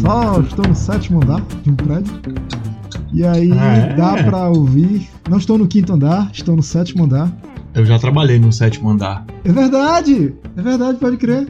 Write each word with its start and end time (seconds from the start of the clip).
só, 0.00 0.40
estou 0.40 0.66
no 0.68 0.74
sétimo 0.74 1.22
andar 1.22 1.40
de 1.62 1.70
um 1.70 1.74
prédio. 1.76 2.12
E 3.12 3.24
aí 3.24 3.50
Ah, 3.52 3.76
é? 3.76 3.94
dá 3.94 4.22
pra 4.24 4.48
ouvir. 4.48 5.08
Não 5.28 5.38
estou 5.38 5.56
no 5.58 5.66
quinto 5.66 5.92
andar, 5.94 6.30
estou 6.32 6.54
no 6.56 6.62
sétimo 6.62 7.04
andar. 7.04 7.34
Eu 7.74 7.84
já 7.84 7.98
trabalhei 7.98 8.38
no 8.38 8.52
sétimo 8.52 8.90
andar. 8.90 9.24
É 9.44 9.52
verdade! 9.52 10.34
É 10.56 10.62
verdade, 10.62 10.98
pode 10.98 11.16
crer. 11.16 11.48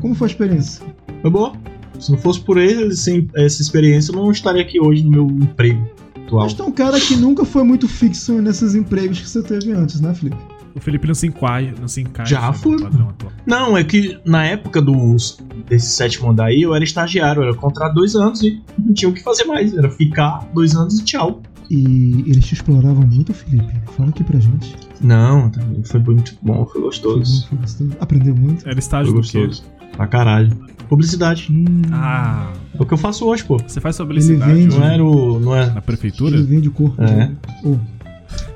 Como 0.00 0.14
foi 0.14 0.28
a 0.28 0.30
experiência? 0.30 0.84
Foi 1.22 1.30
boa. 1.30 1.52
Se 1.98 2.10
não 2.10 2.18
fosse 2.18 2.40
por 2.40 2.58
ele, 2.58 2.94
sem 2.96 3.28
essa 3.36 3.62
experiência, 3.62 4.12
eu 4.12 4.16
não 4.16 4.30
estaria 4.30 4.62
aqui 4.62 4.80
hoje 4.80 5.04
no 5.04 5.10
meu 5.10 5.26
emprego 5.26 5.86
atual. 6.26 6.42
Mas 6.42 6.52
tu 6.54 6.62
é 6.62 6.66
um 6.66 6.72
cara 6.72 6.98
que 7.00 7.16
nunca 7.16 7.44
foi 7.44 7.62
muito 7.62 7.86
fixo 7.88 8.32
nesses 8.42 8.74
empregos 8.74 9.20
que 9.20 9.28
você 9.28 9.42
teve 9.42 9.72
antes, 9.72 10.00
né, 10.00 10.12
Felipe? 10.12 10.36
O 10.74 10.80
Felipe 10.80 11.06
não 11.06 11.14
se 11.14 11.26
encaixa, 11.28 11.72
não 11.80 11.86
se 11.88 12.00
encaixa 12.00 12.34
Já 12.34 12.48
no 12.48 12.54
fui. 12.54 12.82
padrão 12.82 13.08
atual. 13.10 13.32
Não, 13.46 13.76
é 13.78 13.84
que 13.84 14.18
na 14.24 14.44
época 14.44 14.82
dos, 14.82 15.38
desse 15.68 15.86
sétimo 15.90 16.30
andar 16.30 16.46
aí, 16.46 16.62
eu 16.62 16.74
era 16.74 16.82
estagiário, 16.82 17.42
eu 17.42 17.48
era 17.48 17.54
contrato 17.54 17.94
dois 17.94 18.16
anos 18.16 18.42
e 18.42 18.60
não 18.78 18.92
tinha 18.92 19.08
o 19.08 19.12
que 19.14 19.22
fazer 19.22 19.44
mais. 19.44 19.72
Era 19.76 19.88
ficar 19.90 20.48
dois 20.52 20.74
anos 20.74 20.98
e 20.98 21.04
tchau. 21.04 21.40
E 21.70 22.24
eles 22.26 22.44
te 22.44 22.54
exploravam 22.54 23.06
muito, 23.06 23.32
Felipe? 23.32 23.72
Fala 23.96 24.10
aqui 24.10 24.22
pra 24.24 24.38
gente. 24.38 24.76
Não, 25.00 25.50
foi 25.84 26.00
muito 26.00 26.34
bom, 26.42 26.64
foi 26.66 26.72
Foi 26.72 26.82
gostoso. 26.82 27.42
bom, 27.42 27.48
foi 27.48 27.58
gostoso. 27.58 27.90
Aprendeu 28.00 28.34
muito? 28.34 28.68
Era 28.68 28.78
estágio 28.78 29.12
Foi 29.12 29.22
do 29.22 29.26
quê? 29.28 29.46
gostoso. 29.46 29.64
Pra 29.96 30.06
caralho. 30.08 30.50
Publicidade. 30.88 31.46
Hum, 31.50 31.82
Ah, 31.92 32.52
É 32.78 32.82
o 32.82 32.84
que 32.84 32.92
eu 32.92 32.98
faço 32.98 33.24
hoje, 33.26 33.44
pô. 33.44 33.56
você 33.58 33.80
faz 33.80 33.98
Ele 33.98 34.06
publicidade 34.08 34.52
vende. 34.52 34.76
Não 34.76 34.84
era 34.84 35.04
o. 35.04 35.38
Não 35.40 35.56
é. 35.56 35.70
na 35.70 35.80
prefeitura? 35.80 36.34
ele 36.36 36.44
vende 36.44 36.68
o 36.68 36.72
corpo 36.72 37.00
É. 37.02 37.06
dele. 37.06 37.36
Oh, 37.64 37.76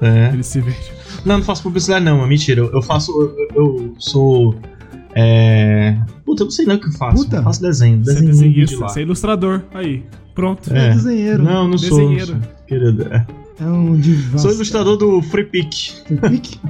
é. 0.05 0.30
Ele 0.33 0.43
se 0.43 0.61
vende. 0.61 0.98
Não, 1.25 1.39
não 1.39 1.45
faço 1.45 1.63
publicidade, 1.63 2.05
não, 2.05 2.23
é 2.23 2.27
mentira. 2.27 2.61
Eu, 2.61 2.73
eu 2.73 2.83
faço. 2.83 3.13
Eu, 3.13 3.55
eu 3.55 3.95
sou. 3.99 4.55
É. 5.15 5.97
Puta, 6.25 6.43
eu 6.43 6.47
não 6.47 6.51
sei 6.51 6.66
nem 6.66 6.77
o 6.77 6.80
que 6.80 6.88
eu 6.88 6.93
faço. 6.93 7.25
Puta. 7.25 7.37
Eu 7.37 7.43
faço 7.43 7.60
desenho. 7.60 8.05
Você 8.05 8.13
é 8.13 8.15
de 8.21 8.27
desenhista, 8.27 8.79
lá. 8.79 8.88
você 8.88 9.01
é 9.01 9.02
ilustrador. 9.02 9.63
Aí, 9.75 10.05
pronto. 10.35 10.73
É. 10.73 10.88
é 10.88 10.91
desenheiro. 10.95 11.43
Não, 11.43 11.69
não 11.69 11.79
sou. 11.79 11.99
Desenheiro. 11.99 12.27
sou, 12.27 12.66
Querido. 12.66 13.02
É. 13.13 13.27
É 13.60 13.65
um 13.65 13.97
divã. 13.97 14.38
Sou 14.38 14.52
ilustrador 14.52 14.97
do 14.97 15.21
Free 15.23 15.45
Pick. 15.45 15.93
Pique? 16.29 16.60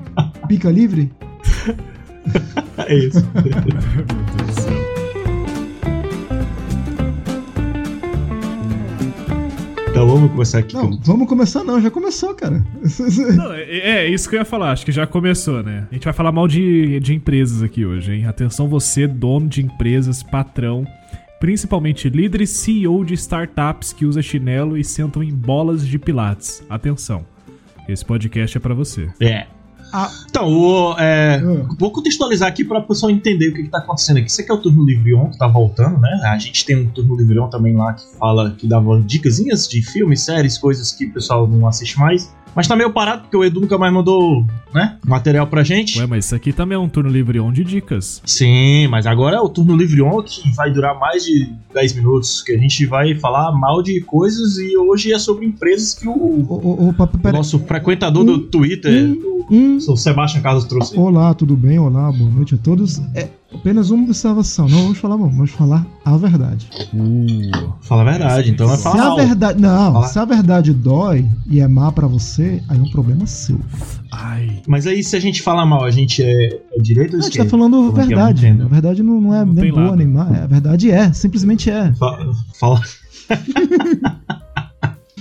Pica 0.49 0.71
livre? 0.71 1.11
É 2.87 2.95
isso. 2.95 3.25
então 9.99 10.07
vamos 10.15 10.31
começar 10.31 10.59
aqui. 10.59 10.75
Não, 10.75 10.91
com- 10.91 11.01
vamos 11.03 11.29
começar 11.29 11.65
não, 11.65 11.81
já 11.81 11.91
começou, 11.91 12.33
cara. 12.35 12.65
Não, 13.37 13.53
é, 13.53 13.63
é 14.05 14.09
isso 14.09 14.29
que 14.29 14.37
eu 14.37 14.39
ia 14.39 14.45
falar, 14.45 14.71
acho 14.71 14.85
que 14.85 14.93
já 14.93 15.07
começou, 15.07 15.63
né? 15.63 15.87
A 15.91 15.95
gente 15.95 16.05
vai 16.05 16.13
falar 16.13 16.31
mal 16.31 16.47
de, 16.47 17.01
de 17.01 17.15
empresas 17.15 17.63
aqui 17.63 17.85
hoje, 17.85 18.13
hein? 18.15 18.27
Atenção 18.27 18.69
você, 18.69 19.07
dono 19.09 19.49
de 19.49 19.61
empresas, 19.61 20.23
patrão, 20.23 20.87
principalmente 21.41 22.09
líder 22.09 22.43
e 22.43 22.47
CEO 22.47 23.05
de 23.05 23.15
startups 23.15 23.93
que 23.93 24.05
usa 24.07 24.23
chinelo 24.23 24.77
e 24.77 24.85
sentam 24.85 25.23
em 25.23 25.33
bolas 25.35 25.87
de 25.87 25.99
pilates. 25.99 26.63
Atenção, 26.71 27.25
esse 27.89 28.05
podcast 28.05 28.57
é 28.57 28.61
pra 28.61 28.75
você. 28.75 29.09
É. 29.21 29.47
Ah. 29.93 30.11
Então, 30.29 30.49
o, 30.49 30.99
é, 30.99 31.41
Ah. 31.43 31.67
vou 31.79 31.91
contextualizar 31.91 32.49
aqui 32.49 32.65
para 32.65 32.79
o 32.79 32.83
pessoal 32.87 33.11
entender 33.11 33.49
o 33.49 33.55
que, 33.55 33.63
está 33.63 33.79
acontecendo 33.79 34.19
aqui. 34.19 34.29
Isso 34.29 34.41
aqui 34.41 34.51
é 34.51 34.55
o 34.55 34.59
Turno 34.59 34.85
Livre 34.85 35.15
On, 35.15 35.31
que 35.31 35.39
tá 35.39 35.47
voltando, 35.47 35.99
né? 35.99 36.21
A 36.25 36.39
gente 36.39 36.65
tem 36.65 36.77
um 36.77 36.89
Turno 36.91 37.17
Livre 37.17 37.39
On 37.39 37.49
também 37.49 37.75
lá 37.75 37.93
que 37.95 38.05
fala, 38.19 38.51
que 38.53 38.67
dava 38.67 39.01
dicasinhas 39.03 39.67
de 39.69 39.83
filmes, 39.83 40.23
séries, 40.23 40.59
coisas 40.59 40.93
que 40.93 41.07
o 41.07 41.13
pessoal 41.13 41.47
não 41.47 41.67
assiste 41.67 41.99
mais. 41.99 42.33
Mas 42.55 42.67
tá 42.67 42.75
meio 42.75 42.91
parado, 42.93 43.23
porque 43.23 43.37
o 43.37 43.45
Edu 43.45 43.61
nunca 43.61 43.79
mais 43.79 43.93
mandou, 43.93 44.45
né, 44.75 44.97
material 45.07 45.47
pra 45.47 45.63
gente. 45.63 45.99
Ué, 46.01 46.07
mas 46.07 46.25
isso 46.25 46.35
aqui 46.35 46.53
também 46.53 46.75
é 46.77 46.79
um 46.79 46.89
turno 46.89 47.09
livre 47.09 47.39
on 47.39 47.53
de 47.53 47.63
dicas. 47.63 48.21
Sim, 48.27 48.89
mas 48.89 49.07
agora 49.07 49.37
é 49.37 49.41
o 49.41 49.49
Turno 49.49 49.77
Livre 49.77 50.03
On 50.03 50.21
que 50.23 50.51
vai 50.55 50.73
durar 50.73 50.99
mais 50.99 51.25
de 51.25 51.49
10 51.73 51.95
minutos, 51.95 52.43
que 52.43 52.53
a 52.53 52.59
gente 52.59 52.85
vai 52.87 53.15
falar 53.15 53.53
mal 53.53 53.83
de 53.83 54.01
coisas 54.01 54.59
e 54.59 54.77
hoje 54.77 55.13
é 55.13 55.19
sobre 55.19 55.47
empresas 55.47 55.95
que 55.95 56.09
o, 56.09 56.93
papo, 56.97 57.17
o 57.17 57.21
pera- 57.21 57.37
nosso 57.37 57.59
frequentador 57.61 58.25
do 58.25 58.39
Twitter, 58.41 59.05
Hum, 59.05 59.45
hum. 59.51 59.79
o 59.89 59.97
Sebastian 59.97 60.41
Carlos 60.43 60.65
trouxe. 60.65 60.99
Olá, 60.99 61.33
tudo 61.35 61.57
bem? 61.57 61.79
Olá, 61.79 62.11
boa 62.11 62.31
noite 62.31 62.55
a 62.55 62.59
todos. 62.59 62.99
É 63.15 63.29
apenas 63.55 63.91
uma 63.91 64.05
observação. 64.05 64.69
Não 64.69 64.83
vamos 64.83 64.99
falar 64.99 65.17
bom, 65.17 65.29
vamos 65.29 65.51
falar 65.51 65.87
a 66.05 66.17
verdade. 66.17 66.69
Uh. 66.95 67.73
Fala 67.81 68.03
a 68.03 68.05
verdade, 68.05 68.51
então 68.51 68.67
vai 68.69 68.77
Se 68.77 68.83
falar 68.83 69.03
a 69.03 69.07
mal. 69.09 69.17
verdade, 69.17 69.61
não, 69.61 69.93
Fala. 69.95 70.07
se 70.09 70.19
a 70.19 70.25
verdade 70.25 70.73
dói 70.73 71.27
e 71.47 71.61
é 71.61 71.67
má 71.69 71.91
pra 71.93 72.07
você, 72.07 72.63
aí 72.69 72.79
é 72.79 72.83
um 72.83 72.91
problema 72.91 73.27
seu. 73.27 73.59
Ai. 74.11 74.63
Mas 74.67 74.87
aí, 74.87 75.03
se 75.03 75.17
a 75.17 75.21
gente 75.21 75.43
fala 75.43 75.65
mal, 75.67 75.85
a 75.85 75.91
gente 75.91 76.23
é, 76.23 76.61
é 76.73 76.81
direito 76.81 77.15
ou 77.15 77.21
A 77.21 77.23
gente 77.23 77.39
tá 77.39 77.45
falando 77.47 77.89
Como 77.89 78.01
é 78.01 78.05
é? 78.05 78.07
verdade. 78.07 78.47
Entendo. 78.47 78.65
a 78.65 78.69
verdade 78.69 79.03
não, 79.03 79.21
não 79.21 79.35
é 79.35 79.45
Não 79.45 79.53
nem 79.55 79.71
boa 79.71 79.85
lado. 79.85 79.97
nem 79.97 80.07
má. 80.09 80.29
é- 80.35 80.43
A 80.43 80.47
verdade 80.47 80.91
é, 80.91 81.13
simplesmente 81.13 81.71
é. 81.71 81.93
Fa- 81.95 82.19
Fala. 82.59 82.83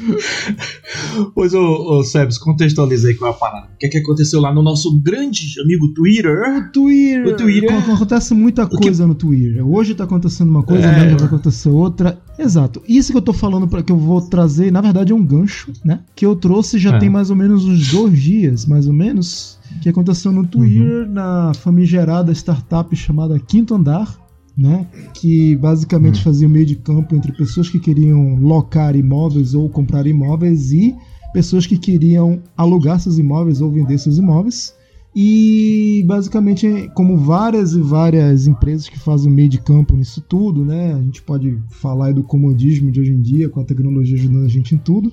pois, 1.33 1.53
ô, 1.53 1.59
ô 1.99 2.03
Sebs, 2.03 2.37
contextualiza 2.37 3.07
aí 3.09 3.15
qual 3.15 3.31
é 3.31 3.33
a 3.35 3.37
parada. 3.37 3.67
O 3.73 3.77
que 3.77 3.85
é 3.85 3.89
que 3.89 3.97
aconteceu 3.97 4.39
lá 4.41 4.53
no 4.53 4.61
nosso 4.63 4.97
grande 4.99 5.55
amigo 5.63 5.93
Twitter? 5.93 6.41
O 6.57 6.71
Twitter. 6.71 7.27
O 7.27 7.35
Twitter. 7.35 7.77
Ac- 7.77 7.91
Acontece 7.91 8.33
muita 8.33 8.67
que- 8.67 8.77
coisa 8.77 9.05
no 9.07 9.15
Twitter. 9.15 9.65
Hoje 9.67 9.93
tá 9.95 10.03
acontecendo 10.03 10.49
uma 10.49 10.63
coisa, 10.63 10.85
É. 10.85 10.89
amanhã 10.95 11.09
já 11.11 11.17
vai 11.17 11.25
acontecer 11.27 11.69
outra. 11.69 12.17
Exato. 12.37 12.81
Isso 12.87 13.11
que 13.11 13.17
eu 13.17 13.21
tô 13.21 13.33
falando 13.33 13.67
para 13.67 13.81
que 13.83 13.91
eu 13.91 13.97
vou 13.97 14.21
trazer, 14.21 14.71
na 14.71 14.81
verdade, 14.81 15.11
é 15.11 15.15
um 15.15 15.25
gancho, 15.25 15.71
né? 15.83 16.01
Que 16.15 16.25
eu 16.25 16.35
trouxe 16.35 16.77
já 16.77 16.95
É. 16.95 16.99
tem 16.99 17.09
mais 17.09 17.29
ou 17.29 17.35
menos 17.35 17.65
uns 17.65 17.91
dois 17.91 18.19
dias, 18.19 18.65
mais 18.65 18.87
ou 18.87 18.93
menos, 18.93 19.57
que 19.81 19.89
aconteceu 19.89 20.31
no 20.31 20.45
Twitter, 20.45 21.07
na 21.09 21.51
famigerada 21.55 22.31
startup 22.33 22.95
chamada 22.95 23.39
Quinto 23.39 23.73
Andar. 23.75 24.26
Né, 24.57 24.87
que 25.13 25.55
basicamente 25.57 26.19
Hum. 26.19 26.23
fazia 26.23 26.47
o 26.47 26.49
meio 26.49 26.65
de 26.65 26.75
campo 26.77 27.15
entre 27.15 27.31
pessoas 27.31 27.69
que 27.69 27.77
queriam 27.79 28.35
locar 28.39 28.95
imóveis 28.95 29.53
ou 29.53 29.69
comprar 29.69 30.07
imóveis 30.07 30.71
e 30.71 30.95
pessoas 31.31 31.67
que 31.67 31.77
queriam 31.77 32.41
alugar 32.57 32.99
seus 32.99 33.19
imóveis 33.19 33.61
ou 33.61 33.69
vender 33.69 33.99
seus 33.99 34.17
imóveis. 34.17 34.73
E 35.15 36.03
basicamente, 36.07 36.89
como 36.95 37.17
várias 37.17 37.73
e 37.73 37.81
várias 37.81 38.47
empresas 38.47 38.89
que 38.89 38.99
fazem 38.99 39.31
meio 39.31 39.47
de 39.49 39.59
campo 39.59 39.95
nisso 39.95 40.21
tudo, 40.21 40.65
né? 40.65 40.93
A 40.93 41.01
gente 41.01 41.21
pode 41.21 41.57
falar 41.69 42.11
do 42.13 42.23
comodismo 42.23 42.91
de 42.91 42.99
hoje 42.99 43.11
em 43.11 43.21
dia, 43.21 43.49
com 43.49 43.59
a 43.59 43.63
tecnologia 43.63 44.15
ajudando 44.17 44.45
a 44.45 44.49
gente 44.49 44.73
em 44.73 44.77
tudo. 44.79 45.11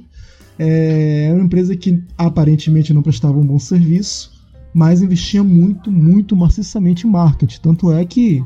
É 0.58 1.30
uma 1.34 1.44
empresa 1.44 1.76
que 1.76 2.02
aparentemente 2.16 2.94
não 2.94 3.02
prestava 3.02 3.38
um 3.38 3.46
bom 3.46 3.58
serviço, 3.58 4.30
mas 4.72 5.02
investia 5.02 5.42
muito, 5.44 5.90
muito 5.92 6.34
maciçamente 6.34 7.06
em 7.06 7.10
marketing. 7.10 7.60
Tanto 7.60 7.92
é 7.92 8.04
que 8.04 8.42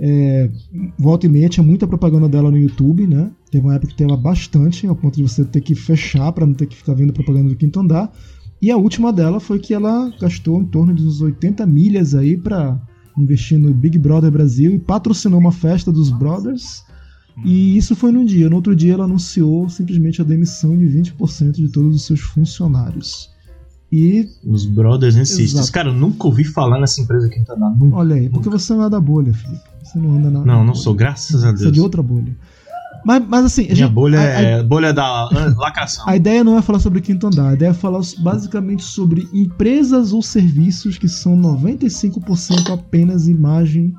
é, 0.00 0.48
volta 0.96 1.26
e 1.26 1.28
meia 1.28 1.48
tinha 1.48 1.64
muita 1.64 1.86
propaganda 1.86 2.28
dela 2.28 2.50
no 2.50 2.58
YouTube, 2.58 3.06
né? 3.06 3.30
Teve 3.50 3.66
uma 3.66 3.74
época 3.74 3.92
que 3.92 3.96
teve 3.96 4.16
bastante, 4.16 4.86
ao 4.86 4.94
ponto 4.94 5.16
de 5.16 5.22
você 5.22 5.44
ter 5.44 5.60
que 5.60 5.74
fechar 5.74 6.32
para 6.32 6.46
não 6.46 6.54
ter 6.54 6.66
que 6.66 6.76
ficar 6.76 6.94
vendo 6.94 7.12
propaganda 7.12 7.48
do 7.48 7.56
quinto 7.56 7.80
andar. 7.80 8.12
E 8.60 8.70
a 8.70 8.76
última 8.76 9.12
dela 9.12 9.40
foi 9.40 9.58
que 9.58 9.74
ela 9.74 10.12
gastou 10.20 10.60
em 10.60 10.66
torno 10.66 10.94
de 10.94 11.02
uns 11.04 11.20
80 11.20 11.66
milhas 11.66 12.14
aí 12.14 12.36
para 12.36 12.80
investir 13.16 13.58
no 13.58 13.74
Big 13.74 13.98
Brother 13.98 14.30
Brasil 14.30 14.72
e 14.72 14.78
patrocinou 14.78 15.40
uma 15.40 15.52
festa 15.52 15.90
dos 15.90 16.10
brothers. 16.10 16.84
E 17.44 17.76
isso 17.76 17.94
foi 17.94 18.10
num 18.10 18.24
dia. 18.24 18.50
No 18.50 18.56
outro 18.56 18.74
dia 18.74 18.94
ela 18.94 19.04
anunciou 19.04 19.68
simplesmente 19.68 20.20
a 20.20 20.24
demissão 20.24 20.76
de 20.76 20.86
20% 20.86 21.52
de 21.52 21.68
todos 21.68 21.94
os 21.94 22.02
seus 22.02 22.20
funcionários. 22.20 23.30
E 23.90 24.28
Os 24.44 24.66
Brothers 24.66 25.16
Insisters. 25.16 25.54
Exato. 25.54 25.72
Cara, 25.72 25.88
eu 25.88 25.94
nunca 25.94 26.26
ouvi 26.26 26.44
falar 26.44 26.78
nessa 26.78 27.00
empresa 27.00 27.26
aqui 27.26 27.38
em 27.40 27.44
Taná. 27.44 27.70
Nunca. 27.70 27.96
olha 27.96 28.16
aí, 28.16 28.28
porque 28.28 28.48
você 28.50 28.74
não 28.74 28.84
é 28.84 28.90
da 28.90 29.00
bolha, 29.00 29.32
Felipe. 29.32 29.62
Você 29.82 29.98
não 29.98 30.16
anda 30.16 30.30
na. 30.30 30.44
Não, 30.44 30.64
não 30.64 30.74
sou, 30.74 30.94
graças 30.94 31.42
a 31.42 31.50
Você 31.52 31.62
é 31.62 31.66
de 31.66 31.72
Deus. 31.72 31.78
outra 31.78 32.02
bolha. 32.02 32.36
Mas, 33.04 33.24
mas 33.26 33.44
assim, 33.46 33.62
a, 33.62 33.64
Minha 33.66 33.76
gente- 33.76 33.92
bolha 33.92 34.18
a- 34.18 34.22
é 34.24 34.62
bolha 34.62 34.92
da 34.92 35.04
ah, 35.04 35.54
lacração. 35.56 36.04
a, 36.06 36.16
ideia 36.16 36.42
não 36.44 36.58
é 36.58 36.60
falar 36.62 36.80
sobre 36.80 37.00
quinto 37.00 37.28
andar, 37.28 37.50
a 37.50 37.54
ideia 37.54 37.70
é 37.70 37.72
falar 37.72 38.00
basicamente 38.18 38.82
sobre 38.82 39.26
empresas 39.32 40.12
ou 40.12 40.20
serviços 40.20 40.98
que 40.98 41.08
são 41.08 41.34
95% 41.36 42.72
apenas 42.72 43.28
imagem 43.28 43.94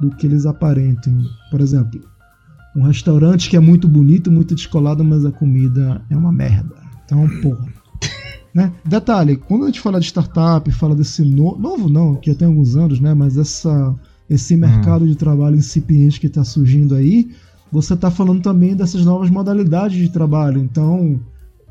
do 0.00 0.10
que 0.10 0.26
eles 0.26 0.46
aparentam. 0.46 1.16
Por 1.50 1.60
exemplo, 1.60 2.00
um 2.74 2.82
restaurante 2.82 3.48
que 3.50 3.56
é 3.56 3.60
muito 3.60 3.86
bonito, 3.86 4.32
muito 4.32 4.54
descolado, 4.54 5.04
mas 5.04 5.24
a 5.24 5.30
comida 5.30 6.02
é 6.10 6.16
uma 6.16 6.32
merda. 6.32 6.74
Então, 7.04 7.28
porra. 7.42 7.68
Né? 8.52 8.72
Detalhe, 8.84 9.36
quando 9.36 9.64
a 9.64 9.66
gente 9.66 9.80
fala 9.80 10.00
de 10.00 10.06
startup, 10.06 10.70
fala 10.72 10.94
desse 10.94 11.22
no- 11.22 11.56
novo 11.56 11.88
não, 11.88 12.16
que 12.16 12.30
já 12.30 12.36
tem 12.36 12.48
alguns 12.48 12.76
anos, 12.76 12.98
né? 12.98 13.14
Mas 13.14 13.36
essa, 13.36 13.94
esse 14.28 14.56
mercado 14.56 15.06
de 15.06 15.14
trabalho 15.14 15.56
incipiente 15.56 16.18
que 16.18 16.26
está 16.26 16.42
surgindo 16.42 16.94
aí, 16.94 17.30
você 17.70 17.94
está 17.94 18.10
falando 18.10 18.42
também 18.42 18.74
dessas 18.74 19.04
novas 19.04 19.30
modalidades 19.30 19.96
de 19.96 20.08
trabalho. 20.08 20.60
Então, 20.60 21.20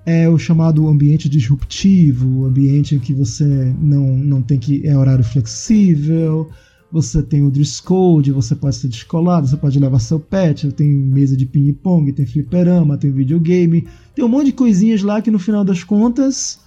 é 0.05 0.29
o 0.29 0.37
chamado 0.37 0.87
ambiente 0.87 1.27
disruptivo, 1.27 2.41
o 2.41 2.45
ambiente 2.45 2.95
em 2.95 2.99
que 2.99 3.13
você 3.13 3.45
não, 3.79 4.15
não 4.15 4.41
tem 4.41 4.57
que. 4.57 4.87
é 4.87 4.97
horário 4.97 5.23
flexível, 5.23 6.49
você 6.91 7.21
tem 7.21 7.43
o 7.43 7.51
dress 7.51 7.81
code, 7.81 8.31
você 8.31 8.55
pode 8.55 8.77
ser 8.77 8.87
descolado, 8.87 9.47
você 9.47 9.57
pode 9.57 9.77
levar 9.77 9.99
seu 9.99 10.19
pet, 10.19 10.71
tem 10.71 10.87
mesa 10.89 11.35
de 11.35 11.45
ping-pong, 11.45 12.11
tem 12.13 12.25
fliperama, 12.25 12.97
tem 12.97 13.11
videogame, 13.11 13.85
tem 14.15 14.25
um 14.25 14.29
monte 14.29 14.47
de 14.47 14.53
coisinhas 14.53 15.03
lá 15.03 15.21
que 15.21 15.29
no 15.29 15.39
final 15.39 15.63
das 15.63 15.83
contas. 15.83 16.59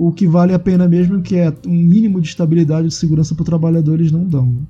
O 0.00 0.12
que 0.12 0.26
vale 0.26 0.54
a 0.54 0.58
pena 0.58 0.86
mesmo 0.86 1.20
que 1.20 1.34
é 1.36 1.52
um 1.66 1.74
mínimo 1.74 2.20
de 2.20 2.28
estabilidade 2.28 2.86
e 2.86 2.88
de 2.88 2.94
segurança 2.94 3.34
para 3.34 3.42
o 3.42 3.44
trabalhador 3.44 3.94
eles 3.98 4.12
não 4.12 4.24
dão. 4.24 4.46
né? 4.46 4.62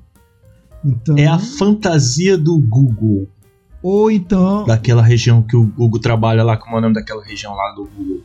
Então, 0.83 1.17
É 1.17 1.27
a 1.27 1.37
fantasia 1.37 2.37
do 2.37 2.57
Google. 2.57 3.27
Ou 3.81 4.09
então. 4.09 4.65
Daquela 4.65 5.01
região 5.01 5.41
que 5.41 5.55
o 5.55 5.63
Google 5.65 5.99
trabalha 5.99 6.43
lá, 6.43 6.57
como 6.57 6.75
é 6.75 6.79
o 6.79 6.81
nome 6.81 6.95
daquela 6.95 7.23
região 7.23 7.53
lá 7.53 7.73
do 7.75 7.85
Google? 7.85 8.23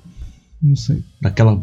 Não 0.62 0.74
sei. 0.74 1.02
Daquela 1.20 1.62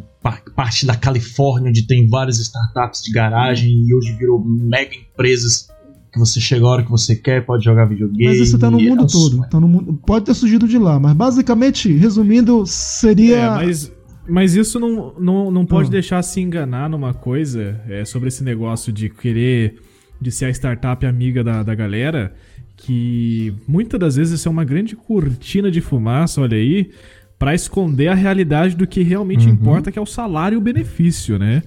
parte 0.56 0.86
da 0.86 0.96
Califórnia 0.96 1.70
onde 1.70 1.88
tem 1.88 2.08
várias 2.08 2.38
startups 2.38 3.02
de 3.02 3.12
garagem 3.12 3.72
e 3.88 3.96
hoje 3.96 4.14
virou 4.14 4.44
mega 4.46 4.96
empresas 4.96 5.68
que 6.14 6.20
você 6.20 6.40
chega 6.40 6.66
a 6.66 6.70
hora 6.70 6.84
que 6.84 6.92
você 6.92 7.16
quer, 7.16 7.46
pode 7.46 7.64
jogar 7.64 7.86
videogame. 7.86 8.26
Mas 8.26 8.38
isso 8.40 8.60
tá 8.60 8.70
no 8.70 8.80
mundo 8.80 9.06
é 9.06 9.08
todo. 9.08 9.42
Tá 9.50 9.60
no 9.60 9.68
mundo, 9.68 9.94
pode 10.06 10.26
ter 10.26 10.34
surgido 10.34 10.68
de 10.68 10.78
lá, 10.78 11.00
mas 11.00 11.14
basicamente, 11.14 11.92
resumindo, 11.94 12.66
seria. 12.68 13.38
É, 13.38 13.50
mas, 13.50 13.92
mas 14.28 14.56
isso 14.56 14.80
não, 14.80 15.14
não, 15.20 15.52
não 15.52 15.66
pode 15.66 15.90
ah. 15.90 15.92
deixar 15.92 16.22
se 16.22 16.40
enganar 16.40 16.90
numa 16.90 17.14
coisa 17.14 17.82
é, 17.88 18.06
sobre 18.06 18.28
esse 18.30 18.44
negócio 18.44 18.92
de 18.92 19.10
querer 19.10 19.76
de 20.20 20.32
ser 20.32 20.46
a 20.46 20.50
startup 20.50 21.04
amiga 21.06 21.44
da, 21.44 21.64
da 21.64 21.74
galera. 21.74 22.34
Que 22.78 23.54
muitas 23.68 24.00
das 24.00 24.16
vezes 24.16 24.40
isso 24.40 24.48
é 24.48 24.52
uma 24.52 24.64
grande 24.64 24.96
cortina 24.96 25.70
de 25.70 25.82
fumaça, 25.82 26.42
olha 26.42 26.58
aí, 26.58 26.92
para 27.38 27.54
esconder 27.54 28.08
a 28.08 28.16
realidade 28.16 28.76
do 28.76 28.88
que 28.88 29.04
realmente 29.04 29.48
uhum. 29.48 29.54
importa, 29.54 29.92
que 29.92 30.00
é 30.00 30.02
o 30.02 30.06
salário 30.06 30.56
e 30.56 30.58
o 30.58 30.62
benefício, 30.62 31.38
né? 31.38 31.62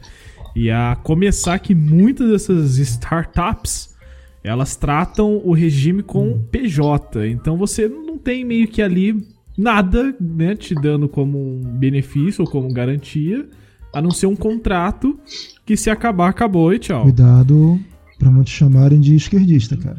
E 0.56 0.70
a 0.70 0.96
começar 1.02 1.58
que 1.58 1.74
muitas 1.74 2.30
dessas 2.30 2.78
startups 2.78 3.94
elas 4.42 4.76
tratam 4.76 5.40
o 5.44 5.52
regime 5.52 6.02
com 6.02 6.38
PJ. 6.50 7.28
Então 7.28 7.56
você 7.56 7.88
não 7.88 8.18
tem 8.18 8.44
meio 8.44 8.68
que 8.68 8.82
ali 8.82 9.26
nada, 9.56 10.14
né, 10.20 10.54
te 10.54 10.74
dando 10.74 11.08
como 11.08 11.38
um 11.38 11.60
benefício 11.60 12.44
ou 12.44 12.50
como 12.50 12.72
garantia, 12.72 13.48
a 13.92 14.02
não 14.02 14.10
ser 14.10 14.26
um 14.26 14.36
contrato 14.36 15.18
que 15.64 15.76
se 15.76 15.88
acabar, 15.88 16.28
acabou 16.28 16.72
e 16.72 16.78
tchau. 16.78 17.04
Cuidado 17.04 17.80
pra 18.18 18.30
não 18.30 18.42
te 18.42 18.50
chamarem 18.50 19.00
de 19.00 19.14
esquerdista, 19.14 19.76
cara. 19.76 19.98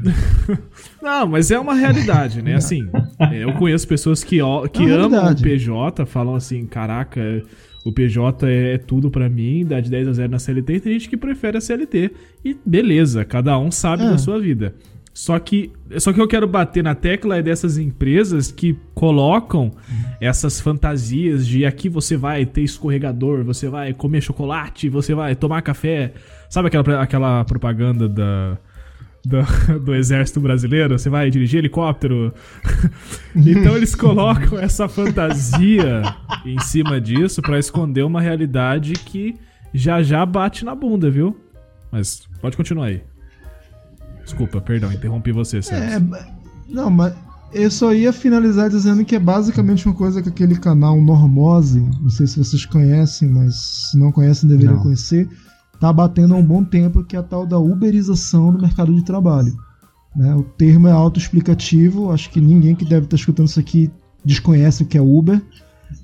não, 1.02 1.28
mas 1.28 1.52
é 1.52 1.60
uma 1.60 1.76
realidade, 1.76 2.42
né? 2.42 2.56
Assim, 2.56 2.88
é, 3.20 3.44
eu 3.44 3.54
conheço 3.54 3.88
pessoas 3.88 4.24
que, 4.24 4.40
que 4.74 4.84
é 4.84 4.92
amam 4.92 5.32
o 5.32 5.42
PJ, 5.42 6.06
falam 6.06 6.36
assim, 6.36 6.66
caraca, 6.66 7.44
o 7.86 7.92
PJ 7.92 8.48
é, 8.48 8.74
é 8.74 8.78
tudo 8.78 9.12
para 9.12 9.30
mim, 9.30 9.66
dá 9.66 9.80
de 9.80 9.90
10 9.90 10.08
a 10.08 10.14
0 10.14 10.32
na 10.32 10.40
CLT, 10.40 10.74
e 10.74 10.80
tem 10.80 10.94
gente 10.94 11.10
que 11.10 11.18
prefere 11.18 11.58
a 11.58 11.62
CLT. 11.62 12.12
E 12.44 12.58
beleza, 12.66 13.24
cada 13.24 13.58
um 13.60 13.70
sabe 13.70 14.04
é. 14.04 14.10
da 14.10 14.18
sua 14.18 14.40
vida. 14.40 14.74
Só 15.16 15.40
que, 15.40 15.72
só 15.98 16.12
que 16.12 16.20
eu 16.20 16.28
quero 16.28 16.46
bater 16.46 16.84
na 16.84 16.94
tecla 16.94 17.38
é 17.38 17.42
dessas 17.42 17.78
empresas 17.78 18.52
que 18.52 18.78
colocam 18.94 19.72
essas 20.20 20.60
fantasias 20.60 21.48
de 21.48 21.66
aqui 21.66 21.88
você 21.88 22.18
vai 22.18 22.46
ter 22.46 22.64
escorregador, 22.64 23.42
você 23.46 23.70
vai 23.70 23.94
comer 23.94 24.20
chocolate, 24.20 24.90
você 24.90 25.16
vai 25.16 25.34
tomar 25.34 25.62
café. 25.62 26.12
Sabe 26.50 26.68
aquela, 26.68 27.02
aquela 27.02 27.46
propaganda 27.46 28.10
da, 28.10 28.58
do, 29.24 29.80
do, 29.86 29.96
exército 29.96 30.42
brasileiro, 30.42 31.00
você 31.00 31.10
vai 31.10 31.30
dirigir 31.30 31.60
helicóptero. 31.60 32.34
então 33.34 33.78
eles 33.78 33.96
colocam 33.96 34.60
essa 34.60 34.90
fantasia 34.90 36.02
em 36.46 36.60
cima 36.60 37.00
disso 37.00 37.42
para 37.42 37.58
esconder 37.58 38.04
uma 38.04 38.20
realidade 38.20 38.92
que 38.92 39.34
já 39.74 40.04
já 40.04 40.26
bate 40.26 40.66
na 40.66 40.76
bunda, 40.76 41.10
viu? 41.10 41.40
Mas 41.90 42.28
pode 42.42 42.58
continuar 42.58 42.88
aí. 42.88 43.15
Desculpa, 44.26 44.60
perdão, 44.60 44.92
interrompi 44.92 45.32
você, 45.32 45.62
Sérgio. 45.62 46.16
É, 46.16 46.28
não, 46.68 46.90
mas 46.90 47.14
eu 47.54 47.72
só 47.72 47.94
ia 47.94 48.12
finalizar 48.12 48.70
dizendo 48.70 49.06
que 49.06 49.16
é 49.16 49.20
basicamente 49.20 49.86
uma 49.86 49.96
coisa 49.96 50.22
que 50.22 50.28
aquele 50.28 50.56
canal 50.56 51.00
Normose, 51.00 51.80
não 52.02 52.10
sei 52.10 52.28
se 52.28 52.38
vocês 52.38 52.66
conhecem, 52.66 53.30
mas 53.30 53.56
se 53.56 53.98
não 53.98 54.12
conhecem 54.12 54.50
deveriam 54.50 54.76
não. 54.76 54.84
conhecer, 54.84 55.30
está 55.74 55.94
batendo 55.94 56.34
há 56.34 56.38
um 56.38 56.46
bom 56.46 56.64
tempo, 56.64 57.04
que 57.04 57.16
é 57.16 57.20
a 57.20 57.24
tal 57.24 57.46
da 57.46 57.58
uberização 57.58 58.52
do 58.52 58.60
mercado 58.60 58.94
de 58.94 59.06
trabalho. 59.06 59.56
Né? 60.16 60.36
O 60.36 60.44
termo 60.44 60.88
é 60.88 60.92
autoexplicativo, 60.92 62.12
acho 62.12 62.30
que 62.30 62.42
ninguém 62.42 62.76
que 62.76 62.84
deve 62.84 63.06
estar 63.06 63.16
escutando 63.16 63.48
isso 63.48 63.60
aqui 63.60 63.92
desconhece 64.24 64.84
o 64.84 64.86
que 64.86 64.98
é 64.98 65.02
Uber, 65.02 65.42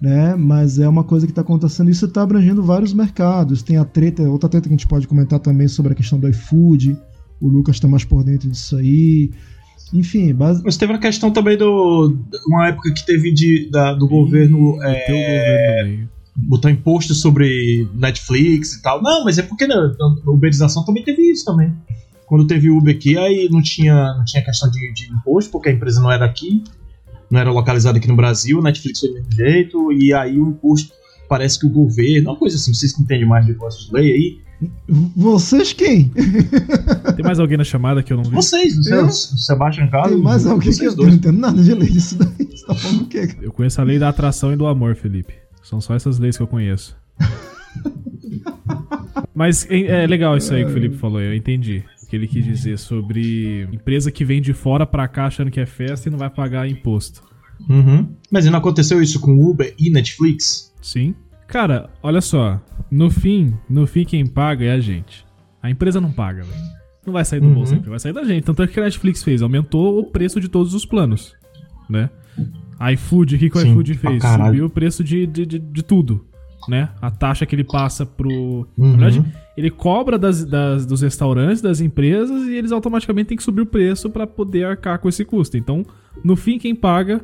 né? 0.02 0.36
mas 0.36 0.80
é 0.80 0.88
uma 0.88 1.04
coisa 1.04 1.26
que 1.26 1.32
está 1.32 1.42
acontecendo 1.42 1.90
e 1.90 1.92
isso 1.92 2.06
está 2.06 2.22
abrangendo 2.22 2.62
vários 2.64 2.94
mercados. 2.94 3.62
Tem 3.64 3.78
a 3.78 3.84
treta, 3.84 4.24
outra 4.24 4.48
treta 4.48 4.70
que 4.70 4.74
a 4.74 4.78
gente 4.78 4.88
pode 4.88 5.08
comentar 5.08 5.40
também 5.40 5.68
sobre 5.68 5.94
a 5.94 5.96
questão 5.96 6.20
do 6.20 6.30
iFood, 6.30 6.98
o 7.42 7.48
Lucas 7.48 7.76
está 7.76 7.88
mais 7.88 8.06
por 8.06 8.24
dentro 8.24 8.50
disso 8.50 8.78
aí. 8.78 9.32
Enfim, 9.94 10.34
base... 10.34 10.62
Mas 10.64 10.78
teve 10.78 10.94
a 10.94 10.98
questão 10.98 11.32
também 11.32 11.58
do. 11.58 12.18
Uma 12.48 12.70
época 12.70 12.94
que 12.94 13.06
teve 13.06 13.34
de, 13.34 13.70
da, 13.70 13.94
do 13.94 14.08
governo. 14.08 14.78
é, 14.84 15.08
governo 15.08 15.90
meio 15.90 16.10
botar 16.36 16.72
imposto 16.72 17.14
sobre 17.14 17.88
Netflix 17.94 18.74
e 18.74 18.82
tal. 18.82 19.02
Não, 19.02 19.24
mas 19.24 19.38
é 19.38 19.44
porque 19.44 19.68
na, 19.68 19.76
na 20.00 20.32
uberização 20.32 20.84
também 20.86 21.04
teve 21.04 21.22
isso 21.32 21.46
também. 21.46 21.74
Quando 22.26 22.48
teve 22.48 22.70
Uber 22.70 22.96
aqui, 22.96 23.18
aí 23.18 23.50
não 23.52 23.62
tinha, 23.62 24.14
não 24.16 24.24
tinha 24.24 24.44
questão 24.44 24.70
de, 24.72 24.94
de 24.94 25.12
imposto, 25.12 25.52
porque 25.52 25.70
a 25.70 25.72
empresa 25.72 26.00
não 26.02 26.10
era 26.10 26.26
aqui, 26.26 26.64
não 27.30 27.40
era 27.40 27.52
localizada 27.52 27.98
aqui 27.98 28.08
no 28.08 28.16
Brasil, 28.16 28.62
Netflix 28.62 29.02
foi 29.02 29.10
do 29.10 29.16
mesmo 29.16 29.32
jeito, 29.34 29.92
e 29.92 30.14
aí 30.14 30.40
o 30.40 30.48
imposto 30.48 30.94
parece 31.28 31.60
que 31.60 31.66
o 31.66 31.70
governo, 31.70 32.30
uma 32.30 32.38
coisa 32.38 32.56
assim, 32.56 32.74
vocês 32.74 32.94
que 32.94 33.02
entendem 33.02 33.28
mais 33.28 33.46
de 33.46 33.52
negócios 33.52 33.88
de 33.88 33.94
lei 33.94 34.12
aí. 34.12 34.40
Vocês 35.16 35.74
quem? 35.74 36.10
Tem 37.16 37.26
mais 37.26 37.40
alguém 37.40 37.58
na 37.58 37.64
chamada 37.64 38.04
que 38.04 38.14
eu 38.14 38.18
não 38.18 38.24
vi? 38.24 38.32
Vocês, 38.32 38.78
o 38.78 39.10
Sebastião 39.10 39.90
Carlos. 39.90 40.14
Tem 40.14 40.22
mais 40.22 40.46
alguém 40.46 40.72
que 40.72 40.86
eu 40.86 40.96
não 40.96 41.10
entendo 41.10 41.40
nada 41.40 41.64
de 41.64 41.74
lei 41.74 41.90
disso 41.90 42.18
daí. 42.18 42.48
Você 42.50 42.66
tá 42.66 42.76
falando 42.76 43.02
o 43.02 43.08
quê? 43.08 43.30
Eu 43.42 43.52
conheço 43.52 43.82
a 43.82 43.84
lei 43.84 43.98
da 43.98 44.10
atração 44.10 44.54
e 44.54 44.56
do 44.56 44.68
amor, 44.68 44.96
Felipe. 44.96 45.34
São 45.64 45.82
só 45.82 45.96
essas 45.96 46.20
leis 46.20 46.38
que 46.38 46.44
eu 46.44 46.48
conheço. 46.48 46.96
Mas 49.34 49.66
é, 49.70 50.04
é 50.04 50.08
legal 50.08 50.38
isso 50.38 50.54
aí 50.54 50.64
que 50.64 50.70
o 50.70 50.74
Felipe 50.74 50.98
falou, 50.98 51.22
eu 51.22 51.34
entendi. 51.34 51.84
O 52.04 52.08
que 52.08 52.16
ele 52.16 52.28
quis 52.28 52.44
dizer 52.44 52.78
sobre 52.78 53.68
empresa 53.72 54.12
que 54.12 54.26
vem 54.26 54.42
de 54.42 54.54
fora 54.54 54.86
pra 54.86 55.08
cá 55.08 55.26
achando 55.26 55.50
que 55.50 55.60
é 55.60 55.66
festa 55.66 56.10
e 56.10 56.12
não 56.12 56.20
vai 56.20 56.30
pagar 56.30 56.68
imposto. 56.68 57.24
Uhum. 57.70 58.08
Mas 58.30 58.46
não 58.46 58.58
aconteceu 58.58 59.02
isso 59.02 59.20
com 59.20 59.44
Uber 59.44 59.74
e 59.80 59.90
Netflix? 59.90 60.74
Sim. 60.82 61.16
Cara, 61.52 61.90
olha 62.02 62.22
só. 62.22 62.62
No 62.90 63.10
fim, 63.10 63.54
no 63.70 63.86
fim 63.86 64.06
quem 64.06 64.26
paga 64.26 64.66
é 64.66 64.72
a 64.72 64.80
gente. 64.80 65.26
A 65.62 65.70
empresa 65.70 66.00
não 66.00 66.12
paga, 66.12 66.44
velho. 66.44 66.72
Não 67.06 67.14
vai 67.14 67.26
sair 67.26 67.40
do 67.40 67.48
uhum. 67.48 67.54
bolso 67.56 67.74
sempre, 67.74 67.90
vai 67.90 68.00
sair 68.00 68.14
da 68.14 68.24
gente. 68.24 68.44
Tanto 68.44 68.64
é 68.64 68.68
que 68.68 68.80
a 68.80 68.84
Netflix 68.84 69.22
fez, 69.22 69.42
aumentou 69.42 70.00
o 70.00 70.06
preço 70.06 70.40
de 70.40 70.48
todos 70.48 70.74
os 70.74 70.86
planos, 70.86 71.36
né? 71.90 72.10
iFood, 72.94 73.36
o 73.36 73.40
que, 73.40 73.50
que 73.50 73.58
o 73.58 73.62
iFood 73.62 73.94
fez? 73.96 74.24
Subiu 74.24 74.66
o 74.66 74.70
preço 74.70 75.04
de, 75.04 75.28
de, 75.28 75.46
de, 75.46 75.60
de, 75.60 75.84
tudo. 75.84 76.26
Né? 76.68 76.90
A 77.02 77.12
taxa 77.12 77.46
que 77.46 77.54
ele 77.54 77.64
passa 77.64 78.06
pro. 78.06 78.68
Uhum. 78.78 78.96
Na 78.96 79.10
verdade, 79.10 79.26
ele 79.58 79.70
cobra 79.70 80.18
das, 80.18 80.46
das, 80.46 80.86
dos 80.86 81.02
restaurantes, 81.02 81.62
das 81.62 81.82
empresas, 81.82 82.48
e 82.48 82.56
eles 82.56 82.72
automaticamente 82.72 83.28
têm 83.28 83.38
que 83.38 83.44
subir 83.44 83.62
o 83.62 83.66
preço 83.66 84.10
para 84.10 84.26
poder 84.26 84.66
arcar 84.66 85.00
com 85.00 85.10
esse 85.10 85.26
custo. 85.26 85.58
Então, 85.58 85.86
no 86.24 86.36
fim, 86.36 86.58
quem 86.58 86.74
paga 86.74 87.22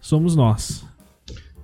somos 0.00 0.36
nós. 0.36 0.86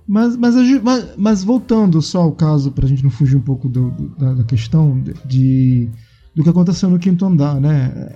Mas, 0.07 0.35
mas, 0.35 0.55
mas, 0.81 1.07
mas 1.17 1.43
voltando 1.43 2.01
só 2.01 2.21
ao 2.21 2.31
caso, 2.31 2.71
pra 2.71 2.87
gente 2.87 3.03
não 3.03 3.09
fugir 3.09 3.37
um 3.37 3.41
pouco 3.41 3.69
do, 3.69 3.89
do, 3.91 4.09
da, 4.17 4.33
da, 4.33 4.43
questão 4.43 5.01
de, 5.25 5.89
do 6.35 6.43
que 6.43 6.49
aconteceu 6.49 6.89
no 6.89 6.99
quinto 6.99 7.25
andar, 7.25 7.59
né? 7.59 8.11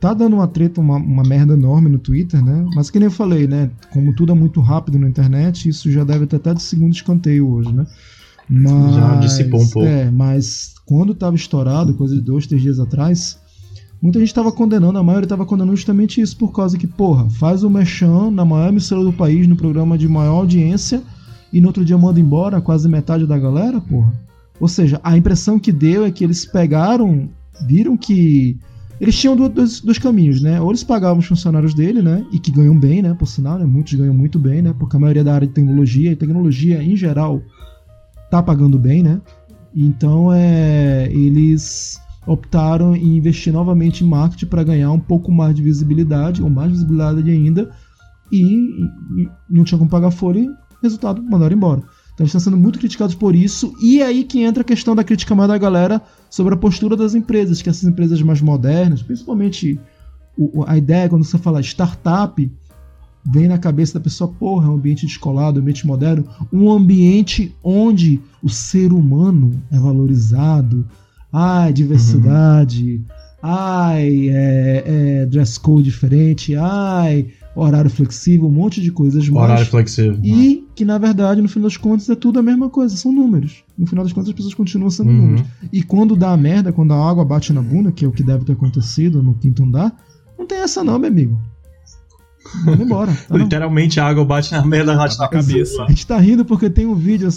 tá 0.00 0.12
dando 0.12 0.36
uma 0.36 0.46
treta, 0.46 0.80
uma, 0.80 0.96
uma 0.96 1.22
merda 1.22 1.54
enorme 1.54 1.88
no 1.88 1.98
Twitter, 1.98 2.44
né? 2.44 2.64
Mas 2.74 2.90
que 2.90 2.98
nem 2.98 3.06
eu 3.06 3.12
falei, 3.12 3.46
né? 3.46 3.70
Como 3.92 4.14
tudo 4.14 4.32
é 4.32 4.34
muito 4.34 4.60
rápido 4.60 4.98
na 4.98 5.08
internet, 5.08 5.68
isso 5.68 5.90
já 5.90 6.04
deve 6.04 6.26
ter 6.26 6.36
até 6.36 6.54
de 6.54 6.62
segundo 6.62 6.92
escanteio 6.92 7.48
hoje, 7.50 7.72
né? 7.72 7.86
Mas, 8.48 8.94
já 8.94 9.16
dissipou 9.16 9.60
um 9.60 9.68
pouco. 9.68 9.88
É, 9.88 10.10
mas 10.10 10.74
quando 10.84 11.12
estava 11.12 11.34
estourado, 11.34 11.94
coisa 11.94 12.14
de 12.14 12.20
dois, 12.20 12.46
três 12.46 12.62
dias 12.62 12.78
atrás, 12.78 13.38
muita 14.00 14.18
gente 14.18 14.28
estava 14.28 14.52
condenando, 14.52 14.98
a 14.98 15.02
maioria 15.02 15.24
estava 15.24 15.44
condenando 15.44 15.76
justamente 15.76 16.20
isso, 16.20 16.36
por 16.36 16.52
causa 16.52 16.78
que, 16.78 16.86
porra, 16.86 17.28
faz 17.30 17.64
o 17.64 17.70
mechan 17.70 18.30
na 18.30 18.44
maior 18.44 18.68
emissora 18.68 19.02
do 19.02 19.12
país, 19.12 19.48
no 19.48 19.56
programa 19.56 19.98
de 19.98 20.06
maior 20.06 20.36
audiência, 20.36 21.02
e 21.52 21.60
no 21.60 21.68
outro 21.68 21.84
dia 21.84 21.96
manda 21.96 22.20
embora 22.20 22.60
quase 22.60 22.88
metade 22.88 23.26
da 23.26 23.38
galera, 23.38 23.80
porra. 23.80 24.12
Ou 24.58 24.68
seja, 24.68 25.00
a 25.02 25.16
impressão 25.16 25.58
que 25.58 25.70
deu 25.70 26.04
é 26.04 26.10
que 26.10 26.24
eles 26.24 26.44
pegaram, 26.44 27.28
viram 27.66 27.96
que 27.96 28.58
eles 29.00 29.18
tinham 29.18 29.36
dois, 29.36 29.80
dois, 29.80 29.98
caminhos, 29.98 30.40
né? 30.40 30.60
Ou 30.60 30.70
eles 30.70 30.82
pagavam 30.82 31.18
os 31.18 31.26
funcionários 31.26 31.74
dele, 31.74 32.00
né? 32.00 32.24
E 32.32 32.38
que 32.38 32.50
ganham 32.50 32.78
bem, 32.78 33.02
né? 33.02 33.14
Por 33.14 33.26
sinal, 33.26 33.58
né? 33.58 33.66
Muitos 33.66 33.92
ganham 33.94 34.14
muito 34.14 34.38
bem, 34.38 34.62
né? 34.62 34.74
Porque 34.78 34.96
a 34.96 35.00
maioria 35.00 35.22
da 35.22 35.34
área 35.34 35.46
de 35.46 35.52
tecnologia, 35.52 36.12
e 36.12 36.16
tecnologia 36.16 36.82
em 36.82 36.96
geral, 36.96 37.42
tá 38.30 38.42
pagando 38.42 38.78
bem, 38.78 39.02
né? 39.02 39.20
Então, 39.74 40.32
é, 40.32 41.08
eles 41.12 42.00
optaram 42.26 42.96
em 42.96 43.18
investir 43.18 43.52
novamente 43.52 44.02
em 44.02 44.08
marketing 44.08 44.46
para 44.46 44.64
ganhar 44.64 44.90
um 44.90 44.98
pouco 44.98 45.30
mais 45.30 45.54
de 45.54 45.62
visibilidade, 45.62 46.42
ou 46.42 46.48
mais 46.48 46.72
visibilidade 46.72 47.30
ainda, 47.30 47.70
e, 48.32 48.82
e 49.18 49.28
não 49.48 49.62
tinha 49.62 49.78
como 49.78 49.90
pagar 49.90 50.10
folha, 50.10 50.50
resultado, 50.82 51.22
mandaram 51.22 51.56
embora. 51.56 51.82
Então 52.14 52.24
eles 52.24 52.30
estão 52.30 52.40
sendo 52.40 52.56
muito 52.56 52.78
criticados 52.78 53.14
por 53.14 53.34
isso. 53.34 53.74
E 53.80 54.02
aí 54.02 54.24
que 54.24 54.42
entra 54.42 54.62
a 54.62 54.64
questão 54.64 54.94
da 54.94 55.04
crítica 55.04 55.34
mais 55.34 55.48
da 55.48 55.58
galera 55.58 56.00
sobre 56.30 56.54
a 56.54 56.56
postura 56.56 56.96
das 56.96 57.14
empresas, 57.14 57.60
que 57.60 57.68
essas 57.68 57.84
empresas 57.84 58.22
mais 58.22 58.40
modernas, 58.40 59.02
principalmente 59.02 59.78
a 60.66 60.76
ideia 60.76 61.08
quando 61.08 61.24
você 61.24 61.38
fala 61.38 61.60
startup, 61.60 62.50
vem 63.32 63.48
na 63.48 63.58
cabeça 63.58 63.94
da 63.94 64.00
pessoa, 64.00 64.32
porra, 64.38 64.66
é 64.66 64.70
um 64.70 64.74
ambiente 64.74 65.06
descolado, 65.06 65.58
um 65.58 65.62
ambiente 65.62 65.86
moderno, 65.86 66.24
um 66.52 66.70
ambiente 66.70 67.54
onde 67.62 68.20
o 68.42 68.48
ser 68.48 68.92
humano 68.92 69.60
é 69.70 69.78
valorizado, 69.78 70.86
ai, 71.32 71.72
diversidade, 71.72 72.96
uhum. 72.96 73.04
ai, 73.42 74.28
é, 74.30 74.84
é, 74.86 75.26
dress 75.26 75.58
code 75.58 75.84
diferente, 75.84 76.54
ai, 76.54 77.26
horário 77.56 77.90
flexível, 77.90 78.46
um 78.48 78.52
monte 78.52 78.80
de 78.82 78.92
coisas 78.92 79.28
mais. 79.28 79.50
Horário 79.50 79.66
flexível. 79.66 80.18
E 80.22 80.64
que, 80.74 80.84
na 80.84 80.98
verdade, 80.98 81.40
no 81.40 81.48
fim 81.48 81.60
das 81.60 81.76
contas, 81.76 82.08
é 82.10 82.14
tudo 82.14 82.38
a 82.38 82.42
mesma 82.42 82.68
coisa, 82.68 82.96
são 82.96 83.10
números. 83.10 83.64
No 83.78 83.86
final 83.86 84.04
das 84.04 84.12
contas, 84.12 84.28
as 84.28 84.34
pessoas 84.34 84.54
continuam 84.54 84.90
sendo 84.90 85.10
Uhum. 85.10 85.16
números. 85.16 85.46
E 85.72 85.82
quando 85.82 86.14
dá 86.14 86.32
a 86.32 86.36
merda, 86.36 86.72
quando 86.72 86.92
a 86.92 87.10
água 87.10 87.24
bate 87.24 87.52
na 87.52 87.62
bunda, 87.62 87.90
que 87.90 88.04
é 88.04 88.08
o 88.08 88.12
que 88.12 88.22
deve 88.22 88.44
ter 88.44 88.52
acontecido 88.52 89.22
no 89.22 89.34
quinto 89.34 89.64
andar, 89.64 89.96
não 90.38 90.46
tem 90.46 90.58
essa 90.58 90.84
não, 90.84 90.98
meu 90.98 91.08
amigo. 91.08 91.38
Vamos 92.64 92.80
embora. 92.80 93.12
Tá 93.12 93.24
não? 93.36 93.38
Literalmente 93.38 93.98
a 93.98 94.06
água 94.06 94.24
bate 94.24 94.52
na 94.52 94.64
merda, 94.64 94.94
bate 94.94 95.18
na 95.18 95.28
cabeça. 95.28 95.82
A 95.82 95.88
gente 95.88 96.06
tá 96.06 96.18
rindo 96.18 96.44
porque 96.44 96.70
tem 96.70 96.86
um 96.86 96.94
vídeo. 96.94 97.28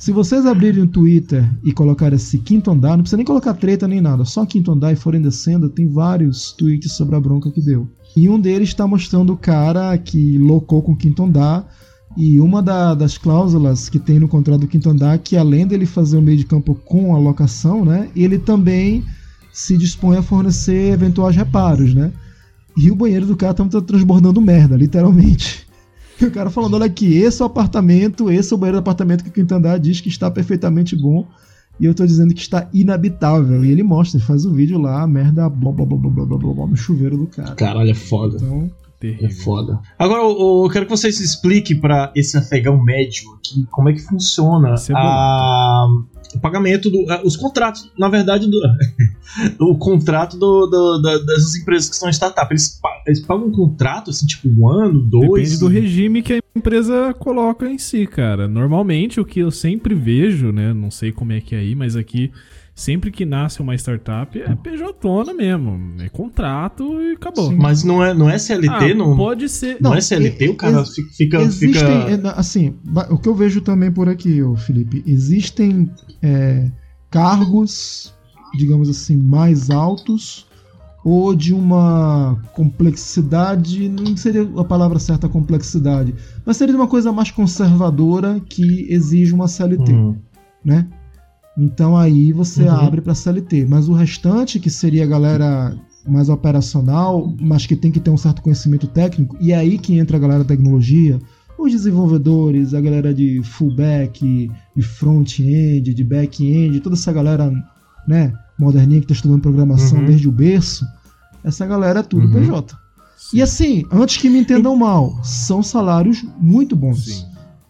Se 0.00 0.12
vocês 0.12 0.46
abrirem 0.46 0.84
o 0.84 0.86
Twitter 0.86 1.46
e 1.62 1.74
colocarem 1.74 2.16
esse 2.16 2.38
quinto 2.38 2.70
andar, 2.70 2.96
não 2.96 3.00
precisa 3.02 3.18
nem 3.18 3.26
colocar 3.26 3.52
treta 3.52 3.86
nem 3.86 4.00
nada, 4.00 4.24
só 4.24 4.46
quinto 4.46 4.72
andar 4.72 4.94
e 4.94 4.96
forem 4.96 5.20
descendo, 5.20 5.68
tem 5.68 5.86
vários 5.86 6.52
tweets 6.52 6.92
sobre 6.92 7.16
a 7.16 7.20
bronca 7.20 7.50
que 7.50 7.60
deu. 7.60 7.86
E 8.16 8.26
um 8.26 8.40
deles 8.40 8.70
está 8.70 8.86
mostrando 8.86 9.34
o 9.34 9.36
cara 9.36 9.96
que 9.98 10.38
loucou 10.38 10.80
com 10.80 10.92
o 10.92 10.96
quinto 10.96 11.22
andar. 11.22 11.70
E 12.16 12.40
uma 12.40 12.62
da- 12.62 12.94
das 12.94 13.18
cláusulas 13.18 13.90
que 13.90 13.98
tem 13.98 14.18
no 14.18 14.26
contrato 14.26 14.62
do 14.62 14.66
quinto 14.66 14.88
andar 14.88 15.18
que 15.18 15.36
além 15.36 15.66
dele 15.66 15.84
fazer 15.84 16.16
o 16.16 16.22
meio 16.22 16.38
de 16.38 16.46
campo 16.46 16.74
com 16.74 17.14
a 17.14 17.18
locação, 17.18 17.84
né, 17.84 18.08
ele 18.16 18.38
também 18.38 19.04
se 19.52 19.76
dispõe 19.76 20.16
a 20.16 20.22
fornecer 20.22 20.94
eventuais 20.94 21.36
reparos, 21.36 21.92
né? 21.92 22.10
E 22.74 22.90
o 22.90 22.96
banheiro 22.96 23.26
do 23.26 23.36
cara 23.36 23.52
tá 23.52 23.80
transbordando 23.82 24.40
merda, 24.40 24.76
literalmente. 24.76 25.69
E 26.20 26.24
o 26.24 26.30
cara 26.30 26.50
falando: 26.50 26.74
olha 26.74 26.86
aqui, 26.86 27.16
esse 27.16 27.40
é 27.40 27.44
o 27.44 27.46
apartamento, 27.46 28.30
esse 28.30 28.52
é 28.52 28.56
o 28.56 28.58
banheiro 28.58 28.78
do 28.78 28.80
apartamento 28.80 29.24
que 29.24 29.30
o 29.30 29.32
quinto 29.32 29.54
andar 29.54 29.78
diz 29.78 30.00
que 30.00 30.08
está 30.08 30.30
perfeitamente 30.30 30.94
bom. 30.94 31.26
E 31.78 31.86
eu 31.86 31.94
tô 31.94 32.04
dizendo 32.04 32.34
que 32.34 32.40
está 32.42 32.68
inabitável. 32.74 33.64
E 33.64 33.70
ele 33.70 33.82
mostra, 33.82 34.18
ele 34.18 34.26
faz 34.26 34.44
o 34.44 34.50
um 34.50 34.52
vídeo 34.52 34.78
lá, 34.78 35.06
merda, 35.06 35.48
blá 35.48 35.72
blá 35.72 35.86
blá 35.86 35.96
blá 35.96 36.10
blá 36.10 36.38
blá 36.38 36.52
blá 36.52 36.66
no 36.66 36.76
chuveiro 36.76 37.16
do 37.16 37.26
cara. 37.26 37.54
Caralho, 37.54 37.90
é 37.90 37.94
foda. 37.94 38.36
Então, 38.36 38.70
é 39.02 39.12
Terrível. 39.12 39.42
foda. 39.44 39.80
Agora, 39.98 40.22
eu, 40.22 40.62
eu 40.64 40.70
quero 40.70 40.84
que 40.84 40.90
vocês 40.90 41.18
expliquem 41.20 41.80
pra 41.80 42.12
esse 42.14 42.36
afegão 42.36 42.82
médio 42.82 43.22
aqui 43.34 43.66
como 43.70 43.88
é 43.88 43.94
que 43.94 44.00
funciona 44.00 44.74
é 44.74 44.92
a, 44.94 45.86
o 46.34 46.38
pagamento 46.40 46.90
do. 46.90 47.06
os 47.24 47.34
contratos, 47.36 47.90
na 47.98 48.08
verdade, 48.10 48.46
do, 48.50 48.58
o 49.58 49.76
contrato 49.78 50.36
do, 50.36 50.66
do- 50.66 51.00
da- 51.02 51.18
das 51.18 51.54
empresas 51.56 51.88
que 51.88 51.96
são 51.96 52.10
startup. 52.10 52.52
Eles, 52.52 52.78
eles 53.06 53.20
pagam 53.20 53.46
um 53.46 53.52
contrato, 53.52 54.10
assim, 54.10 54.26
tipo, 54.26 54.48
um 54.48 54.68
ano, 54.68 55.00
dois. 55.00 55.28
Depende 55.50 55.58
do 55.60 55.68
regime 55.68 56.22
que 56.22 56.34
a 56.34 56.40
empresa 56.54 57.14
coloca 57.18 57.66
em 57.70 57.78
si, 57.78 58.06
cara. 58.06 58.46
Normalmente 58.46 59.18
o 59.18 59.24
que 59.24 59.40
eu 59.40 59.50
sempre 59.50 59.94
vejo, 59.94 60.52
né? 60.52 60.74
Não 60.74 60.90
sei 60.90 61.10
como 61.10 61.32
é 61.32 61.40
que 61.40 61.54
é 61.54 61.58
aí, 61.58 61.74
mas 61.74 61.96
aqui 61.96 62.30
sempre 62.80 63.10
que 63.10 63.24
nasce 63.26 63.60
uma 63.60 63.74
startup 63.74 64.40
é 64.40 64.54
PJ 64.54 65.34
mesmo. 65.34 66.00
É 66.00 66.08
contrato 66.08 67.00
e 67.02 67.12
acabou. 67.12 67.50
Sim. 67.50 67.56
Mas 67.56 67.84
não 67.84 68.02
é, 68.02 68.14
não 68.14 68.28
é 68.28 68.38
CLT, 68.38 68.68
Ah, 68.68 68.94
não, 68.94 69.16
pode 69.16 69.48
ser. 69.48 69.76
não, 69.80 69.90
Não, 69.90 69.96
é 69.96 70.00
CLT, 70.00 70.48
o 70.48 70.54
cara 70.56 70.78
ex- 70.78 70.94
fica. 70.94 71.10
fica, 71.16 71.42
existem, 71.42 71.72
fica- 71.74 72.28
é, 72.28 72.32
assim, 72.36 72.74
o 73.10 73.18
que 73.18 73.28
eu 73.28 73.34
vejo 73.34 73.60
também 73.60 73.92
por 73.92 74.08
aqui, 74.08 74.40
Felipe, 74.66 75.02
existem 75.06 75.90
é, 76.22 76.70
cargos, 77.10 78.14
digamos 78.56 78.88
assim, 78.88 79.16
mais 79.16 79.68
altos 79.70 80.46
ou 81.04 81.34
de 81.34 81.54
uma 81.54 82.38
complexidade, 82.54 83.88
não 83.88 84.16
seria 84.16 84.42
a 84.56 84.64
palavra 84.64 84.98
certa 84.98 85.28
complexidade, 85.28 86.14
mas 86.44 86.56
seria 86.56 86.74
de 86.74 86.80
uma 86.80 86.86
coisa 86.88 87.10
mais 87.12 87.30
conservadora 87.30 88.40
que 88.48 88.86
exige 88.90 89.32
uma 89.34 89.48
CLT, 89.48 89.92
Hum, 89.92 90.16
né? 90.64 90.86
Então 91.58 91.96
aí 91.96 92.32
você 92.32 92.62
Uhum. 92.64 92.70
abre 92.70 93.00
para 93.00 93.14
CLT, 93.14 93.66
mas 93.68 93.88
o 93.88 93.92
restante 93.92 94.58
que 94.58 94.70
seria 94.70 95.04
a 95.04 95.06
galera 95.06 95.76
mais 96.08 96.28
operacional, 96.28 97.34
mas 97.40 97.66
que 97.66 97.76
tem 97.76 97.90
que 97.90 98.00
ter 98.00 98.10
um 98.10 98.16
certo 98.16 98.40
conhecimento 98.40 98.86
técnico, 98.86 99.36
e 99.40 99.52
é 99.52 99.56
aí 99.56 99.78
que 99.78 99.98
entra 99.98 100.16
a 100.16 100.20
galera 100.20 100.40
da 100.40 100.48
tecnologia, 100.48 101.18
os 101.58 101.70
desenvolvedores, 101.72 102.72
a 102.72 102.80
galera 102.80 103.12
de 103.12 103.42
fullback, 103.42 104.50
de 104.74 104.82
front-end, 104.82 105.92
de 105.92 106.04
back-end, 106.04 106.80
toda 106.80 106.96
essa 106.96 107.12
galera, 107.12 107.52
né, 108.08 108.32
moderninha 108.58 109.00
que 109.00 109.04
está 109.04 109.14
estudando 109.14 109.42
programação 109.42 109.98
Uhum. 109.98 110.06
desde 110.06 110.26
o 110.28 110.32
berço, 110.32 110.86
essa 111.44 111.66
galera 111.66 112.00
é 112.00 112.02
tudo 112.02 112.26
Uhum. 112.26 112.32
PJ. 112.32 112.74
E 113.34 113.42
assim, 113.42 113.84
antes 113.92 114.16
que 114.16 114.30
me 114.30 114.38
entendam 114.38 114.74
mal, 114.76 115.20
são 115.22 115.62
salários 115.62 116.24
muito 116.40 116.74
bons. 116.74 117.04
Sim. 117.04 117.24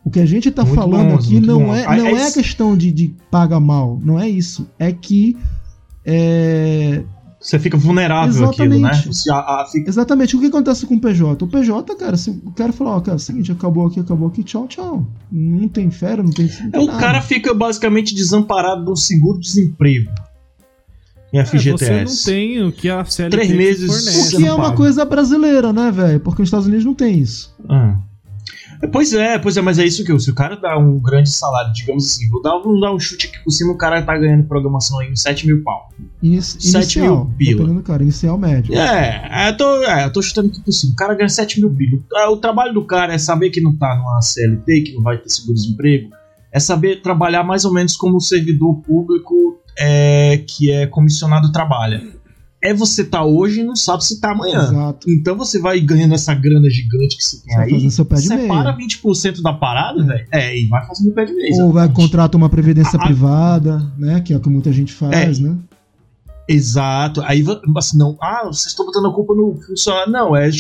O 0.05 0.11
que 0.11 0.19
a 0.21 0.27
gente 0.27 0.51
tá 0.51 0.63
Muito 0.65 0.75
falando 0.77 1.11
bons, 1.17 1.25
aqui 1.27 1.41
não 1.41 1.61
bons. 1.67 1.75
é, 1.77 1.85
Ah, 1.87 1.97
não 1.97 2.07
é 2.07 2.23
é 2.29 2.31
questão 2.33 2.77
de, 2.77 2.91
de 2.91 3.15
paga 3.31 3.61
mal, 3.61 4.01
não 4.03 4.19
é 4.19 4.29
isso. 4.29 4.67
É 4.79 4.91
que 4.93 5.37
é, 6.05 7.03
Você 7.41 7.59
fica 7.59 7.77
vulnerável 7.77 8.49
àquilo, 8.51 8.69
né? 8.69 8.77
Exatamente. 8.91 9.09
Você, 9.09 9.31
a- 9.31 9.37
a- 9.63 9.67
fica- 9.71 9.89
exatamente 9.89 10.37
o 10.37 10.41
que 10.41 10.47
acontece 10.47 10.87
com 10.87 10.95
o 10.95 11.01
PJ. 11.01 11.43
O 11.45 11.49
PJ, 11.49 11.95
cara, 11.97 12.17
se 12.17 12.31
o 12.31 12.51
cara 12.51 12.73
falar, 12.73 12.97
ó, 12.97 13.01
cara, 13.01 13.15
é 13.15 13.17
o 13.17 13.19
seguinte, 13.19 13.51
acabou 13.53 13.87
aqui, 13.87 13.99
acabou 14.01 14.29
aqui, 14.29 14.43
tchau, 14.43 14.67
tchau. 14.69 15.07
Não 15.33 15.69
tem 15.69 15.91
fera, 15.91 16.23
não 16.23 16.31
tem. 16.31 16.47
Não 16.47 16.67
É, 16.67 16.71
tem 16.71 16.81
o 16.83 16.87
nada. 16.87 16.99
cara 16.99 17.23
fica 17.23 17.53
basicamente 17.55 18.15
desamparado 18.15 18.85
do 18.85 18.97
seguro-desemprego. 18.97 20.11
Em 21.33 21.39
É, 21.39 21.45
você 21.45 21.59
FGTS. 21.59 22.17
não 22.27 22.35
tem 22.35 22.63
o 22.65 22.73
que 22.73 22.91
a 22.91 23.05
CLT 23.05 23.37
Três 23.37 23.51
meses 23.53 23.87
fornece. 23.87 24.35
O 24.37 24.39
que 24.41 24.47
é 24.47 24.53
uma 24.53 24.65
paga. 24.65 24.77
coisa 24.77 25.05
brasileira, 25.05 25.73
né, 25.73 25.91
velho? 25.91 26.21
Porque 26.21 26.43
nos 26.43 26.49
Estados 26.49 26.67
Unidos 26.67 26.85
não 26.85 26.95
tem 26.95 27.19
isso. 27.21 27.55
Ah. 27.69 27.97
É, 28.83 28.87
Pois 28.87 29.13
é, 29.13 29.39
pois 29.39 29.57
é, 29.57 29.61
mas 29.61 29.79
é 29.79 29.85
isso 29.87 30.05
que 30.05 30.11
eu. 30.11 30.19
Se 30.19 30.31
o 30.31 30.35
cara 30.35 30.57
dá 30.57 30.77
um 30.79 30.99
grande 31.01 31.31
salário, 31.31 31.73
digamos 31.73 32.07
assim, 32.07 32.29
vou 32.29 32.41
dar, 32.43 32.59
vamos 32.59 32.81
dar 32.81 32.93
um 32.93 32.99
chute 32.99 33.27
aqui 33.27 33.43
por 33.45 33.51
cima, 33.51 33.73
o 33.73 33.77
cara 33.77 34.03
tá 34.03 34.17
ganhando 34.17 34.45
programação 34.49 34.99
aí 34.99 35.11
uns 35.11 35.21
7 35.23 35.47
mil 35.47 35.63
pau. 35.63 35.89
Inici 36.23 36.61
Sete 36.61 36.99
inicial, 36.99 37.25
mil 37.25 37.35
pila. 37.37 37.51
dependendo 37.59 37.81
do 37.81 37.85
cara, 37.85 38.03
inicial 38.03 38.39
médio. 38.39 38.75
É, 38.75 39.29
é, 39.31 39.49
eu 39.51 39.57
tô, 39.57 39.83
é, 39.85 40.05
eu 40.07 40.13
tô 40.13 40.23
chutando 40.23 40.49
aqui 40.49 40.61
por 40.63 40.73
cima. 40.73 40.93
O 40.93 40.97
cara 40.97 41.15
ganha 41.15 41.29
7 41.29 41.61
mil 41.61 41.71
pila. 41.75 41.99
Ah, 42.15 42.31
O 42.31 42.39
trabalho 42.39 42.73
do 42.73 42.85
cara 42.85 43.13
é 43.13 43.19
saber 43.19 43.51
que 43.51 43.61
não 43.61 43.77
tá 43.77 43.95
numa 43.97 44.21
CLT, 44.23 44.81
que 44.83 44.95
não 44.95 45.03
vai 45.03 45.19
ter 45.19 45.29
seguro-desemprego. 45.29 46.11
É 46.53 46.59
saber 46.59 47.01
trabalhar 47.03 47.45
mais 47.45 47.65
ou 47.65 47.73
menos 47.73 47.97
como 47.97 48.17
o 48.17 48.21
servidor 48.21 48.81
público 48.83 49.61
é, 49.79 50.43
que 50.49 50.71
é 50.71 50.87
comissionado 50.87 51.53
trabalha. 51.53 52.03
É 52.63 52.75
você 52.75 53.03
tá 53.05 53.25
hoje 53.25 53.61
e 53.61 53.65
não 53.65 53.75
sabe 53.75 54.05
se 54.05 54.21
tá 54.21 54.33
amanhã. 54.33 54.63
Exato. 54.65 55.11
Então 55.11 55.35
você 55.37 55.59
vai 55.59 55.81
ganhando 55.81 56.13
essa 56.15 56.35
grana 56.35 56.69
gigante 56.69 57.17
que 57.17 57.25
você 57.25 57.41
tem 57.43 57.55
Você 57.57 57.75
aí. 57.75 57.91
seu 57.91 58.05
pé 58.05 58.17
de 58.17 58.23
separa 58.29 58.77
meia. 58.77 58.89
20% 58.89 59.41
da 59.41 59.53
parada, 59.55 60.05
velho. 60.05 60.27
É, 60.31 60.59
e 60.59 60.67
vai 60.67 60.87
fazendo 60.87 61.11
o 61.11 61.15
pé 61.15 61.25
de 61.25 61.33
meia. 61.33 61.55
Ou 61.55 61.73
vai 61.73 61.85
exatamente. 61.85 61.95
contratar 61.97 62.37
uma 62.37 62.51
previdência 62.51 62.99
A- 62.99 63.03
privada, 63.05 63.79
né? 63.97 64.21
Que 64.21 64.35
é 64.35 64.37
o 64.37 64.41
que 64.41 64.49
muita 64.51 64.71
gente 64.73 64.93
faz, 64.93 65.39
né? 65.39 65.57
Exato. 66.49 67.23
Aí 67.23 67.45
assim, 67.77 67.97
não, 67.97 68.17
ah, 68.21 68.43
vocês 68.45 68.67
estão 68.67 68.85
botando 68.85 69.07
a 69.07 69.15
culpa 69.15 69.35
no 69.35 69.55
funcionário. 69.67 70.13
Não, 70.13 70.37
é 70.37 70.51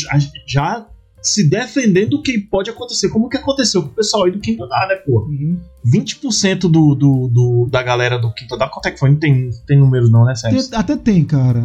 já 0.46 0.86
se 1.22 1.48
defendendo 1.48 2.10
do 2.10 2.22
que 2.22 2.38
pode 2.38 2.70
acontecer. 2.70 3.08
Como 3.08 3.28
que 3.28 3.36
aconteceu 3.36 3.82
com 3.82 3.88
o 3.88 3.92
pessoal 3.92 4.24
aí 4.24 4.32
do 4.32 4.40
Quinto 4.40 4.64
Andar, 4.64 4.88
né, 4.88 4.94
pô? 4.96 5.26
Uhum. 5.28 5.58
20% 5.86 6.60
do, 6.60 6.94
do, 6.94 7.28
do, 7.28 7.68
da 7.70 7.82
galera 7.82 8.18
do 8.18 8.32
Quinto 8.34 8.54
Andar, 8.54 8.68
quanto 8.70 8.86
é 8.86 8.90
que 8.90 8.98
foi? 8.98 9.10
Não 9.10 9.16
tem, 9.18 9.50
tem 9.66 9.78
número 9.78 10.08
não, 10.10 10.24
né, 10.24 10.34
Sérgio? 10.34 10.68
Tem- 10.68 10.78
até 10.78 10.96
tem, 10.96 11.24
cara. 11.24 11.64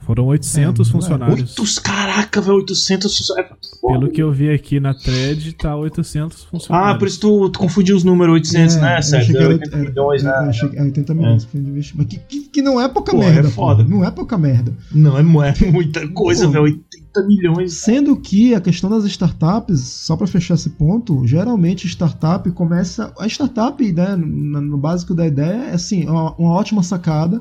Foram 0.00 0.26
800 0.26 0.88
É, 0.88 0.92
funcionários. 0.92 1.58
Oito, 1.58 1.82
caraca, 1.82 2.40
velho, 2.40 2.56
800 2.56 3.16
funcionários. 3.16 3.59
Pelo 3.82 4.10
que 4.10 4.22
eu 4.22 4.30
vi 4.30 4.50
aqui 4.50 4.78
na 4.78 4.92
thread, 4.92 5.52
tá 5.54 5.74
800 5.74 6.44
funcionários. 6.44 6.94
Ah, 6.94 6.98
por 6.98 7.08
isso 7.08 7.18
tu, 7.20 7.48
tu 7.48 7.58
confundiu 7.58 7.96
os 7.96 8.04
números 8.04 8.34
800, 8.34 8.76
É, 8.76 8.80
né, 8.80 9.02
Sérgio? 9.02 9.18
achei 9.18 9.34
que 9.34 9.40
É 9.40 9.44
era- 9.44 9.52
80 9.54 9.76
milhões, 9.78 10.22
é, 10.22 10.24
né? 10.26 10.32
eu 10.32 10.48
achei 10.50 10.68
que- 10.68 10.76
é 10.78 10.82
80 10.82 11.14
milhões. 11.14 11.48
Mas 11.94 12.06
que, 12.06 12.18
que, 12.18 12.40
que 12.48 12.62
não 12.62 12.80
é 12.80 12.88
pouca 12.88 13.12
Pô, 13.12 13.22
é 13.22 13.30
merda. 13.30 13.48
pô. 13.48 13.54
foda. 13.54 13.82
Não 13.84 14.04
é 14.04 14.10
pouca 14.10 14.36
merda. 14.36 14.74
Não, 14.92 15.16
é, 15.16 15.54
é 15.66 15.70
muita 15.70 16.06
coisa, 16.08 16.46
velho. 16.46 16.64
80 16.64 17.26
milhões. 17.26 17.72
Sendo 17.72 18.16
que 18.16 18.54
a 18.54 18.60
questão 18.60 18.90
das 18.90 19.04
startups, 19.04 19.80
só 19.80 20.16
para 20.16 20.26
fechar 20.26 20.54
esse 20.54 20.70
ponto, 20.70 21.26
geralmente 21.26 21.86
startup 21.88 22.50
começa. 22.52 23.12
A 23.18 23.26
startup, 23.26 23.92
né, 23.92 24.14
no, 24.14 24.60
no 24.60 24.76
básico 24.76 25.14
da 25.14 25.26
ideia, 25.26 25.70
é 25.70 25.74
assim, 25.74 26.06
uma, 26.08 26.34
uma 26.36 26.50
ótima 26.52 26.82
sacada. 26.82 27.40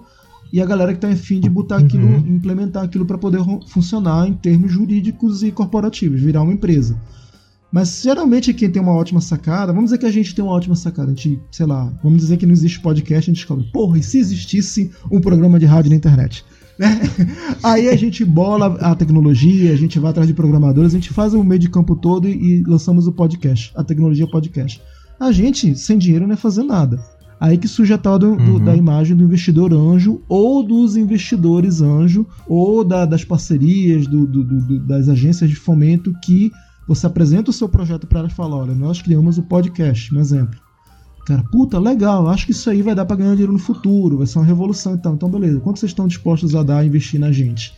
E 0.51 0.62
a 0.62 0.65
galera 0.65 0.94
que 0.94 1.00
tá 1.00 1.08
afim 1.10 1.39
de 1.39 1.50
botar 1.50 1.77
aquilo, 1.77 2.06
Uhum. 2.06 2.36
implementar 2.36 2.84
aquilo 2.84 3.06
para 3.06 3.18
poder 3.18 3.39
funcionar 3.68 4.27
em 4.27 4.34
termos 4.34 4.72
jurídicos 4.72 5.44
e 5.44 5.51
corporativos, 5.51 6.22
virar 6.22 6.41
uma 6.41 6.53
empresa. 6.53 7.00
Mas 7.72 8.01
geralmente 8.01 8.51
quem 8.53 8.70
tem 8.70 8.82
uma 8.82 8.94
ótima 8.94 9.22
sacada, 9.22 9.72
vamos 9.72 9.91
dizer 9.91 10.00
que 10.00 10.06
a 10.08 10.12
gente 10.12 10.34
tem 10.34 10.44
uma 10.44 10.53
ótima 10.53 10.75
sacada, 10.75 11.12
a 11.12 11.13
gente, 11.13 11.39
sei 11.51 11.68
lá, 11.68 11.94
vamos 12.03 12.20
dizer 12.20 12.38
que 12.38 12.46
não 12.48 12.53
existe 12.53 12.79
podcast, 12.79 13.29
a 13.29 13.32
gente 13.34 13.41
descobre, 13.41 13.65
porra, 13.72 14.00
e 14.00 14.03
se 14.03 14.18
existisse 14.18 14.89
um 15.12 15.22
programa 15.22 15.60
de 15.60 15.65
rádio 15.68 15.91
na 15.91 15.96
internet? 15.98 16.44
Né? 16.79 16.98
Aí 17.62 17.89
a 17.89 17.96
gente 17.98 18.24
bola 18.24 18.68
a 18.79 18.96
tecnologia, 18.96 19.74
a 19.74 19.75
gente 19.75 20.00
vai 20.00 20.12
atrás 20.12 20.29
de 20.29 20.34
programadores, 20.34 20.94
a 20.94 20.98
gente 20.98 21.10
faz 21.12 21.34
o 21.34 21.44
meio 21.44 21.60
de 21.60 21.70
campo 21.70 21.94
todo 21.94 22.25
e, 22.25 22.32
e 22.62 22.63
lançamos 22.63 23.06
o 23.06 23.12
podcast, 23.12 23.74
a 23.75 23.84
tecnologia 23.84 24.25
podcast. 24.25 24.82
A 25.20 25.29
gente, 25.29 25.75
sem 25.75 25.98
dinheiro, 25.98 26.25
não 26.25 26.36
é 26.36 26.38
fazer 26.38 26.63
nada. 26.63 26.98
Aí 27.39 27.58
que 27.58 27.67
surge 27.67 27.93
a 27.93 27.98
tal 27.98 28.19
do- 28.19 28.36
do- 28.36 28.41
Uhum. 28.53 28.63
da 28.65 28.75
imagem 28.75 29.15
do 29.15 29.24
investidor 29.24 29.74
anjo, 29.74 30.22
ou 30.27 30.62
dos 30.62 30.98
investidores 30.98 31.81
anjo, 31.81 32.25
ou 32.48 32.84
da- 32.84 33.05
das 33.05 33.24
parcerias, 33.24 34.05
do- 34.08 34.25
das 34.79 35.08
agências 35.08 35.50
de 35.50 35.55
fomento 35.55 36.13
que 36.24 36.51
você 36.88 37.05
apresenta 37.08 37.50
o 37.50 37.53
seu 37.53 37.69
projeto 37.69 38.05
para 38.08 38.19
elas 38.19 38.31
e 38.34 38.36
fala: 38.36 38.55
olha, 38.58 38.74
nós 38.75 39.01
criamos 39.01 39.38
o 39.38 39.43
podcast, 39.43 40.13
um 40.13 40.19
exemplo. 40.19 40.60
Cara, 41.25 41.43
puta, 41.51 41.77
legal, 41.79 42.27
acho 42.27 42.46
que 42.46 42.51
isso 42.51 42.69
aí 42.69 42.81
vai 42.81 42.96
dar 42.96 43.05
para 43.05 43.15
ganhar 43.17 43.31
dinheiro 43.31 43.53
no 43.53 43.60
futuro, 43.60 44.17
vai 44.17 44.25
ser 44.27 44.39
uma 44.39 44.46
revolução 44.46 44.96
e 44.96 44.98
tal. 44.98 45.13
Então, 45.13 45.29
beleza, 45.29 45.60
quanto 45.60 45.79
vocês 45.79 45.91
estão 45.91 46.08
dispostos 46.08 46.55
a 46.55 46.63
dar, 46.63 46.79
a 46.79 46.86
investir 46.86 47.19
na 47.19 47.31
gente? 47.31 47.72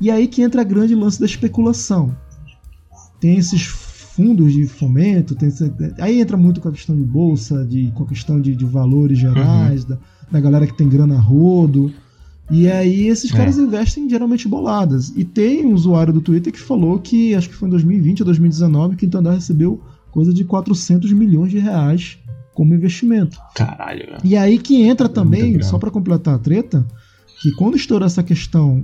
E 0.00 0.10
aí 0.10 0.26
que 0.26 0.40
entra 0.42 0.62
a 0.62 0.64
grande 0.64 0.94
lance 0.94 1.20
da 1.20 1.26
especulação. 1.26 2.16
tem 3.20 3.36
esses 3.38 3.62
fundos 4.16 4.54
de 4.54 4.66
fomento, 4.66 5.34
tem, 5.34 5.52
aí 5.98 6.20
entra 6.20 6.38
muito 6.38 6.58
com 6.58 6.68
a 6.68 6.72
questão 6.72 6.96
de 6.96 7.02
bolsa, 7.02 7.64
de, 7.66 7.92
com 7.94 8.04
a 8.04 8.06
questão 8.06 8.40
de, 8.40 8.56
de 8.56 8.64
valores 8.64 9.18
gerais, 9.18 9.82
uhum. 9.82 9.90
da, 9.90 9.98
da 10.32 10.40
galera 10.40 10.66
que 10.66 10.76
tem 10.76 10.88
grana 10.88 11.20
rodo. 11.20 11.92
E 12.50 12.70
aí 12.70 13.08
esses 13.08 13.30
é. 13.30 13.36
caras 13.36 13.58
investem 13.58 14.08
geralmente 14.08 14.48
boladas. 14.48 15.12
E 15.14 15.22
tem 15.22 15.66
um 15.66 15.74
usuário 15.74 16.14
do 16.14 16.22
Twitter 16.22 16.50
que 16.50 16.58
falou 16.58 16.98
que, 16.98 17.34
acho 17.34 17.50
que 17.50 17.54
foi 17.54 17.68
em 17.68 17.72
2020 17.72 18.20
ou 18.20 18.24
2019, 18.24 18.96
que 18.96 19.04
o 19.04 19.06
Intandar 19.06 19.34
recebeu 19.34 19.82
coisa 20.10 20.32
de 20.32 20.44
400 20.44 21.12
milhões 21.12 21.50
de 21.50 21.58
reais 21.58 22.18
como 22.54 22.72
investimento. 22.72 23.38
Caralho. 23.54 24.16
E 24.24 24.34
aí 24.34 24.58
que 24.58 24.82
entra 24.82 25.06
é 25.06 25.10
também, 25.10 25.62
só 25.62 25.78
para 25.78 25.90
completar 25.90 26.36
a 26.36 26.38
treta, 26.38 26.86
que 27.42 27.52
quando 27.52 27.76
estourou 27.76 28.06
essa 28.06 28.22
questão 28.22 28.82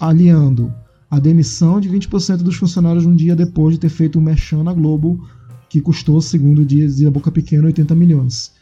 aliando 0.00 0.74
a 1.12 1.20
demissão 1.20 1.78
de 1.78 1.90
20% 1.90 2.38
dos 2.38 2.56
funcionários 2.56 3.04
um 3.04 3.14
dia 3.14 3.36
depois 3.36 3.74
de 3.74 3.80
ter 3.80 3.90
feito 3.90 4.18
um 4.18 4.22
merchan 4.22 4.62
na 4.62 4.72
Globo 4.72 5.28
que 5.68 5.78
custou, 5.78 6.20
segundo 6.22 6.62
o 6.62 6.64
dia 6.64 7.10
Boca 7.10 7.30
Pequena, 7.30 7.66
80 7.66 7.94
milhões 7.94 8.52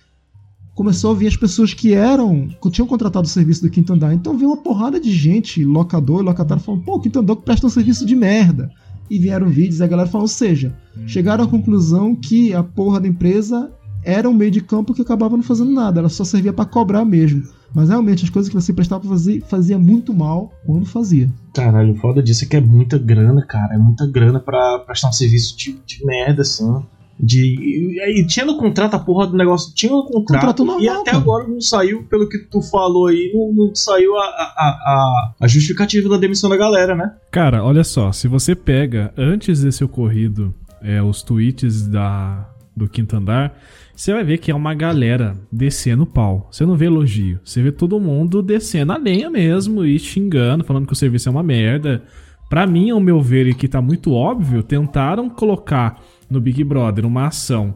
começou 0.81 1.11
a 1.11 1.15
vir 1.15 1.27
as 1.27 1.37
pessoas 1.37 1.75
que 1.75 1.93
eram, 1.93 2.49
que 2.49 2.71
tinham 2.71 2.87
contratado 2.87 3.27
o 3.27 3.31
serviço 3.31 3.61
do 3.61 3.69
Quinto 3.69 3.93
Andar. 3.93 4.15
Então 4.15 4.35
veio 4.39 4.49
uma 4.49 4.57
porrada 4.57 4.99
de 4.99 5.13
gente, 5.13 5.63
locador 5.63 6.23
e 6.23 6.25
locatário, 6.25 6.63
falando, 6.63 6.85
pô, 6.85 6.95
o 6.95 7.01
Quinto 7.01 7.19
Andar 7.19 7.37
presta 7.37 7.67
um 7.67 7.71
serviço 7.71 8.07
de 8.07 8.17
merda. 8.17 8.71
E 9.11 9.19
vieram 9.19 9.47
vídeos 9.49 9.81
e 9.81 9.83
a 9.83 9.87
galera 9.87 10.09
falou, 10.09 10.25
ou 10.25 10.29
seja, 10.29 10.75
hum. 10.97 11.07
chegaram 11.07 11.45
à 11.45 11.47
conclusão 11.47 12.17
que 12.17 12.55
a 12.55 12.63
porra 12.63 12.99
da 12.99 13.09
empresa 13.09 13.71
era 14.05 14.29
um 14.29 14.33
meio 14.33 14.51
de 14.51 14.61
campo 14.61 14.95
que 14.95 15.03
acabava 15.03 15.37
não 15.37 15.43
fazendo 15.43 15.71
nada, 15.71 16.01
ela 16.01 16.09
só 16.09 16.25
servia 16.25 16.53
para 16.53 16.65
cobrar 16.65 17.05
mesmo. 17.05 17.43
Mas 17.75 17.89
realmente 17.89 18.25
as 18.25 18.31
coisas 18.31 18.49
que 18.49 18.55
você 18.55 18.73
prestava 18.73 19.01
pra 19.01 19.11
fazer 19.11 19.43
fazia 19.49 19.79
muito 19.79 20.13
mal 20.13 20.53
quando 20.67 20.87
fazia. 20.87 21.29
Caralho, 21.55 21.95
foda 21.97 22.23
disso 22.23 22.45
é 22.45 22.49
que 22.49 22.57
é 22.57 22.61
muita 22.61 22.99
grana, 22.99 23.45
cara. 23.47 23.75
É 23.75 23.79
muita 23.79 24.07
grana 24.07 24.41
para 24.41 24.81
prestar 24.81 25.09
um 25.09 25.13
serviço 25.13 25.57
de, 25.57 25.79
de 25.87 26.05
merda, 26.05 26.43
assim. 26.43 26.83
De, 27.23 27.99
e 28.19 28.27
tinha 28.27 28.47
no 28.47 28.57
contrato 28.57 28.95
a 28.95 28.99
porra 28.99 29.27
do 29.27 29.37
negócio, 29.37 29.75
tinha 29.75 29.93
no 29.93 30.05
contrato, 30.05 30.41
contrato 30.41 30.65
normal, 30.65 30.83
e 30.83 30.89
até 30.89 31.11
cara. 31.11 31.19
agora 31.19 31.47
não 31.47 31.61
saiu, 31.61 32.03
pelo 32.05 32.27
que 32.27 32.39
tu 32.39 32.63
falou 32.63 33.09
aí, 33.09 33.31
não, 33.35 33.67
não 33.67 33.75
saiu 33.75 34.17
a, 34.17 34.25
a, 34.25 34.25
a, 34.25 35.35
a, 35.43 35.47
justificativa 35.47 36.09
da 36.09 36.17
demissão 36.17 36.49
da 36.49 36.57
galera, 36.57 36.95
né? 36.95 37.13
Cara, 37.31 37.63
olha 37.63 37.85
só, 37.85 38.11
se 38.11 38.27
você 38.27 38.55
pega 38.55 39.13
antes 39.19 39.61
desse 39.61 39.85
ocorrido 39.85 40.55
é, 40.81 41.03
os 41.03 41.23
tweets 41.23 41.87
da, 41.87 42.49
do 42.75 42.89
quinto 42.89 43.15
andar, 43.15 43.55
você 44.01 44.15
vai 44.15 44.25
ver 44.25 44.39
que 44.39 44.51
é 44.51 44.55
uma 44.55 44.73
galera 44.73 45.37
descendo 45.53 46.07
pau. 46.07 46.49
Você 46.51 46.65
não 46.65 46.75
vê 46.75 46.87
elogio, 46.87 47.39
você 47.45 47.61
vê 47.61 47.71
todo 47.71 48.01
mundo 48.01 48.41
descendo 48.41 48.93
a 48.93 48.97
lenha 48.97 49.29
mesmo 49.29 49.85
e 49.85 49.99
xingando, 49.99 50.65
falando 50.65 50.87
que 50.87 50.95
o 50.95 50.97
serviço 50.97 51.29
é 51.29 51.33
uma 51.33 51.43
merda. 51.43 52.03
Pra 52.49 52.67
mim, 52.67 52.89
ao 52.89 52.99
meu 52.99 53.21
ver, 53.21 53.47
e 53.47 53.53
que 53.53 53.69
tá 53.69 53.83
muito 53.83 54.15
óbvio, 54.15 54.63
tentaram 54.63 55.29
colocar 55.29 56.01
no 56.31 56.41
Big 56.41 56.65
Brother 56.65 57.05
uma 57.05 57.27
ação 57.27 57.75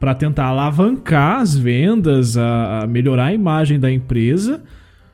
para 0.00 0.14
tentar 0.14 0.46
alavancar 0.46 1.42
as 1.42 1.54
vendas, 1.54 2.38
a, 2.38 2.84
a, 2.84 2.86
melhorar 2.86 3.26
a 3.26 3.34
imagem 3.34 3.78
da 3.78 3.92
empresa. 3.92 4.62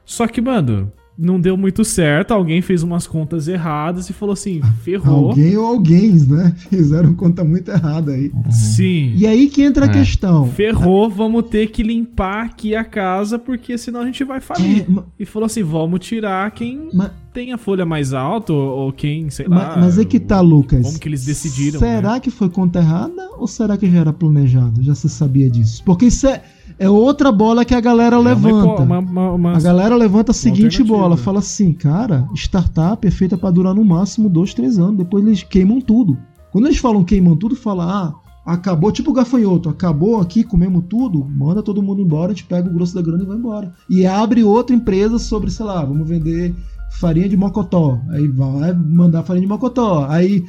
Só 0.05 0.29
que, 0.29 0.41
mano, 0.41 0.93
não 1.17 1.41
deu 1.41 1.57
muito 1.57 1.85
certo. 1.85 2.33
Alguém 2.33 2.61
fez 2.61 2.83
umas 2.83 3.07
contas 3.07 3.49
erradas 3.49 4.11
e 4.11 4.13
falou 4.13 4.33
assim: 4.33 4.61
ferrou. 4.83 5.31
Alguém 5.31 5.57
ou 5.57 5.67
alguém, 5.67 6.13
né? 6.13 6.55
Fizeram 6.69 7.15
conta 7.15 7.45
muito 7.45 7.71
errada 7.71 8.13
aí. 8.13 8.33
Sim. 8.51 9.13
E 9.17 9.27
aí 9.27 9.49
que 9.49 9.63
entra 9.63 9.87
é. 9.87 9.89
a 9.89 9.93
questão. 9.93 10.47
Ferrou, 10.49 11.09
vamos 11.09 11.49
ter 11.49 11.69
que 11.69 11.83
limpar 11.83 12.47
aqui 12.47 12.75
a 12.75 12.85
casa 12.85 13.39
porque 13.39 13.79
senão 13.79 14.01
a 14.01 14.07
gente 14.07 14.25
vai 14.25 14.41
falir. 14.41 14.83
É, 14.83 15.03
e 15.21 15.25
falou 15.25 15.47
assim: 15.47 15.63
vamos 15.63 16.01
tirar 16.01 16.51
quem. 16.51 16.89
Mas 16.93 17.11
tem 17.33 17.53
a 17.53 17.59
folha 17.59 17.85
mais 17.85 18.13
alta 18.13 18.53
ou, 18.53 18.87
ou 18.87 18.93
quem, 18.93 19.29
sei 19.29 19.47
mas, 19.49 19.59
lá. 19.59 19.77
Mas 19.77 19.99
é 19.99 20.05
que 20.05 20.21
tá, 20.21 20.41
Lucas. 20.41 20.87
Como 20.87 20.99
que 20.99 21.09
eles 21.09 21.25
decidiram? 21.25 21.81
Será 21.81 22.13
né? 22.13 22.21
que 22.21 22.31
foi 22.31 22.49
conta 22.49 22.79
errada 22.79 23.29
ou 23.37 23.47
será 23.47 23.77
que 23.77 23.91
já 23.91 23.99
era 23.99 24.13
planejado? 24.13 24.83
Já 24.83 24.95
se 24.95 25.09
sabia 25.09 25.51
disso? 25.51 25.83
Porque 25.85 26.07
isso 26.07 26.29
é, 26.29 26.43
é 26.79 26.89
outra 26.89 27.31
bola 27.31 27.65
que 27.65 27.75
a 27.75 27.81
galera 27.81 28.17
é 28.17 28.19
levanta. 28.19 28.83
Uma, 28.83 28.99
uma, 28.99 29.33
uma, 29.33 29.57
a 29.57 29.61
galera 29.61 29.95
levanta 29.97 30.33
a 30.33 30.35
seguinte 30.35 30.83
bola, 30.83 31.17
fala 31.17 31.39
assim, 31.39 31.73
cara, 31.73 32.29
startup 32.35 33.07
é 33.07 33.11
feita 33.11 33.37
para 33.37 33.51
durar 33.51 33.75
no 33.75 33.85
máximo 33.85 34.29
dois, 34.29 34.55
três 34.55 34.79
anos. 34.79 34.99
Depois 34.99 35.25
eles 35.25 35.43
queimam 35.43 35.81
tudo. 35.81 36.17
Quando 36.53 36.67
eles 36.67 36.79
falam 36.79 37.05
queimam 37.05 37.37
tudo, 37.37 37.57
fala, 37.57 37.85
ah, 37.85 38.15
acabou, 38.53 38.93
tipo 38.93 39.11
o 39.11 39.15
gafanhoto, 39.15 39.69
acabou 39.69 40.21
aqui, 40.21 40.45
comemos 40.45 40.85
tudo, 40.89 41.25
manda 41.25 41.63
todo 41.63 41.83
mundo 41.83 42.03
embora, 42.03 42.33
a 42.33 42.35
gente 42.35 42.45
pega 42.45 42.69
o 42.69 42.73
grosso 42.73 42.95
da 42.95 43.03
grana 43.03 43.25
e 43.25 43.27
vai 43.27 43.37
embora. 43.37 43.73
E 43.89 44.07
abre 44.07 44.45
outra 44.45 44.75
empresa 44.75 45.19
sobre, 45.19 45.51
sei 45.51 45.67
lá, 45.67 45.85
vamos 45.85 46.09
vender 46.09 46.55
farinha 46.99 47.29
de 47.29 47.37
mocotó. 47.37 48.01
Aí 48.11 48.29
vai 48.29 48.73
mandar 48.73 49.23
farinha 49.23 49.43
de 49.43 49.49
mocotó. 49.49 50.07
Aí, 50.09 50.45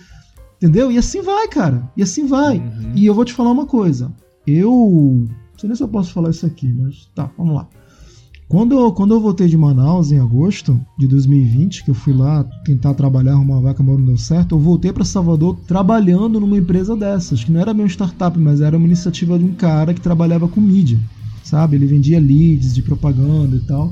entendeu? 0.58 0.92
E 0.92 0.98
assim 0.98 1.22
vai, 1.22 1.48
cara. 1.48 1.90
E 1.96 2.04
assim 2.04 2.28
vai. 2.28 2.58
Uhum. 2.58 2.92
E 2.96 3.06
eu 3.06 3.14
vou 3.14 3.26
te 3.26 3.34
falar 3.34 3.52
uma 3.52 3.66
coisa. 3.66 4.12
Eu. 4.46 5.26
Não 5.56 5.60
sei 5.60 5.70
nem 5.70 5.76
se 5.76 5.84
eu 5.84 5.88
posso 5.88 6.12
falar 6.12 6.32
isso 6.32 6.46
aqui, 6.46 6.68
mas 6.68 7.10
tá, 7.16 7.32
vamos 7.38 7.56
lá. 7.56 7.68
Quando 8.48 8.78
eu, 8.78 8.92
quando 8.92 9.14
eu 9.14 9.22
voltei 9.22 9.48
de 9.48 9.58
Manaus 9.58 10.12
em 10.12 10.20
agosto 10.20 10.80
de 11.00 11.08
2020, 11.08 11.86
que 11.86 11.90
eu 11.90 11.96
fui 11.96 12.14
lá 12.14 12.44
tentar 12.66 12.94
trabalhar, 12.94 13.32
arrumar 13.32 13.56
uma 13.56 13.62
vaca, 13.62 13.82
mas 13.82 13.98
não 13.98 14.06
deu 14.06 14.18
certo, 14.18 14.54
eu 14.54 14.60
voltei 14.60 14.92
para 14.92 15.06
Salvador 15.06 15.58
trabalhando 15.66 16.40
numa 16.40 16.58
empresa 16.58 16.96
dessas, 16.96 17.44
que 17.44 17.52
não 17.52 17.60
era 17.60 17.74
meu 17.74 17.88
startup, 17.88 18.38
mas 18.38 18.60
era 18.60 18.78
uma 18.78 18.86
iniciativa 18.86 19.40
de 19.40 19.46
um 19.46 19.54
cara 19.54 19.94
que 19.94 20.02
trabalhava 20.02 20.48
com 20.48 20.60
mídia, 20.60 21.00
sabe? 21.42 21.78
Ele 21.78 21.88
vendia 21.88 22.20
leads 22.20 22.76
de 22.76 22.84
propaganda 22.84 23.56
e 23.56 23.62
tal. 23.62 23.92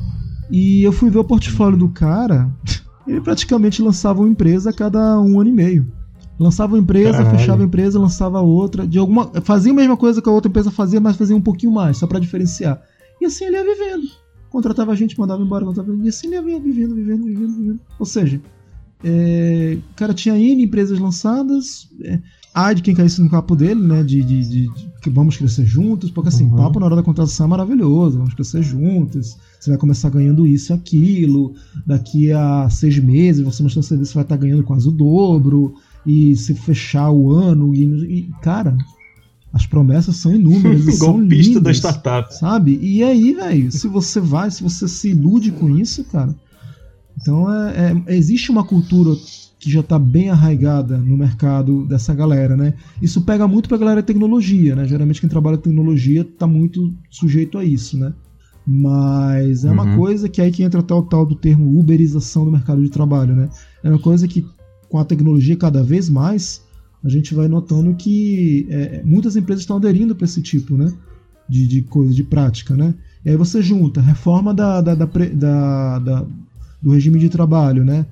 E 0.51 0.83
eu 0.83 0.91
fui 0.91 1.09
ver 1.09 1.19
o 1.19 1.23
portfólio 1.23 1.79
do 1.79 1.87
cara, 1.87 2.51
ele 3.07 3.21
praticamente 3.21 3.81
lançava 3.81 4.19
uma 4.19 4.29
empresa 4.29 4.69
a 4.69 4.73
cada 4.73 5.19
um 5.19 5.39
ano 5.39 5.49
e 5.49 5.53
meio. 5.53 6.02
Lançava 6.43 6.73
uma 6.73 6.79
empresa, 6.79 7.19
Caralho. 7.19 7.37
fechava 7.37 7.61
a 7.63 7.65
empresa, 7.65 7.99
lançava 7.99 8.41
outra. 8.41 8.85
De 8.85 8.99
alguma, 8.99 9.31
fazia 9.41 9.71
a 9.71 9.75
mesma 9.75 9.95
coisa 9.95 10.21
que 10.21 10.27
a 10.27 10.31
outra 10.31 10.49
empresa 10.49 10.69
fazia, 10.69 10.99
mas 10.99 11.15
fazia 11.15 11.35
um 11.35 11.41
pouquinho 11.41 11.71
mais, 11.71 11.97
só 11.97 12.05
para 12.05 12.19
diferenciar. 12.19 12.81
E 13.21 13.25
assim 13.25 13.45
ele 13.45 13.55
ia 13.55 13.63
vivendo. 13.63 14.03
Contratava 14.49 14.91
a 14.91 14.95
gente, 14.95 15.17
mandava 15.17 15.41
embora, 15.41 15.65
mandava 15.65 15.95
E 16.03 16.09
assim 16.09 16.27
ele 16.27 16.35
ia 16.35 16.59
vivendo, 16.59 16.93
vivendo, 16.93 17.23
vivendo, 17.23 17.55
vivendo. 17.55 17.79
Ou 17.97 18.05
seja, 18.05 18.41
é, 19.03 19.77
o 19.91 19.95
cara 19.95 20.13
tinha 20.13 20.37
N 20.37 20.63
empresas 20.63 20.99
lançadas. 20.99 21.87
É, 22.03 22.19
ai 22.53 22.75
de 22.75 22.81
quem 22.81 22.93
caísse 22.93 23.21
no 23.21 23.29
papo 23.29 23.55
dele, 23.55 23.81
né? 23.81 24.03
De, 24.03 24.23
de, 24.23 24.47
de, 24.47 24.67
de, 24.67 25.09
vamos 25.09 25.37
crescer 25.37 25.65
juntos, 25.65 26.11
porque 26.11 26.29
assim, 26.29 26.45
uhum. 26.45 26.55
papo 26.55 26.79
na 26.79 26.85
hora 26.85 26.95
da 26.95 27.03
contratação 27.03 27.47
é 27.47 27.49
maravilhoso, 27.49 28.17
vamos 28.17 28.33
crescer 28.33 28.61
juntos, 28.61 29.37
você 29.59 29.71
vai 29.71 29.79
começar 29.79 30.09
ganhando 30.09 30.45
isso 30.45 30.71
e 30.71 30.75
aquilo, 30.75 31.53
daqui 31.85 32.31
a 32.31 32.69
seis 32.69 32.97
meses 32.99 33.43
você 33.43 33.63
mostrando 33.63 33.85
serviço 33.85 34.13
vai 34.13 34.23
estar 34.23 34.37
ganhando 34.37 34.63
quase 34.63 34.87
o 34.87 34.91
dobro, 34.91 35.73
e 36.05 36.35
se 36.35 36.53
fechar 36.53 37.11
o 37.11 37.31
ano, 37.31 37.73
e, 37.73 37.83
e 38.19 38.31
cara, 38.41 38.77
as 39.53 39.65
promessas 39.65 40.15
são 40.17 40.33
inúmeras 40.35 40.85
e 40.87 40.91
são 40.91 41.21
lindas, 41.21 41.61
da 41.61 41.71
startup. 41.71 42.35
Sabe? 42.35 42.79
E 42.81 43.03
aí, 43.03 43.33
velho, 43.33 43.71
se 43.71 43.87
você 43.87 44.19
vai, 44.19 44.49
se 44.49 44.63
você 44.63 44.87
se 44.87 45.09
ilude 45.09 45.51
com 45.51 45.69
isso, 45.69 46.03
cara. 46.05 46.35
Então 47.21 47.51
é, 47.53 47.93
é 48.07 48.15
existe 48.15 48.49
uma 48.49 48.63
cultura 48.63 49.15
que 49.59 49.71
já 49.71 49.79
está 49.79 49.97
bem 49.97 50.29
arraigada 50.29 50.97
no 50.97 51.15
mercado 51.15 51.85
dessa 51.85 52.13
galera, 52.13 52.57
né? 52.57 52.73
Isso 53.01 53.21
pega 53.21 53.47
muito 53.47 53.69
para 53.69 53.77
a 53.77 53.79
galera 53.79 54.01
de 54.01 54.07
tecnologia, 54.07 54.75
né? 54.75 54.85
Geralmente 54.85 55.21
quem 55.21 55.29
trabalha 55.29 55.57
tecnologia 55.57 56.21
está 56.21 56.45
muito 56.45 56.93
sujeito 57.09 57.57
a 57.57 57.63
isso, 57.63 57.97
né? 57.97 58.11
Mas 58.65 59.63
é 59.63 59.67
uhum. 59.67 59.73
uma 59.73 59.95
coisa 59.95 60.27
que 60.27 60.41
aí 60.41 60.51
que 60.51 60.63
entra 60.63 60.81
tal 60.81 61.03
tal 61.03 61.25
do 61.25 61.35
termo 61.35 61.79
uberização 61.79 62.43
do 62.43 62.51
mercado 62.51 62.83
de 62.83 62.89
trabalho, 62.89 63.35
né? 63.35 63.49
É 63.83 63.89
uma 63.89 63.99
coisa 63.99 64.27
que 64.27 64.45
com 64.93 64.99
a 64.99 65.03
tecnologia 65.03 65.57
cada 65.57 65.81
vez 65.81 66.07
mais 66.07 66.61
a 67.03 67.09
gente 67.09 67.33
vai 67.33 67.47
notando 67.47 67.95
que 67.95 68.67
é, 68.69 69.01
muitas 69.03 69.35
empresas 69.35 69.63
estão 69.63 69.77
aderindo 69.77 70.15
para 70.15 70.25
esse 70.25 70.39
tipo, 70.39 70.77
né? 70.77 70.93
De, 71.49 71.67
de 71.67 71.81
coisa, 71.81 72.13
de 72.13 72.23
prática, 72.23 72.75
né? 72.75 72.93
E 73.25 73.31
aí 73.31 73.35
você 73.35 73.59
junta 73.59 73.99
reforma 73.99 74.53
da, 74.53 74.81
da, 74.81 74.93
da, 74.93 75.97
da 75.97 76.27
do 76.79 76.91
regime 76.91 77.17
de 77.17 77.27
trabalho, 77.27 77.83
né? 77.83 78.05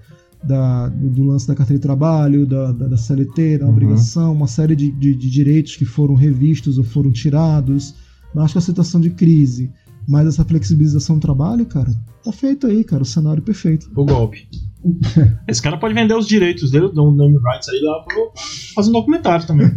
da, 0.44 0.88
do, 0.88 1.08
do, 1.12 1.24
lance 1.28 1.48
da 1.48 1.54
carteira 1.54 1.78
de 1.78 1.84
trabalho, 1.84 2.48
da, 2.48 2.72
da, 2.72 2.88
da 2.88 2.98
CLT, 2.98 3.60
da 3.60 3.65
uhum. 3.65 3.72
obrigação, 3.74 4.34
uma 4.34 4.48
série 4.48 4.76
de, 4.76 4.89
de, 4.89 5.13
de, 5.13 5.30
direitos 5.30 5.76
que 5.76 5.86
foram 5.86 6.15
revistos 6.15 6.80
ou 6.80 6.84
foram 6.84 7.12
tirados. 7.12 7.94
Mas 8.34 8.54
com 8.54 8.58
a 8.58 8.62
situação 8.62 9.00
de 9.00 9.12
crise, 9.12 9.72
mas 10.08 10.26
essa 10.28 10.44
flexibilização 10.44 11.17
do 11.17 11.22
trabalho, 11.22 11.63
cara, 11.67 11.94
tá 12.24 12.32
feito 12.32 12.65
aí, 12.65 12.84
cara, 12.84 13.04
o 13.04 13.06
cenário 13.06 13.44
perfeito. 13.44 13.88
O 13.96 14.04
golpe. 14.04 14.48
Esse 15.48 15.62
cara 15.62 15.78
pode 15.78 15.94
vender 15.94 16.13
os 16.13 16.28
direitos 16.28 16.72
dele, 16.72 16.89
do 16.89 17.12
name 17.12 17.38
rights 17.38 17.70
aí 17.70 17.80
lá 17.82 18.04
pra 18.04 18.15
fazer 18.76 18.89
um 18.89 18.94
documentário 18.94 19.46
também. 19.46 19.67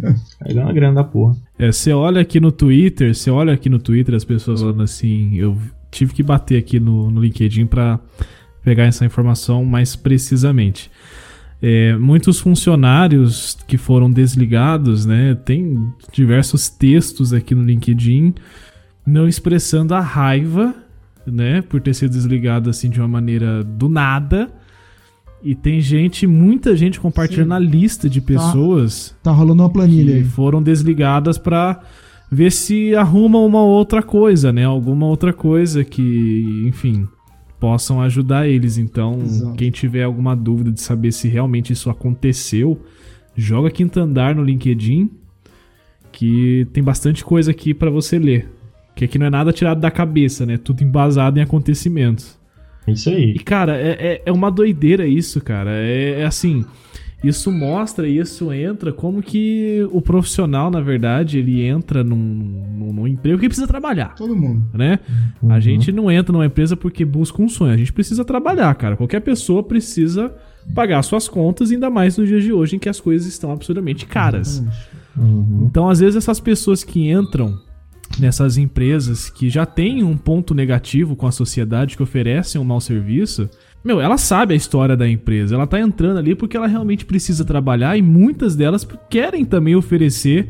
aí 0.41 0.53
dá 0.53 0.63
uma 0.63 0.73
grana 0.73 0.95
da 0.95 1.03
porra. 1.03 1.35
É, 1.57 1.71
você 1.71 1.91
olha 1.93 2.21
aqui 2.21 2.39
no 2.39 2.51
Twitter, 2.51 3.13
você 3.13 3.29
olha 3.29 3.53
aqui 3.53 3.69
no 3.69 3.79
Twitter 3.79 4.15
as 4.15 4.25
pessoas 4.25 4.61
falando 4.61 4.83
assim, 4.83 5.35
eu 5.35 5.57
tive 5.91 6.13
que 6.13 6.23
bater 6.23 6.57
aqui 6.57 6.79
no, 6.79 7.09
no 7.11 7.21
LinkedIn 7.21 7.65
pra 7.65 7.99
pegar 8.63 8.85
essa 8.85 9.05
informação 9.05 9.63
mais 9.63 9.95
precisamente. 9.95 10.91
É, 11.61 11.95
muitos 11.95 12.39
funcionários 12.39 13.57
que 13.67 13.77
foram 13.77 14.11
desligados, 14.11 15.05
né, 15.05 15.35
tem 15.35 15.77
diversos 16.11 16.69
textos 16.69 17.33
aqui 17.33 17.55
no 17.55 17.63
LinkedIn 17.63 18.33
não 19.05 19.27
expressando 19.27 19.93
a 19.93 19.99
raiva, 19.99 20.73
né, 21.25 21.61
por 21.61 21.79
ter 21.79 21.93
sido 21.93 22.11
desligado 22.11 22.69
assim 22.69 22.89
de 22.89 22.99
uma 22.99 23.07
maneira 23.07 23.63
do 23.63 23.87
nada. 23.87 24.51
E 25.43 25.53
tem 25.53 25.79
gente, 25.79 26.25
muita 26.25 26.75
gente 26.75 26.99
compartilhando 26.99 27.49
Sim. 27.49 27.55
a 27.55 27.59
lista 27.59 28.09
de 28.09 28.19
pessoas 28.19 29.15
Tá 29.21 29.31
rolando 29.31 29.61
uma 29.61 29.69
planilha 29.69 30.13
que 30.13 30.17
aí. 30.19 30.23
foram 30.23 30.61
desligadas 30.61 31.37
pra 31.37 31.81
ver 32.31 32.51
se 32.51 32.95
arrumam 32.95 33.45
uma 33.45 33.61
outra 33.61 34.01
coisa, 34.01 34.51
né? 34.51 34.65
Alguma 34.65 35.05
outra 35.05 35.31
coisa 35.31 35.83
que, 35.83 36.63
enfim, 36.65 37.07
possam 37.59 38.01
ajudar 38.01 38.47
eles. 38.47 38.77
Então, 38.77 39.19
Exato. 39.21 39.55
quem 39.55 39.69
tiver 39.69 40.03
alguma 40.03 40.35
dúvida 40.35 40.71
de 40.71 40.81
saber 40.81 41.11
se 41.11 41.27
realmente 41.27 41.71
isso 41.73 41.89
aconteceu, 41.89 42.81
joga 43.35 43.69
Quinto 43.69 43.99
Andar 43.99 44.35
no 44.35 44.43
LinkedIn, 44.43 45.09
que 46.11 46.67
tem 46.73 46.83
bastante 46.83 47.23
coisa 47.23 47.51
aqui 47.51 47.73
pra 47.73 47.89
você 47.91 48.17
ler. 48.17 48.49
Que 48.95 49.05
aqui 49.05 49.19
não 49.19 49.27
é 49.27 49.29
nada 49.29 49.51
tirado 49.51 49.79
da 49.79 49.91
cabeça, 49.91 50.45
né? 50.45 50.57
Tudo 50.57 50.83
embasado 50.83 51.37
em 51.37 51.41
acontecimentos. 51.41 52.34
Isso 52.87 53.09
E, 53.09 53.13
aí. 53.13 53.39
cara, 53.39 53.77
é, 53.77 53.89
é, 53.91 54.21
é 54.25 54.31
uma 54.31 54.49
doideira 54.51 55.07
isso, 55.07 55.41
cara. 55.41 55.71
É, 55.71 56.21
é 56.21 56.25
assim. 56.25 56.63
Isso 57.23 57.51
mostra, 57.51 58.07
isso 58.07 58.53
entra 58.53 58.93
como 58.93 59.19
que 59.23 59.87
o 59.91 59.99
profissional, 59.99 60.69
na 60.69 60.79
verdade, 60.79 61.39
ele 61.39 61.63
entra 61.63 62.03
num, 62.03 62.15
num, 62.17 62.93
num 62.93 63.07
emprego 63.07 63.39
que 63.39 63.47
precisa 63.47 63.65
trabalhar, 63.65 64.13
Todo 64.13 64.35
mundo. 64.35 64.63
né? 64.71 64.99
A 65.49 65.59
gente 65.59 65.91
não 65.91 66.11
entra 66.11 66.31
numa 66.31 66.45
empresa 66.45 66.77
porque 66.77 67.03
busca 67.03 67.41
um 67.41 67.49
sonho, 67.49 67.73
a 67.73 67.77
gente 67.77 67.91
precisa 67.91 68.23
trabalhar, 68.23 68.75
cara. 68.75 68.95
Qualquer 68.95 69.21
pessoa 69.21 69.63
precisa 69.63 70.31
pagar 70.75 71.01
suas 71.01 71.27
contas, 71.27 71.71
ainda 71.71 71.89
mais 71.89 72.15
nos 72.15 72.27
dias 72.27 72.43
de 72.43 72.53
hoje 72.53 72.75
em 72.75 72.79
que 72.79 72.89
as 72.89 72.99
coisas 72.99 73.25
estão 73.27 73.51
absurdamente 73.51 74.05
caras. 74.05 74.63
Uhum. 75.17 75.63
Então, 75.65 75.89
às 75.89 76.01
vezes, 76.01 76.17
essas 76.17 76.39
pessoas 76.39 76.83
que 76.83 77.09
entram 77.09 77.57
nessas 78.19 78.57
empresas 78.57 79.29
que 79.29 79.49
já 79.49 79.65
têm 79.65 80.03
um 80.03 80.15
ponto 80.15 80.53
negativo 80.53 81.15
com 81.15 81.27
a 81.27 81.31
sociedade, 81.31 81.97
que 81.97 82.03
oferecem 82.03 82.59
um 82.59 82.63
mau 82.63 82.79
serviço, 82.79 83.49
meu, 83.83 84.01
ela 84.01 84.17
sabe 84.17 84.53
a 84.53 84.57
história 84.57 84.97
da 84.97 85.07
empresa. 85.07 85.55
Ela 85.55 85.67
tá 85.67 85.79
entrando 85.79 86.17
ali 86.17 86.33
porque 86.33 86.57
ela 86.57 86.67
realmente 86.67 87.05
precisa 87.05 87.45
trabalhar 87.45 87.95
e 87.97 88.01
muitas 88.01 88.55
delas 88.55 88.87
querem 89.09 89.45
também 89.45 89.75
oferecer 89.75 90.49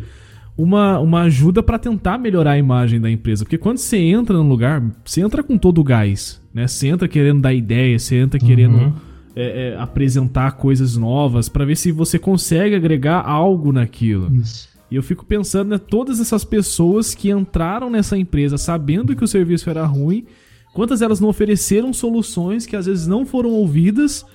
uma, 0.58 1.00
uma 1.00 1.24
ajuda 1.24 1.62
para 1.62 1.78
tentar 1.78 2.18
melhorar 2.18 2.52
a 2.52 2.58
imagem 2.58 3.02
da 3.02 3.10
empresa. 3.12 3.44
Porque 3.44 3.58
quando 3.58 3.78
você 3.78 3.98
entra 3.98 4.38
num 4.38 4.48
lugar, 4.48 4.82
você 5.04 5.22
entra 5.22 5.44
com 5.44 5.58
todo 5.58 5.80
o 5.82 5.84
gás, 5.84 6.42
né? 6.54 6.66
Você 6.68 6.88
entra 6.88 7.08
querendo 7.08 7.42
dar 7.42 7.54
ideia, 7.54 8.00
você 8.00 8.16
entra 8.16 8.40
querendo 8.40 8.78
Uhum. 8.78 8.94
é, 9.36 9.74
é, 9.74 9.78
apresentar 9.78 10.54
coisas 10.54 10.96
novas 10.96 11.50
para 11.50 11.66
ver 11.66 11.76
se 11.76 11.92
você 11.92 12.18
consegue 12.18 12.74
agregar 12.74 13.20
algo 13.22 13.74
naquilo. 13.74 14.34
Isso. 14.34 14.70
E 14.90 14.96
eu 14.96 15.04
fico 15.04 15.26
pensando, 15.26 15.70
né, 15.70 15.78
todas 15.78 16.20
essas 16.20 16.44
pessoas 16.44 17.16
que 17.16 17.30
entraram 17.30 17.90
nessa 17.90 18.18
empresa 18.18 18.58
sabendo 18.58 19.16
que 19.16 19.24
o 19.24 19.28
serviço 19.28 19.70
era 19.70 19.86
ruim, 19.86 20.26
quantas 20.74 21.02
elas 21.02 21.20
não 21.20 21.30
ofereceram 21.30 21.92
soluções 21.92 22.66
que 22.66 22.76
às 22.76 22.86
vezes 22.86 23.08
não 23.08 23.26
foram 23.26 23.52
ouvidas 23.52 24.26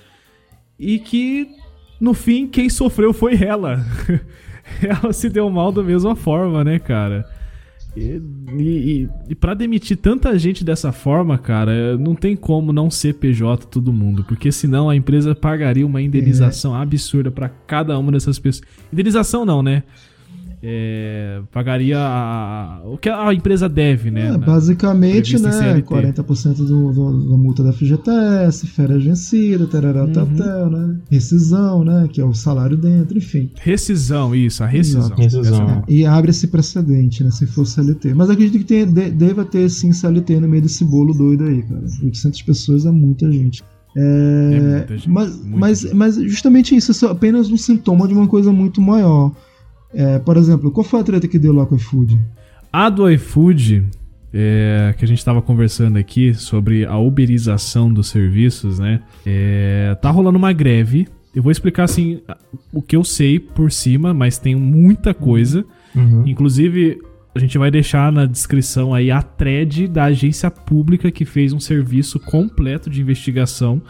e 0.77 0.99
que 0.99 1.47
no 1.99 2.13
fim 2.13 2.47
quem 2.47 2.69
sofreu 2.69 3.13
foi 3.13 3.41
ela. 3.41 3.85
ela 4.81 5.13
se 5.13 5.29
deu 5.29 5.49
mal 5.49 5.71
da 5.71 5.83
mesma 5.83 6.15
forma, 6.15 6.63
né, 6.63 6.79
cara? 6.79 7.25
E, 7.95 8.21
e, 8.57 9.09
e 9.29 9.35
para 9.35 9.53
demitir 9.53 9.97
tanta 9.97 10.37
gente 10.39 10.63
dessa 10.63 10.93
forma, 10.93 11.37
cara, 11.37 11.97
não 11.97 12.15
tem 12.15 12.37
como 12.37 12.71
não 12.71 12.89
ser 12.89 13.15
PJ 13.15 13.67
todo 13.67 13.91
mundo, 13.91 14.23
porque 14.23 14.51
senão 14.51 14.89
a 14.89 14.95
empresa 14.95 15.35
pagaria 15.35 15.85
uma 15.85 16.01
indenização 16.01 16.73
absurda 16.73 17.29
pra 17.29 17.49
cada 17.49 17.97
uma 17.99 18.11
dessas 18.11 18.39
pessoas. 18.39 18.65
Indenização 18.91 19.45
não, 19.45 19.61
né? 19.61 19.83
É, 20.63 21.41
pagaria 21.51 21.97
a- 21.99 22.81
o 22.85 22.97
que 22.97 23.09
a 23.09 23.33
empresa 23.33 23.67
deve, 23.67 24.11
né? 24.11 24.27
É, 24.33 24.37
basicamente, 24.37 25.39
né? 25.39 25.51
CLT. 25.51 25.81
40% 25.87 26.57
do, 26.57 26.91
do, 26.93 27.29
da 27.31 27.37
multa 27.37 27.63
da 27.63 27.73
FGTS, 27.73 28.67
férias 28.67 29.03
vencidas, 29.03 29.67
tarará, 29.69 30.03
Uhum. 30.05 30.11
tatel, 30.13 30.69
né? 30.69 30.97
Rescisão, 31.09 31.83
né? 31.83 32.07
Que 32.11 32.21
é 32.21 32.25
o 32.25 32.33
salário 32.33 32.77
dentro, 32.77 33.17
enfim. 33.17 33.49
Rescisão, 33.59 34.35
isso, 34.35 34.63
a 34.63 34.67
rescisão. 34.67 35.15
Rescisão. 35.17 35.65
Essa- 35.65 35.83
E 35.87 36.05
abre 36.05 36.29
esse 36.29 36.47
precedente, 36.47 37.23
né? 37.23 37.31
Se 37.31 37.47
for 37.47 37.65
CLT. 37.65 38.13
Mas 38.13 38.29
acredito 38.29 38.59
que 38.59 38.65
tenha, 38.65 38.85
de- 38.85 39.09
deva 39.11 39.43
ter 39.43 39.67
sim 39.69 39.91
CLT 39.91 40.39
no 40.39 40.47
meio 40.47 40.61
desse 40.61 40.85
bolo 40.85 41.13
doido 41.13 41.43
aí, 41.45 41.63
cara. 41.63 41.81
800 42.03 42.41
pessoas 42.43 42.85
é 42.85 42.91
muita 42.91 43.31
gente. 43.31 43.63
É, 43.97 44.51
É 44.53 44.59
muita 44.77 44.97
gente, 44.97 45.09
mas, 45.09 45.35
muita 45.43 45.57
mas, 45.57 45.79
gente. 45.81 45.95
mas 45.95 46.15
justamente 46.15 46.75
isso, 46.75 46.91
isso 46.91 47.05
é 47.05 47.09
apenas 47.11 47.49
um 47.51 47.57
sintoma 47.57 48.07
de 48.07 48.13
uma 48.13 48.27
coisa 48.27 48.51
muito 48.51 48.79
maior. 48.79 49.31
É, 49.93 50.19
por 50.19 50.37
exemplo, 50.37 50.71
qual 50.71 50.83
foi 50.83 51.01
a 51.01 51.03
treta 51.03 51.27
que 51.27 51.37
deu 51.37 51.53
lá 51.53 51.65
com 51.65 51.75
o 51.75 51.77
iFood? 51.77 52.19
A 52.71 52.89
do 52.89 53.09
iFood, 53.09 53.85
é, 54.33 54.93
que 54.97 55.03
a 55.03 55.07
gente 55.07 55.23
tava 55.23 55.41
conversando 55.41 55.97
aqui 55.97 56.33
sobre 56.33 56.85
a 56.85 56.97
uberização 56.97 57.93
dos 57.93 58.07
serviços, 58.07 58.79
né? 58.79 59.01
É, 59.25 59.95
tá 60.01 60.09
rolando 60.09 60.37
uma 60.37 60.53
greve. 60.53 61.07
Eu 61.35 61.43
vou 61.43 61.51
explicar 61.51 61.83
assim 61.83 62.21
o 62.73 62.81
que 62.81 62.95
eu 62.95 63.03
sei 63.03 63.39
por 63.39 63.71
cima, 63.71 64.13
mas 64.13 64.37
tem 64.37 64.55
muita 64.55 65.13
coisa. 65.13 65.65
Uhum. 65.95 66.23
Inclusive, 66.25 66.99
a 67.33 67.39
gente 67.39 67.57
vai 67.57 67.71
deixar 67.71 68.11
na 68.11 68.25
descrição 68.25 68.93
aí 68.93 69.11
a 69.11 69.21
thread 69.21 69.87
da 69.87 70.05
agência 70.05 70.51
pública 70.51 71.11
que 71.11 71.25
fez 71.25 71.53
um 71.53 71.59
serviço 71.59 72.19
completo 72.19 72.89
de 72.89 73.01
investigação 73.01 73.81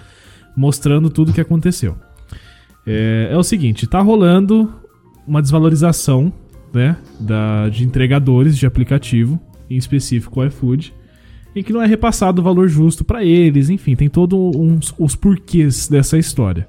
mostrando 0.56 1.10
tudo 1.10 1.30
o 1.30 1.34
que 1.34 1.42
aconteceu. 1.42 1.96
É, 2.86 3.30
é 3.32 3.38
o 3.38 3.44
seguinte, 3.44 3.88
tá 3.88 4.00
rolando 4.02 4.81
uma 5.32 5.41
desvalorização 5.41 6.34
né, 6.74 6.98
da, 7.17 7.70
de 7.70 7.86
entregadores 7.86 8.58
de 8.58 8.65
aplicativo, 8.65 9.39
em 9.70 9.78
específico 9.78 10.41
o 10.41 10.44
iFood, 10.44 10.94
em 11.56 11.63
que 11.63 11.72
não 11.72 11.82
é 11.82 11.86
repassado 11.86 12.41
o 12.41 12.44
valor 12.44 12.67
justo 12.67 13.06
para 13.06 13.24
eles, 13.24 13.70
enfim, 13.70 13.96
tem 13.96 14.10
todos 14.10 14.38
uns, 14.38 14.94
os 15.00 15.15
porquês 15.15 15.88
dessa 15.88 16.17
história. 16.17 16.67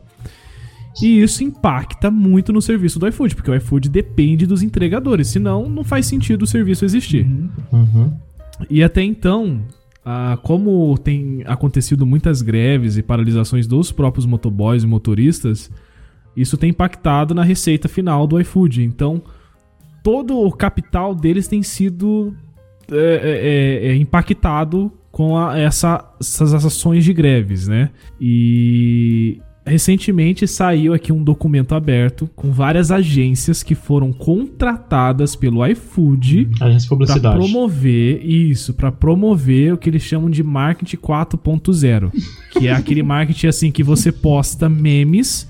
E 1.02 1.20
isso 1.20 1.42
impacta 1.42 2.08
muito 2.08 2.52
no 2.52 2.62
serviço 2.62 3.00
do 3.00 3.08
iFood, 3.08 3.34
porque 3.34 3.50
o 3.50 3.54
iFood 3.56 3.88
depende 3.88 4.46
dos 4.46 4.62
entregadores, 4.62 5.26
senão 5.26 5.68
não 5.68 5.82
faz 5.82 6.06
sentido 6.06 6.42
o 6.42 6.46
serviço 6.46 6.84
existir. 6.84 7.26
Uhum. 7.72 8.12
E 8.70 8.80
até 8.80 9.02
então, 9.02 9.62
ah, 10.04 10.38
como 10.40 10.96
tem 10.98 11.42
acontecido 11.46 12.06
muitas 12.06 12.42
greves 12.42 12.96
e 12.96 13.02
paralisações 13.02 13.66
dos 13.66 13.90
próprios 13.90 14.24
motoboys 14.24 14.84
e 14.84 14.86
motoristas, 14.86 15.68
isso 16.36 16.56
tem 16.56 16.70
impactado 16.70 17.34
na 17.34 17.42
receita 17.42 17.88
final 17.88 18.26
do 18.26 18.40
iFood. 18.40 18.82
Então, 18.82 19.22
todo 20.02 20.38
o 20.38 20.50
capital 20.52 21.14
deles 21.14 21.46
tem 21.48 21.62
sido 21.62 22.34
é, 22.90 22.94
é, 22.96 23.86
é, 23.86 23.92
é, 23.92 23.96
impactado 23.96 24.92
com 25.10 25.36
a- 25.38 25.58
essa- 25.58 26.04
essas 26.20 26.52
ações 26.52 27.04
de 27.04 27.12
greves, 27.12 27.68
né? 27.68 27.90
E 28.20 29.40
recentemente 29.64 30.46
saiu 30.48 30.92
aqui 30.92 31.12
um 31.12 31.22
documento 31.22 31.74
aberto 31.74 32.28
com 32.34 32.50
várias 32.50 32.90
agências 32.90 33.62
que 33.62 33.74
foram 33.76 34.12
contratadas 34.12 35.36
pelo 35.36 35.64
iFood 35.66 36.48
publicidade. 36.88 37.36
promover 37.38 38.24
isso, 38.26 38.74
pra 38.74 38.90
promover 38.90 39.72
o 39.74 39.78
que 39.78 39.88
eles 39.88 40.02
chamam 40.02 40.28
de 40.28 40.42
marketing 40.42 40.96
4.0, 40.96 42.10
que 42.50 42.66
é 42.66 42.72
aquele 42.72 43.02
marketing 43.02 43.46
assim 43.46 43.70
que 43.70 43.82
você 43.84 44.10
posta 44.10 44.68
memes, 44.68 45.48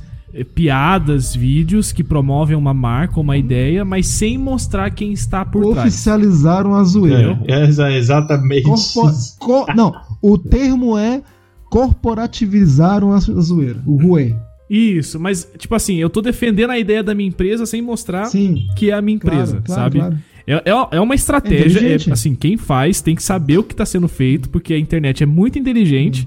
piadas, 0.54 1.34
vídeos 1.36 1.92
que 1.92 2.02
promovem 2.02 2.56
uma 2.56 2.72
marca, 2.72 3.20
uma 3.20 3.36
ideia, 3.36 3.84
mas 3.84 4.06
sem 4.06 4.38
mostrar 4.38 4.90
quem 4.90 5.12
está 5.12 5.44
por 5.44 5.72
trás. 5.74 5.88
Oficializaram 5.88 6.74
a 6.74 6.82
zoeira. 6.84 7.38
É, 7.46 7.60
é 7.60 7.64
exa- 7.66 7.92
exatamente. 7.92 8.62
Corpo- 8.62 9.12
co- 9.38 9.66
não, 9.74 9.92
o 10.22 10.38
termo 10.38 10.96
é 10.96 11.22
corporativizaram 11.70 13.12
a 13.12 13.18
zo- 13.20 13.36
a 13.38 13.40
zoeira. 13.40 13.80
O 13.86 13.96
ruê. 13.96 14.34
Isso, 14.68 15.20
mas 15.20 15.46
tipo 15.58 15.74
assim, 15.74 15.96
eu 15.96 16.08
tô 16.08 16.22
defendendo 16.22 16.70
a 16.70 16.78
ideia 16.78 17.02
da 17.02 17.14
minha 17.14 17.28
empresa 17.28 17.66
sem 17.66 17.82
mostrar 17.82 18.24
Sim. 18.26 18.66
que 18.76 18.90
é 18.90 18.94
a 18.94 19.02
minha 19.02 19.16
empresa, 19.16 19.60
Claro, 19.60 19.64
claro, 19.64 19.82
sabe? 19.82 19.98
claro. 19.98 20.18
É, 20.46 20.54
é, 20.70 20.96
é 20.96 21.00
uma 21.00 21.14
estratégia, 21.14 21.78
é, 21.78 21.82
inteligente. 21.84 22.12
assim, 22.12 22.34
quem 22.34 22.56
faz 22.56 23.00
tem 23.00 23.14
que 23.14 23.22
saber 23.22 23.58
o 23.58 23.62
que 23.62 23.74
está 23.74 23.84
sendo 23.86 24.08
feito, 24.08 24.48
porque 24.48 24.72
a 24.74 24.78
internet 24.78 25.22
é 25.22 25.26
muito 25.26 25.58
inteligente. 25.58 26.26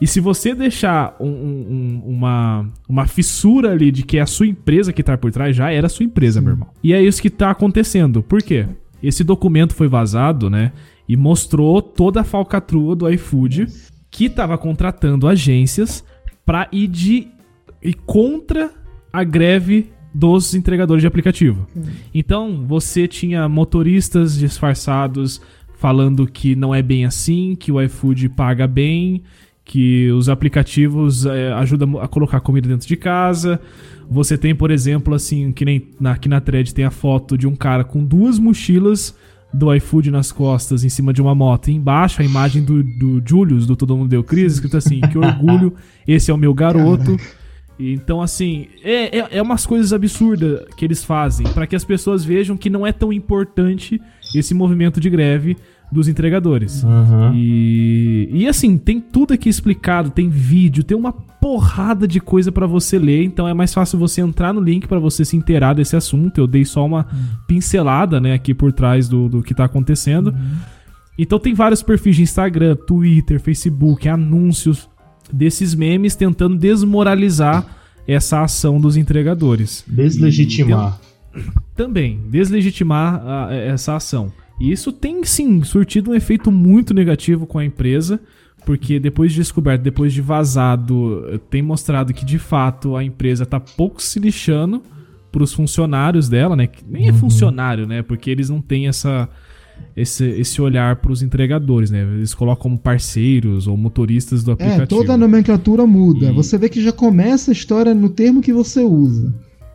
E 0.00 0.06
se 0.06 0.18
você 0.20 0.54
deixar 0.54 1.16
um- 1.20 1.26
um- 1.28 1.66
um- 1.70 2.02
uma, 2.16 2.68
uma 2.88 3.06
fissura 3.06 3.70
ali 3.72 3.90
de 3.90 4.02
que 4.02 4.18
é 4.18 4.20
a 4.22 4.26
sua 4.26 4.46
empresa 4.46 4.92
que 4.92 5.02
tá 5.02 5.16
por 5.16 5.30
trás, 5.30 5.54
já 5.54 5.70
era 5.70 5.86
a 5.86 5.90
sua 5.90 6.04
empresa, 6.04 6.40
meu 6.40 6.52
irmão. 6.52 6.68
E 6.82 6.92
é 6.92 7.02
isso 7.02 7.22
que 7.22 7.30
tá 7.30 7.50
acontecendo. 7.50 8.22
Por 8.22 8.42
quê? 8.42 8.66
Esse 9.02 9.22
documento 9.22 9.74
foi 9.74 9.86
vazado, 9.86 10.50
né? 10.50 10.72
E 11.08 11.16
mostrou 11.16 11.80
toda 11.82 12.22
a 12.22 12.24
falcatrua 12.24 12.96
do 12.96 13.08
iFood, 13.10 13.66
que 14.10 14.28
tava 14.28 14.56
contratando 14.58 15.28
agências 15.28 16.04
pra 16.44 16.68
ir 16.72 16.88
de 16.88 17.28
ir 17.82 17.94
contra 18.06 18.70
a 19.12 19.22
greve 19.22 19.90
dos 20.14 20.54
entregadores 20.54 21.02
de 21.02 21.06
aplicativo. 21.06 21.66
Então, 22.14 22.64
você 22.66 23.06
tinha 23.06 23.48
motoristas 23.48 24.38
disfarçados 24.38 25.40
falando 25.76 26.26
que 26.26 26.54
não 26.56 26.74
é 26.74 26.80
bem 26.80 27.04
assim, 27.04 27.54
que 27.58 27.70
o 27.70 27.80
iFood 27.82 28.28
paga 28.30 28.66
bem, 28.66 29.22
que 29.64 30.10
os 30.12 30.28
aplicativos 30.28 31.24
eh, 31.24 31.52
ajudam 31.54 31.98
a 31.98 32.06
colocar 32.06 32.40
comida 32.40 32.68
dentro 32.68 32.86
de 32.86 32.96
casa. 32.96 33.58
Você 34.10 34.36
tem, 34.36 34.54
por 34.54 34.70
exemplo, 34.70 35.14
assim, 35.14 35.52
que 35.52 35.64
nem 35.64 35.88
na, 35.98 36.12
aqui 36.12 36.28
na 36.28 36.40
thread 36.40 36.74
tem 36.74 36.84
a 36.84 36.90
foto 36.90 37.38
de 37.38 37.46
um 37.46 37.56
cara 37.56 37.82
com 37.82 38.04
duas 38.04 38.38
mochilas 38.38 39.16
do 39.52 39.72
iFood 39.74 40.10
nas 40.10 40.30
costas 40.32 40.84
em 40.84 40.88
cima 40.88 41.12
de 41.12 41.22
uma 41.22 41.34
moto. 41.34 41.68
E 41.68 41.74
embaixo 41.74 42.20
a 42.20 42.24
imagem 42.24 42.62
do, 42.62 42.82
do 42.82 43.22
Julius, 43.24 43.66
do 43.66 43.74
Todo 43.74 43.96
Mundo 43.96 44.08
Deu 44.10 44.22
Crise, 44.22 44.56
escrito 44.56 44.76
assim: 44.76 45.00
Que 45.00 45.16
orgulho, 45.16 45.72
esse 46.06 46.30
é 46.30 46.34
o 46.34 46.38
meu 46.38 46.52
garoto. 46.52 47.16
Então, 47.78 48.20
assim, 48.20 48.68
é, 48.84 49.18
é, 49.18 49.28
é 49.38 49.42
umas 49.42 49.64
coisas 49.64 49.92
absurdas 49.92 50.62
que 50.76 50.84
eles 50.84 51.02
fazem 51.02 51.46
para 51.48 51.66
que 51.66 51.74
as 51.74 51.84
pessoas 51.84 52.24
vejam 52.24 52.56
que 52.56 52.70
não 52.70 52.86
é 52.86 52.92
tão 52.92 53.12
importante 53.12 54.00
esse 54.34 54.54
movimento 54.54 55.00
de 55.00 55.10
greve 55.10 55.56
dos 55.92 56.08
entregadores. 56.08 56.82
Uhum. 56.82 57.32
E, 57.34 58.28
e 58.32 58.48
assim, 58.48 58.76
tem 58.76 59.00
tudo 59.00 59.32
aqui 59.34 59.48
explicado, 59.48 60.10
tem 60.10 60.28
vídeo, 60.28 60.82
tem 60.82 60.96
uma 60.96 61.12
porrada 61.12 62.08
de 62.08 62.18
coisa 62.20 62.50
para 62.50 62.66
você 62.66 62.98
ler, 62.98 63.22
então 63.22 63.46
é 63.46 63.54
mais 63.54 63.72
fácil 63.72 63.98
você 63.98 64.20
entrar 64.20 64.52
no 64.52 64.60
link 64.60 64.88
para 64.88 64.98
você 64.98 65.24
se 65.24 65.36
inteirar 65.36 65.74
desse 65.74 65.94
assunto. 65.94 66.38
Eu 66.38 66.46
dei 66.46 66.64
só 66.64 66.84
uma 66.84 67.06
pincelada, 67.46 68.20
né, 68.20 68.32
aqui 68.32 68.52
por 68.54 68.72
trás 68.72 69.08
do, 69.08 69.28
do 69.28 69.42
que 69.42 69.54
tá 69.54 69.64
acontecendo. 69.66 70.34
Então 71.18 71.38
tem 71.38 71.54
vários 71.54 71.82
perfis 71.82 72.16
de 72.16 72.22
Instagram, 72.22 72.74
Twitter, 72.74 73.38
Facebook, 73.40 74.08
anúncios 74.08 74.88
desses 75.32 75.74
memes 75.74 76.16
tentando 76.16 76.56
desmoralizar 76.56 77.64
essa 78.06 78.42
ação 78.42 78.80
dos 78.80 78.96
entregadores. 78.96 79.84
Deslegitimar. 79.86 80.98
Também, 81.76 82.20
deslegitimar 82.30 83.22
a- 83.26 83.52
essa 83.54 83.96
ação. 83.96 84.32
E 84.60 84.70
isso 84.70 84.92
tem 84.92 85.22
sim 85.24 85.62
surtido 85.64 86.10
um 86.10 86.14
efeito 86.14 86.50
muito 86.52 86.94
negativo 86.94 87.46
com 87.46 87.58
a 87.58 87.64
empresa, 87.64 88.20
porque 88.64 88.98
depois 89.00 89.32
de 89.32 89.38
descoberto, 89.38 89.82
depois 89.82 90.12
de 90.12 90.20
vazado, 90.20 91.40
tem 91.50 91.60
mostrado 91.62 92.14
que 92.14 92.24
de 92.24 92.38
fato 92.38 92.96
a 92.96 93.02
empresa 93.04 93.44
tá 93.44 93.58
pouco 93.60 94.00
se 94.02 94.18
lixando 94.18 94.80
pros 95.32 95.52
funcionários 95.52 96.28
dela, 96.28 96.54
né? 96.54 96.66
Que 96.68 96.84
nem 96.88 97.08
é 97.08 97.12
funcionário, 97.12 97.86
né? 97.86 98.02
Porque 98.02 98.30
eles 98.30 98.48
não 98.48 98.60
têm 98.60 98.86
essa 98.86 99.28
esse, 99.96 100.24
esse 100.24 100.62
olhar 100.62 100.96
pros 100.96 101.20
entregadores, 101.20 101.90
né? 101.90 102.02
Eles 102.02 102.32
colocam 102.32 102.62
como 102.62 102.78
parceiros 102.78 103.66
ou 103.66 103.76
motoristas 103.76 104.44
do 104.44 104.52
aplicativo. 104.52 104.82
É, 104.82 104.86
toda 104.86 105.14
a 105.14 105.16
nomenclatura 105.16 105.84
muda. 105.84 106.30
E- 106.30 106.32
Você 106.32 106.56
vê 106.56 106.68
que 106.68 106.80
já 106.80 106.92
começa 106.92 107.50
a 107.50 107.52
história 107.52 107.92
no 107.92 108.08
termo 108.08 108.40
que 108.40 108.52
você 108.52 108.82
usa. 108.84 109.34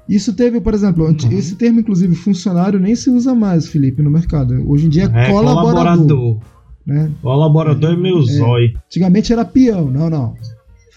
Isso 0.09 0.33
teve, 0.33 0.59
por 0.59 0.73
exemplo, 0.73 1.05
Uhum. 1.05 1.15
esse 1.31 1.55
termo, 1.55 1.79
inclusive, 1.81 2.15
funcionário, 2.15 2.79
nem 2.79 2.95
se 2.95 3.09
usa 3.11 3.35
mais, 3.35 3.67
Felipe, 3.67 4.01
no 4.01 4.09
mercado. 4.09 4.55
Hoje 4.67 4.87
em 4.87 4.89
dia 4.89 5.03
é, 5.13 5.27
É, 5.27 5.31
colaborador. 5.31 5.71
colaborador. 5.71 6.37
Né? 6.85 7.11
Colaborador 7.21 7.93
é 7.93 7.95
meu 7.95 8.21
zóio. 8.23 8.73
Antigamente 8.87 9.31
era 9.31 9.45
peão, 9.45 9.91
não, 9.91 10.09
não. 10.09 10.33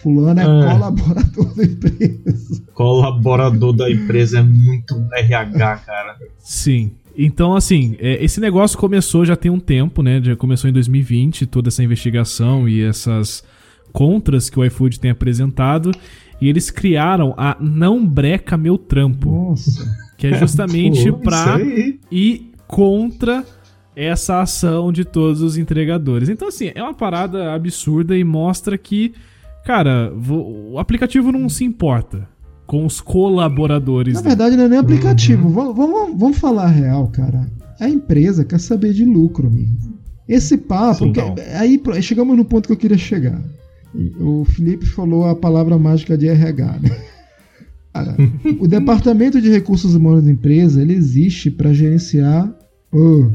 Fulano 0.03 0.41
é, 0.41 0.43
É. 0.43 0.73
colaborador 0.73 1.55
da 1.55 1.63
empresa. 1.65 2.63
Colaborador 2.75 3.73
da 3.75 3.91
empresa 3.91 4.39
é 4.39 4.43
muito 4.43 4.95
RH, 5.13 5.77
cara. 5.87 6.17
Sim. 6.39 6.93
Então, 7.17 7.55
assim, 7.55 7.95
é, 8.01 8.25
esse 8.25 8.41
negócio 8.41 8.79
começou 8.79 9.25
já 9.27 9.37
tem 9.37 9.51
um 9.51 9.61
tempo, 9.61 10.03
né? 10.03 10.21
Já 10.23 10.35
começou 10.35 10.69
em 10.71 10.73
2020, 10.73 11.45
toda 11.47 11.69
essa 11.69 11.85
investigação 11.85 12.67
e 12.67 12.81
essas 12.83 13.45
contras 13.93 14.49
que 14.49 14.59
o 14.59 14.65
iFood 14.65 14.99
tem 14.99 15.11
apresentado. 15.11 15.91
E 16.41 16.49
eles 16.49 16.71
criaram 16.71 17.35
a 17.37 17.57
Não 17.61 18.05
Breca 18.07 18.57
Meu 18.57 18.77
Trampo, 18.77 19.31
Nossa. 19.31 19.85
que 20.19 20.27
é 20.27 20.39
justamente 20.39 21.11
Pô, 21.13 21.19
pra 21.19 21.59
ir 22.11 22.53
contra 22.67 23.45
essa 23.95 24.41
ação 24.41 24.93
de 24.93 25.05
todos 25.05 25.43
os 25.43 25.57
entregadores. 25.57 26.29
Então, 26.29 26.49
assim, 26.49 26.73
é 26.75 26.83
uma 26.83 26.95
parada 26.95 27.53
absurda 27.53 28.17
e 28.17 28.25
mostra 28.25 28.77
que, 28.79 29.13
cara, 29.65 30.13
o 30.13 30.79
aplicativo 30.79 31.31
não 31.31 31.49
se 31.49 31.65
importa 31.65 32.29
com 32.67 32.87
os 32.87 33.01
colaboradores. 33.01 34.15
Na 34.15 34.21
dele. 34.21 34.29
verdade, 34.31 34.57
não 34.57 34.65
é 34.65 34.69
nem 34.69 34.79
aplicativo. 34.79 35.47
Uhum. 35.47 35.53
Vamos, 35.53 35.77
vamos, 35.77 36.19
vamos 36.19 36.39
falar 36.39 36.65
a 36.65 36.71
real, 36.71 37.09
cara. 37.09 37.47
A 37.79 37.89
empresa 37.89 38.45
quer 38.45 38.59
saber 38.61 38.93
de 38.93 39.05
lucro, 39.05 39.49
amigo. 39.49 39.77
Esse 40.29 40.57
papo. 40.57 41.05
Sim, 41.05 41.13
não. 41.15 41.35
aí 41.59 41.81
chegamos 42.01 42.37
no 42.37 42.45
ponto 42.45 42.67
que 42.67 42.73
eu 42.73 42.77
queria 42.77 42.97
chegar. 42.97 43.43
O 44.21 44.45
Felipe 44.45 44.87
falou 44.87 45.25
a 45.27 45.35
palavra 45.37 45.79
mágica 45.79 46.17
de 46.17 46.27
RH, 46.29 46.79
né? 46.81 46.91
Cara, 47.93 48.17
o 48.59 48.67
departamento 48.67 49.39
de 49.41 49.51
recursos 49.51 49.95
humanos 49.95 50.25
da 50.25 50.31
empresa 50.31 50.81
ele 50.81 50.95
existe 50.95 51.51
para 51.51 51.75
gerenciar 51.75 52.51
oh, 52.91 53.27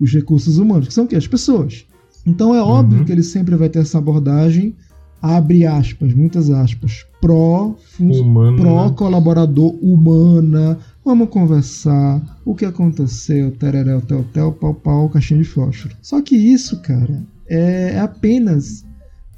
os 0.00 0.12
recursos 0.12 0.58
humanos, 0.58 0.88
que 0.88 0.94
são 0.94 1.04
o 1.04 1.06
quê? 1.06 1.14
As 1.14 1.28
pessoas. 1.28 1.84
Então 2.26 2.52
é 2.54 2.60
óbvio 2.60 2.98
Uhum. 2.98 3.04
que 3.04 3.12
ele 3.12 3.22
sempre 3.22 3.54
vai 3.54 3.68
ter 3.68 3.78
essa 3.78 3.98
abordagem, 3.98 4.74
abre 5.22 5.64
aspas, 5.64 6.12
muitas 6.14 6.50
aspas, 6.50 7.06
pró 7.20 7.76
fun- 7.96 8.10
Humano, 8.10 8.56
pró 8.56 8.88
né? 8.88 8.94
colaborador 8.96 9.72
humana. 9.80 10.76
Vamos 11.04 11.28
conversar. 11.30 12.40
O 12.44 12.54
que 12.56 12.64
aconteceu? 12.64 13.52
Tereréu, 13.52 14.00
tel, 14.00 14.24
tel, 14.32 14.52
pau, 14.52 14.74
pau, 14.74 15.08
caixinha 15.08 15.40
de 15.40 15.48
fósforo. 15.48 15.94
Só 16.02 16.20
que 16.20 16.34
isso, 16.36 16.80
cara, 16.82 17.22
é, 17.48 17.92
é 17.94 18.00
apenas. 18.00 18.84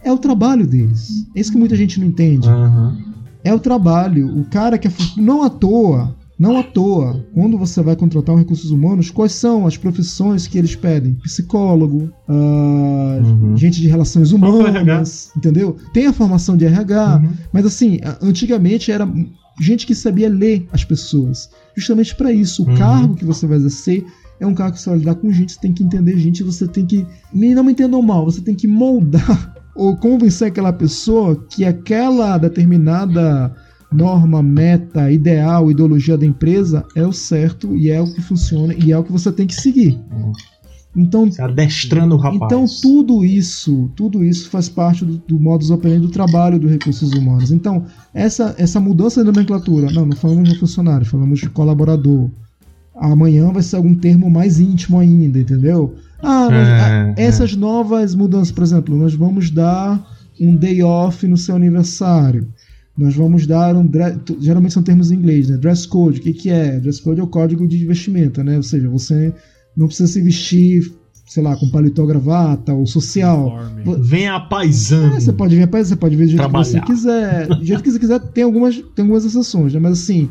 É 0.04 0.12
o 0.12 0.18
trabalho 0.18 0.66
deles. 0.66 1.26
É 1.34 1.40
isso 1.40 1.52
que 1.52 1.58
muita 1.58 1.76
gente 1.76 1.98
não 2.00 2.06
entende. 2.06 2.48
Aham. 2.48 2.96
É 3.44 3.52
o 3.54 3.58
trabalho. 3.58 4.38
O 4.38 4.44
cara 4.44 4.78
que 4.78 4.88
é. 4.88 4.92
Não 5.16 5.42
à 5.42 5.50
toa. 5.50 6.16
Não 6.38 6.58
à 6.58 6.62
toa, 6.64 7.24
quando 7.34 7.56
você 7.56 7.80
vai 7.82 7.94
contratar 7.94 8.34
um 8.34 8.38
recursos 8.38 8.72
humanos, 8.72 9.10
quais 9.12 9.30
são 9.30 9.64
as 9.64 9.76
profissões 9.76 10.48
que 10.48 10.58
eles 10.58 10.74
pedem? 10.74 11.14
Psicólogo, 11.22 12.10
ah, 12.28 13.18
Uhum. 13.22 13.56
gente 13.56 13.80
de 13.80 13.86
relações 13.86 14.32
humanas, 14.32 15.30
entendeu? 15.36 15.76
Tem 15.92 16.06
a 16.06 16.12
formação 16.12 16.56
de 16.56 16.64
RH, 16.64 17.20
Uhum. 17.22 17.30
mas 17.52 17.64
assim, 17.64 18.00
antigamente 18.20 18.90
era 18.90 19.08
gente 19.60 19.86
que 19.86 19.94
sabia 19.94 20.28
ler 20.28 20.66
as 20.72 20.82
pessoas. 20.84 21.48
Justamente 21.76 22.16
para 22.16 22.32
isso, 22.32 22.64
o 22.64 22.68
Uhum. 22.70 22.74
cargo 22.76 23.14
que 23.14 23.24
você 23.24 23.46
vai 23.46 23.58
exercer 23.58 24.04
é 24.40 24.46
um 24.46 24.54
cargo 24.54 24.74
que 24.74 24.82
você 24.82 24.90
vai 24.90 24.98
lidar 24.98 25.14
com 25.14 25.30
gente, 25.30 25.52
você 25.52 25.60
tem 25.60 25.72
que 25.72 25.84
entender 25.84 26.16
gente, 26.18 26.42
você 26.42 26.66
tem 26.66 26.84
que. 26.84 27.06
me- 27.32 27.54
Não 27.54 27.62
me 27.62 27.70
entendam 27.70 28.02
mal, 28.02 28.24
você 28.24 28.40
tem 28.40 28.54
que 28.56 28.66
moldar 28.66 29.54
ou 29.74 29.96
convencer 29.96 30.48
aquela 30.48 30.72
pessoa 30.72 31.36
que 31.48 31.64
aquela 31.64 32.38
determinada 32.38 33.54
norma, 33.92 34.42
meta, 34.42 35.10
ideal, 35.10 35.70
ideologia 35.70 36.16
da 36.16 36.26
empresa 36.26 36.84
é 36.94 37.06
o 37.06 37.12
certo 37.12 37.76
e 37.76 37.90
é 37.90 38.00
o 38.00 38.12
que 38.12 38.22
funciona 38.22 38.74
e 38.74 38.90
é 38.90 38.98
o 38.98 39.04
que 39.04 39.12
você 39.12 39.30
tem 39.30 39.46
que 39.46 39.54
seguir. 39.54 39.98
Então, 40.94 41.30
Você 41.30 41.40
adestrando 41.40 42.14
o 42.14 42.18
rapaz. 42.18 42.42
então 42.44 42.66
tudo 42.82 43.24
isso, 43.24 43.90
tudo 43.96 44.22
isso 44.22 44.50
faz 44.50 44.68
parte 44.68 45.04
do, 45.04 45.16
do 45.26 45.40
modus 45.40 45.70
operandi 45.70 46.06
do 46.06 46.12
trabalho 46.12 46.58
dos 46.58 46.70
recursos 46.70 47.12
humanos. 47.12 47.50
Então, 47.50 47.86
essa, 48.12 48.54
essa 48.58 48.78
mudança 48.78 49.20
de 49.20 49.26
nomenclatura, 49.30 49.90
não, 49.90 50.04
não 50.04 50.16
falamos 50.16 50.50
de 50.50 50.58
funcionário, 50.58 51.06
falamos 51.06 51.40
de 51.40 51.48
colaborador. 51.48 52.30
Amanhã 52.94 53.50
vai 53.50 53.62
ser 53.62 53.76
algum 53.76 53.94
termo 53.94 54.30
mais 54.30 54.60
íntimo 54.60 54.98
ainda, 54.98 55.38
entendeu? 55.38 55.94
Ah, 56.22 56.44
nós- 56.50 56.52
É, 56.68 56.80
ah, 56.80 57.14
é. 57.16 57.22
essas 57.24 57.56
novas 57.56 58.14
mudanças, 58.14 58.52
por 58.52 58.62
exemplo, 58.62 58.96
nós 58.96 59.14
vamos 59.14 59.50
dar 59.50 60.02
um 60.40 60.54
day 60.56 60.82
off 60.82 61.26
no 61.26 61.36
seu 61.36 61.56
aniversário. 61.56 62.48
Nós 62.96 63.14
vamos 63.14 63.46
dar 63.46 63.74
um. 63.74 63.90
Geralmente 64.40 64.74
são 64.74 64.82
termos 64.82 65.10
em 65.10 65.14
inglês, 65.16 65.48
né? 65.48 65.56
Dress 65.56 65.86
code. 65.88 66.20
O 66.20 66.22
que, 66.22 66.32
que 66.32 66.50
é? 66.50 66.78
Dress 66.78 67.00
code 67.02 67.20
é 67.20 67.22
o 67.24 67.26
código 67.26 67.66
de 67.66 67.84
vestimenta, 67.86 68.44
né? 68.44 68.56
Ou 68.56 68.62
seja, 68.62 68.88
você 68.88 69.32
não 69.76 69.86
precisa 69.86 70.12
se 70.12 70.20
vestir, 70.20 70.92
sei 71.26 71.42
lá, 71.42 71.56
com 71.56 71.70
paletó, 71.70 72.04
gravata 72.04 72.74
ou 72.74 72.86
social. 72.86 73.56
Uniforme. 73.74 74.04
Venha 74.06 74.38
paisano. 74.40 75.14
É, 75.16 75.20
você 75.20 75.32
pode 75.32 75.56
vir 75.56 75.66
para 75.68 75.82
você 75.82 75.96
pode 75.96 76.14
vir 76.16 76.24
do 76.26 76.30
jeito 76.32 76.44
que 76.46 76.52
você 76.52 76.70
Trabalhar. 76.72 76.86
quiser. 76.94 77.46
Do 77.48 77.64
jeito 77.64 77.82
que 77.82 77.90
você 77.90 77.98
quiser, 77.98 78.20
tem 78.20 78.44
algumas, 78.44 78.74
tem 78.76 79.02
algumas 79.04 79.24
exceções, 79.24 79.72
né? 79.72 79.80
Mas 79.80 79.92
assim, 79.92 80.28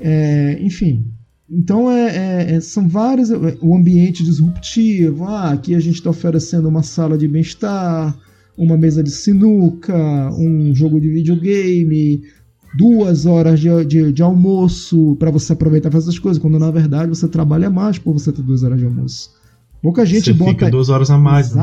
é, 0.00 0.58
enfim. 0.62 1.04
Então 1.50 1.90
é, 1.90 2.16
é- 2.16 2.54
é- 2.54 2.60
são 2.60 2.86
vários. 2.88 3.30
é, 3.30 3.36
O 3.60 3.76
ambiente 3.76 4.22
disruptivo. 4.22 5.24
Ah, 5.24 5.50
aqui 5.50 5.74
a 5.74 5.80
gente 5.80 5.96
está 5.96 6.10
oferecendo 6.10 6.68
uma 6.68 6.82
sala 6.82 7.18
de 7.18 7.26
bem-estar, 7.26 8.16
uma 8.56 8.76
mesa 8.76 9.02
de 9.02 9.10
sinuca, 9.10 9.94
um 10.38 10.74
jogo 10.74 11.00
de 11.00 11.08
videogame, 11.08 12.22
duas 12.76 13.26
horas 13.26 13.58
de, 13.58 13.68
de, 13.84 14.12
de 14.12 14.22
almoço 14.22 15.16
para 15.18 15.30
você 15.30 15.52
aproveitar 15.52 15.88
e 15.88 15.92
fazer 15.92 16.04
essas 16.10 16.18
coisas, 16.18 16.40
quando 16.40 16.58
na 16.58 16.70
verdade 16.70 17.08
você 17.08 17.26
trabalha 17.26 17.68
mais 17.68 17.98
por 17.98 18.12
você 18.12 18.30
ter 18.30 18.42
duas 18.42 18.62
horas 18.62 18.78
de 18.78 18.84
almoço. 18.84 19.30
Pouca 19.82 20.04
gente 20.04 20.24
Você 20.26 20.32
bota. 20.34 20.50
fica 20.52 20.70
duas 20.70 20.88
horas 20.90 21.10
a 21.10 21.18
mais. 21.18 21.54
né? 21.54 21.62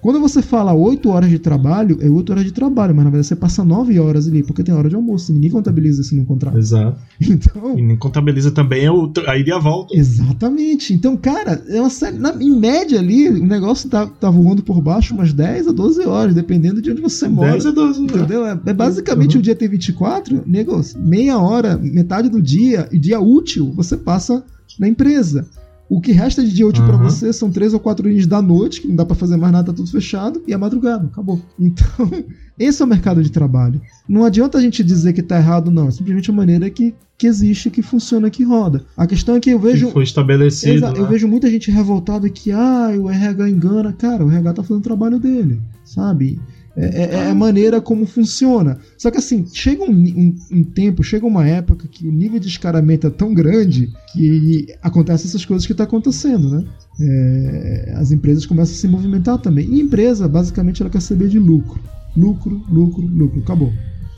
Quando 0.00 0.20
você 0.20 0.40
fala 0.40 0.72
8 0.72 1.08
horas 1.10 1.28
de 1.28 1.40
trabalho, 1.40 1.98
é 2.00 2.08
8 2.08 2.30
horas 2.30 2.44
de 2.44 2.52
trabalho, 2.52 2.94
mas 2.94 3.04
na 3.04 3.10
verdade 3.10 3.26
você 3.26 3.34
passa 3.36 3.64
9 3.64 3.98
horas 3.98 4.28
ali, 4.28 4.44
porque 4.44 4.62
tem 4.62 4.72
hora 4.72 4.88
de 4.88 4.94
almoço. 4.94 5.32
Ninguém 5.32 5.50
contabiliza 5.50 6.02
isso 6.02 6.14
no 6.14 6.24
contrato. 6.24 6.56
Exato. 6.56 6.98
Então. 7.20 7.76
E 7.78 7.82
nem 7.82 7.96
contabiliza 7.96 8.50
também 8.52 8.88
o, 8.88 9.12
a 9.26 9.36
ida 9.36 9.50
e 9.50 9.52
a 9.52 9.58
volta. 9.58 9.96
Exatamente. 9.96 10.94
Então, 10.94 11.16
cara, 11.16 11.62
é 11.68 11.80
uma 11.80 11.90
série, 11.90 12.16
na- 12.16 12.34
em 12.40 12.56
média 12.58 12.98
ali, 13.00 13.28
o 13.28 13.44
negócio 13.44 13.88
tá, 13.90 14.06
tá 14.06 14.30
voando 14.30 14.62
por 14.62 14.80
baixo 14.80 15.14
umas 15.14 15.32
10 15.32 15.66
a 15.68 15.72
12 15.72 16.06
horas, 16.06 16.34
dependendo 16.34 16.80
de 16.80 16.90
onde 16.92 17.02
você 17.02 17.26
mora. 17.28 17.50
10 17.52 17.66
a 17.66 17.70
12. 17.72 18.00
né? 18.00 18.06
Entendeu? 18.06 18.46
É, 18.46 18.58
é 18.66 18.72
basicamente 18.72 19.34
Uhum. 19.34 19.40
o 19.40 19.42
dia 19.42 19.54
tem 19.56 19.68
24, 19.68 20.42
negócio, 20.46 20.98
meia 21.00 21.38
hora, 21.38 21.76
metade 21.76 22.28
do 22.28 22.40
dia, 22.40 22.88
e 22.92 22.98
dia 22.98 23.18
útil, 23.20 23.72
você 23.74 23.96
passa 23.96 24.44
na 24.78 24.86
empresa. 24.88 25.46
O 25.90 26.00
que 26.02 26.12
resta 26.12 26.44
de 26.44 26.52
dia 26.52 26.66
útil 26.66 26.84
pra 26.84 26.96
Uhum. 26.96 27.04
você 27.04 27.32
são 27.32 27.50
três 27.50 27.72
ou 27.72 27.80
quatro 27.80 28.08
horas 28.08 28.26
da 28.26 28.42
noite, 28.42 28.82
que 28.82 28.88
não 28.88 28.94
dá 28.96 29.04
pra 29.06 29.16
fazer 29.16 29.36
mais 29.38 29.52
nada, 29.52 29.68
tá 29.68 29.72
tudo 29.72 29.90
fechado, 29.90 30.42
e 30.46 30.52
a 30.52 30.58
madrugada, 30.58 31.06
acabou. 31.06 31.40
Então, 31.58 32.10
esse 32.58 32.82
é 32.82 32.84
o 32.84 32.88
mercado 32.88 33.22
de 33.22 33.30
trabalho. 33.30 33.80
Não 34.08 34.24
adianta 34.24 34.58
a 34.58 34.60
gente 34.60 34.84
dizer 34.84 35.12
que 35.14 35.22
tá 35.22 35.38
errado, 35.38 35.70
não. 35.70 35.88
É 35.88 35.90
simplesmente 35.90 36.30
a 36.30 36.34
maneira 36.34 36.68
que, 36.68 36.94
que 37.16 37.26
existe, 37.26 37.70
que 37.70 37.80
funciona, 37.82 38.28
que 38.28 38.44
roda. 38.44 38.84
A 38.96 39.06
questão 39.06 39.36
é 39.36 39.40
que 39.40 39.48
eu 39.50 39.58
vejo. 39.58 39.86
Que 39.86 39.92
foi 39.92 40.02
estabelecido. 40.04 40.74
Exa- 40.74 40.92
né? 40.92 40.98
Eu 40.98 41.06
vejo 41.08 41.26
muita 41.26 41.48
gente 41.50 41.70
revoltada 41.70 42.28
que, 42.28 42.50
ah, 42.52 42.90
o 43.00 43.08
RH 43.08 43.48
engana. 43.48 43.92
Cara, 43.92 44.24
o 44.26 44.30
RH 44.30 44.52
tá 44.54 44.62
fazendo 44.62 44.78
o 44.80 44.82
trabalho 44.84 45.18
dele, 45.18 45.60
sabe? 45.84 46.38
É, 46.78 47.02
é, 47.02 47.14
é 47.14 47.30
a 47.30 47.34
maneira 47.34 47.80
como 47.80 48.06
funciona. 48.06 48.78
Só 48.96 49.10
que 49.10 49.18
assim, 49.18 49.44
chega 49.52 49.82
um, 49.82 49.90
um, 49.90 50.36
um, 50.52 50.62
tempo, 50.62 51.02
chega 51.02 51.26
uma 51.26 51.46
época 51.46 51.88
que 51.88 52.06
o 52.06 52.12
nível 52.12 52.38
de 52.38 52.46
descaramento 52.46 53.08
é 53.08 53.10
tão 53.10 53.34
grande 53.34 53.92
que 54.12 54.66
acontece 54.80 55.26
essas 55.26 55.44
coisas 55.44 55.66
que 55.66 55.72
está 55.72 55.84
acontecendo, 55.84 56.48
né? 56.50 56.64
É, 57.00 57.94
as 57.96 58.12
empresas 58.12 58.46
começam 58.46 58.74
a 58.74 58.78
se 58.78 58.86
movimentar 58.86 59.38
também. 59.38 59.68
E 59.68 59.80
empresa, 59.80 60.28
basicamente, 60.28 60.80
ela 60.80 60.90
quer 60.90 61.02
saber 61.02 61.28
de 61.28 61.38
lucro. 61.38 61.80
Lucro, 62.16 62.62
lucro, 62.70 63.04
lucro. 63.04 63.40
Acabou. 63.40 63.72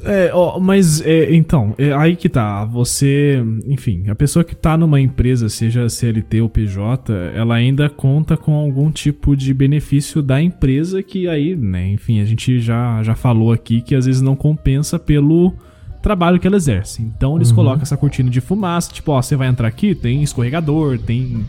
É, 0.04 0.30
ó, 0.32 0.58
mas 0.58 1.00
é, 1.02 1.34
então, 1.34 1.74
é, 1.78 1.92
aí 1.92 2.16
que 2.16 2.28
tá. 2.28 2.64
Você, 2.64 3.42
enfim, 3.66 4.04
a 4.08 4.14
pessoa 4.14 4.44
que 4.44 4.54
tá 4.54 4.76
numa 4.76 5.00
empresa, 5.00 5.48
seja 5.48 5.88
CLT 5.88 6.40
ou 6.40 6.48
PJ, 6.48 7.12
ela 7.34 7.54
ainda 7.54 7.88
conta 7.88 8.36
com 8.36 8.54
algum 8.54 8.90
tipo 8.90 9.36
de 9.36 9.52
benefício 9.52 10.22
da 10.22 10.40
empresa 10.40 11.02
que 11.02 11.28
aí, 11.28 11.54
né, 11.54 11.88
enfim, 11.88 12.20
a 12.20 12.24
gente 12.24 12.60
já, 12.60 13.02
já 13.02 13.14
falou 13.14 13.52
aqui 13.52 13.80
que 13.80 13.94
às 13.94 14.06
vezes 14.06 14.22
não 14.22 14.34
compensa 14.34 14.98
pelo 14.98 15.54
trabalho 16.02 16.38
que 16.38 16.46
ela 16.46 16.56
exerce. 16.56 17.02
Então 17.02 17.36
eles 17.36 17.50
uhum. 17.50 17.56
colocam 17.56 17.82
essa 17.82 17.96
cortina 17.96 18.30
de 18.30 18.40
fumaça, 18.40 18.92
tipo, 18.92 19.12
ó, 19.12 19.20
você 19.20 19.36
vai 19.36 19.48
entrar 19.48 19.68
aqui, 19.68 19.94
tem 19.94 20.22
escorregador, 20.22 20.98
tem 20.98 21.44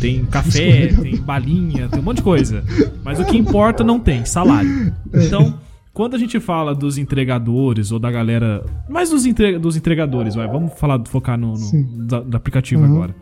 tem 0.00 0.24
café, 0.24 0.88
tem 0.88 1.16
balinha, 1.16 1.88
tem 1.88 2.00
um 2.00 2.02
monte 2.02 2.16
de 2.16 2.22
coisa. 2.22 2.64
Mas 3.04 3.20
o 3.20 3.24
que 3.24 3.36
importa 3.36 3.84
não 3.84 4.00
tem, 4.00 4.24
salário. 4.24 4.92
Então, 5.14 5.58
quando 5.92 6.14
a 6.14 6.18
gente 6.18 6.40
fala 6.40 6.74
dos 6.74 6.96
entregadores 6.96 7.92
ou 7.92 7.98
da 7.98 8.10
galera. 8.10 8.64
Mais 8.88 9.10
dos, 9.10 9.26
entre, 9.26 9.58
dos 9.58 9.76
entregadores, 9.76 10.34
vai, 10.34 10.48
vamos 10.48 10.72
falar, 10.78 11.02
focar 11.06 11.38
no, 11.38 11.54
no 11.54 12.06
da, 12.06 12.20
do 12.20 12.36
aplicativo 12.36 12.82
uhum. 12.82 12.94
agora. 12.94 13.14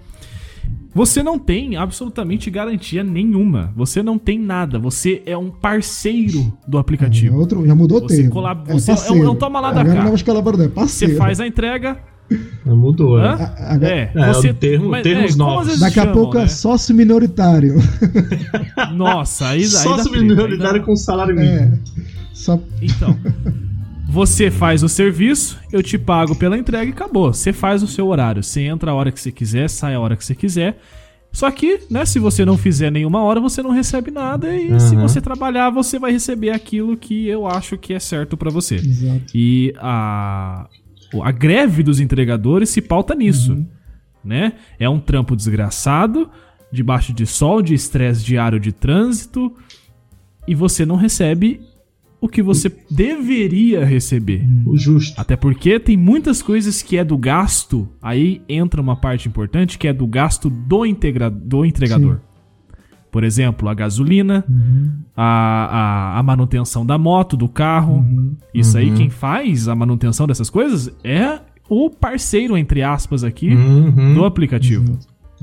Você 0.93 1.23
não 1.23 1.39
tem 1.39 1.77
absolutamente 1.77 2.51
garantia 2.51 3.05
nenhuma. 3.05 3.73
Você 3.77 4.03
não 4.03 4.19
tem 4.19 4.39
nada. 4.39 4.79
Você 4.79 5.23
é 5.25 5.37
um 5.37 5.51
parceiro 5.51 6.53
do 6.67 6.79
aplicativo. 6.79 7.37
É 7.37 7.39
outro, 7.39 7.67
já 7.67 7.75
mudou 7.75 7.99
o 7.99 8.07
termo. 8.07 8.31
Colab... 8.31 8.69
É 8.69 8.73
você 8.73 8.91
é, 8.91 9.13
um, 9.13 9.25
é 9.25 9.31
um 9.31 9.37
toma 9.37 9.61
lá 9.61 9.73
da 9.73 9.85
cá. 9.85 9.91
É 9.91 10.11
você 10.87 11.15
faz 11.15 11.41
a 11.41 11.47
entrega. 11.47 11.99
Mudou, 12.65 13.19
né? 13.19 13.55
É, 13.83 14.11
é, 14.15 14.33
você, 14.33 14.53
termo, 14.53 14.91
mas, 14.91 15.03
termos 15.03 15.35
é, 15.35 15.37
novos. 15.37 15.81
Daqui 15.81 15.97
chamam, 15.97 16.11
a 16.11 16.15
pouco 16.15 16.37
é 16.37 16.41
né? 16.41 16.45
é 16.45 16.49
sócio 16.49 16.95
minoritário. 16.95 17.75
Nossa, 18.95 19.49
aí, 19.49 19.63
aí 19.63 19.67
Sócio 19.67 20.13
minoritário 20.13 20.83
com 20.83 20.95
salário 20.95 21.35
mínimo. 21.35 21.57
É. 21.57 21.79
Só... 22.33 22.61
Então, 22.81 23.17
você 24.09 24.51
faz 24.51 24.83
o 24.83 24.89
serviço, 24.89 25.59
eu 25.73 25.83
te 25.83 25.99
pago 25.99 26.35
pela 26.37 26.57
entrega 26.57 26.87
e 26.87 26.93
acabou. 26.93 27.33
Você 27.33 27.53
faz 27.53 27.83
o 27.83 27.87
seu 27.87 28.07
horário. 28.07 28.43
Você 28.43 28.63
entra 28.63 28.93
a 28.93 28.95
hora 28.95 29.11
que 29.11 29.21
você 29.21 29.33
quiser, 29.33 29.69
sai 29.69 29.95
a 29.95 30.01
hora 30.01 30.17
que 30.17 30.25
você 30.25 30.35
quiser. 30.35 30.79
Só 31.33 31.49
que, 31.51 31.81
né, 31.89 32.05
se 32.05 32.19
você 32.19 32.45
não 32.45 32.57
fizer 32.57 32.91
nenhuma 32.91 33.23
hora, 33.23 33.41
você 33.41 33.63
não 33.63 33.71
recebe 33.71 34.11
nada. 34.11 34.55
E 34.55 34.73
uhum. 34.73 34.81
se 34.81 34.97
você 34.97 35.21
trabalhar, 35.21 35.71
você 35.71 35.99
vai 35.99 36.11
receber 36.11 36.51
aquilo 36.51 36.97
que 36.97 37.29
eu 37.29 37.47
acho 37.47 37.79
que 37.79 37.95
é 37.95 38.01
certo 38.01 38.37
para 38.37 38.51
você. 38.51 38.77
Exato. 38.77 39.23
E 39.33 39.73
a, 39.79 40.67
a 41.23 41.31
greve 41.31 41.83
dos 41.83 42.01
entregadores 42.01 42.71
se 42.71 42.81
pauta 42.81 43.15
nisso. 43.15 43.53
Uhum. 43.53 43.67
Né? 44.25 44.53
É 44.79 44.89
um 44.89 45.01
trampo 45.01 45.35
desgraçado, 45.35 46.31
debaixo 46.71 47.13
de 47.13 47.27
sol, 47.27 47.63
de 47.63 47.75
estresse 47.75 48.25
diário 48.25 48.61
de 48.61 48.73
trânsito. 48.73 49.53
E 50.47 50.55
você 50.55 50.85
não 50.85 50.97
recebe 50.97 51.61
o 52.21 52.29
que 52.29 52.43
você 52.43 52.71
deveria 52.91 53.85
receber. 53.85 54.47
O 54.67 54.77
justo. 54.77 55.19
Até 55.19 55.37
porque 55.37 55.81
tem 55.81 55.97
muitas 55.97 56.43
coisas 56.43 56.83
que 56.83 56.99
é 56.99 57.05
do 57.05 57.17
gasto, 57.17 57.89
aí 58.01 58.43
entra 58.49 58.81
uma 58.81 58.95
parte 58.95 59.27
importante 59.27 59.79
que 59.79 59.89
é 59.89 59.93
do 59.93 60.07
gasto 60.07 60.51
do, 60.51 60.85
integra 60.85 61.31
do 61.31 61.65
entregador. 61.65 62.17
Sim. 62.17 62.21
Por 63.11 63.25
exemplo, 63.25 63.69
a 63.69 63.75
gasolina, 63.75 64.45
uhum. 64.49 64.93
a, 65.17 66.15
a, 66.15 66.19
a, 66.19 66.23
manutenção 66.23 66.87
da 66.87 66.97
moto, 66.97 67.37
do 67.37 67.49
carro. 67.49 67.95
Uhum. 67.95 68.37
Isso 68.55 68.77
uhum. 68.77 68.83
aí, 68.83 68.91
quem 68.93 69.11
faz 69.11 69.67
a 69.67 69.75
manutenção 69.75 70.27
dessas 70.27 70.49
coisas 70.49 70.95
é 71.03 71.41
o 71.69 71.91
parceiro, 71.91 72.57
entre 72.57 72.83
aspas, 72.83 73.25
aqui, 73.25 73.49
uhum. 73.49 74.15
do 74.15 74.25
aplicativo. 74.25 74.99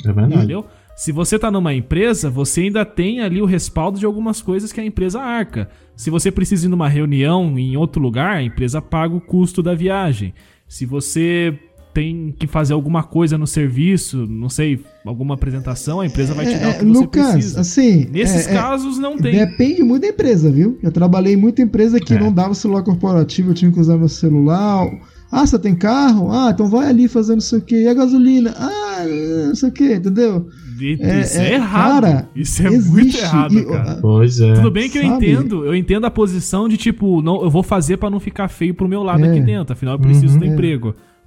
É 0.06 0.12
verdade. 0.12 0.36
Entendeu? 0.36 0.66
Se 0.96 1.12
você 1.12 1.36
está 1.36 1.52
numa 1.52 1.74
empresa, 1.74 2.30
você 2.30 2.62
ainda 2.62 2.84
tem 2.84 3.22
ali 3.22 3.40
o 3.42 3.46
respaldo 3.46 4.00
de 4.00 4.06
algumas 4.06 4.42
coisas 4.42 4.74
que 4.74 4.82
a 4.82 4.86
empresa 4.86 5.22
arca. 5.22 5.70
Se 5.96 6.10
você 6.10 6.32
precisa 6.32 6.66
ir 6.66 6.70
numa 6.70 6.90
reunião 6.90 7.58
em 7.58 7.78
outro 7.78 8.02
lugar, 8.02 8.38
a 8.38 8.44
empresa 8.44 8.82
paga 8.82 9.14
o 9.16 9.22
custo 9.22 9.62
da 9.62 9.76
viagem. 9.76 10.34
Se 10.68 10.86
você 10.86 11.58
tem 11.98 12.32
que 12.38 12.46
fazer 12.46 12.74
alguma 12.74 13.02
coisa 13.02 13.40
no 13.40 13.48
serviço, 13.48 14.28
não 14.28 14.50
sei, 14.50 14.80
alguma 15.04 15.34
apresentação, 15.34 16.00
a 16.00 16.06
empresa 16.06 16.32
vai 16.36 16.46
te 16.46 16.54
dar 16.54 16.68
é, 16.68 16.70
o 16.70 16.74
que 16.78 16.86
você 16.86 17.00
Lucas, 17.00 17.32
precisa. 17.32 17.62
Assim, 17.62 18.08
Nesses 18.12 18.46
é, 18.46 18.52
é 18.52 18.54
casos 18.54 19.00
não 19.00 19.18
tem. 19.18 19.32
Depende 19.32 19.82
muito 19.82 20.04
da 20.04 20.10
empresa, 20.10 20.52
viu? 20.52 20.78
Eu 20.84 20.92
trabalhei 20.92 21.34
em 21.34 21.38
muita 21.38 21.64
empresa 21.64 22.00
que 22.00 22.14
é. 22.14 22.20
não 22.20 22.32
dava 22.32 22.54
celular 22.54 22.84
corporativo, 22.84 23.50
eu 23.50 23.56
tinha 23.56 23.72
que 23.72 23.80
usar 23.80 23.98
meu 23.98 24.08
celular. 24.08 24.88
Ah, 25.32 25.44
você 25.44 25.58
tem 25.58 25.74
carro? 25.74 26.32
Ah, 26.32 26.52
então 26.54 26.68
vai 26.68 26.88
ali 26.88 27.08
fazer 27.08 27.34
não 27.34 27.42
sei 27.42 27.58
o 27.58 27.62
que. 27.64 27.82
E 27.82 27.88
a 27.88 27.96
gasolina? 27.96 28.54
Ah, 28.56 29.04
não 29.48 29.56
sei 29.56 29.70
o 29.70 29.72
que, 29.72 29.96
entendeu? 29.96 30.48
É, 31.00 31.22
isso 31.22 31.40
é, 31.40 31.50
é 31.50 31.54
errado. 31.56 32.02
Cara, 32.04 32.30
isso 32.36 32.62
é 32.62 32.68
existe, 32.68 32.92
muito 32.92 33.18
errado, 33.18 33.66
cara. 33.66 34.00
Pois 34.00 34.40
é. 34.40 34.54
Tudo 34.54 34.70
bem 34.70 34.88
que 34.88 35.02
sabe? 35.02 35.08
eu 35.08 35.16
entendo, 35.16 35.66
eu 35.66 35.76
entendo 35.76 36.06
a 36.06 36.12
posição 36.12 36.70
de 36.70 36.78
tipo, 36.78 37.24
não, 37.24 37.42
eu 37.42 37.50
vou 37.50 37.64
fazer 37.64 37.98
para 37.98 38.12
não 38.12 38.20
ficar 38.20 38.50
feio 38.50 38.76
pro 38.76 38.88
meu 38.88 39.02
lado 39.02 39.26
é. 39.26 39.30
aqui 39.30 39.40
dentro, 39.40 39.74
afinal 39.74 39.96
eu 39.96 40.00
preciso 40.00 40.36
uhum, 40.36 40.40
do 40.42 40.46
é. 40.46 40.50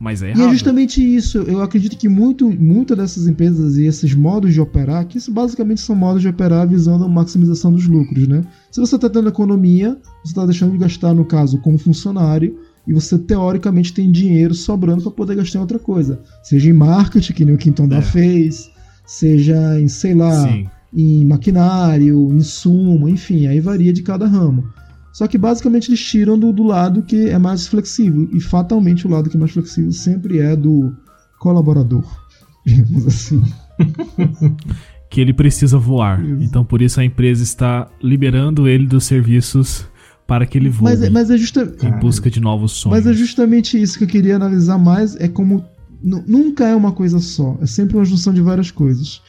Mas 0.00 0.22
é 0.22 0.30
errado. 0.30 0.40
E 0.40 0.46
é 0.46 0.50
justamente 0.50 1.14
isso. 1.14 1.38
Eu 1.38 1.60
acredito 1.60 1.94
que 1.94 2.08
muito, 2.08 2.48
muitas 2.50 2.96
dessas 2.96 3.28
empresas 3.28 3.76
e 3.76 3.84
esses 3.84 4.14
modos 4.14 4.54
de 4.54 4.60
operar, 4.60 5.06
que 5.06 5.18
isso 5.18 5.30
basicamente 5.30 5.82
são 5.82 5.94
modos 5.94 6.22
de 6.22 6.28
operar 6.28 6.66
visando 6.66 7.04
a 7.04 7.08
maximização 7.08 7.70
dos 7.70 7.86
lucros, 7.86 8.26
né? 8.26 8.42
Se 8.70 8.80
você 8.80 8.96
está 8.96 9.10
tendo 9.10 9.28
economia, 9.28 9.98
você 10.24 10.32
está 10.32 10.46
deixando 10.46 10.72
de 10.72 10.78
gastar, 10.78 11.12
no 11.12 11.26
caso, 11.26 11.58
como 11.58 11.76
funcionário, 11.76 12.58
e 12.86 12.94
você 12.94 13.18
teoricamente 13.18 13.92
tem 13.92 14.10
dinheiro 14.10 14.54
sobrando 14.54 15.02
para 15.02 15.12
poder 15.12 15.36
gastar 15.36 15.58
em 15.58 15.62
outra 15.62 15.78
coisa. 15.78 16.18
Seja 16.42 16.70
em 16.70 16.72
marketing, 16.72 17.32
que 17.34 17.44
nem 17.44 17.54
o 17.54 17.58
Quinton 17.58 17.86
é. 17.92 18.00
fez, 18.00 18.70
seja 19.06 19.78
em, 19.78 19.86
sei 19.86 20.14
lá, 20.14 20.48
Sim. 20.48 20.66
em 20.94 21.26
maquinário, 21.26 22.32
insumo, 22.32 23.06
enfim, 23.06 23.46
aí 23.46 23.60
varia 23.60 23.92
de 23.92 24.02
cada 24.02 24.26
ramo. 24.26 24.64
Só 25.12 25.26
que 25.26 25.36
basicamente 25.36 25.88
eles 25.88 26.00
tiram 26.00 26.38
do, 26.38 26.52
do 26.52 26.62
lado 26.62 27.02
que 27.02 27.28
é 27.28 27.38
mais 27.38 27.66
flexível. 27.66 28.28
E 28.32 28.40
fatalmente 28.40 29.06
o 29.06 29.10
lado 29.10 29.28
que 29.28 29.36
é 29.36 29.40
mais 29.40 29.52
flexível 29.52 29.92
sempre 29.92 30.38
é 30.38 30.54
do 30.54 30.92
colaborador. 31.38 32.04
Digamos 32.64 33.06
assim. 33.06 33.42
que 35.10 35.20
ele 35.20 35.32
precisa 35.32 35.78
voar. 35.78 36.24
Isso. 36.24 36.44
Então 36.44 36.64
por 36.64 36.80
isso 36.80 37.00
a 37.00 37.04
empresa 37.04 37.42
está 37.42 37.88
liberando 38.02 38.68
ele 38.68 38.86
dos 38.86 39.04
serviços 39.04 39.84
para 40.26 40.46
que 40.46 40.56
ele 40.56 40.68
voe. 40.68 40.84
Mas, 40.84 41.02
é, 41.02 41.10
mas 41.10 41.30
é 41.30 41.36
justa... 41.36 41.74
em 41.82 41.98
busca 41.98 42.30
de 42.30 42.40
novos 42.40 42.72
sonhos. 42.72 42.98
Mas 42.98 43.06
é 43.06 43.12
justamente 43.12 43.80
isso 43.80 43.98
que 43.98 44.04
eu 44.04 44.08
queria 44.08 44.36
analisar 44.36 44.78
mais. 44.78 45.16
É 45.16 45.26
como 45.26 45.64
nunca 46.02 46.66
é 46.66 46.74
uma 46.74 46.92
coisa 46.92 47.18
só. 47.18 47.58
É 47.60 47.66
sempre 47.66 47.96
uma 47.96 48.04
junção 48.04 48.32
de 48.32 48.40
várias 48.40 48.70
coisas. 48.70 49.20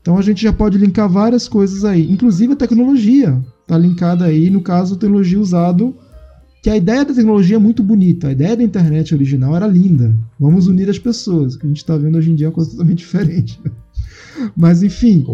Então 0.00 0.18
a 0.18 0.22
gente 0.22 0.42
já 0.42 0.52
pode 0.52 0.76
linkar 0.76 1.08
várias 1.08 1.48
coisas 1.48 1.84
aí, 1.84 2.10
inclusive 2.10 2.54
a 2.54 2.56
tecnologia 2.56 3.40
está 3.68 3.76
linkada 3.76 4.24
aí, 4.24 4.48
no 4.48 4.62
caso, 4.62 4.94
a 4.94 4.98
tecnologia 4.98 5.38
usado 5.38 5.94
que 6.62 6.70
a 6.70 6.76
ideia 6.76 7.04
da 7.04 7.14
tecnologia 7.14 7.56
é 7.56 7.58
muito 7.58 7.82
bonita, 7.82 8.28
a 8.28 8.32
ideia 8.32 8.56
da 8.56 8.64
internet 8.64 9.14
original 9.14 9.54
era 9.54 9.66
linda. 9.66 10.12
Vamos 10.40 10.66
unir 10.66 10.88
as 10.88 10.98
pessoas. 10.98 11.54
O 11.54 11.58
que 11.58 11.66
a 11.66 11.68
gente 11.68 11.76
está 11.76 11.96
vendo 11.96 12.16
hoje 12.16 12.32
em 12.32 12.34
dia 12.34 12.46
é 12.46 12.48
uma 12.48 12.54
coisa 12.54 12.70
totalmente 12.70 12.98
diferente. 13.04 13.60
Mas 14.56 14.82
enfim, 14.82 15.24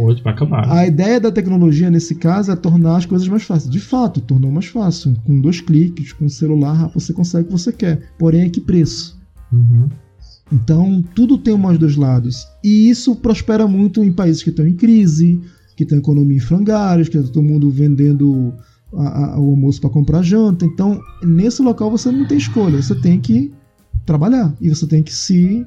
a 0.66 0.86
ideia 0.86 1.20
da 1.20 1.30
tecnologia 1.30 1.90
nesse 1.90 2.14
caso 2.14 2.50
é 2.50 2.56
tornar 2.56 2.96
as 2.96 3.06
coisas 3.06 3.28
mais 3.28 3.42
fáceis. 3.44 3.70
De 3.70 3.80
fato, 3.80 4.20
tornou 4.20 4.50
mais 4.50 4.66
fácil. 4.66 5.14
Com 5.24 5.40
dois 5.40 5.60
cliques, 5.60 6.12
com 6.12 6.24
o 6.26 6.30
celular, 6.30 6.88
você 6.88 7.12
consegue 7.12 7.44
o 7.44 7.46
que 7.46 7.52
você 7.52 7.72
quer. 7.72 8.10
Porém, 8.18 8.46
a 8.46 8.50
que 8.50 8.60
preço? 8.60 9.18
Uhum. 9.52 9.88
Então, 10.52 11.02
tudo 11.14 11.38
tem 11.38 11.56
mais 11.56 11.78
dois 11.78 11.96
lados. 11.96 12.46
E 12.62 12.88
isso 12.88 13.16
prospera 13.16 13.66
muito 13.66 14.02
em 14.02 14.12
países 14.12 14.42
que 14.42 14.50
estão 14.50 14.66
em 14.66 14.74
crise, 14.74 15.40
que 15.76 15.84
tem 15.84 15.98
economia 15.98 16.36
em 16.36 16.40
frangalhos, 16.40 17.08
que 17.08 17.16
está 17.16 17.32
todo 17.32 17.42
mundo 17.42 17.70
vendendo 17.70 18.52
a, 18.92 19.34
a, 19.34 19.40
o 19.40 19.50
almoço 19.50 19.80
para 19.80 19.90
comprar 19.90 20.22
janta. 20.22 20.64
Então, 20.64 21.00
nesse 21.22 21.62
local 21.62 21.90
você 21.90 22.10
não 22.10 22.26
tem 22.26 22.38
escolha, 22.38 22.80
você 22.80 22.94
tem 22.94 23.20
que 23.20 23.52
trabalhar 24.06 24.54
e 24.60 24.68
você 24.68 24.86
tem 24.86 25.02
que 25.02 25.14
se 25.14 25.66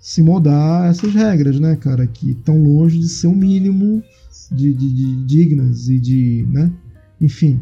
se 0.00 0.22
moldar 0.22 0.84
a 0.84 0.86
essas 0.86 1.12
regras, 1.12 1.58
né, 1.60 1.76
cara, 1.76 2.06
que 2.06 2.30
estão 2.30 2.62
longe 2.62 2.98
de 2.98 3.08
ser 3.08 3.26
o 3.26 3.30
um 3.30 3.34
mínimo 3.34 4.02
de, 4.50 4.72
de, 4.72 4.94
de, 4.94 5.24
dignas 5.26 5.88
e 5.88 5.98
de, 5.98 6.46
né, 6.48 6.72
enfim, 7.20 7.60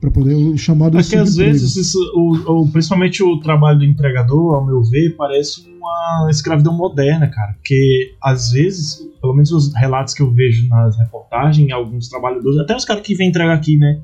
para 0.00 0.10
poder 0.10 0.34
o 0.34 0.56
chamado. 0.56 0.98
É 0.98 1.02
que 1.02 1.16
às 1.16 1.36
vezes 1.36 1.76
isso, 1.76 1.98
o, 2.14 2.60
o, 2.60 2.68
principalmente 2.68 3.22
o 3.22 3.38
trabalho 3.40 3.80
do 3.80 3.84
entregador, 3.84 4.54
ao 4.54 4.64
meu 4.64 4.82
ver, 4.82 5.16
parece 5.16 5.64
uma 5.82 6.28
escravidão 6.30 6.72
moderna, 6.76 7.28
cara, 7.28 7.54
porque 7.54 8.14
às 8.22 8.52
vezes, 8.52 9.06
pelo 9.20 9.34
menos 9.34 9.50
os 9.50 9.74
relatos 9.74 10.14
que 10.14 10.22
eu 10.22 10.30
vejo 10.30 10.68
nas 10.68 10.96
reportagens, 10.96 11.70
alguns 11.72 12.08
trabalhadores, 12.08 12.58
até 12.58 12.76
os 12.76 12.84
caras 12.84 13.02
que 13.02 13.14
vêm 13.14 13.28
entregar 13.28 13.54
aqui, 13.54 13.76
né? 13.76 14.00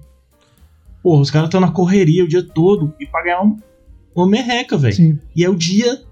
Porra, 1.03 1.23
os 1.23 1.31
caras 1.31 1.47
estão 1.47 1.61
na 1.61 1.71
correria 1.71 2.25
o 2.25 2.29
dia 2.29 2.43
todo 2.43 2.93
e 2.99 3.07
pra 3.07 3.23
ganhar 3.23 3.43
um, 3.43 3.57
uma 4.15 4.27
merreca, 4.27 4.77
velho. 4.77 5.19
E 5.35 5.45
é 5.45 5.49
o 5.49 5.55
dia 5.55 6.03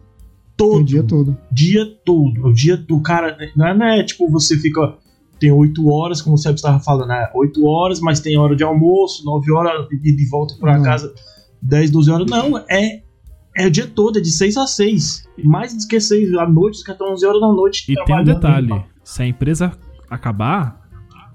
todo. 0.57 0.81
o 0.81 0.85
dia 0.85 1.03
todo. 1.03 1.37
Dia 1.51 1.87
todo. 2.05 2.47
O 2.47 2.55
dia 2.55 2.77
do 2.77 3.01
cara. 3.01 3.37
Não 3.57 3.67
é, 3.67 3.75
não 3.75 3.87
é 3.87 4.05
tipo 4.05 4.31
você 4.31 4.57
fica 4.57 4.97
tem 5.39 5.53
8 5.53 5.89
horas, 5.89 6.23
como 6.23 6.35
o 6.35 6.39
Sérgio 6.39 6.57
estava 6.57 6.81
falando, 6.81 7.09
né? 7.09 7.31
8 7.35 7.67
horas, 7.67 8.01
mas 8.01 8.21
tem 8.21 8.39
hora 8.39 8.57
de 8.57 8.64
almoço, 8.64 9.25
9 9.25 9.53
horas 9.53 9.89
de, 9.89 10.17
de 10.17 10.29
volta 10.29 10.55
para 10.59 10.81
casa, 10.83 11.12
10, 11.61 11.91
12 11.91 12.11
horas. 12.11 12.27
Não, 12.31 12.59
é, 12.71 13.03
é 13.57 13.67
o 13.67 13.71
dia 13.71 13.87
todo, 13.87 14.19
é 14.19 14.23
de 14.23 14.31
6 14.31 14.57
a 14.57 14.67
6. 14.67 15.29
Mais 15.45 15.75
do 15.75 15.89
que 15.89 15.99
6 15.99 16.35
à 16.35 16.49
noite, 16.49 16.85
que 16.85 16.91
estão 16.91 17.13
11 17.13 17.27
horas 17.27 17.41
da 17.41 17.49
noite. 17.49 17.93
E 17.93 18.05
tem 18.05 18.21
um 18.21 18.25
detalhe: 18.25 18.85
se 19.03 19.23
a 19.23 19.27
empresa 19.27 19.73
acabar, 20.11 20.87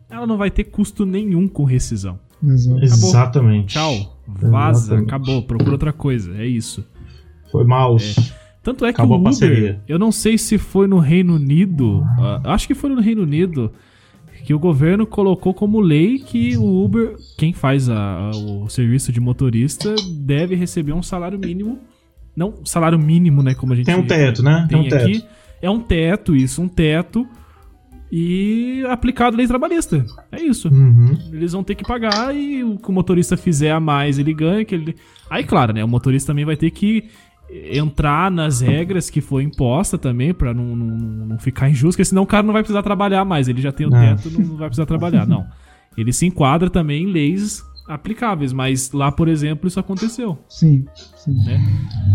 ela 0.09 0.27
não 0.27 0.37
vai 0.37 0.51
ter 0.51 0.65
custo 0.65 1.05
nenhum 1.05 1.47
com 1.47 1.63
rescisão. 1.63 2.19
Exato. 2.43 2.83
Exatamente. 2.83 3.73
Tchau. 3.73 4.19
Vaza, 4.27 4.95
Exatamente. 4.95 5.07
acabou, 5.07 5.43
procura 5.43 5.71
outra 5.71 5.93
coisa. 5.93 6.35
É 6.35 6.45
isso. 6.45 6.85
Foi 7.51 7.65
mal. 7.65 7.97
É. 7.97 8.41
Tanto 8.63 8.85
é 8.85 8.93
que 8.93 9.01
Acabou 9.01 9.17
o 9.17 9.27
Uber, 9.27 9.79
eu 9.87 9.97
não 9.97 10.11
sei 10.11 10.37
se 10.37 10.59
foi 10.59 10.85
no 10.85 10.99
Reino 10.99 11.35
Unido, 11.35 12.01
uh, 12.01 12.41
acho 12.45 12.67
que 12.67 12.75
foi 12.75 12.91
no 12.91 13.01
Reino 13.01 13.23
Unido, 13.23 13.71
que 14.45 14.53
o 14.53 14.59
governo 14.59 15.07
colocou 15.07 15.51
como 15.51 15.79
lei 15.79 16.19
que 16.19 16.55
o 16.57 16.83
Uber, 16.83 17.15
quem 17.39 17.53
faz 17.53 17.89
a, 17.89 17.95
a, 17.95 18.29
o 18.29 18.69
serviço 18.69 19.11
de 19.11 19.19
motorista, 19.19 19.95
deve 20.11 20.53
receber 20.53 20.93
um 20.93 21.01
salário 21.01 21.39
mínimo. 21.39 21.79
Não 22.35 22.65
salário 22.65 22.97
mínimo, 22.97 23.43
né? 23.43 23.53
Como 23.53 23.73
a 23.73 23.75
gente 23.75 23.85
tem 23.85 23.95
um 23.95 24.05
teto, 24.05 24.41
né? 24.41 24.65
Tem, 24.69 24.89
tem 24.89 24.93
um 24.93 25.01
aqui. 25.01 25.19
Teto. 25.19 25.27
É 25.61 25.69
um 25.69 25.79
teto, 25.79 26.35
isso, 26.35 26.61
um 26.61 26.67
teto. 26.67 27.27
E 28.11 28.83
aplicado 28.89 29.37
lei 29.37 29.47
trabalhista. 29.47 30.05
É 30.31 30.41
isso. 30.41 30.67
Uhum. 30.67 31.17
Eles 31.31 31.53
vão 31.53 31.63
ter 31.63 31.75
que 31.75 31.83
pagar 31.83 32.35
e 32.35 32.63
o 32.63 32.77
que 32.77 32.89
o 32.89 32.91
motorista 32.91 33.37
fizer 33.37 33.71
a 33.71 33.79
mais, 33.79 34.19
ele 34.19 34.33
ganha. 34.33 34.65
Que 34.65 34.75
ele... 34.75 34.95
Aí, 35.29 35.43
claro, 35.43 35.71
né? 35.73 35.83
O 35.83 35.87
motorista 35.87 36.33
também 36.33 36.43
vai 36.43 36.57
ter 36.57 36.71
que 36.71 37.09
entrar 37.73 38.31
nas 38.31 38.61
regras 38.61 39.09
que 39.09 39.19
foi 39.19 39.43
imposta 39.43 39.97
também, 39.97 40.33
para 40.33 40.53
não, 40.53 40.75
não, 40.75 41.25
não, 41.25 41.39
ficar 41.39 41.69
injusto, 41.69 41.97
porque 41.97 42.05
senão 42.05 42.23
o 42.23 42.27
cara 42.27 42.43
não 42.43 42.53
vai 42.53 42.63
precisar 42.63 42.81
trabalhar 42.81 43.25
mais. 43.25 43.47
Ele 43.47 43.61
já 43.61 43.71
tem 43.71 43.87
o 43.87 43.95
é. 43.95 44.15
teto, 44.15 44.31
não, 44.31 44.47
não 44.47 44.57
vai 44.57 44.67
precisar 44.67 44.85
trabalhar. 44.85 45.25
Não. 45.31 45.45
Ele 45.97 46.13
se 46.13 46.25
enquadra 46.25 46.69
também 46.69 47.03
em 47.03 47.11
leis 47.11 47.61
aplicáveis, 47.87 48.53
mas 48.53 48.91
lá, 48.91 49.11
por 49.11 49.27
exemplo, 49.27 49.67
isso 49.67 49.79
aconteceu. 49.79 50.37
Sim, 50.49 50.85
sim. 51.17 51.33
Né? 51.45 51.59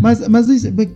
Mas, 0.01 0.27
mas 0.29 0.47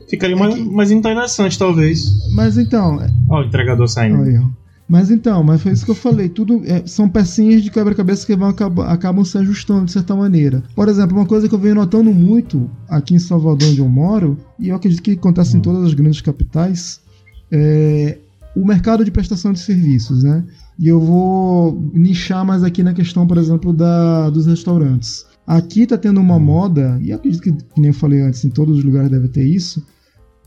ficaria 0.08 0.36
mais, 0.36 0.58
mais 0.66 0.90
interessante, 0.90 1.58
talvez. 1.58 2.04
Mas 2.34 2.56
então. 2.56 2.98
Ó, 3.28 3.40
o 3.40 3.44
entregador 3.44 3.88
saindo. 3.88 4.20
Olha, 4.20 4.42
mas 4.88 5.08
então, 5.08 5.44
mas 5.44 5.62
foi 5.62 5.70
isso 5.70 5.84
que 5.84 5.90
eu 5.92 5.94
falei. 5.94 6.28
Tudo 6.28 6.62
é, 6.64 6.84
são 6.84 7.08
pecinhas 7.08 7.62
de 7.62 7.70
quebra-cabeça 7.70 8.26
que 8.26 8.34
vão 8.34 8.48
acabam, 8.48 8.84
acabam 8.88 9.24
se 9.24 9.38
ajustando 9.38 9.84
de 9.84 9.92
certa 9.92 10.16
maneira. 10.16 10.64
Por 10.74 10.88
exemplo, 10.88 11.16
uma 11.16 11.26
coisa 11.26 11.48
que 11.48 11.54
eu 11.54 11.60
venho 11.60 11.76
notando 11.76 12.12
muito 12.12 12.68
aqui 12.88 13.14
em 13.14 13.18
Salvador, 13.20 13.68
onde 13.68 13.78
eu 13.78 13.88
moro, 13.88 14.36
e 14.58 14.68
eu 14.70 14.74
acredito 14.74 15.00
que 15.00 15.12
acontece 15.12 15.56
em 15.56 15.60
todas 15.60 15.84
as 15.84 15.94
grandes 15.94 16.20
capitais, 16.20 17.00
é 17.52 18.18
o 18.56 18.66
mercado 18.66 19.04
de 19.04 19.12
prestação 19.12 19.52
de 19.52 19.60
serviços, 19.60 20.24
né? 20.24 20.44
E 20.80 20.88
eu 20.88 20.98
vou 20.98 21.90
nichar 21.92 22.42
mais 22.42 22.64
aqui 22.64 22.82
na 22.82 22.94
questão, 22.94 23.26
por 23.26 23.36
exemplo, 23.36 23.70
da, 23.70 24.30
dos 24.30 24.46
restaurantes. 24.46 25.26
Aqui 25.46 25.86
tá 25.86 25.98
tendo 25.98 26.18
uma 26.18 26.38
moda, 26.38 26.98
e 27.02 27.10
eu 27.10 27.16
acredito 27.16 27.42
que, 27.42 27.52
que 27.52 27.78
nem 27.78 27.88
eu 27.88 27.94
falei 27.94 28.22
antes, 28.22 28.42
em 28.46 28.48
todos 28.48 28.78
os 28.78 28.84
lugares 28.84 29.10
deve 29.10 29.28
ter 29.28 29.44
isso, 29.44 29.84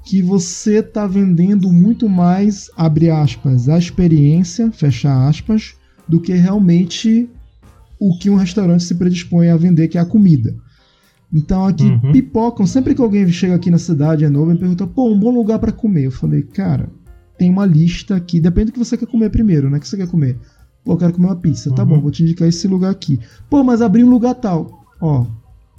que 0.04 0.24
você 0.24 0.80
está 0.80 1.06
vendendo 1.06 1.72
muito 1.72 2.10
mais, 2.10 2.68
abre 2.76 3.12
aspas, 3.12 3.70
a 3.70 3.78
experiência, 3.78 4.72
fecha 4.72 5.28
aspas, 5.28 5.76
do 6.08 6.20
que 6.20 6.34
realmente 6.34 7.30
o 8.00 8.18
que 8.18 8.32
um 8.32 8.36
restaurante 8.36 8.84
se 8.84 8.96
predispõe 8.96 9.50
a 9.50 9.56
vender, 9.56 9.88
que 9.88 10.00
é 10.00 10.02
a 10.02 10.06
comida. 10.06 10.56
Então 11.32 11.64
aqui 11.68 11.84
uhum. 11.84 12.12
pipocam, 12.12 12.66
sempre 12.66 12.96
que 12.96 13.02
alguém 13.02 13.28
chega 13.30 13.54
aqui 13.54 13.70
na 13.70 13.78
cidade 13.78 14.26
é 14.26 14.30
novo 14.30 14.52
e 14.52 14.58
pergunta, 14.58 14.88
pô, 14.88 15.14
um 15.14 15.20
bom 15.20 15.30
lugar 15.30 15.60
para 15.60 15.72
comer. 15.72 16.06
Eu 16.06 16.12
falei, 16.12 16.42
cara, 16.42 16.90
tem 17.38 17.50
uma 17.50 17.66
lista 17.66 18.16
aqui, 18.16 18.40
depende 18.40 18.68
do 18.68 18.74
que 18.74 18.80
você 18.80 18.98
quer 18.98 19.08
comer 19.08 19.30
primeiro, 19.30 19.70
né? 19.70 19.78
O 19.78 19.82
que 19.82 19.88
você 19.88 19.98
quer 19.98 20.08
comer? 20.08 20.38
Pô, 20.84 20.94
eu 20.94 20.98
quero 20.98 21.14
comer 21.14 21.28
uma 21.28 21.36
pizza. 21.36 21.70
Tá 21.70 21.70
uhum. 21.70 21.76
Tá 21.76 21.86
bom, 21.86 22.02
vou 22.02 22.12
te 22.12 22.24
indicar 22.24 22.48
esse 22.48 22.68
lugar 22.68 22.92
aqui. 22.92 23.20
Pô, 23.50 23.64
mas 23.64 23.82
abri 23.82 24.04
um 24.04 24.10
lugar 24.10 24.36
tal. 24.36 24.86
Ó, 25.00 25.26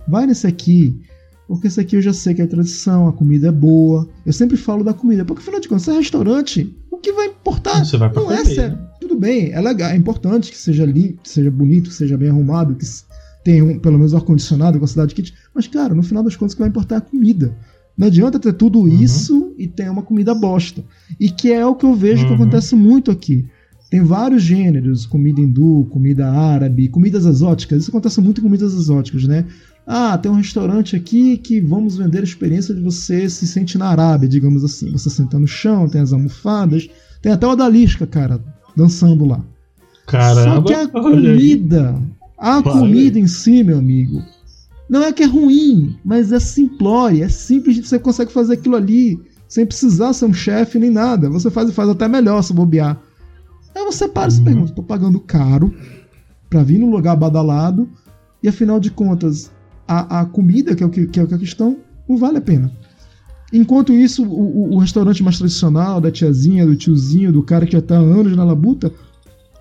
vai 0.09 0.27
nesse 0.27 0.47
aqui, 0.47 1.01
porque 1.47 1.67
esse 1.67 1.81
aqui 1.81 1.97
eu 1.97 2.03
já 2.03 2.13
sei 2.13 2.35
que 2.35 2.43
é 2.43 2.47
tradição, 2.47 3.07
a 3.09 3.13
comida 3.13 3.49
é 3.49 3.53
boa. 3.53 4.09
Eu 4.25 4.33
sempre 4.33 4.57
falo 4.57 4.83
da 4.83 4.95
comida, 4.95 5.25
porque 5.25 5.43
afinal 5.43 5.61
de 5.61 5.69
contas, 5.69 5.85
se 5.85 5.91
é 5.91 5.95
restaurante, 5.95 6.75
o 6.91 6.99
que 6.99 7.13
vai 7.13 7.27
importar? 7.27 7.85
Você 7.85 7.97
vai 7.97 8.11
pra 8.11 8.21
não 8.21 8.29
comer, 8.29 8.41
é 8.41 8.45
sério. 8.45 8.79
Tudo 9.01 9.17
bem, 9.19 9.53
é 9.53 9.61
legal, 9.61 9.91
é 9.91 9.97
importante 9.97 10.51
que 10.51 10.57
seja 10.57 10.85
limpo, 10.85 11.23
que 11.23 11.29
seja 11.29 11.51
bonito, 11.51 11.91
que 11.91 11.97
seja 11.97 12.17
bem 12.17 12.31
arrumado, 12.31 12.75
que 12.75 12.87
tenha 13.45 13.63
um, 13.63 13.79
pelo 13.79 13.99
menos 13.99 14.15
ar-condicionado, 14.15 14.79
com 14.79 14.85
a 14.87 14.89
cidade 14.89 15.15
kit. 15.15 15.35
Mas, 15.55 15.67
cara, 15.67 15.95
no 15.95 16.03
final 16.03 16.23
das 16.23 16.35
contas, 16.35 16.55
o 16.55 16.57
que 16.57 16.63
vai 16.63 16.71
importar 16.71 16.95
é 16.95 16.99
a 16.99 17.03
comida. 17.03 17.55
Não 17.97 18.09
adianta 18.09 18.41
ter 18.41 18.53
tudo 18.53 18.81
uhum. 18.81 18.89
isso 18.89 19.55
e 19.57 19.67
ter 19.67 19.89
uma 19.91 20.03
comida 20.03 20.35
bosta. 20.35 20.85
E 21.19 21.31
que 21.31 21.53
é 21.53 21.65
o 21.65 21.75
que 21.75 21.87
eu 21.87 21.95
vejo 21.95 22.23
uhum. 22.23 22.29
que 22.29 22.35
acontece 22.35 22.75
muito 22.75 23.11
aqui. 23.11 23.47
Tem 23.91 24.03
vários 24.03 24.43
gêneros, 24.43 25.07
comida 25.07 25.41
hindu, 25.41 25.87
comida 25.91 26.29
árabe, 26.29 26.89
comidas 26.89 27.25
exóticas. 27.25 27.83
Isso 27.83 27.91
acontece 27.91 28.21
muito 28.21 28.41
em 28.41 28.45
comidas 28.45 28.75
exóticas, 28.75 29.25
né? 29.25 29.45
Ah, 29.87 30.17
tem 30.17 30.33
um 30.33 30.37
restaurante 30.37 30.97
aqui 30.97 31.37
que 31.37 31.61
vamos 31.61 31.97
vender 31.97 32.21
a 32.21 32.25
experiência 32.25 32.75
de 32.75 32.81
você 32.81 33.29
se 33.29 33.47
sentir 33.47 33.79
na 33.79 33.89
Arábia, 33.89 34.29
digamos 34.29 34.65
assim. 34.65 34.91
Você 34.91 35.11
senta 35.11 35.39
no 35.39 35.47
chão, 35.47 35.89
tem 35.89 36.01
as 36.01 36.13
almofadas, 36.13 36.89
tem 37.23 37.31
até 37.31 37.47
o 37.47 37.51
Odalisca, 37.51 38.07
cara, 38.07 38.41
dançando 38.77 39.25
lá. 39.27 39.45
Caramba, 40.07 40.57
Só 40.57 40.63
que 40.63 40.75
a 40.75 40.89
comida, 40.89 42.03
a 42.39 42.63
comida 42.63 43.19
em 43.19 43.27
si, 43.27 43.63
meu 43.63 43.79
amigo, 43.79 44.23
não 44.89 45.03
é 45.03 45.13
que 45.13 45.23
é 45.23 45.27
ruim, 45.27 45.99
mas 46.05 46.33
é 46.33 46.39
simplório, 46.39 47.25
é 47.25 47.29
simples, 47.29 47.79
você 47.79 47.99
consegue 47.99 48.33
fazer 48.33 48.55
aquilo 48.55 48.77
ali 48.77 49.21
sem 49.49 49.65
precisar 49.65 50.13
ser 50.13 50.27
um 50.27 50.35
chefe 50.35 50.79
nem 50.79 50.91
nada. 50.91 51.31
Você 51.31 51.51
faz 51.51 51.71
e 51.71 51.73
faz 51.73 51.89
até 51.89 52.09
melhor 52.09 52.43
se 52.43 52.53
bobear. 52.53 53.01
Aí 53.75 53.85
você 53.85 54.09
para 54.09 54.29
e 54.29 54.33
se 54.33 54.39
uhum. 54.39 54.45
pergunta, 54.45 54.73
tô 54.73 54.83
pagando 54.83 55.21
caro 55.21 55.75
pra 56.49 56.63
vir 56.63 56.79
num 56.79 56.91
lugar 56.91 57.17
badalado 57.17 57.89
e 58.43 58.49
afinal 58.49 58.79
de 58.79 58.91
contas 58.91 59.51
a, 59.87 60.21
a 60.21 60.25
comida, 60.27 60.75
que 60.75 60.83
é, 60.83 60.87
o 60.87 60.91
que, 60.91 61.07
que 61.07 61.21
é 61.21 61.23
a 61.23 61.39
questão, 61.39 61.79
não 62.09 62.17
vale 62.17 62.39
a 62.39 62.43
pena. 62.43 62.71
Enquanto 63.53 63.93
isso, 63.93 64.25
o, 64.25 64.75
o, 64.75 64.79
restaurante 64.79 65.23
mais 65.23 65.39
tradicional, 65.39 66.01
da 66.01 66.11
tiazinha, 66.11 66.67
do 66.67 66.75
tiozinho, 66.75 67.33
do 67.33 67.43
cara 67.43 67.67
que 67.67 67.73
já 67.73 67.79
está 67.79 67.97
há 67.97 68.01
anos 68.01 68.37
na 68.37 68.45
labuta, 68.45 68.93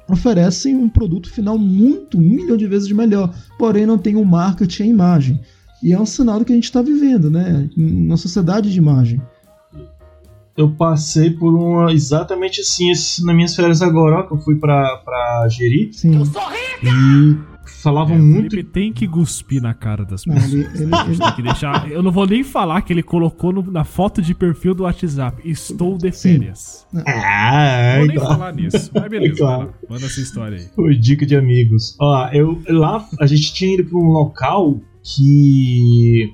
oferecem 0.10 0.76
um 0.76 0.90
produto 0.90 1.30
final 1.30 1.58
muito, 1.58 2.18
um 2.18 2.22
milhão 2.22 2.58
de 2.58 2.68
vezes 2.68 2.92
melhor, 2.92 3.34
porém 3.58 3.86
não 3.86 3.98
tem 3.98 4.16
o 4.16 4.22
um 4.22 4.26
marketing 4.26 4.84
e 4.84 4.86
a 4.86 4.90
imagem. 4.90 5.42
E 5.82 5.92
é 5.92 6.00
um 6.00 6.06
sinal 6.06 6.40
do 6.40 6.46
que 6.46 6.52
a 6.52 6.56
gente 6.56 6.66
está 6.66 6.82
vivendo, 6.82 7.30
né? 7.30 7.70
Na 7.76 8.16
sociedade 8.16 8.72
de 8.72 8.78
imagem. 8.78 9.22
Eu 10.56 10.72
passei 10.72 11.32
por 11.32 11.54
uma 11.54 11.92
exatamente 11.92 12.62
assim 12.62 12.90
nas 12.90 13.36
minhas 13.36 13.56
férias 13.56 13.82
agora, 13.82 14.20
ó, 14.20 14.24
que 14.24 14.34
eu 14.34 14.38
fui 14.38 14.56
pra, 14.56 14.98
pra 14.98 15.48
Jeri. 15.50 15.92
Sim. 15.92 16.20
Eu 16.20 16.26
sou 16.26 16.42
rica! 16.42 16.88
E 16.88 17.53
falavam 17.84 18.16
é, 18.16 18.20
muito. 18.20 18.56
Ele 18.56 18.64
tem 18.64 18.92
que 18.92 19.08
cuspir 19.08 19.62
na 19.62 19.74
cara 19.74 20.06
das 20.06 20.24
pessoas. 20.24 20.52
Não, 20.52 20.60
ele, 20.60 20.70
ele, 20.74 20.96
ele... 21.10 21.18
tem 21.18 21.36
que 21.36 21.42
deixar. 21.42 21.92
Eu 21.92 22.02
não 22.02 22.12
vou 22.12 22.26
nem 22.26 22.44
falar 22.44 22.82
que 22.82 22.94
ele 22.94 23.04
colocou 23.04 23.52
no, 23.52 23.62
na 23.70 23.84
foto 23.84 24.22
de 24.22 24.34
perfil 24.34 24.74
do 24.74 24.84
WhatsApp. 24.84 25.42
Estou 25.48 25.98
de 25.98 26.12
férias. 26.12 26.88
Ah, 27.06 27.96
não 27.98 28.00
vou 28.00 28.08
nem 28.08 28.20
falar 28.20 28.54
nisso. 28.54 28.90
Mas 28.94 29.10
beleza, 29.10 29.36
claro. 29.36 29.74
manda 29.90 30.06
essa 30.06 30.22
história 30.22 30.58
aí. 30.58 30.68
Foi 30.74 30.96
dica 30.96 31.26
de 31.26 31.36
amigos. 31.36 31.96
Ó, 32.00 32.30
eu 32.30 32.62
lá 32.70 33.08
a 33.20 33.28
gente 33.28 33.54
tinha 33.54 33.74
ido 33.76 33.86
para 33.86 33.98
um 33.98 34.08
local 34.08 34.80
que. 35.04 36.32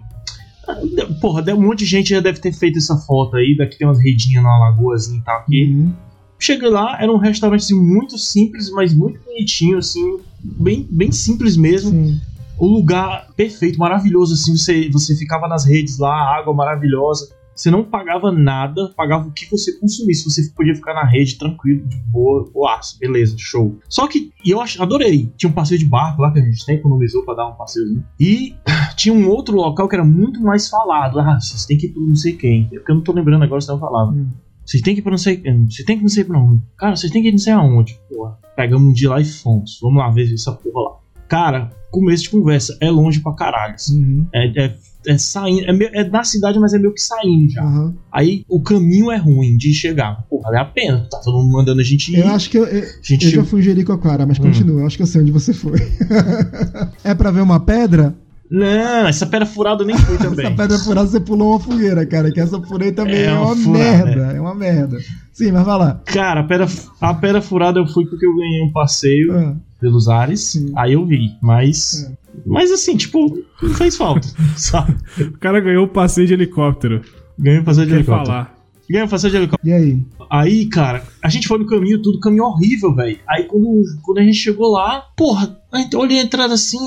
Porra, 1.20 1.44
um 1.54 1.62
monte 1.62 1.80
de 1.80 1.86
gente 1.86 2.10
já 2.12 2.20
deve 2.20 2.40
ter 2.40 2.54
feito 2.54 2.78
essa 2.78 2.96
foto 2.96 3.36
aí. 3.36 3.58
Daqui 3.58 3.78
tem 3.78 3.88
umas 3.88 4.00
redinhas 4.00 4.44
na 4.44 4.58
lagoazinha 4.60 5.20
e 5.20 5.24
tal 5.24 5.40
aqui. 5.40 5.66
Uhum. 5.66 5.94
Cheguei 6.42 6.70
lá, 6.70 6.98
era 7.02 7.12
um 7.12 7.18
restaurante 7.18 7.64
assim, 7.64 7.76
muito 7.76 8.18
simples, 8.18 8.72
mas 8.72 8.94
muito 8.94 9.20
bonitinho, 9.26 9.78
assim, 9.78 10.20
bem, 10.44 10.88
bem 10.90 11.12
simples 11.12 11.58
mesmo. 11.58 11.92
Sim. 11.92 12.22
O 12.58 12.68
lugar 12.68 13.28
perfeito, 13.38 13.80
maravilhoso, 13.80 14.34
assim, 14.34 14.56
você, 14.56 14.90
você 14.90 15.16
ficava 15.16 15.48
nas 15.48 15.66
redes 15.66 15.98
lá, 15.98 16.38
água 16.38 16.54
maravilhosa. 16.54 17.30
Você 17.60 17.70
não 17.70 17.84
pagava 17.84 18.32
nada, 18.32 18.94
pagava 18.96 19.28
o 19.28 19.34
que 19.34 19.50
você 19.52 19.78
consumisse. 19.80 20.24
Você 20.24 20.50
podia 20.56 20.74
ficar 20.74 20.94
na 20.94 21.04
rede 21.04 21.38
tranquilo, 21.38 21.86
de 21.86 21.98
boa, 22.10 22.50
boaço, 22.54 22.98
beleza, 22.98 23.36
show. 23.38 23.78
Só 23.90 24.08
que, 24.08 24.32
e 24.46 24.52
eu 24.52 24.62
adorei. 24.62 25.30
Tinha 25.36 25.50
um 25.50 25.54
passeio 25.54 25.78
de 25.78 25.86
barco 25.86 26.22
lá 26.22 26.32
que 26.32 26.40
a 26.40 26.42
gente 26.42 26.66
tem, 26.66 26.76
economizou 26.76 27.24
pra 27.26 27.34
dar 27.34 27.48
um 27.48 27.56
passeiozinho. 27.56 28.06
E 28.18 28.56
tinha 28.96 29.14
um 29.14 29.28
outro 29.28 29.58
local 29.58 29.90
que 29.90 29.96
era 29.96 30.06
muito 30.06 30.42
mais 30.42 30.70
falado. 30.70 31.20
Ah, 31.20 31.38
vocês 31.38 31.66
têm 31.66 31.78
que 31.78 31.88
ir 31.88 31.90
pro 31.90 32.02
não 32.02 32.16
sei 32.16 32.32
quem. 32.34 32.70
É 32.72 32.78
porque 32.78 32.92
eu 32.92 32.96
não 32.96 33.04
tô 33.04 33.12
lembrando 33.12 33.44
agora, 33.44 33.60
senão 33.60 33.76
eu 33.76 33.82
falava. 33.82 34.12
Hum. 34.12 34.30
Vocês 34.70 34.84
têm 34.84 34.94
que 34.94 35.00
ir 35.00 35.02
pra 35.02 35.10
não 35.10 35.18
sei. 35.18 35.42
Vocês 35.68 35.84
tem 35.84 35.98
que 35.98 36.04
não 36.04 36.10
sei 36.10 36.24
pra 36.24 36.40
onde. 36.40 36.62
Cara, 36.78 36.96
vocês 36.96 37.12
têm 37.12 37.24
que 37.24 37.30
ir 37.30 37.32
não 37.32 37.40
sei 37.40 37.54
aonde. 37.54 38.00
Porra. 38.08 38.38
Pegamos 38.56 38.88
um 38.88 38.94
dia 38.94 39.10
lá 39.10 39.20
e 39.20 39.26
fomos. 39.26 39.80
Vamos 39.82 39.98
lá 39.98 40.12
ver 40.12 40.32
essa 40.32 40.52
porra 40.52 40.92
lá. 40.92 40.98
Cara, 41.28 41.72
começo 41.90 42.24
de 42.24 42.30
conversa. 42.30 42.78
É 42.80 42.92
longe 42.92 43.20
pra 43.20 43.34
caralho. 43.34 43.74
Assim. 43.74 44.00
Uhum. 44.00 44.28
É, 44.32 44.66
é, 44.66 44.76
é, 45.08 45.18
saindo. 45.18 45.68
É, 45.68 45.74
meio, 45.74 45.90
é 45.92 46.04
da 46.04 46.24
cidade, 46.24 46.60
mas 46.60 46.72
é 46.76 46.78
meio 46.78 46.94
que 46.94 47.02
saindo 47.02 47.50
já. 47.52 47.66
Uhum. 47.66 47.96
Aí 48.12 48.46
o 48.48 48.62
caminho 48.62 49.12
é 49.12 49.18
ruim 49.18 49.58
de 49.58 49.74
chegar. 49.74 50.24
Pô, 50.30 50.40
vale 50.40 50.58
a 50.58 50.66
pena. 50.66 51.08
Tá 51.10 51.18
todo 51.18 51.40
mundo 51.40 51.52
mandando 51.52 51.82
a 51.82 51.84
gente 51.84 52.14
ir. 52.14 52.20
Eu 52.20 52.28
acho 52.28 52.48
que 52.52 52.60
eu, 52.60 52.66
eu, 52.66 52.84
gente 53.02 53.26
eu 53.26 53.32
já 53.32 53.44
fui 53.44 53.62
em 53.62 53.64
Jericó, 53.64 53.98
cara, 53.98 54.28
mas 54.28 54.38
hum. 54.38 54.44
continua. 54.44 54.82
Eu 54.82 54.86
acho 54.86 54.98
que 54.98 55.02
eu 55.02 55.08
sei 55.08 55.22
onde 55.22 55.32
você 55.32 55.52
foi. 55.52 55.80
é 57.04 57.16
pra 57.16 57.32
ver 57.32 57.42
uma 57.42 57.60
pedra? 57.60 58.16
Não, 58.52 59.08
essa 59.08 59.26
pedra 59.28 59.46
furada 59.46 59.84
eu 59.84 59.88
nem 59.88 59.98
fui 59.98 60.18
também. 60.20 60.46
essa 60.46 60.56
pedra 60.56 60.78
furada 60.80 61.08
você 61.08 61.20
pulou 61.20 61.52
uma 61.52 61.60
fogueira, 61.60 62.06
cara. 62.06 62.32
Que 62.32 62.40
essa 62.40 62.60
furei 62.62 62.92
também 62.92 63.16
é, 63.16 63.26
É 63.26 63.34
uma, 63.34 63.46
uma 63.54 63.56
furada, 63.56 64.06
merda. 64.06 64.22
É. 64.34 64.42
uma 64.42 64.56
merda. 64.56 64.98
Sim, 65.34 65.52
mas 65.52 65.66
vai 65.66 65.78
lá. 65.78 66.02
Cara, 66.06 66.42
a 66.42 66.44
pedra, 66.44 66.68
a 67.00 67.14
pedra 67.14 67.42
furada 67.42 67.80
eu 67.80 67.86
fui 67.88 68.06
porque 68.06 68.26
eu 68.26 68.36
ganhei 68.36 68.62
um 68.64 68.72
passeio 68.72 69.32
Ah, 69.38 69.56
pelos 69.80 70.08
ares. 70.10 70.42
Sim. 70.42 70.72
Aí 70.76 70.94
eu 70.94 71.06
vi. 71.06 71.30
Mas. 71.42 72.06
É. 72.10 72.18
Mas 72.46 72.72
assim, 72.72 72.96
tipo, 72.98 73.38
não 73.62 73.70
fez 73.76 73.96
falta. 73.98 74.28
sabe? 74.58 74.96
O 75.20 75.38
cara 75.40 75.60
ganhou 75.60 75.86
o 75.86 75.90
passeio 75.90 76.26
de 76.28 76.34
helicóptero. 76.34 77.02
Ganhei 77.38 77.60
um 77.60 77.64
passeio 77.64 77.86
de 77.86 77.92
Quer 77.94 77.98
helicóptero. 78.00 78.26
falar. 78.28 78.56
Ganhei 78.90 79.06
um 79.06 79.10
passeio 79.10 79.32
de 79.32 79.38
helicóptero. 79.38 79.70
E 79.70 79.74
aí? 79.74 80.04
Aí, 80.32 80.66
cara, 80.68 81.04
a 81.24 81.30
gente 81.30 81.48
foi 81.48 81.60
no 81.60 81.66
caminho, 81.68 82.02
tudo 82.02 82.20
caminho 82.20 82.44
horrível, 82.46 82.94
velho. 82.96 83.20
Aí 83.28 83.44
quando, 83.44 83.84
quando 84.04 84.18
a 84.20 84.24
gente 84.24 84.38
chegou 84.38 84.72
lá, 84.72 85.04
porra, 85.16 85.58
olhei 85.96 86.20
a 86.20 86.24
entrada 86.24 86.54
assim, 86.54 86.78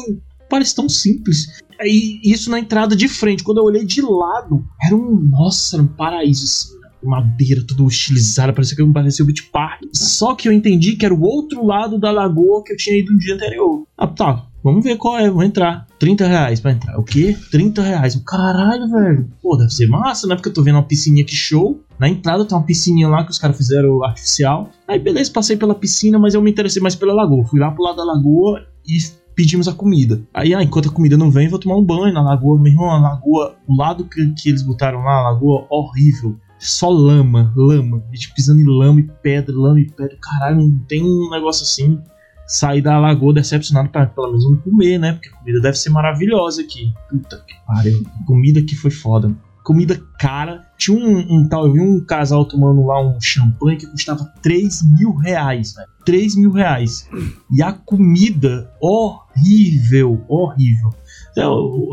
parece 0.52 0.74
tão 0.74 0.86
simples. 0.86 1.46
Aí 1.80 2.20
isso 2.22 2.50
na 2.50 2.58
entrada 2.60 2.94
de 2.94 3.08
frente, 3.08 3.42
quando 3.42 3.58
eu 3.58 3.64
olhei 3.64 3.86
de 3.86 4.02
lado, 4.02 4.62
era 4.84 4.94
um. 4.94 5.14
Nossa, 5.30 5.76
era 5.76 5.82
um 5.82 5.88
paraíso 5.88 6.44
assim. 6.44 6.78
né? 6.80 6.90
Madeira 7.02 7.64
tudo 7.66 7.88
estilizada, 7.88 8.52
parecia 8.52 8.76
que 8.76 8.92
parecia 8.92 9.24
o 9.24 9.26
Beach 9.26 9.44
Park. 9.50 9.80
Só 9.92 10.34
que 10.34 10.46
eu 10.46 10.52
entendi 10.52 10.94
que 10.94 11.04
era 11.06 11.14
o 11.14 11.22
outro 11.22 11.64
lado 11.66 11.98
da 11.98 12.10
lagoa 12.12 12.62
que 12.62 12.72
eu 12.72 12.76
tinha 12.76 12.96
ido 12.98 13.10
no 13.12 13.18
dia 13.18 13.34
anterior. 13.34 13.84
Ah, 13.96 14.06
tá. 14.06 14.46
Vamos 14.62 14.84
ver 14.84 14.96
qual 14.96 15.18
é, 15.18 15.28
vou 15.28 15.42
entrar. 15.42 15.88
30 15.98 16.24
reais 16.24 16.60
pra 16.60 16.70
entrar. 16.70 16.96
O 16.96 17.02
quê? 17.02 17.36
30 17.50 17.82
reais. 17.82 18.22
Caralho, 18.24 18.88
velho. 18.88 19.28
Pô, 19.42 19.56
deve 19.56 19.74
ser 19.74 19.88
massa, 19.88 20.28
né? 20.28 20.36
Porque 20.36 20.50
eu 20.50 20.54
tô 20.54 20.62
vendo 20.62 20.76
uma 20.76 20.84
piscininha 20.84 21.24
que 21.24 21.34
show. 21.34 21.80
Na 21.98 22.08
entrada 22.08 22.44
tem 22.44 22.56
uma 22.56 22.64
piscininha 22.64 23.08
lá 23.08 23.24
que 23.24 23.32
os 23.32 23.38
caras 23.38 23.56
fizeram 23.56 24.04
artificial. 24.04 24.70
Aí 24.86 25.00
beleza, 25.00 25.32
passei 25.32 25.56
pela 25.56 25.74
piscina, 25.74 26.16
mas 26.18 26.34
eu 26.34 26.42
me 26.42 26.50
interessei 26.50 26.80
mais 26.80 26.94
pela 26.94 27.12
lagoa. 27.12 27.44
Fui 27.46 27.58
lá 27.58 27.72
pro 27.72 27.82
lado 27.82 27.96
da 27.96 28.04
lagoa 28.04 28.60
e 28.86 28.98
pedimos 29.34 29.68
a 29.68 29.72
comida. 29.72 30.22
Aí, 30.32 30.54
ah, 30.54 30.62
enquanto 30.62 30.88
a 30.88 30.92
comida 30.92 31.16
não 31.16 31.30
vem, 31.30 31.48
vou 31.48 31.58
tomar 31.58 31.76
um 31.76 31.84
banho 31.84 32.12
na 32.12 32.22
lagoa. 32.22 32.58
Meu 32.58 32.72
irmão, 32.72 32.90
a 32.90 32.98
lagoa, 32.98 33.56
o 33.66 33.76
lado 33.76 34.04
que, 34.04 34.32
que 34.34 34.48
eles 34.48 34.62
botaram 34.62 35.00
lá, 35.00 35.18
a 35.18 35.30
lagoa 35.32 35.66
horrível. 35.70 36.38
Só 36.58 36.88
lama, 36.88 37.52
lama. 37.56 38.02
A 38.08 38.14
gente 38.14 38.32
pisando 38.34 38.60
em 38.60 38.66
lama 38.66 39.00
e 39.00 39.10
pedra, 39.22 39.54
lama 39.54 39.80
e 39.80 39.90
pedra. 39.90 40.16
Caralho, 40.20 40.58
não 40.58 40.78
tem 40.86 41.02
um 41.02 41.28
negócio 41.30 41.64
assim. 41.64 42.00
Sair 42.46 42.82
da 42.82 42.98
lagoa 42.98 43.34
decepcionado 43.34 43.88
pra 43.88 44.06
pelo 44.06 44.28
menos 44.28 44.44
não 44.44 44.56
comer, 44.58 44.98
né? 44.98 45.12
Porque 45.12 45.28
a 45.28 45.32
comida 45.32 45.60
deve 45.60 45.76
ser 45.76 45.90
maravilhosa 45.90 46.62
aqui. 46.62 46.92
Puta 47.08 47.42
que 47.46 47.54
pariu. 47.66 48.04
Comida 48.26 48.60
aqui 48.60 48.76
foi 48.76 48.90
foda. 48.90 49.34
Comida 49.64 50.00
cara. 50.18 50.66
Tinha 50.82 50.98
um, 50.98 51.36
um 51.36 51.48
tal, 51.48 51.68
eu 51.68 51.74
vi 51.74 51.80
um 51.80 52.04
casal 52.04 52.44
tomando 52.44 52.84
lá 52.84 53.00
um 53.00 53.20
champanhe 53.20 53.78
que 53.78 53.86
custava 53.86 54.24
3 54.42 54.82
mil 54.98 55.14
reais, 55.14 55.74
velho. 55.74 55.88
3 56.04 56.34
mil 56.34 56.50
reais. 56.50 57.08
E 57.52 57.62
a 57.62 57.72
comida 57.72 58.68
horrível, 58.80 60.24
horrível. 60.26 60.92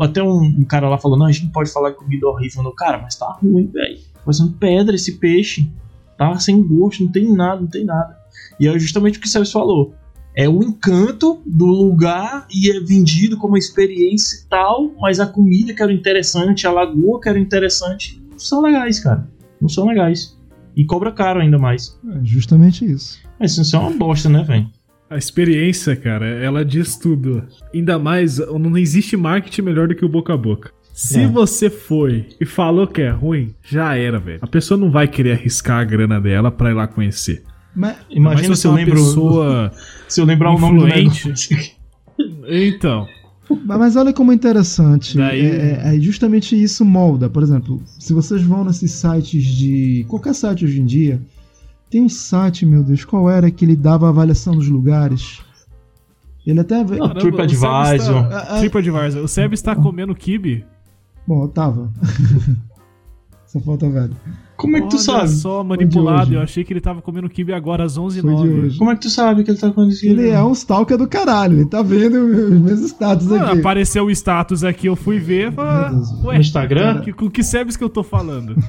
Até, 0.00 0.20
um, 0.24 0.42
um 0.42 0.64
cara 0.64 0.88
lá 0.88 0.98
falou: 0.98 1.16
Não, 1.16 1.26
a 1.26 1.30
gente 1.30 1.44
não 1.44 1.52
pode 1.52 1.70
falar 1.70 1.92
que 1.92 1.98
comida 1.98 2.26
horrível, 2.26 2.64
não. 2.64 2.74
Cara, 2.74 2.98
mas 2.98 3.14
tá 3.14 3.30
ruim, 3.40 3.68
velho. 3.68 3.96
Parecendo 4.24 4.54
pedra 4.54 4.96
esse 4.96 5.18
peixe. 5.18 5.70
Tá 6.18 6.36
sem 6.40 6.60
gosto, 6.60 7.04
não 7.04 7.12
tem 7.12 7.32
nada, 7.32 7.60
não 7.60 7.68
tem 7.68 7.84
nada. 7.84 8.18
E 8.58 8.66
é 8.66 8.76
justamente 8.76 9.18
o 9.18 9.20
que 9.20 9.28
o 9.28 9.30
Sérgio 9.30 9.52
falou. 9.52 9.94
É 10.34 10.48
o 10.48 10.64
encanto 10.64 11.40
do 11.46 11.66
lugar 11.66 12.48
e 12.52 12.72
é 12.72 12.80
vendido 12.80 13.36
como 13.36 13.56
experiência 13.56 14.36
e 14.36 14.48
tal, 14.48 14.90
mas 15.00 15.20
a 15.20 15.26
comida 15.26 15.72
que 15.72 15.80
era 15.82 15.92
interessante, 15.92 16.66
a 16.66 16.72
lagoa 16.72 17.20
que 17.20 17.28
era 17.28 17.38
interessante, 17.38 18.19
são 18.40 18.62
legais, 18.62 19.00
cara. 19.00 19.28
Não 19.60 19.68
são 19.68 19.86
legais. 19.86 20.38
E 20.76 20.84
cobra 20.84 21.12
caro 21.12 21.40
ainda 21.40 21.58
mais. 21.58 21.98
É 22.16 22.20
justamente 22.24 22.84
isso. 22.84 23.18
Mas 23.38 23.56
isso 23.58 23.74
é 23.76 23.78
uma 23.78 23.90
bosta, 23.90 24.28
né, 24.28 24.42
velho? 24.42 24.66
A 25.08 25.16
experiência, 25.16 25.96
cara, 25.96 26.26
ela 26.26 26.64
diz 26.64 26.96
tudo. 26.96 27.42
Ainda 27.74 27.98
mais, 27.98 28.38
não 28.38 28.76
existe 28.78 29.16
marketing 29.16 29.62
melhor 29.62 29.88
do 29.88 29.94
que 29.94 30.04
o 30.04 30.08
boca 30.08 30.32
a 30.32 30.36
boca. 30.36 30.70
Se 30.92 31.20
É. 31.22 31.26
você 31.26 31.68
foi 31.68 32.28
e 32.40 32.44
falou 32.46 32.86
que 32.86 33.00
é 33.02 33.10
ruim, 33.10 33.54
já 33.64 33.96
era, 33.96 34.18
velho. 34.20 34.38
A 34.42 34.46
pessoa 34.46 34.78
não 34.78 34.90
vai 34.90 35.08
querer 35.08 35.32
arriscar 35.32 35.80
a 35.80 35.84
grana 35.84 36.20
dela 36.20 36.50
pra 36.50 36.70
ir 36.70 36.74
lá 36.74 36.86
conhecer. 36.86 37.42
Mas, 37.74 37.96
Imagina 38.10 38.54
se 38.54 38.66
eu 38.66 38.70
é 38.70 38.72
uma 38.74 38.78
lembro. 38.78 38.94
pessoa. 38.94 39.72
Se 40.08 40.20
eu 40.20 40.24
lembrar 40.24 40.50
o 40.52 40.58
nome 40.58 40.80
do 40.80 40.86
negócio. 40.86 41.32
Então. 42.48 43.06
Mas- 43.64 43.96
olha 43.96 44.12
como 44.12 44.32
é 44.32 44.34
interessante. 44.34 45.16
Daí- 45.16 45.40
É, 45.46 45.96
é 45.96 46.00
justamente 46.00 46.60
isso 46.60 46.84
molda. 46.84 47.28
Por 47.28 47.42
exemplo, 47.42 47.82
se 47.98 48.12
vocês 48.12 48.42
vão 48.42 48.64
nesses 48.64 48.92
sites 48.92 49.44
de. 49.44 50.04
qualquer 50.08 50.34
site 50.34 50.64
hoje 50.64 50.80
em 50.80 50.84
dia, 50.86 51.20
tem 51.90 52.02
um 52.02 52.08
site, 52.08 52.64
meu 52.64 52.82
Deus, 52.82 53.04
qual 53.04 53.28
era 53.30 53.50
que 53.50 53.64
ele 53.64 53.76
dava 53.76 54.08
avaliação 54.08 54.54
dos 54.54 54.68
lugares? 54.68 55.40
Ele 56.46 56.60
até. 56.60 56.84
Caramba, 56.84 57.14
TripAdvisor. 57.20 58.16
Ah, 58.32 58.46
ah, 58.50 58.58
TripAdvisor. 58.60 59.22
O 59.22 59.28
Seb 59.28 59.52
está 59.52 59.74
comendo 59.76 60.14
kibe. 60.14 60.64
Bom, 61.26 61.42
eu 61.44 61.48
tava. 61.48 61.92
Só 63.46 63.60
falta 63.60 63.88
velho. 63.90 64.16
Como 64.60 64.76
é 64.76 64.80
que 64.82 64.88
tu 64.88 64.96
Olha 64.96 65.02
sabe? 65.02 65.28
só, 65.30 65.64
manipulado. 65.64 66.34
Eu 66.34 66.40
achei 66.40 66.62
que 66.62 66.72
ele 66.72 66.80
tava 66.80 67.00
comendo 67.02 67.28
kibe 67.28 67.52
agora 67.52 67.84
às 67.84 67.96
Foi 67.96 68.08
de 68.10 68.20
11h09. 68.20 68.64
hoje. 68.64 68.78
Como 68.78 68.90
é 68.90 68.94
que 68.94 69.00
tu 69.02 69.10
sabe 69.10 69.42
que 69.42 69.50
ele 69.50 69.58
tá 69.58 69.68
acontecendo? 69.68 70.20
Ele 70.20 70.28
é 70.30 70.42
um 70.42 70.52
stalker 70.52 70.96
do 70.98 71.08
caralho. 71.08 71.58
Ele 71.60 71.66
tá 71.68 71.82
vendo 71.82 72.16
os 72.54 72.60
meus 72.60 72.80
status 72.80 73.30
Ah, 73.32 73.50
aqui. 73.50 73.60
apareceu 73.60 74.04
o 74.04 74.10
status 74.10 74.62
aqui, 74.64 74.86
eu 74.86 74.96
fui 74.96 75.18
ver. 75.18 75.52
falei, 75.52 75.90
Deus. 75.90 76.10
ué, 76.24 76.34
No 76.34 76.40
Instagram? 76.40 77.00
que- 77.00 77.12
com 77.12 77.30
que 77.30 77.42
Sebs 77.42 77.76
que 77.76 77.84
eu 77.84 77.88
tô 77.88 78.02
falando? 78.02 78.54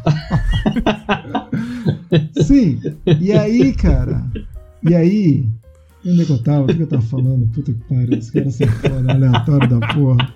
Sim. 2.41 2.79
E 3.19 3.31
aí, 3.31 3.73
cara? 3.73 4.23
E 4.87 4.93
aí? 4.95 5.45
Onde 6.05 6.21
é 6.21 6.25
que 6.25 6.31
eu 6.31 6.43
tava? 6.43 6.63
O 6.63 6.67
que 6.67 6.81
eu 6.81 6.87
tava 6.87 7.01
falando? 7.03 7.47
Puta 7.53 7.71
que 7.73 7.79
pariu. 7.87 8.17
Esse 8.17 8.31
cara 8.31 8.49
sai 8.49 8.67
fora, 8.67 9.11
aleatório 9.13 9.69
da 9.69 9.79
porra. 9.93 10.33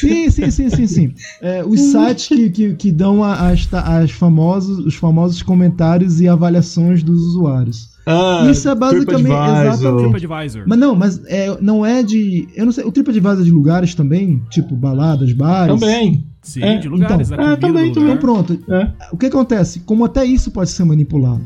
Sim, 0.00 0.30
sim, 0.30 0.50
sim, 0.50 0.70
sim, 0.70 0.86
sim. 0.86 1.14
É, 1.40 1.64
os 1.64 1.80
sites 1.80 2.28
que, 2.28 2.50
que, 2.50 2.74
que 2.74 2.92
dão 2.92 3.22
as, 3.22 3.68
as 3.72 4.10
famosos, 4.10 4.78
os 4.84 4.94
famosos 4.94 5.42
comentários 5.42 6.20
e 6.20 6.28
avaliações 6.28 7.02
dos 7.02 7.20
usuários. 7.20 7.94
Ah, 8.06 8.46
Isso 8.50 8.68
é 8.68 8.74
basicamente- 8.74 9.26
exatamente. 9.26 10.10
TripAdvisor. 10.20 10.62
Mas 10.66 10.78
não, 10.78 10.94
mas 10.94 11.20
é, 11.26 11.56
não 11.60 11.84
é 11.84 12.02
de. 12.04 12.46
Eu 12.54 12.64
não 12.66 12.72
sei. 12.72 12.84
O 12.84 12.92
TripAdvisor 12.92 13.40
é 13.40 13.42
de 13.44 13.50
lugares 13.50 13.94
também? 13.96 14.40
Tipo 14.50 14.76
baladas, 14.76 15.32
bares? 15.32 15.78
Também. 15.80 16.24
Sim, 16.40 16.62
É, 16.62 16.78
de 16.78 16.88
lugares, 16.88 17.28
então. 17.32 17.44
É, 17.50 17.56
também, 17.56 17.58
do 17.58 17.66
também. 17.66 17.90
Então 17.90 18.02
lugar. 18.04 18.18
pronto. 18.18 18.58
É. 18.72 18.92
O 19.10 19.16
que 19.16 19.26
acontece? 19.26 19.80
Como 19.80 20.04
até 20.04 20.24
isso 20.24 20.52
pode 20.52 20.70
ser 20.70 20.84
manipulado. 20.84 21.42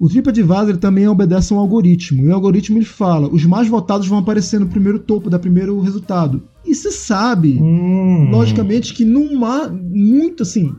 O 0.00 0.08
TripAdvisor 0.08 0.78
também 0.78 1.06
obedece 1.06 1.52
a 1.52 1.56
um 1.56 1.60
algoritmo. 1.60 2.24
E 2.24 2.28
o 2.28 2.34
algoritmo 2.34 2.78
ele 2.78 2.86
fala: 2.86 3.28
os 3.28 3.44
mais 3.44 3.68
votados 3.68 4.08
vão 4.08 4.18
aparecer 4.18 4.58
no 4.58 4.66
primeiro 4.66 4.98
topo, 4.98 5.28
da 5.28 5.38
primeiro 5.38 5.78
resultado. 5.80 6.42
E 6.66 6.74
se 6.74 6.90
sabe, 6.90 7.58
Hum. 7.60 8.30
logicamente, 8.30 8.94
que 8.94 9.04
numa. 9.04 9.68
Muito 9.68 10.42
assim. 10.42 10.72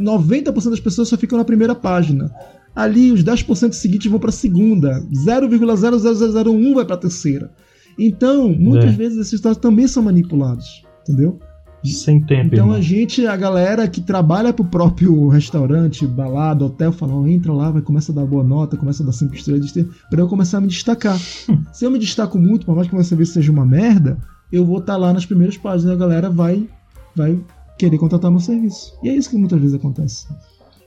90% 0.00 0.70
das 0.70 0.80
pessoas 0.80 1.08
só 1.08 1.16
ficam 1.18 1.36
na 1.36 1.44
primeira 1.44 1.74
página. 1.74 2.30
Ali, 2.74 3.12
os 3.12 3.22
10% 3.22 3.72
seguintes 3.74 4.10
vão 4.10 4.20
para 4.20 4.30
a 4.30 4.32
segunda. 4.32 5.02
0,00001 5.12 6.74
vai 6.74 6.84
para 6.86 6.94
a 6.94 6.98
terceira. 6.98 7.50
Então, 7.98 8.48
muitas 8.48 8.90
É. 8.94 8.96
vezes 8.96 9.18
esses 9.18 9.40
dados 9.40 9.58
também 9.58 9.86
são 9.88 10.02
manipulados. 10.02 10.84
Entendeu? 11.02 11.38
Sem 11.84 12.20
tempo. 12.20 12.46
Então 12.46 12.66
irmão. 12.66 12.76
a 12.76 12.80
gente, 12.80 13.26
a 13.26 13.36
galera 13.36 13.86
que 13.86 14.00
trabalha 14.00 14.52
pro 14.52 14.64
próprio 14.64 15.28
restaurante, 15.28 16.06
balada, 16.06 16.64
hotel, 16.64 16.92
fala, 16.92 17.30
entra 17.30 17.52
lá, 17.52 17.70
vai 17.70 17.82
começa 17.82 18.10
a 18.12 18.14
dar 18.14 18.26
boa 18.26 18.42
nota, 18.42 18.76
começa 18.76 19.02
a 19.02 19.06
dar 19.06 19.12
cinco 19.12 19.34
estrelas, 19.34 19.72
para 20.10 20.20
eu 20.20 20.28
começar 20.28 20.58
a 20.58 20.60
me 20.60 20.68
destacar. 20.68 21.18
Se 21.72 21.84
eu 21.84 21.90
me 21.90 21.98
destaco 21.98 22.38
muito, 22.38 22.66
por 22.66 22.74
mais 22.74 22.88
que 22.88 22.94
meu 22.94 23.04
serviço 23.04 23.34
seja 23.34 23.52
uma 23.52 23.64
merda, 23.64 24.18
eu 24.50 24.64
vou 24.64 24.78
estar 24.78 24.96
lá 24.96 25.12
nas 25.12 25.26
primeiras 25.26 25.56
páginas 25.56 25.92
e 25.92 25.94
a 25.94 25.98
galera 25.98 26.30
vai, 26.30 26.68
vai 27.14 27.38
querer 27.78 27.98
contratar 27.98 28.30
meu 28.30 28.40
serviço. 28.40 28.92
E 29.02 29.08
é 29.08 29.14
isso 29.14 29.30
que 29.30 29.36
muitas 29.36 29.60
vezes 29.60 29.74
acontece. 29.74 30.26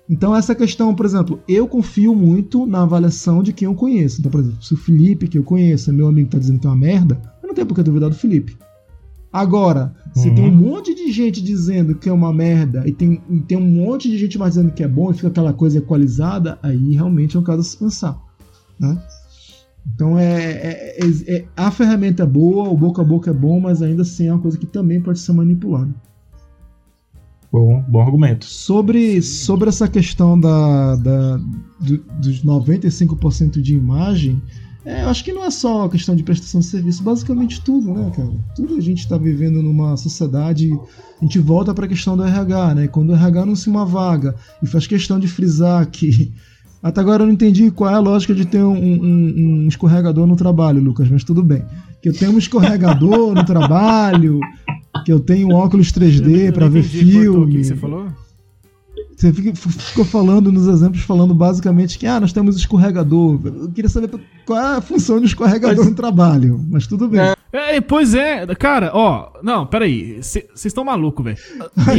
Então 0.09 0.35
essa 0.35 0.53
questão, 0.53 0.93
por 0.93 1.05
exemplo, 1.05 1.39
eu 1.47 1.67
confio 1.67 2.13
muito 2.13 2.65
na 2.65 2.81
avaliação 2.81 3.41
de 3.41 3.53
quem 3.53 3.65
eu 3.65 3.75
conheço. 3.75 4.19
Então, 4.19 4.29
por 4.29 4.41
exemplo, 4.41 4.61
se 4.61 4.73
o 4.73 4.77
Felipe, 4.77 5.27
que 5.27 5.37
eu 5.37 5.43
conheço, 5.43 5.89
é 5.89 5.93
meu 5.93 6.07
amigo 6.07 6.27
que 6.27 6.35
tá 6.35 6.39
dizendo 6.39 6.59
que 6.59 6.67
é 6.67 6.69
uma 6.69 6.75
merda, 6.75 7.21
eu 7.41 7.47
não 7.47 7.55
tenho 7.55 7.65
por 7.65 7.75
que 7.75 7.83
duvidar 7.83 8.09
do 8.09 8.15
Felipe. 8.15 8.57
Agora, 9.33 9.93
se 10.13 10.27
Uhum. 10.29 10.35
tem 10.35 10.45
um 10.49 10.51
monte 10.55 10.93
de 10.93 11.11
gente 11.11 11.41
dizendo 11.41 11.95
que 11.95 12.09
é 12.09 12.11
uma 12.13 12.33
merda 12.33 12.83
e 12.85 12.91
tem, 12.91 13.21
e 13.29 13.39
tem 13.39 13.57
um 13.57 13.61
monte 13.61 14.09
de 14.09 14.17
gente 14.17 14.37
mais 14.37 14.55
dizendo 14.55 14.73
que 14.73 14.83
é 14.83 14.87
bom 14.87 15.09
e 15.09 15.13
fica 15.13 15.29
aquela 15.29 15.53
coisa 15.53 15.77
equalizada, 15.77 16.59
aí 16.61 16.93
realmente 16.93 17.37
é 17.37 17.39
um 17.39 17.43
caso 17.43 17.61
a 17.61 17.63
se 17.63 17.77
pensar. 17.77 18.19
Né? 18.79 19.01
Então 19.95 20.19
é, 20.19 20.33
é- 20.51 20.97
é- 20.99 21.33
é- 21.37 21.45
a 21.55 21.71
ferramenta 21.71 22.23
é 22.23 22.25
boa, 22.25 22.67
o 22.69 22.75
boca 22.77 23.01
a 23.01 23.05
boca 23.05 23.31
é 23.31 23.33
bom, 23.33 23.59
mas 23.59 23.81
ainda 23.81 24.01
assim 24.01 24.27
é 24.27 24.33
uma 24.33 24.41
coisa 24.41 24.57
que 24.57 24.65
também 24.65 24.99
pode 25.01 25.19
ser 25.19 25.31
manipulada. 25.31 25.93
Bom, 27.51 27.83
bom 27.87 28.01
argumento. 28.01 28.45
Sobre, 28.45 29.21
sobre 29.21 29.67
essa 29.69 29.87
questão 29.87 30.39
da, 30.39 30.95
da, 30.95 31.37
do- 31.79 32.03
dos 32.19 32.43
95% 32.43 33.61
de 33.61 33.75
imagem, 33.75 34.41
é, 34.85 35.03
eu 35.03 35.09
acho 35.09 35.23
que 35.23 35.31
não 35.31 35.43
é 35.45 35.51
só 35.51 35.85
a 35.85 35.89
questão 35.89 36.15
de 36.15 36.23
prestação 36.23 36.59
de 36.59 36.65
serviço, 36.67 37.03
basicamente 37.03 37.61
tudo, 37.61 37.93
né, 37.93 38.11
cara? 38.15 38.31
Tudo 38.55 38.75
a 38.75 38.81
gente 38.81 38.99
está 38.99 39.17
vivendo 39.17 39.61
numa 39.61 39.95
sociedade. 39.97 40.69
A 41.21 41.23
gente 41.25 41.37
volta 41.39 41.73
para 41.73 41.85
a 41.85 41.87
questão 41.87 42.17
do 42.17 42.23
RH, 42.23 42.75
né? 42.75 42.87
Quando 42.87 43.11
o 43.11 43.15
RH 43.15 43.41
anuncia 43.43 43.71
uma 43.71 43.85
vaga 43.85 44.33
e 44.63 44.67
faz 44.67 44.87
questão 44.87 45.19
de 45.19 45.27
frisar 45.27 45.85
que. 45.89 46.31
Até 46.83 46.99
agora 46.99 47.21
eu 47.21 47.27
não 47.27 47.33
entendi 47.33 47.69
qual 47.69 47.91
é 47.91 47.93
a 47.93 47.99
lógica 47.99 48.33
de 48.33 48.43
ter 48.43 48.63
um, 48.63 48.73
um- 48.75 49.33
um 49.65 49.67
escorregador 49.67 50.25
no 50.25 50.35
trabalho, 50.35 50.81
Lucas, 50.81 51.07
mas 51.11 51.23
tudo 51.23 51.43
bem. 51.43 51.63
que 52.01 52.09
eu 52.09 52.13
tenho 52.13 52.31
um 52.31 52.39
escorregador 52.39 53.35
no 53.35 53.45
trabalho, 53.45 54.39
que 55.05 55.13
eu 55.13 55.19
tenho 55.19 55.49
óculos 55.53 55.91
3D 55.91 56.51
para 56.51 56.67
ver 56.67 56.81
filme. 56.81 57.37
O 57.37 57.47
que 57.59 57.63
você 57.65 57.75
falou? 57.75 58.07
Você 59.21 59.53
ficou 59.53 60.03
falando 60.03 60.51
nos 60.51 60.67
exemplos, 60.67 61.03
falando 61.03 61.35
basicamente 61.35 61.99
que 61.99 62.07
ah, 62.07 62.19
nós 62.19 62.33
temos 62.33 62.55
escorregador. 62.55 63.39
Eu 63.45 63.69
queria 63.69 63.87
saber 63.87 64.09
qual 64.47 64.59
é 64.59 64.77
a 64.77 64.81
função 64.81 65.19
de 65.19 65.27
escorregador 65.27 65.77
mas... 65.77 65.85
no 65.85 65.95
trabalho, 65.95 66.59
mas 66.71 66.87
tudo 66.87 67.07
bem. 67.07 67.21
É, 67.53 67.79
pois 67.81 68.15
é, 68.15 68.47
cara, 68.55 68.91
ó, 68.93 69.33
não, 69.43 69.67
peraí, 69.67 70.17
vocês 70.23 70.65
estão 70.65 70.83
malucos, 70.83 71.23
velho. 71.23 71.37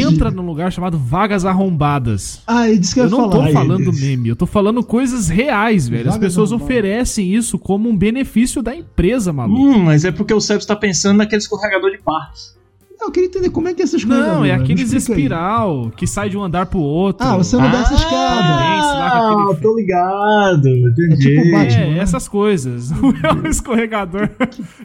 Entra 0.00 0.30
num 0.30 0.44
lugar 0.44 0.72
chamado 0.72 0.98
Vagas 0.98 1.44
Arrombadas. 1.44 2.42
Ah, 2.44 2.68
e 2.68 2.78
disse 2.78 2.94
que 2.94 3.00
eu, 3.00 3.04
eu 3.04 3.10
não 3.10 3.30
falar. 3.30 3.46
tô 3.46 3.52
falando 3.52 3.92
meme, 3.92 4.28
eu 4.30 4.36
tô 4.36 4.46
falando 4.46 4.82
coisas 4.82 5.28
reais, 5.28 5.86
velho. 5.86 6.08
As 6.08 6.18
pessoas 6.18 6.50
arrombadas. 6.50 6.74
oferecem 6.74 7.32
isso 7.32 7.56
como 7.56 7.88
um 7.88 7.96
benefício 7.96 8.62
da 8.62 8.74
empresa, 8.74 9.32
maluco. 9.32 9.60
Hum, 9.60 9.78
mas 9.78 10.04
é 10.04 10.10
porque 10.10 10.34
o 10.34 10.40
Sebs 10.40 10.66
tá 10.66 10.74
pensando 10.74 11.18
naquele 11.18 11.42
escorregador 11.42 11.90
de 11.90 11.98
parques. 11.98 12.56
Eu 13.04 13.10
queria 13.10 13.28
entender 13.28 13.50
como 13.50 13.68
é 13.68 13.74
que 13.74 13.82
é 13.82 13.84
essas 13.84 14.04
coisas. 14.04 14.26
Não, 14.26 14.44
é 14.44 14.52
aqueles 14.52 14.92
espiral 14.92 15.86
aí. 15.86 15.90
que 15.92 16.06
sai 16.06 16.28
de 16.30 16.36
um 16.36 16.42
andar 16.42 16.66
pro 16.66 16.78
outro. 16.78 17.26
Ah, 17.26 17.36
você 17.36 17.56
não 17.56 17.64
ah, 17.64 17.68
desce 17.68 17.94
escada. 17.94 18.16
Ah, 18.16 19.46
aquele... 19.48 19.60
tô 19.60 19.76
ligado. 19.76 20.68
Entendi. 20.68 21.12
É 21.12 21.16
tipo 21.16 21.50
Batman, 21.50 21.80
é, 21.80 21.90
né? 21.90 21.98
essas 21.98 22.28
coisas. 22.28 22.92
é 23.22 23.32
um 23.32 23.46
escorregador 23.48 24.30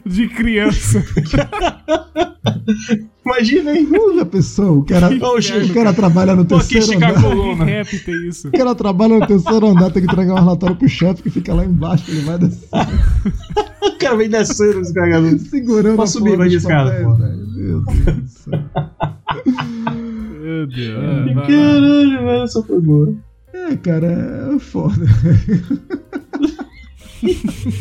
de 0.04 0.28
criança. 0.28 1.04
Imagina, 3.24 3.76
hein? 3.76 3.88
Já 4.16 4.24
pensou? 4.24 4.78
O 4.78 4.84
cara, 4.84 5.10
o 5.12 5.74
cara 5.74 5.92
trabalha 5.92 6.34
no 6.34 6.44
terceiro 6.44 6.96
andar. 6.96 7.64
Rap 7.64 7.98
tem 7.98 8.28
isso. 8.28 8.48
O 8.48 8.52
cara 8.52 8.74
trabalha 8.74 9.18
no 9.18 9.26
terceiro 9.26 9.66
andar, 9.66 9.90
tem 9.90 10.02
que 10.02 10.10
entregar 10.10 10.34
um 10.34 10.38
relatório 10.38 10.76
pro 10.76 10.88
chefe 10.88 11.22
que 11.22 11.30
fica 11.30 11.52
lá 11.54 11.64
embaixo, 11.64 12.10
ele 12.10 12.22
vai 12.22 12.38
descer. 12.38 12.68
o 13.82 13.98
cara 13.98 14.16
vem 14.16 14.30
descendo 14.30 14.80
os 14.80 14.90
carregadores. 14.92 15.42
Segurando 15.42 15.96
Posso 15.96 16.18
subir, 16.18 16.36
vai 16.36 16.48
de 16.48 16.56
escada. 16.56 16.98
Meu 17.00 17.16
Deus. 17.16 17.84
Meu 20.40 20.66
Deus. 20.66 21.46
Caralho, 21.46 22.24
velho, 22.24 22.42
essa 22.42 22.62
foi 22.62 22.80
boa. 22.80 23.14
É, 23.52 23.76
cara, 23.76 24.06
é 24.54 24.58
foda. 24.58 25.04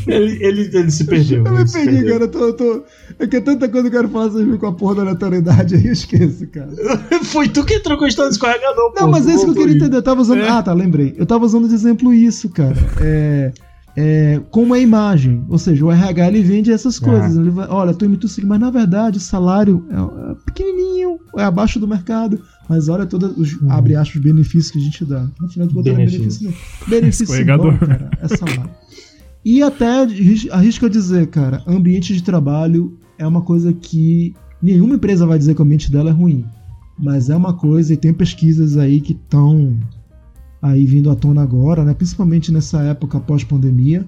ele, 0.08 0.44
ele, 0.44 0.70
ele 0.74 0.92
se 0.92 1.06
perdeu. 1.06 1.46
Eu 1.46 1.54
me 1.54 1.72
perdi, 1.72 2.04
cara. 2.06 2.24
Eu 2.24 2.28
tô, 2.28 2.40
eu 2.40 2.54
tô... 2.54 2.84
É 3.20 3.28
que 3.28 3.38
é 3.38 3.42
tanta 3.42 3.70
coisa 3.70 3.90
que 3.90 3.96
eu 3.96 4.02
quero 4.02 4.12
falar, 4.12 4.30
vocês 4.30 4.60
com 4.60 4.68
a 4.68 4.74
porra 4.74 4.96
da 4.96 5.02
aleatoriedade 5.04 5.76
aí, 5.78 5.86
eu 5.86 5.94
esqueço, 5.94 6.48
cara. 6.48 6.72
Foi 7.24 7.48
tu 7.48 7.64
que 7.64 7.76
entrou 7.76 7.98
com 7.98 8.06
a 8.06 8.08
história 8.08 8.30
do 8.30 8.34
escorregador, 8.34 8.94
Não, 8.96 9.06
pô, 9.06 9.08
mas 9.08 9.28
é 9.28 9.34
isso 9.34 9.46
que 9.46 9.52
eu 9.52 9.56
queria 9.56 9.76
entender. 9.76 9.98
Eu 9.98 10.04
tava 10.04 10.22
usando. 10.22 10.42
É. 10.42 10.50
Ah, 10.50 10.64
tá, 10.64 10.74
lembrei. 10.74 11.16
Eu 11.18 11.26
tava 11.26 11.46
usando 11.46 11.68
de 11.68 11.76
exemplo 11.76 12.14
isso, 12.14 12.50
cara. 12.50 12.78
É 13.00 13.52
é, 14.00 14.40
com 14.52 14.62
uma 14.62 14.78
imagem. 14.78 15.44
Ou 15.50 15.58
seja, 15.58 15.84
o 15.84 15.92
RH 15.92 16.28
ele 16.28 16.44
vende 16.44 16.72
essas 16.72 17.00
coisas. 17.00 17.36
É. 17.36 17.42
Ele 17.42 17.50
vai, 17.50 17.68
olha, 17.68 17.96
tu 17.96 18.06
emitiu 18.06 18.30
o 18.30 18.48
mas 18.48 18.60
na 18.60 18.70
verdade 18.70 19.18
o 19.18 19.22
salário 19.22 19.84
é, 19.90 19.96
é, 20.32 20.36
pequenininho, 20.46 21.18
é 21.36 21.44
abaixo 21.44 21.80
do 21.80 21.88
mercado. 21.88 22.40
Mas 22.70 22.90
olha 22.90 23.08
todos 23.08 23.36
os, 23.36 23.54
uhum. 23.54 23.72
abre 23.72 23.96
aspas, 23.96 24.22
benefícios 24.22 24.70
que 24.70 24.78
a 24.78 24.82
gente 24.82 25.04
dá. 25.04 25.28
No 25.42 25.50
final 25.50 25.68
de 25.68 25.74
contas, 25.74 25.94
é 25.94 25.96
benefício. 25.96 26.54
Benefício 26.88 27.46
bom, 27.58 27.78
cara, 27.78 28.12
é 28.22 28.28
salário. 28.28 28.70
E 29.44 29.64
até 29.64 30.06
arrisco 30.52 30.90
dizer, 30.90 31.28
cara, 31.28 31.64
ambiente 31.66 32.14
de 32.14 32.22
trabalho 32.22 33.00
é 33.18 33.26
uma 33.26 33.42
coisa 33.42 33.74
que 33.74 34.36
nenhuma 34.62 34.96
empresa 34.96 35.26
vai 35.26 35.40
dizer 35.40 35.56
que 35.56 35.62
o 35.62 35.64
ambiente 35.64 35.92
dela 35.92 36.10
é 36.10 36.14
ruim. 36.14 36.46
Mas 37.00 37.30
é 37.30 37.36
uma 37.36 37.54
coisa, 37.54 37.94
e 37.94 37.98
tem 37.98 38.14
pesquisas 38.14 38.76
aí 38.76 39.00
que 39.00 39.14
estão 39.14 39.78
aí 40.70 40.86
vindo 40.86 41.10
à 41.10 41.16
tona 41.16 41.42
agora, 41.42 41.84
né, 41.84 41.94
principalmente 41.94 42.52
nessa 42.52 42.82
época 42.84 43.20
pós-pandemia, 43.20 44.08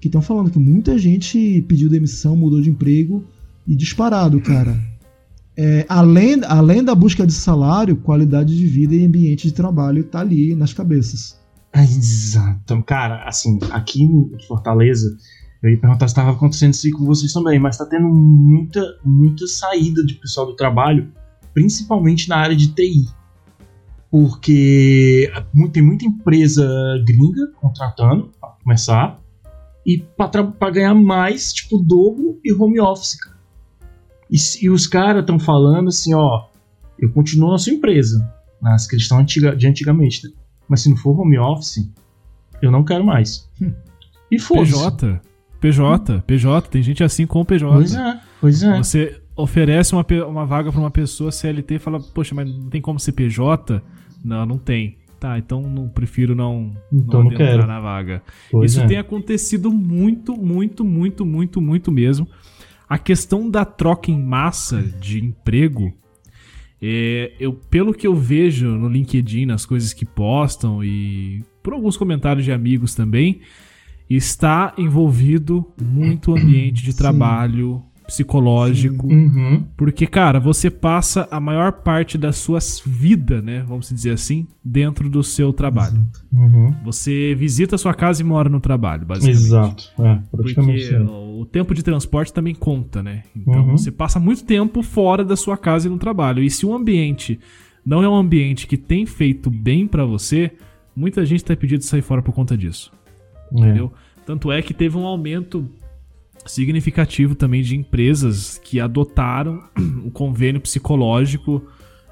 que 0.00 0.08
estão 0.08 0.22
falando 0.22 0.50
que 0.50 0.58
muita 0.58 0.98
gente 0.98 1.64
pediu 1.68 1.88
demissão, 1.88 2.36
mudou 2.36 2.60
de 2.60 2.70
emprego 2.70 3.24
e 3.66 3.74
disparado, 3.74 4.40
cara. 4.40 4.78
É, 5.56 5.84
além, 5.88 6.40
além 6.44 6.84
da 6.84 6.94
busca 6.94 7.26
de 7.26 7.32
salário, 7.32 7.96
qualidade 7.96 8.56
de 8.56 8.64
vida 8.66 8.94
e 8.94 9.04
ambiente 9.04 9.48
de 9.48 9.52
trabalho 9.52 10.04
tá 10.04 10.20
ali 10.20 10.54
nas 10.54 10.72
cabeças. 10.72 11.36
Exato. 11.74 12.82
Cara, 12.84 13.24
assim, 13.24 13.58
aqui 13.70 14.04
em 14.04 14.30
Fortaleza, 14.46 15.16
eu 15.62 15.70
ia 15.70 15.78
perguntar 15.78 16.06
se 16.06 16.12
estava 16.12 16.30
acontecendo 16.30 16.74
isso 16.74 16.90
com 16.92 17.04
vocês 17.04 17.32
também, 17.32 17.58
mas 17.58 17.76
tá 17.76 17.84
tendo 17.84 18.08
muita, 18.08 18.80
muita 19.04 19.46
saída 19.48 20.04
de 20.06 20.14
pessoal 20.14 20.46
do 20.46 20.54
trabalho, 20.54 21.08
principalmente 21.52 22.28
na 22.28 22.36
área 22.36 22.54
de 22.54 22.68
TI 22.68 23.08
porque 24.10 25.30
tem 25.72 25.82
muita 25.82 26.06
empresa 26.06 26.66
gringa 27.04 27.52
contratando 27.60 28.30
para 28.40 28.50
começar 28.62 29.20
e 29.86 29.98
para 29.98 30.70
ganhar 30.70 30.94
mais, 30.94 31.52
tipo, 31.52 31.78
dobro 31.78 32.38
e 32.44 32.52
home 32.52 32.80
office, 32.80 33.16
cara. 33.16 33.38
E, 34.30 34.36
e 34.62 34.70
os 34.70 34.86
caras 34.86 35.22
estão 35.22 35.38
falando 35.38 35.88
assim, 35.88 36.14
ó, 36.14 36.46
eu 36.98 37.10
continuo 37.12 37.50
na 37.50 37.58
sua 37.58 37.72
empresa, 37.72 38.30
nas 38.60 38.86
que 38.86 38.96
estão 38.96 39.18
antiga, 39.18 39.54
de 39.54 39.66
antigamente, 39.66 40.26
né? 40.26 40.32
mas 40.68 40.82
se 40.82 40.90
não 40.90 40.96
for 40.96 41.18
home 41.18 41.38
office, 41.38 41.90
eu 42.60 42.70
não 42.70 42.84
quero 42.84 43.04
mais. 43.04 43.48
Hum. 43.60 43.72
E 44.30 44.38
foda 44.38 44.62
PJ, 44.62 45.20
PJ, 45.60 46.22
PJ, 46.26 46.68
tem 46.68 46.82
gente 46.82 47.02
assim 47.02 47.26
com 47.26 47.40
o 47.40 47.44
PJ. 47.44 47.72
Pois 47.72 47.94
é, 47.94 48.20
pois 48.40 48.62
é. 48.62 48.76
Você 48.78 49.22
oferece 49.38 49.94
uma, 49.94 50.04
uma 50.26 50.44
vaga 50.44 50.72
para 50.72 50.80
uma 50.80 50.90
pessoa 50.90 51.30
CLT 51.30 51.76
e 51.76 51.78
fala, 51.78 52.00
poxa, 52.00 52.34
mas 52.34 52.50
não 52.50 52.68
tem 52.68 52.80
como 52.80 52.98
ser 52.98 53.12
PJ? 53.12 53.80
Não, 54.24 54.44
não 54.44 54.58
tem. 54.58 54.98
Tá, 55.20 55.36
então 55.36 55.62
não 55.62 55.88
prefiro 55.88 56.34
não, 56.34 56.76
então 56.92 57.24
não, 57.24 57.30
não 57.30 57.32
entrar 57.32 57.66
na 57.66 57.80
vaga. 57.80 58.22
Pois 58.50 58.70
Isso 58.70 58.80
é. 58.80 58.86
tem 58.86 58.98
acontecido 58.98 59.72
muito, 59.72 60.36
muito, 60.36 60.84
muito, 60.84 61.26
muito, 61.26 61.60
muito 61.60 61.90
mesmo. 61.90 62.28
A 62.88 62.98
questão 62.98 63.50
da 63.50 63.64
troca 63.64 64.10
em 64.10 64.22
massa 64.22 64.80
de 64.80 65.18
emprego, 65.18 65.92
é, 66.80 67.32
eu, 67.40 67.52
pelo 67.52 67.92
que 67.92 68.06
eu 68.06 68.14
vejo 68.14 68.68
no 68.68 68.88
LinkedIn, 68.88 69.46
nas 69.46 69.66
coisas 69.66 69.92
que 69.92 70.06
postam 70.06 70.84
e 70.84 71.42
por 71.62 71.72
alguns 71.72 71.96
comentários 71.96 72.44
de 72.44 72.52
amigos 72.52 72.94
também, 72.94 73.40
está 74.08 74.72
envolvido 74.78 75.66
muito 75.82 76.32
ambiente 76.32 76.82
de 76.82 76.96
trabalho, 76.96 77.82
psicológico. 78.08 79.06
Uhum. 79.06 79.66
Porque, 79.76 80.06
cara, 80.06 80.40
você 80.40 80.70
passa 80.70 81.28
a 81.30 81.38
maior 81.38 81.72
parte 81.72 82.16
da 82.16 82.32
sua 82.32 82.58
vida, 82.86 83.42
né? 83.42 83.62
Vamos 83.68 83.90
dizer 83.90 84.12
assim, 84.12 84.46
dentro 84.64 85.10
do 85.10 85.22
seu 85.22 85.52
trabalho. 85.52 86.06
Uhum. 86.32 86.74
Você 86.86 87.34
visita 87.34 87.74
a 87.74 87.78
sua 87.78 87.92
casa 87.92 88.22
e 88.22 88.24
mora 88.24 88.48
no 88.48 88.60
trabalho, 88.60 89.04
basicamente. 89.04 89.44
Exato. 89.44 89.92
É, 89.98 90.18
Porque 90.30 90.58
o 91.38 91.44
tempo 91.44 91.74
de 91.74 91.82
transporte 91.82 92.32
também 92.32 92.54
conta, 92.54 93.02
né? 93.02 93.24
Então 93.36 93.60
uhum. 93.66 93.76
você 93.76 93.92
passa 93.92 94.18
muito 94.18 94.42
tempo 94.42 94.82
fora 94.82 95.22
da 95.22 95.36
sua 95.36 95.58
casa 95.58 95.86
e 95.86 95.90
no 95.90 95.98
trabalho. 95.98 96.42
E 96.42 96.50
se 96.50 96.64
o 96.64 96.74
ambiente 96.74 97.38
não 97.84 98.02
é 98.02 98.08
um 98.08 98.16
ambiente 98.16 98.66
que 98.66 98.78
tem 98.78 99.04
feito 99.04 99.50
bem 99.50 99.86
para 99.86 100.06
você, 100.06 100.50
muita 100.96 101.26
gente 101.26 101.44
tá 101.44 101.54
pedindo 101.54 101.82
sair 101.82 102.00
fora 102.00 102.22
por 102.22 102.34
conta 102.34 102.56
disso. 102.56 102.90
É. 103.52 103.58
Entendeu? 103.58 103.92
Tanto 104.24 104.50
é 104.50 104.62
que 104.62 104.72
teve 104.72 104.96
um 104.96 105.04
aumento 105.04 105.68
significativo 106.48 107.34
também 107.34 107.62
de 107.62 107.76
empresas 107.76 108.58
que 108.58 108.80
adotaram 108.80 109.62
o 110.04 110.10
convênio 110.10 110.60
psicológico, 110.60 111.62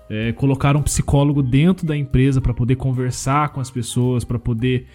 é, 0.08 0.32
colocaram 0.32 0.80
um 0.80 0.82
psicólogo 0.82 1.42
dentro 1.42 1.86
da 1.86 1.96
empresa 1.96 2.40
para 2.40 2.54
poder 2.54 2.76
conversar 2.76 3.48
com 3.50 3.60
as 3.60 3.70
pessoas, 3.70 4.24
para 4.24 4.38
poder 4.38 4.86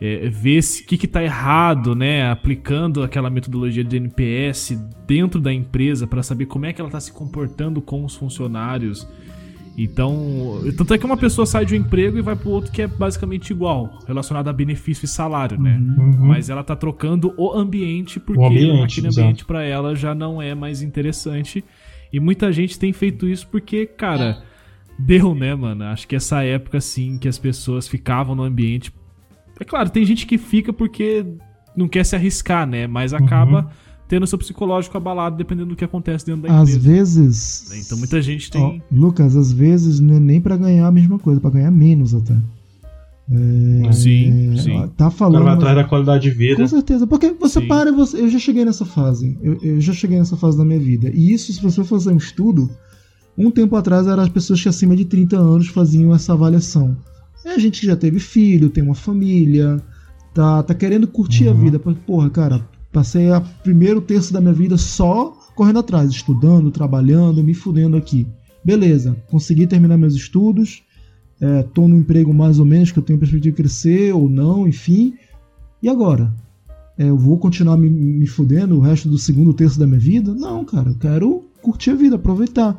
é, 0.00 0.28
ver 0.28 0.60
o 0.60 0.86
que 0.86 1.04
está 1.04 1.22
errado, 1.22 1.94
né? 1.94 2.30
Aplicando 2.30 3.02
aquela 3.02 3.28
metodologia 3.28 3.84
de 3.84 3.96
NPS 3.96 4.78
dentro 5.06 5.40
da 5.40 5.52
empresa 5.52 6.06
para 6.06 6.22
saber 6.22 6.46
como 6.46 6.66
é 6.66 6.72
que 6.72 6.80
ela 6.80 6.88
está 6.88 7.00
se 7.00 7.12
comportando 7.12 7.82
com 7.82 8.04
os 8.04 8.14
funcionários. 8.14 9.06
Então, 9.82 10.60
tanto 10.76 10.92
é 10.92 10.98
que 10.98 11.06
uma 11.06 11.16
pessoa 11.16 11.46
sai 11.46 11.64
de 11.64 11.74
um 11.74 11.78
emprego 11.78 12.18
e 12.18 12.20
vai 12.20 12.36
para 12.36 12.48
outro 12.50 12.70
que 12.70 12.82
é 12.82 12.86
basicamente 12.86 13.50
igual, 13.50 14.00
relacionado 14.06 14.48
a 14.48 14.52
benefício 14.52 15.06
e 15.06 15.08
salário, 15.08 15.58
né? 15.58 15.80
Uhum. 15.96 16.26
Mas 16.26 16.50
ela 16.50 16.62
tá 16.62 16.76
trocando 16.76 17.32
o 17.36 17.50
ambiente 17.52 18.20
porque 18.20 18.40
o 18.40 18.46
ambiente, 18.46 19.00
aquele 19.00 19.08
ambiente 19.08 19.44
para 19.44 19.62
ela 19.62 19.94
já 19.94 20.14
não 20.14 20.40
é 20.40 20.54
mais 20.54 20.82
interessante. 20.82 21.64
E 22.12 22.20
muita 22.20 22.52
gente 22.52 22.78
tem 22.78 22.92
feito 22.92 23.26
isso 23.26 23.46
porque, 23.48 23.86
cara, 23.86 24.42
deu, 24.98 25.34
né, 25.34 25.54
mano? 25.54 25.84
Acho 25.84 26.06
que 26.06 26.14
essa 26.14 26.42
época 26.42 26.78
assim 26.78 27.16
que 27.18 27.28
as 27.28 27.38
pessoas 27.38 27.88
ficavam 27.88 28.34
no 28.34 28.42
ambiente. 28.42 28.92
É 29.58 29.64
claro, 29.64 29.88
tem 29.88 30.04
gente 30.04 30.26
que 30.26 30.36
fica 30.36 30.72
porque 30.72 31.24
não 31.74 31.88
quer 31.88 32.04
se 32.04 32.14
arriscar, 32.14 32.66
né? 32.66 32.86
Mas 32.86 33.14
acaba 33.14 33.60
uhum 33.60 33.89
tendo 34.10 34.26
seu 34.26 34.36
psicológico 34.36 34.96
abalado 34.96 35.36
dependendo 35.36 35.68
do 35.68 35.76
que 35.76 35.84
acontece 35.84 36.26
dentro 36.26 36.42
da 36.42 36.48
empresa. 36.48 36.76
Às 36.76 36.84
vezes. 36.84 37.86
Então 37.86 37.96
muita 37.96 38.20
gente 38.20 38.50
tem. 38.50 38.60
Ó, 38.60 38.94
Lucas, 38.94 39.36
às 39.36 39.52
vezes 39.52 40.00
não 40.00 40.16
é 40.16 40.20
nem 40.20 40.40
para 40.40 40.56
ganhar 40.56 40.88
a 40.88 40.90
mesma 40.90 41.16
coisa, 41.16 41.40
para 41.40 41.50
ganhar 41.50 41.70
menos 41.70 42.12
até. 42.12 42.34
É, 43.32 43.92
sim, 43.92 44.56
sim. 44.56 44.90
Tá 44.96 45.12
falando. 45.12 45.44
vai 45.44 45.54
atrás 45.54 45.76
da 45.76 45.84
qualidade 45.84 46.24
de 46.24 46.30
vida. 46.30 46.56
Com 46.56 46.66
certeza. 46.66 47.06
Porque 47.06 47.30
você 47.30 47.60
sim. 47.60 47.68
para 47.68 47.92
você. 47.92 48.20
Eu 48.20 48.28
já 48.28 48.40
cheguei 48.40 48.64
nessa 48.64 48.84
fase. 48.84 49.38
Eu, 49.40 49.56
eu, 49.62 49.80
já 49.80 49.92
cheguei 49.92 50.18
nessa 50.18 50.36
fase 50.36 50.58
da 50.58 50.64
minha 50.64 50.80
vida. 50.80 51.08
E 51.14 51.32
isso, 51.32 51.52
se 51.52 51.62
você 51.62 51.76
for 51.76 52.00
fazer 52.00 52.10
um 52.10 52.16
estudo, 52.16 52.68
um 53.38 53.48
tempo 53.48 53.76
atrás 53.76 54.08
eram 54.08 54.24
as 54.24 54.28
pessoas 54.28 54.60
que 54.60 54.68
acima 54.68 54.96
de 54.96 55.04
30 55.04 55.38
anos 55.38 55.68
faziam 55.68 56.12
essa 56.12 56.32
avaliação. 56.32 56.96
É 57.44 57.50
a 57.50 57.58
gente 57.58 57.82
que 57.82 57.86
já 57.86 57.94
teve 57.94 58.18
filho, 58.18 58.70
tem 58.70 58.82
uma 58.82 58.96
família, 58.96 59.80
tá, 60.34 60.64
tá 60.64 60.74
querendo 60.74 61.06
curtir 61.06 61.44
uhum. 61.44 61.50
a 61.52 61.54
vida. 61.54 61.78
Porra, 61.78 62.28
cara, 62.28 62.68
Passei 62.92 63.30
a 63.30 63.40
primeiro 63.40 64.00
terço 64.00 64.32
da 64.32 64.40
minha 64.40 64.52
vida 64.52 64.76
só 64.76 65.36
correndo 65.54 65.78
atrás, 65.78 66.10
estudando, 66.10 66.70
trabalhando, 66.70 67.44
me 67.44 67.54
fudendo 67.54 67.96
aqui. 67.96 68.26
Beleza, 68.64 69.16
consegui 69.30 69.66
terminar 69.66 69.96
meus 69.96 70.14
estudos, 70.14 70.82
estou 71.40 71.84
é, 71.84 71.88
no 71.88 71.96
emprego 71.96 72.32
mais 72.34 72.58
ou 72.58 72.64
menos 72.64 72.90
que 72.92 72.98
eu 72.98 73.02
tenho 73.02 73.18
perspectiva 73.18 73.50
de 73.50 73.56
crescer 73.56 74.14
ou 74.14 74.28
não, 74.28 74.66
enfim. 74.66 75.14
E 75.82 75.88
agora? 75.88 76.32
É, 76.98 77.08
eu 77.08 77.16
vou 77.16 77.38
continuar 77.38 77.76
me, 77.76 77.88
me 77.88 78.26
fudendo 78.26 78.76
o 78.76 78.80
resto 78.80 79.08
do 79.08 79.16
segundo 79.16 79.54
terço 79.54 79.78
da 79.78 79.86
minha 79.86 79.98
vida? 79.98 80.34
Não, 80.34 80.64
cara, 80.64 80.90
eu 80.90 80.96
quero 80.96 81.44
curtir 81.62 81.90
a 81.90 81.94
vida, 81.94 82.16
aproveitar. 82.16 82.78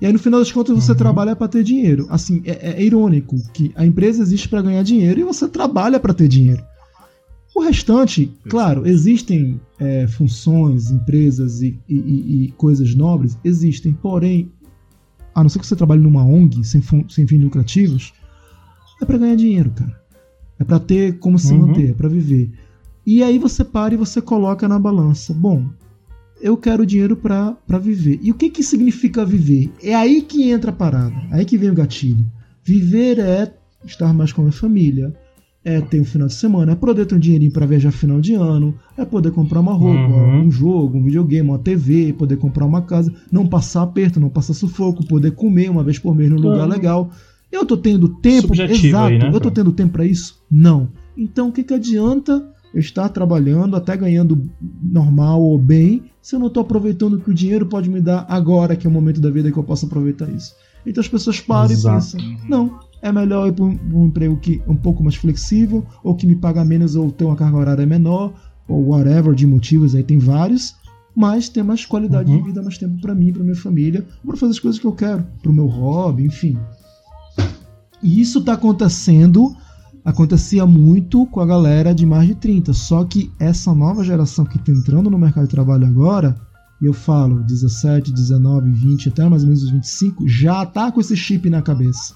E 0.00 0.06
aí, 0.06 0.12
no 0.12 0.18
final 0.18 0.40
das 0.40 0.50
contas, 0.50 0.74
você 0.74 0.92
uhum. 0.92 0.98
trabalha 0.98 1.36
para 1.36 1.46
ter 1.48 1.62
dinheiro. 1.62 2.06
Assim, 2.10 2.42
é, 2.44 2.72
é, 2.72 2.84
irônico 2.84 3.36
que 3.52 3.72
a 3.76 3.86
empresa 3.86 4.20
existe 4.20 4.48
para 4.48 4.60
ganhar 4.60 4.82
dinheiro 4.82 5.20
e 5.20 5.24
você 5.24 5.48
trabalha 5.48 6.00
para 6.00 6.12
ter 6.12 6.26
dinheiro. 6.26 6.62
O 7.54 7.60
restante, 7.60 8.32
claro, 8.48 8.86
existem 8.86 9.60
é, 9.78 10.06
funções, 10.06 10.90
empresas 10.90 11.60
e, 11.60 11.78
e, 11.88 12.46
e, 12.46 12.52
coisas 12.52 12.94
nobres, 12.94 13.36
existem, 13.44 13.92
porém, 13.92 14.50
a 15.34 15.42
não 15.42 15.50
ser 15.50 15.58
que 15.58 15.66
você 15.66 15.76
trabalhe 15.76 16.00
numa 16.00 16.24
ONG 16.24 16.64
sem, 16.64 16.82
sem 17.08 17.26
fins 17.26 17.42
lucrativos, 17.42 18.12
é 19.00 19.04
para 19.04 19.18
ganhar 19.18 19.36
dinheiro, 19.36 19.70
cara. 19.70 20.00
É 20.58 20.64
para 20.64 20.78
ter 20.78 21.18
como 21.18 21.38
se 21.38 21.52
uhum. 21.52 21.66
manter, 21.66 21.90
é 21.90 21.94
para 21.94 22.08
viver. 22.08 22.52
E 23.04 23.22
aí 23.22 23.38
você 23.38 23.64
para 23.64 23.94
e 23.94 23.96
você 23.96 24.22
coloca 24.22 24.68
na 24.68 24.78
balança. 24.78 25.34
Bom, 25.34 25.68
eu 26.40 26.56
quero 26.56 26.86
dinheiro 26.86 27.16
para 27.16 27.78
viver. 27.80 28.18
E 28.22 28.30
o 28.30 28.34
que, 28.34 28.48
que 28.48 28.62
significa 28.62 29.24
viver? 29.24 29.72
É 29.82 29.94
aí 29.94 30.22
que 30.22 30.50
entra 30.50 30.70
a 30.70 30.74
parada, 30.74 31.14
aí 31.30 31.44
que 31.44 31.58
vem 31.58 31.70
o 31.70 31.74
gatilho. 31.74 32.24
Viver 32.62 33.18
é 33.18 33.52
estar 33.84 34.14
mais 34.14 34.32
com 34.32 34.42
a 34.42 34.44
minha 34.44 34.52
família, 34.52 35.14
é 35.64 35.80
ter 35.80 36.00
um 36.00 36.04
final 36.04 36.26
de 36.26 36.34
semana, 36.34 36.72
é 36.72 36.74
poder 36.74 37.06
ter 37.06 37.14
um 37.14 37.18
dinheirinho 37.18 37.52
para 37.52 37.66
viajar 37.66 37.92
final 37.92 38.20
de 38.20 38.34
ano, 38.34 38.74
é 38.96 39.04
poder 39.04 39.30
comprar 39.30 39.60
uma 39.60 39.72
roupa, 39.72 40.12
uhum. 40.12 40.46
um 40.46 40.50
jogo, 40.50 40.98
um 40.98 41.02
videogame, 41.02 41.48
uma 41.48 41.58
TV, 41.58 42.12
poder 42.12 42.36
comprar 42.36 42.66
uma 42.66 42.82
casa, 42.82 43.12
não 43.30 43.46
passar 43.46 43.82
aperto, 43.82 44.18
não 44.18 44.28
passar 44.28 44.54
sufoco, 44.54 45.06
poder 45.06 45.32
comer 45.32 45.70
uma 45.70 45.84
vez 45.84 45.98
por 45.98 46.14
mês 46.14 46.30
num 46.30 46.40
lugar 46.40 46.68
legal. 46.68 47.10
Eu 47.50 47.64
tô 47.64 47.76
tendo 47.76 48.08
tempo, 48.08 48.48
Subjetivo 48.48 48.86
exato, 48.86 49.12
aí, 49.12 49.18
né, 49.18 49.30
eu 49.32 49.40
tô 49.40 49.50
tendo 49.50 49.72
tempo 49.72 49.92
para 49.92 50.04
isso? 50.04 50.42
Não. 50.50 50.88
Então 51.16 51.48
o 51.48 51.52
que 51.52 51.62
que 51.62 51.74
adianta 51.74 52.44
eu 52.74 52.80
estar 52.80 53.08
trabalhando, 53.10 53.76
até 53.76 53.96
ganhando 53.96 54.50
normal 54.82 55.42
ou 55.42 55.58
bem, 55.58 56.04
se 56.20 56.34
eu 56.34 56.40
não 56.40 56.46
estou 56.46 56.62
aproveitando 56.62 57.14
o 57.14 57.20
que 57.20 57.30
o 57.30 57.34
dinheiro 57.34 57.66
pode 57.66 57.90
me 57.90 58.00
dar 58.00 58.24
agora, 58.28 58.74
que 58.74 58.86
é 58.86 58.90
o 58.90 58.92
momento 58.92 59.20
da 59.20 59.30
vida 59.30 59.52
que 59.52 59.58
eu 59.58 59.62
posso 59.62 59.86
aproveitar 59.86 60.28
isso. 60.30 60.54
Então 60.86 61.00
as 61.00 61.08
pessoas 61.08 61.40
param 61.40 61.70
Exato. 61.70 62.16
e 62.16 62.20
pensam: 62.20 62.48
não, 62.48 62.80
é 63.02 63.12
melhor 63.12 63.48
ir 63.48 63.52
para 63.52 63.64
um, 63.64 63.78
um, 63.92 64.06
emprego 64.06 64.36
que 64.36 64.62
um 64.66 64.76
pouco 64.76 65.02
mais 65.02 65.16
flexível, 65.16 65.84
ou 66.02 66.14
que 66.14 66.26
me 66.26 66.36
paga 66.36 66.64
menos, 66.64 66.94
ou 66.94 67.10
ter 67.10 67.24
uma 67.24 67.36
carga 67.36 67.56
horária 67.56 67.84
menor, 67.84 68.32
ou 68.68 68.88
whatever 68.88 69.34
de 69.34 69.46
motivos, 69.46 69.94
aí 69.94 70.02
tem 70.02 70.18
vários, 70.18 70.76
mas 71.14 71.48
ter 71.48 71.62
mais 71.62 71.84
qualidade 71.84 72.30
uhum. 72.30 72.38
de 72.38 72.44
vida, 72.44 72.62
mais 72.62 72.78
tempo 72.78 73.00
para 73.00 73.14
mim, 73.14 73.32
para 73.32 73.42
minha 73.42 73.56
família, 73.56 74.06
para 74.24 74.36
fazer 74.36 74.52
as 74.52 74.60
coisas 74.60 74.80
que 74.80 74.86
eu 74.86 74.92
quero, 74.92 75.24
para 75.42 75.50
o 75.50 75.54
meu 75.54 75.66
hobby, 75.66 76.24
enfim. 76.24 76.56
E 78.02 78.20
isso 78.20 78.38
está 78.38 78.54
acontecendo 78.54 79.54
acontecia 80.04 80.66
muito 80.66 81.26
com 81.26 81.40
a 81.40 81.46
galera 81.46 81.94
de 81.94 82.04
mais 82.04 82.26
de 82.26 82.34
30. 82.34 82.72
Só 82.72 83.04
que 83.04 83.30
essa 83.38 83.74
nova 83.74 84.02
geração 84.04 84.44
que 84.44 84.56
está 84.56 84.72
entrando 84.72 85.10
no 85.10 85.18
mercado 85.18 85.44
de 85.44 85.50
trabalho 85.50 85.86
agora, 85.86 86.36
e 86.80 86.86
eu 86.86 86.92
falo 86.92 87.42
17, 87.44 88.12
19, 88.12 88.70
20, 88.70 89.08
até 89.08 89.28
mais 89.28 89.42
ou 89.42 89.48
menos 89.48 89.62
os 89.62 89.70
25, 89.70 90.28
já 90.28 90.66
tá 90.66 90.90
com 90.90 91.00
esse 91.00 91.16
chip 91.16 91.48
na 91.48 91.62
cabeça. 91.62 92.14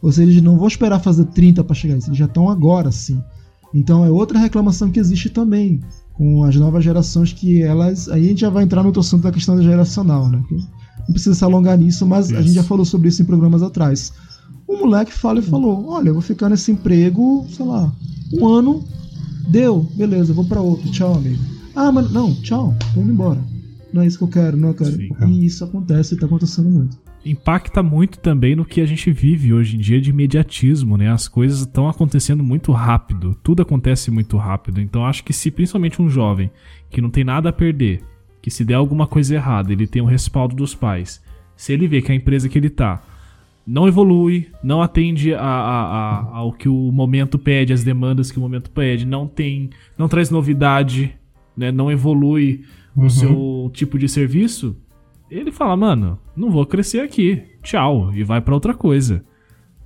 Ou 0.00 0.12
seja, 0.12 0.30
eles 0.30 0.42
não 0.42 0.56
vão 0.56 0.68
esperar 0.68 1.00
fazer 1.00 1.24
30 1.26 1.64
para 1.64 1.74
chegar 1.74 1.94
nisso, 1.94 2.08
eles 2.08 2.18
já 2.18 2.26
estão 2.26 2.48
agora 2.48 2.90
sim. 2.92 3.22
Então 3.74 4.04
é 4.04 4.10
outra 4.10 4.38
reclamação 4.38 4.90
que 4.90 5.00
existe 5.00 5.28
também 5.28 5.80
com 6.14 6.42
as 6.42 6.56
novas 6.56 6.82
gerações 6.82 7.32
que 7.32 7.62
elas. 7.62 8.08
Aí 8.08 8.24
a 8.24 8.28
gente 8.28 8.40
já 8.40 8.50
vai 8.50 8.64
entrar 8.64 8.82
no 8.82 8.98
assunto 8.98 9.22
da 9.22 9.32
questão 9.32 9.62
geracional, 9.62 10.28
né? 10.28 10.42
Não 10.50 11.12
precisa 11.12 11.34
se 11.34 11.44
alongar 11.44 11.78
nisso, 11.78 12.06
mas 12.06 12.26
isso. 12.26 12.36
a 12.38 12.42
gente 12.42 12.54
já 12.54 12.62
falou 12.62 12.84
sobre 12.84 13.08
isso 13.08 13.22
em 13.22 13.24
programas 13.24 13.62
atrás. 13.62 14.12
O 14.66 14.76
moleque 14.76 15.12
fala 15.12 15.38
e 15.38 15.42
falou: 15.42 15.88
Olha, 15.88 16.08
eu 16.08 16.14
vou 16.14 16.22
ficar 16.22 16.48
nesse 16.48 16.72
emprego, 16.72 17.46
sei 17.50 17.64
lá, 17.64 17.92
um 18.32 18.46
ano. 18.46 18.84
Deu, 19.48 19.86
beleza, 19.94 20.34
vou 20.34 20.44
para 20.44 20.60
outro. 20.60 20.90
Tchau, 20.90 21.14
amigo. 21.14 21.42
Ah, 21.74 21.90
mas 21.90 22.10
não, 22.12 22.34
tchau, 22.34 22.74
tô 22.92 23.00
indo 23.00 23.12
embora. 23.12 23.42
Não 23.92 24.02
é 24.02 24.06
isso 24.06 24.18
que 24.18 24.24
eu 24.24 24.28
quero, 24.28 24.56
não 24.56 24.68
eu 24.68 24.74
quero. 24.74 24.92
Sim. 24.92 25.08
E 25.26 25.46
isso 25.46 25.64
acontece 25.64 26.14
e 26.14 26.18
tá 26.18 26.26
acontecendo 26.26 26.68
muito. 26.68 26.98
Impacta 27.30 27.82
muito 27.82 28.18
também 28.18 28.56
no 28.56 28.64
que 28.64 28.80
a 28.80 28.86
gente 28.86 29.10
vive 29.10 29.52
hoje 29.52 29.76
em 29.76 29.78
dia 29.78 30.00
de 30.00 30.10
imediatismo, 30.10 30.96
né? 30.96 31.10
As 31.10 31.28
coisas 31.28 31.60
estão 31.60 31.88
acontecendo 31.88 32.42
muito 32.42 32.72
rápido, 32.72 33.36
tudo 33.42 33.62
acontece 33.62 34.10
muito 34.10 34.36
rápido. 34.36 34.80
Então 34.80 35.04
acho 35.04 35.22
que 35.22 35.32
se 35.32 35.50
principalmente 35.50 36.00
um 36.00 36.08
jovem 36.08 36.50
que 36.90 37.00
não 37.00 37.10
tem 37.10 37.24
nada 37.24 37.50
a 37.50 37.52
perder, 37.52 38.02
que 38.40 38.50
se 38.50 38.64
der 38.64 38.74
alguma 38.74 39.06
coisa 39.06 39.34
errada, 39.34 39.72
ele 39.72 39.86
tem 39.86 40.00
o 40.00 40.06
respaldo 40.06 40.56
dos 40.56 40.74
pais. 40.74 41.22
Se 41.54 41.72
ele 41.72 41.86
vê 41.86 42.00
que 42.00 42.10
a 42.10 42.14
empresa 42.14 42.48
que 42.48 42.56
ele 42.56 42.70
tá 42.70 43.02
não 43.68 43.86
evolui, 43.86 44.48
não 44.62 44.80
atende 44.80 45.34
a, 45.34 45.42
a, 45.42 45.82
a, 45.82 46.36
ao 46.38 46.52
que 46.54 46.70
o 46.70 46.90
momento 46.90 47.38
pede, 47.38 47.74
as 47.74 47.84
demandas 47.84 48.30
que 48.30 48.38
o 48.38 48.40
momento 48.40 48.70
pede, 48.70 49.04
não 49.04 49.26
tem, 49.26 49.68
não 49.98 50.08
traz 50.08 50.30
novidade, 50.30 51.14
né, 51.54 51.70
não 51.70 51.92
evolui 51.92 52.64
uhum. 52.96 53.04
o 53.04 53.10
seu 53.10 53.70
tipo 53.74 53.98
de 53.98 54.08
serviço, 54.08 54.74
ele 55.30 55.52
fala, 55.52 55.76
mano, 55.76 56.18
não 56.36 56.50
vou 56.50 56.64
crescer 56.66 57.00
aqui, 57.00 57.42
tchau, 57.62 58.12
e 58.14 58.22
vai 58.22 58.40
para 58.40 58.54
outra 58.54 58.74
coisa, 58.74 59.24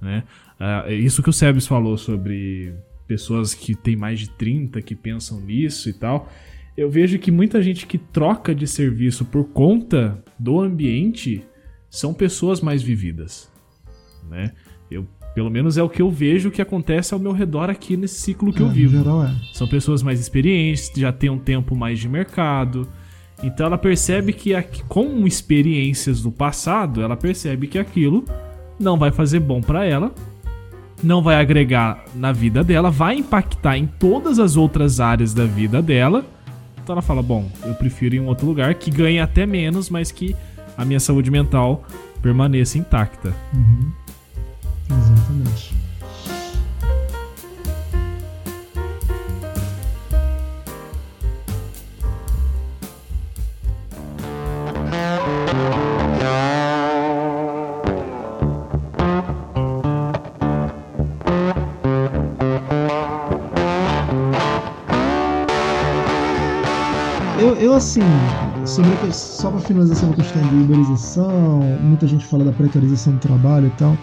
né? 0.00 0.24
Uh, 0.60 0.92
isso 0.92 1.22
que 1.22 1.30
o 1.30 1.32
Sebes 1.32 1.66
falou 1.66 1.98
sobre 1.98 2.72
pessoas 3.06 3.52
que 3.52 3.74
têm 3.74 3.96
mais 3.96 4.20
de 4.20 4.30
30 4.30 4.80
que 4.80 4.94
pensam 4.94 5.40
nisso 5.40 5.88
e 5.88 5.92
tal. 5.92 6.28
Eu 6.76 6.88
vejo 6.88 7.18
que 7.18 7.30
muita 7.30 7.60
gente 7.60 7.86
que 7.86 7.98
troca 7.98 8.54
de 8.54 8.66
serviço 8.66 9.24
por 9.24 9.44
conta 9.48 10.22
do 10.38 10.60
ambiente 10.60 11.42
são 11.90 12.14
pessoas 12.14 12.60
mais 12.60 12.82
vividas 12.82 13.52
né? 14.28 14.52
Eu, 14.90 15.06
pelo 15.34 15.50
menos 15.50 15.76
é 15.76 15.82
o 15.82 15.88
que 15.88 16.02
eu 16.02 16.10
vejo 16.10 16.50
que 16.50 16.60
acontece 16.60 17.14
ao 17.14 17.20
meu 17.20 17.32
redor 17.32 17.70
aqui 17.70 17.96
nesse 17.96 18.20
ciclo 18.20 18.52
que 18.52 18.62
é, 18.62 18.64
eu 18.64 18.68
vivo. 18.68 18.96
Geral 18.96 19.24
é. 19.24 19.34
São 19.52 19.68
pessoas 19.68 20.02
mais 20.02 20.20
experientes, 20.20 20.90
já 20.94 21.12
têm 21.12 21.30
um 21.30 21.38
tempo 21.38 21.74
mais 21.76 21.98
de 21.98 22.08
mercado. 22.08 22.88
Então 23.42 23.66
ela 23.66 23.78
percebe 23.78 24.32
que 24.32 24.52
com 24.88 25.26
experiências 25.26 26.22
do 26.22 26.30
passado, 26.30 27.02
ela 27.02 27.16
percebe 27.16 27.66
que 27.66 27.78
aquilo 27.78 28.24
não 28.78 28.96
vai 28.96 29.10
fazer 29.10 29.40
bom 29.40 29.60
para 29.60 29.84
ela, 29.84 30.12
não 31.02 31.22
vai 31.22 31.36
agregar 31.36 32.04
na 32.14 32.30
vida 32.30 32.62
dela, 32.62 32.90
vai 32.90 33.16
impactar 33.16 33.76
em 33.76 33.86
todas 33.86 34.38
as 34.38 34.56
outras 34.56 35.00
áreas 35.00 35.34
da 35.34 35.44
vida 35.44 35.82
dela. 35.82 36.24
Então 36.82 36.94
ela 36.94 37.02
fala: 37.02 37.22
"Bom, 37.22 37.50
eu 37.64 37.74
prefiro 37.74 38.14
ir 38.14 38.18
em 38.18 38.20
um 38.20 38.26
outro 38.26 38.46
lugar 38.46 38.74
que 38.74 38.90
ganhe 38.90 39.18
até 39.18 39.44
menos, 39.44 39.90
mas 39.90 40.12
que 40.12 40.36
a 40.76 40.84
minha 40.84 41.00
saúde 41.00 41.30
mental 41.30 41.84
permaneça 42.20 42.78
intacta". 42.78 43.34
Uhum. 43.52 43.90
Exatamente. 44.90 45.71
Assim, 67.82 68.00
sobre, 68.64 69.12
só 69.12 69.50
para 69.50 69.60
finalizar 69.60 69.96
essa 69.96 70.14
questão 70.14 70.42
de 70.42 70.54
uberização, 70.54 71.60
muita 71.80 72.06
gente 72.06 72.24
fala 72.24 72.44
da 72.44 72.52
precarização 72.52 73.14
do 73.14 73.18
trabalho 73.18 73.66
e 73.66 73.70
tal. 73.70 73.98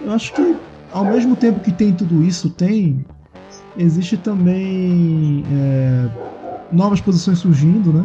Eu 0.00 0.12
acho 0.12 0.32
que 0.32 0.56
ao 0.92 1.04
mesmo 1.04 1.34
tempo 1.34 1.60
que 1.60 1.72
tem 1.72 1.92
tudo 1.92 2.22
isso, 2.22 2.48
tem 2.50 3.04
existe 3.76 4.16
também 4.16 5.44
é, 5.50 6.08
novas 6.70 7.00
posições 7.00 7.38
surgindo, 7.38 7.92
né? 7.92 8.04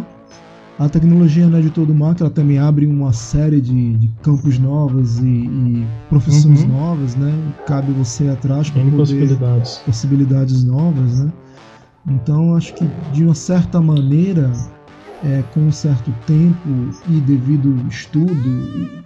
A 0.80 0.88
tecnologia 0.88 1.48
não 1.48 1.58
é 1.58 1.62
de 1.62 1.72
todo 1.72 1.94
mal, 1.94 2.16
ela 2.20 2.30
também 2.30 2.60
abre 2.60 2.86
uma 2.86 3.12
série 3.12 3.60
de, 3.60 3.98
de 3.98 4.08
campos 4.22 4.60
novos 4.60 5.20
e, 5.20 5.26
e 5.26 5.88
profissões 6.08 6.62
uhum. 6.64 6.70
novas, 6.70 7.16
né? 7.16 7.34
Cabe 7.66 7.92
você 7.94 8.26
ir 8.26 8.30
atrás 8.30 8.70
para 8.70 8.84
poder 8.84 8.96
possibilidades. 8.96 9.78
possibilidades 9.86 10.64
novas, 10.64 11.20
né? 11.20 11.32
Então 12.08 12.56
acho 12.56 12.74
que 12.74 12.88
de 13.12 13.24
uma 13.24 13.34
certa 13.34 13.82
maneira, 13.82 14.52
é, 15.24 15.44
com 15.54 15.62
um 15.62 15.72
certo 15.72 16.14
tempo 16.26 16.70
e 17.08 17.20
devido 17.22 17.76
estudo, 17.88 19.04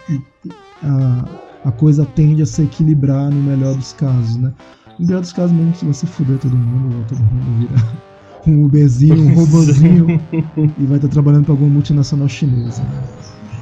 a, 0.84 1.26
a 1.66 1.72
coisa 1.72 2.06
tende 2.06 2.42
a 2.42 2.46
se 2.46 2.64
equilibrar 2.64 3.30
no 3.30 3.42
melhor 3.42 3.76
dos 3.76 3.94
casos, 3.94 4.36
né? 4.38 4.54
No 5.00 5.06
melhor 5.06 5.22
dos 5.22 5.34
casos, 5.34 5.52
mesmo 5.52 5.76
se 5.76 5.86
você 5.86 6.06
fuder 6.06 6.38
todo 6.38 6.56
mundo, 6.56 7.06
todo 7.08 7.20
mundo 7.20 7.68
virar 7.68 7.94
um 8.48 8.66
Uberzinho, 8.66 9.30
um 9.30 9.34
robozinho 9.36 10.22
e 10.78 10.86
vai 10.86 10.98
estar 10.98 11.08
trabalhando 11.08 11.46
para 11.46 11.54
alguma 11.54 11.70
multinacional 11.70 12.28
chinesa. 12.28 12.84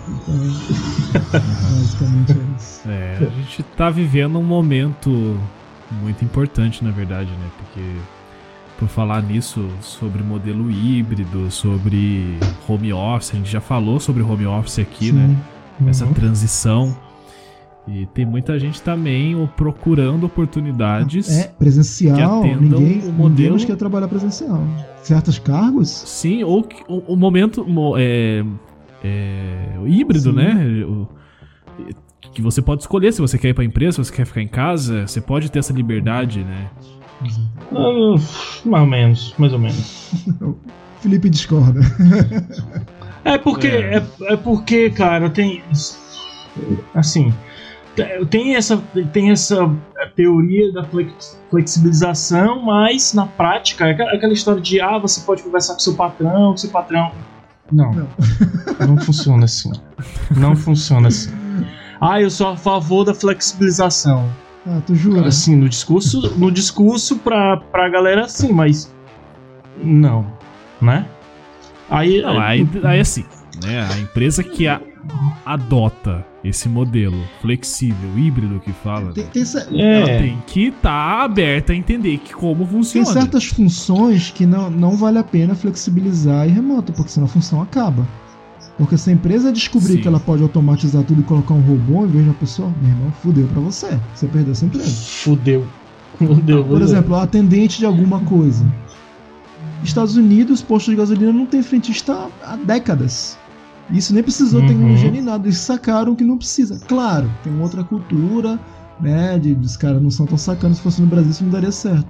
Então, 0.08 0.36
basicamente 1.42 2.32
é 2.32 2.58
isso. 2.58 2.90
É, 2.90 3.18
a 3.22 3.42
gente 3.42 3.62
está 3.62 3.90
vivendo 3.90 4.40
um 4.40 4.44
momento 4.44 5.40
muito 6.02 6.24
importante, 6.24 6.84
na 6.84 6.92
verdade, 6.92 7.30
né? 7.30 7.50
Porque 7.58 7.82
por 8.80 8.88
falar 8.88 9.22
nisso, 9.22 9.68
sobre 9.82 10.24
modelo 10.24 10.72
híbrido, 10.72 11.52
sobre 11.52 12.38
home 12.68 12.94
office. 12.94 13.32
A 13.34 13.36
gente 13.38 13.52
já 13.52 13.60
falou 13.60 14.00
sobre 14.00 14.24
home 14.24 14.46
office 14.46 14.80
aqui, 14.80 15.08
Sim. 15.08 15.12
né? 15.14 15.36
Essa 15.88 16.06
Uhum. 16.06 16.14
transição. 16.14 16.96
E 17.88 18.06
tem 18.08 18.26
muita 18.26 18.58
gente 18.60 18.82
também 18.82 19.36
procurando 19.58 20.26
oportunidades. 20.26 21.30
É 21.30 21.48
presencial, 21.48 22.42
que 22.44 22.48
ninguém, 22.56 22.60
o 22.60 22.62
ninguém 22.62 23.12
modelo- 23.12 23.52
mais 23.52 23.66
quer 23.66 23.76
trabalhar 23.76 24.08
presencial. 24.08 24.62
Certos 25.02 25.40
cargos, 25.40 25.90
Sim, 25.90 26.44
ou 26.44 26.68
o, 26.88 27.14
o 27.14 27.16
momento 27.16 27.66
mo- 27.66 27.96
é, 27.98 28.46
é, 29.04 29.78
o 29.82 29.88
híbrido, 29.88 30.30
Sim. 30.32 30.36
né? 30.36 30.84
O- 30.86 31.08
que 32.32 32.42
você 32.44 32.62
pode 32.62 32.82
escolher 32.84 33.12
se 33.12 33.20
você 33.22 33.38
quer 33.40 33.50
ir 33.50 33.54
pra 33.56 33.64
empresa, 33.64 33.94
se 34.04 34.10
você 34.10 34.16
quer 34.16 34.26
ficar 34.26 34.42
em 34.42 34.48
casa, 34.48 35.08
você 35.08 35.20
pode 35.20 35.50
ter 35.52 35.60
essa 35.60 35.74
liberdade, 35.74 36.44
né? 36.44 36.70
Ah, 37.72 38.16
mais 38.66 38.82
ou 38.84 38.88
menos, 38.88 39.34
mais 39.38 39.54
ou 39.54 39.60
menos. 39.60 40.12
Felipe 41.02 41.30
discorda. 41.30 41.80
É 43.24 43.38
porque, 43.38 43.68
É. 43.68 43.98
é. 43.98 44.34
É, 44.34 44.38
porque, 44.38 44.90
cara, 44.90 45.30
tem. 45.30 45.64
Assim. 46.94 47.34
te- 47.96 48.26
Tem 48.30 48.56
essa, 48.56 48.78
tem 49.14 49.32
essa 49.32 49.70
teoria 50.16 50.72
da 50.74 50.84
flex- 50.84 51.40
flexibilização, 51.50 52.62
mas 52.64 53.14
na 53.14 53.26
prática 53.28 53.88
é 53.88 53.92
aquela 54.16 54.34
história 54.34 54.62
de 54.62 54.80
ah, 54.82 54.98
você 54.98 55.22
pode 55.22 55.44
conversar 55.44 55.74
com 55.74 55.80
seu 55.80 55.96
patrão, 55.96 56.56
seu 56.58 56.70
patrão. 56.70 57.12
Não, 57.72 57.92
Não. 57.94 58.08
não, 58.88 58.98
funciona 58.98 59.46
assim. 59.46 59.72
Não 60.36 60.56
funciona 60.56 61.08
assim. 61.10 61.32
Ah, 62.02 62.20
eu 62.22 62.30
sou 62.30 62.48
a 62.48 62.58
favor 62.58 63.04
da 63.06 63.14
flexibilização. 63.14 64.30
Ah, 64.72 64.82
tu 64.86 64.94
jura? 64.94 65.28
Assim, 65.28 65.56
no 65.56 65.68
discurso, 65.68 66.22
no 66.38 66.52
discurso 66.52 67.18
pra, 67.18 67.58
pra 67.58 67.90
galera, 67.90 68.28
sim, 68.28 68.52
mas. 68.52 68.94
Não. 69.84 70.28
Né? 70.82 71.06
Aí. 71.90 72.22
Não, 72.22 72.40
aí, 72.40 72.68
aí 72.84 73.00
assim, 73.00 73.26
né? 73.64 73.88
A 73.92 73.98
empresa 74.00 74.44
que 74.44 74.68
a- 74.68 74.80
adota 75.46 76.26
esse 76.44 76.70
modelo 76.70 77.18
flexível, 77.42 78.18
híbrido 78.18 78.60
que 78.60 78.72
fala, 78.72 79.12
Tem, 79.12 79.26
tem, 79.26 79.44
cer- 79.44 79.68
ela 79.74 80.10
é. 80.10 80.20
tem 80.20 80.44
que 80.48 80.68
estar 80.68 81.24
aberta 81.24 81.74
a 81.74 81.76
entender 81.76 82.18
que 82.20 82.34
como 82.34 82.60
tem 82.64 82.68
funciona. 82.68 83.06
certas 83.08 83.46
funções 83.46 84.30
que 84.32 84.46
não, 84.46 84.70
não 84.70 84.92
vale 84.96 85.18
a 85.18 85.24
pena 85.24 85.56
flexibilizar 85.56 86.48
e 86.48 86.52
remoto, 86.52 86.94
porque 86.94 87.12
senão 87.12 87.26
a 87.26 87.30
função 87.30 87.62
acaba. 87.62 88.08
Porque 88.80 88.98
se 88.98 89.10
a 89.10 89.14
empresa 89.14 89.52
descobrir 89.52 89.96
Sim. 89.96 90.02
que 90.02 90.08
ela 90.08 90.22
pode 90.22 90.42
automatizar 90.42 91.04
tudo 91.04 91.20
e 91.20 91.24
colocar 91.26 91.54
um 91.54 91.60
robô 91.60 92.06
em 92.06 92.08
vez 92.08 92.24
de 92.24 92.30
uma 92.30 92.36
pessoa, 92.36 92.74
meu 92.82 92.90
irmão, 92.90 93.12
fudeu 93.22 93.46
pra 93.48 93.60
você. 93.60 94.00
Você 94.16 94.26
perdeu 94.26 94.54
essa 94.54 94.66
empresa. 94.66 94.90
Fudeu. 94.90 95.68
Fudeu. 96.18 96.64
Por 96.64 96.82
exemplo, 96.82 97.14
a 97.16 97.24
atendente 97.24 97.78
de 97.78 97.86
alguma 97.86 98.22
coisa. 98.22 98.66
Estados 99.84 100.16
Unidos, 100.16 100.62
postos 100.62 100.92
de 100.94 100.98
gasolina 100.98 101.32
não 101.34 101.46
tem 101.46 101.62
frentista 101.62 102.30
há 102.44 102.56
décadas. 102.56 103.38
Isso 103.92 104.14
nem 104.14 104.24
precisou 104.24 104.62
Uhum. 104.62 104.68
tecnologia 104.68 105.12
nem 105.12 105.22
nada. 105.22 105.46
Eles 105.48 105.58
sacaram 105.58 106.16
que 106.16 106.24
não 106.24 106.38
precisa. 106.38 106.80
Claro, 106.88 107.30
tem 107.44 107.52
uma 107.52 107.64
outra 107.64 107.84
cultura, 107.84 108.58
né? 109.00 109.38
De, 109.40 109.54
os 109.54 109.76
caras 109.76 110.02
não 110.02 110.10
são 110.12 110.26
tão 110.26 110.38
sacanos. 110.38 110.78
Se 110.78 110.84
fosse 110.84 111.02
no 111.02 111.08
Brasil, 111.08 111.32
isso 111.32 111.44
não 111.44 111.52
daria 111.52 111.72
certo. 111.72 112.08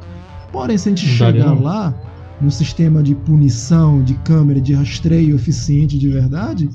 Porém, 0.52 0.78
se 0.78 0.90
a 0.90 0.92
gente 0.96 1.08
Não 1.12 1.18
daria, 1.18 1.42
chegar 1.42 1.56
não. 1.56 1.64
lá, 1.64 1.94
no 2.42 2.50
sistema 2.50 3.04
de 3.04 3.14
punição, 3.16 4.02
de 4.02 4.14
câmera, 4.16 4.62
de 4.62 4.74
rastreio 4.74 5.36
eficiente 5.36 5.98
de 5.98 6.08
verdade, 6.10 6.70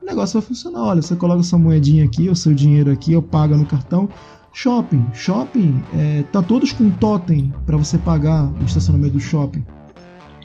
o 0.00 0.06
negócio 0.06 0.40
vai 0.40 0.46
funcionar. 0.46 0.82
Olha, 0.82 1.02
você 1.02 1.16
coloca 1.16 1.42
sua 1.42 1.58
moedinha 1.58 2.04
aqui, 2.04 2.28
o 2.28 2.36
seu 2.36 2.54
dinheiro 2.54 2.90
aqui, 2.90 3.12
eu 3.12 3.22
pago 3.22 3.56
no 3.56 3.66
cartão. 3.66 4.08
Shopping. 4.52 5.04
Shopping, 5.12 5.82
é, 5.94 6.24
tá 6.32 6.42
todos 6.42 6.72
com 6.72 6.90
totem 6.90 7.52
para 7.66 7.76
você 7.76 7.98
pagar 7.98 8.50
o 8.60 8.64
estacionamento 8.64 9.14
do 9.14 9.20
shopping. 9.20 9.62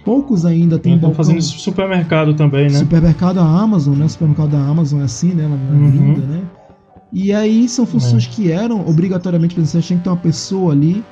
Poucos 0.04 0.46
ainda 0.46 0.78
tem 0.78 0.96
Estão 0.96 1.14
fazendo 1.14 1.42
supermercado 1.42 2.34
também, 2.34 2.64
né? 2.66 2.78
Supermercado 2.78 3.40
a 3.40 3.44
Amazon, 3.62 3.96
né? 3.98 4.06
O 4.06 4.10
supermercado 4.10 4.50
da 4.52 4.60
Amazon 4.60 5.00
é 5.02 5.06
assim, 5.06 5.34
né? 5.34 5.44
É 5.46 5.74
Uhum. 5.74 5.90
linda, 5.90 6.22
né? 6.28 6.44
E 7.12 7.32
aí 7.32 7.70
são 7.70 7.86
funções 7.86 8.26
que 8.28 8.52
eram 8.52 8.88
obrigatoriamente 8.88 9.54
presenciais, 9.54 9.86
tinha 9.86 9.98
que 9.98 10.04
ter 10.04 10.10
uma 10.10 10.18
pessoa 10.18 10.74
ali. 10.74 11.04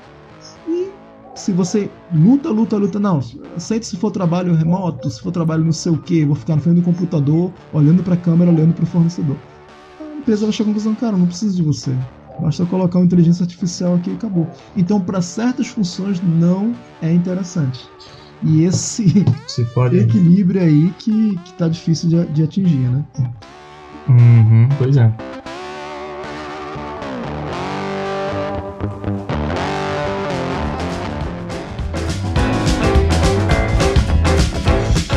Se 1.33 1.51
você 1.51 1.89
luta, 2.13 2.49
luta, 2.49 2.77
luta, 2.77 2.99
não, 2.99 3.19
aceita 3.55 3.85
se 3.85 3.95
for 3.95 4.11
trabalho 4.11 4.53
remoto, 4.53 5.09
se 5.09 5.21
for 5.21 5.31
trabalho 5.31 5.63
não 5.63 5.71
sei 5.71 5.91
o 5.91 5.97
que, 5.97 6.25
vou 6.25 6.35
ficar 6.35 6.55
na 6.55 6.61
frente 6.61 6.77
do 6.77 6.81
computador, 6.83 7.53
olhando 7.71 8.03
pra 8.03 8.17
câmera, 8.17 8.51
olhando 8.51 8.73
pro 8.73 8.85
fornecedor. 8.85 9.37
A 9.99 10.17
empresa 10.17 10.45
vai 10.45 10.51
chegar 10.51 10.65
à 10.65 10.73
conclusão, 10.73 10.93
cara, 10.93 11.17
não 11.17 11.25
preciso 11.27 11.55
de 11.55 11.63
você. 11.63 11.95
Basta 12.39 12.65
colocar 12.65 12.99
uma 12.99 13.05
inteligência 13.05 13.43
artificial 13.43 13.95
aqui 13.95 14.09
e 14.09 14.13
acabou. 14.13 14.47
Então, 14.75 14.99
para 14.99 15.21
certas 15.21 15.67
funções, 15.67 16.21
não 16.21 16.73
é 17.01 17.13
interessante. 17.13 17.87
E 18.43 18.63
esse 18.63 19.23
equilíbrio 19.93 20.61
aí 20.61 20.91
que, 20.97 21.37
que 21.37 21.53
tá 21.53 21.67
difícil 21.67 22.09
de, 22.09 22.25
de 22.33 22.43
atingir, 22.43 22.89
né? 22.89 23.05
Uhum, 24.09 24.67
pois 24.77 24.97
é. 24.97 25.13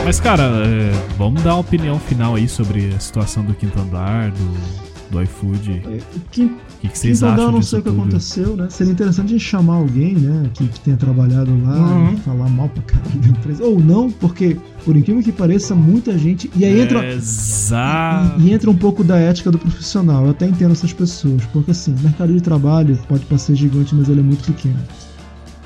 Mas, 0.05 0.21
cara, 0.21 0.43
é, 0.43 0.93
vamos 1.17 1.43
dar 1.43 1.55
uma 1.55 1.61
opinião 1.61 1.99
final 1.99 2.35
aí 2.35 2.47
sobre 2.49 2.93
a 2.95 2.99
situação 3.01 3.43
do 3.45 3.55
quinto 3.55 3.79
andar, 3.81 4.31
do, 4.31 5.11
do 5.11 5.23
iFood. 5.23 5.83
O 6.15 6.21
quinto, 6.31 6.55
O 6.55 6.81
que, 6.81 6.89
que 6.89 6.99
vocês 6.99 7.19
quinto 7.21 7.25
andar, 7.25 7.35
acham 7.35 7.45
eu 7.47 7.53
não 7.53 7.59
disso 7.61 7.71
sei 7.71 7.79
o 7.79 7.83
que 7.83 7.89
tudo? 7.89 8.01
aconteceu, 8.03 8.57
né? 8.57 8.67
Seria 8.69 8.93
interessante 8.93 9.27
a 9.27 9.31
gente 9.31 9.45
chamar 9.45 9.77
alguém, 9.77 10.15
né, 10.15 10.51
que, 10.53 10.69
que 10.69 10.81
tenha 10.81 10.97
trabalhado 10.99 11.51
lá 11.65 11.75
Uhum. 11.79 12.13
e 12.13 12.17
falar 12.19 12.49
mal 12.51 12.69
pra 12.69 12.83
caralho 12.83 13.19
da 13.19 13.29
empresa. 13.29 13.65
Ou 13.65 13.81
não, 13.81 14.11
porque, 14.11 14.59
por 14.85 14.95
incrível 14.95 15.23
que 15.23 15.33
pareça, 15.33 15.75
muita 15.75 16.17
gente. 16.19 16.51
E 16.55 16.65
aí 16.67 16.81
entra. 16.83 17.05
Exato. 17.13 18.41
E, 18.43 18.49
e 18.49 18.53
entra 18.53 18.71
um 18.71 18.77
pouco 18.77 19.03
da 19.03 19.17
ética 19.17 19.51
do 19.51 19.59
profissional. 19.59 20.25
Eu 20.27 20.33
até 20.33 20.47
entendo 20.47 20.73
essas 20.73 20.93
pessoas. 20.93 21.45
Porque 21.47 21.71
assim, 21.71 21.95
o 21.99 22.01
mercado 22.03 22.31
de 22.33 22.43
trabalho 22.43 22.99
pode 23.09 23.25
parecer 23.25 23.55
gigante, 23.57 23.95
mas 23.95 24.09
ele 24.11 24.21
é 24.21 24.23
muito 24.23 24.45
pequeno. 24.45 24.77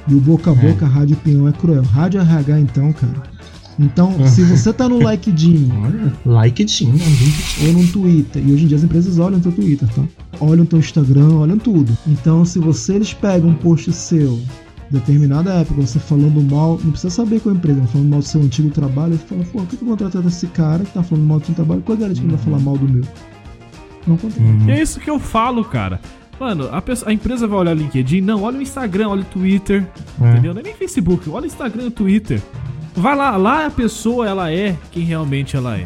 E 0.06 0.14
o 0.14 0.20
boca 0.20 0.52
a 0.52 0.54
É. 0.54 0.56
boca, 0.56 0.86
rádio 0.86 1.16
peão 1.16 1.48
é 1.48 1.52
cruel. 1.52 1.82
Rádio 1.82 2.20
RH, 2.20 2.60
então, 2.60 2.92
cara. 2.92 3.36
Então, 3.78 4.10
Uhum. 4.10 4.26
se 4.26 4.42
você 4.42 4.72
tá 4.72 4.88
no 4.88 4.98
LinkedIn 4.98 5.70
Olha, 5.80 6.12
like 6.26 6.64
tinha, 6.64 6.90
link 6.92 7.66
ou 7.66 7.72
no 7.74 7.86
Twitter, 7.86 8.42
e 8.44 8.52
hoje 8.52 8.64
em 8.64 8.66
dia 8.66 8.76
as 8.76 8.82
empresas 8.82 9.18
olham 9.18 9.38
teu 9.38 9.52
Twitter, 9.52 9.88
tá? 9.94 10.02
Olham 10.40 10.66
teu 10.66 10.78
Instagram, 10.80 11.34
olham 11.36 11.58
tudo. 11.58 11.96
Então, 12.06 12.44
se 12.44 12.58
você 12.58 12.94
eles 12.94 13.14
pegam 13.14 13.50
um 13.50 13.54
post 13.54 13.92
seu, 13.92 14.38
determinada 14.90 15.52
época, 15.54 15.80
você 15.82 15.98
falando 15.98 16.42
mal, 16.42 16.80
não 16.82 16.90
precisa 16.90 17.10
saber 17.10 17.40
qual 17.40 17.52
é 17.52 17.56
a 17.56 17.58
empresa, 17.58 17.80
mas 17.80 17.90
falando 17.90 18.08
mal 18.08 18.18
do 18.20 18.24
seu 18.24 18.40
antigo 18.40 18.70
trabalho, 18.70 19.12
você 19.18 19.26
fala, 19.26 19.44
pô, 19.44 19.58
por 19.60 19.66
que 19.68 19.76
tu 19.76 19.84
contratou 19.84 20.22
esse 20.26 20.46
cara 20.48 20.82
que 20.84 20.92
tá 20.92 21.02
falando 21.02 21.26
mal 21.26 21.38
do 21.38 21.46
seu 21.46 21.54
trabalho? 21.54 21.82
Qual 21.82 21.94
é 21.96 21.98
a 21.98 22.00
garantia 22.02 22.22
que 22.22 22.28
ele 22.28 22.36
vai 22.36 22.44
falar 22.44 22.58
mal 22.58 22.76
do 22.76 22.88
meu? 22.88 23.04
Não 24.06 24.16
contrata. 24.16 24.42
Uhum. 24.42 24.68
E 24.68 24.70
é 24.72 24.82
isso 24.82 24.98
que 24.98 25.10
eu 25.10 25.18
falo, 25.18 25.64
cara. 25.64 26.00
Mano, 26.38 26.68
a, 26.70 26.80
pessoa- 26.80 27.10
a 27.10 27.12
empresa 27.14 27.46
vai 27.46 27.58
olhar 27.58 27.74
o 27.74 27.78
LinkedIn? 27.78 28.20
Não, 28.20 28.42
olha 28.44 28.58
o 28.58 28.62
Instagram, 28.62 29.08
olha 29.08 29.22
o 29.22 29.24
Twitter. 29.24 29.84
É. 30.22 30.30
Entendeu? 30.32 30.54
Não 30.54 30.60
é 30.60 30.64
nem 30.64 30.74
Facebook, 30.74 31.28
olha 31.30 31.44
o 31.44 31.46
Instagram 31.46 31.84
e 31.84 31.86
o 31.86 31.90
Twitter. 31.90 32.40
Vai 32.94 33.16
lá, 33.16 33.36
lá 33.36 33.66
a 33.66 33.70
pessoa, 33.70 34.26
ela 34.28 34.52
é 34.52 34.76
quem 34.92 35.02
realmente 35.04 35.56
ela 35.56 35.76
é. 35.76 35.84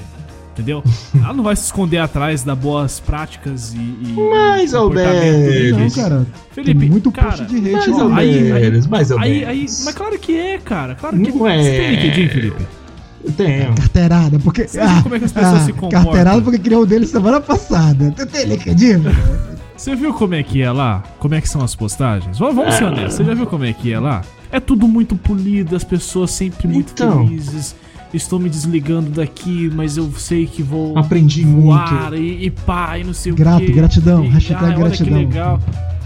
Entendeu? 0.53 0.85
Ela 1.17 1.33
não 1.33 1.43
vai 1.43 1.57
se 1.57 1.63
esconder 1.65 1.97
atrás 1.97 2.43
das 2.43 2.59
boas 2.59 3.01
práticas 3.01 3.73
e. 3.73 3.79
e 3.79 4.13
Mais 4.13 4.75
ou 4.75 4.89
comportamento 4.89 5.23
menos. 5.25 5.51
deles. 5.55 5.97
Não, 5.97 6.03
cara, 6.05 6.27
Felipe, 6.51 6.79
tem 6.81 6.91
muito 6.91 7.11
cara, 7.11 7.29
post 7.31 7.47
de 7.47 7.61
Mais 7.73 7.87
lá. 7.87 8.05
ou 8.05 8.13
aí- 8.13 8.53
aí- 8.53 8.89
mais 8.89 9.11
ou 9.11 9.19
Aí, 9.19 9.45
aí, 9.47 9.61
mas 9.63 9.95
claro 9.95 10.19
que 10.19 10.37
é, 10.39 10.59
cara. 10.59 10.95
Claro 10.95 11.19
que 11.19 11.33
Não 11.33 11.49
é. 11.49 11.57
Você 11.63 11.71
tem 11.71 11.91
LinkedIn, 11.93 12.29
Felipe? 12.29 12.67
Tenho. 13.35 13.75
Carteirada, 13.77 14.39
porque. 14.41 14.69
Você 14.69 14.79
viu 14.87 15.03
como 15.03 15.15
é 15.15 15.19
que 15.21 15.25
as 15.25 15.33
pessoas 15.33 15.63
se 15.63 15.73
comportam? 15.73 16.03
Carteirada 16.05 16.43
porque 16.43 16.59
criou 16.59 16.83
o 16.83 16.87
dele 16.87 17.07
semana 17.07 17.41
passada. 17.41 18.13
Tu 18.15 18.27
tem 18.27 18.45
LinkedIn? 18.45 19.03
Você 19.77 19.95
viu 19.97 20.13
como 20.15 20.35
é 20.35 20.43
que 20.43 20.63
é 20.63 20.71
lá? 20.71 21.03
Como 21.19 21.35
é 21.35 21.41
que 21.41 21.49
são 21.49 21.63
as 21.63 21.75
postagens? 21.75 22.39
Vamos, 22.39 22.75
ser 22.75 22.85
honestos, 22.85 23.15
você 23.15 23.25
já 23.25 23.35
viu 23.35 23.47
como 23.47 23.65
é 23.65 23.73
que 23.73 23.93
é 23.93 23.99
lá? 23.99 24.23
É 24.51 24.61
tudo 24.61 24.87
muito 24.87 25.17
polido, 25.17 25.75
as 25.75 25.83
pessoas 25.85 26.31
sempre 26.31 26.69
muito 26.69 26.93
Então. 26.93 27.27
felizes. 27.27 27.75
Estou 28.13 28.39
me 28.39 28.51
desligando 28.51 29.09
daqui, 29.09 29.71
mas 29.75 29.97
eu 29.97 30.11
sei 30.13 30.47
que 30.47 30.63
vou 30.63 30.99
Aprendi 30.99 31.45
voar 31.45 32.11
muito. 32.11 32.17
e, 32.17 32.45
e 32.47 32.51
pá, 32.51 32.99
e 32.99 33.05
não 33.05 33.15
sei 33.15 33.33
Grato, 33.33 33.63
o 33.63 33.67
quê. 33.67 33.73
gratidão, 33.73 34.23
E, 34.25 34.29
hashtag 34.29 34.63
ai, 34.63 34.71
olha 34.73 34.79
gratidão. 34.81 35.07
que 35.19 35.25
legal. 35.25 35.61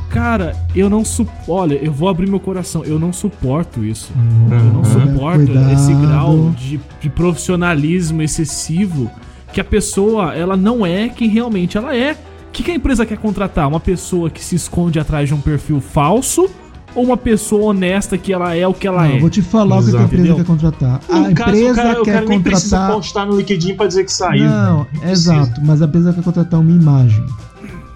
Cara, 0.09 0.55
eu 0.75 0.89
não 0.89 1.05
suporto. 1.05 1.51
Olha, 1.53 1.75
eu 1.75 1.93
vou 1.93 2.09
abrir 2.09 2.29
meu 2.31 2.39
coração. 2.39 2.85
Eu 2.85 2.97
não 2.99 3.13
suporto 3.13 3.85
isso. 3.85 4.13
Eu 4.49 4.57
não 4.73 4.77
Uhum. 4.79 4.85
suporto 4.85 5.45
Cuidado. 5.47 5.73
esse 5.73 5.93
grau 5.95 6.51
de, 6.57 6.81
de 7.01 7.11
profissionalismo 7.11 8.23
excessivo 8.23 9.11
que 9.53 9.61
a 9.61 9.65
pessoa, 9.65 10.33
ela 10.33 10.57
não 10.57 10.87
é 10.87 11.09
quem 11.09 11.29
realmente 11.29 11.77
ela 11.77 11.95
é. 11.95 12.17
O 12.57 12.59
que, 12.59 12.63
que 12.63 12.71
a 12.71 12.75
empresa 12.75 13.05
quer 13.05 13.19
contratar? 13.19 13.69
Uma 13.69 13.79
pessoa 13.79 14.31
que 14.31 14.43
se 14.43 14.55
esconde 14.57 14.99
atrás 14.99 15.29
de 15.29 15.35
um 15.35 15.41
perfil 15.43 15.79
falso 15.79 16.49
ou 16.95 17.05
uma 17.05 17.17
pessoa 17.19 17.65
honesta 17.67 18.17
que 18.17 18.33
ela 18.33 18.55
é 18.55 18.67
o 18.67 18.73
que 18.73 18.87
ela 18.89 19.03
Não, 19.03 19.11
é? 19.11 19.17
eu 19.17 19.21
vou 19.21 19.29
te 19.29 19.43
falar 19.43 19.77
o 19.77 19.85
que 19.85 19.91
que 19.91 19.97
a 19.97 20.01
Exato. 20.01 20.05
empresa 20.07 20.23
Entendeu? 20.23 20.37
quer 20.37 20.45
contratar. 20.47 21.01
A 21.11 21.19
No 21.19 21.35
caso, 21.35 21.51
empresa 21.51 21.71
o 21.73 21.75
cara, 21.75 22.01
o 22.01 22.05
quer 22.07 22.13
cara 22.15 22.27
nem 22.27 22.41
precisa 22.41 22.77
contratar. 22.79 22.97
postar 22.97 23.27
no 23.27 23.37
LinkedIn 23.37 23.75
pra 23.75 23.87
dizer 23.87 24.05
que 24.05 24.13
saiu. 24.13 24.45
Não, 24.49 24.85
precisa. 24.87 25.35
exato, 25.35 25.61
mas 25.67 25.83
a 25.83 25.85
empresa 25.85 26.13
quer 26.15 26.25
contratar 26.25 26.59
uma 26.61 26.71
imagem. 26.71 27.27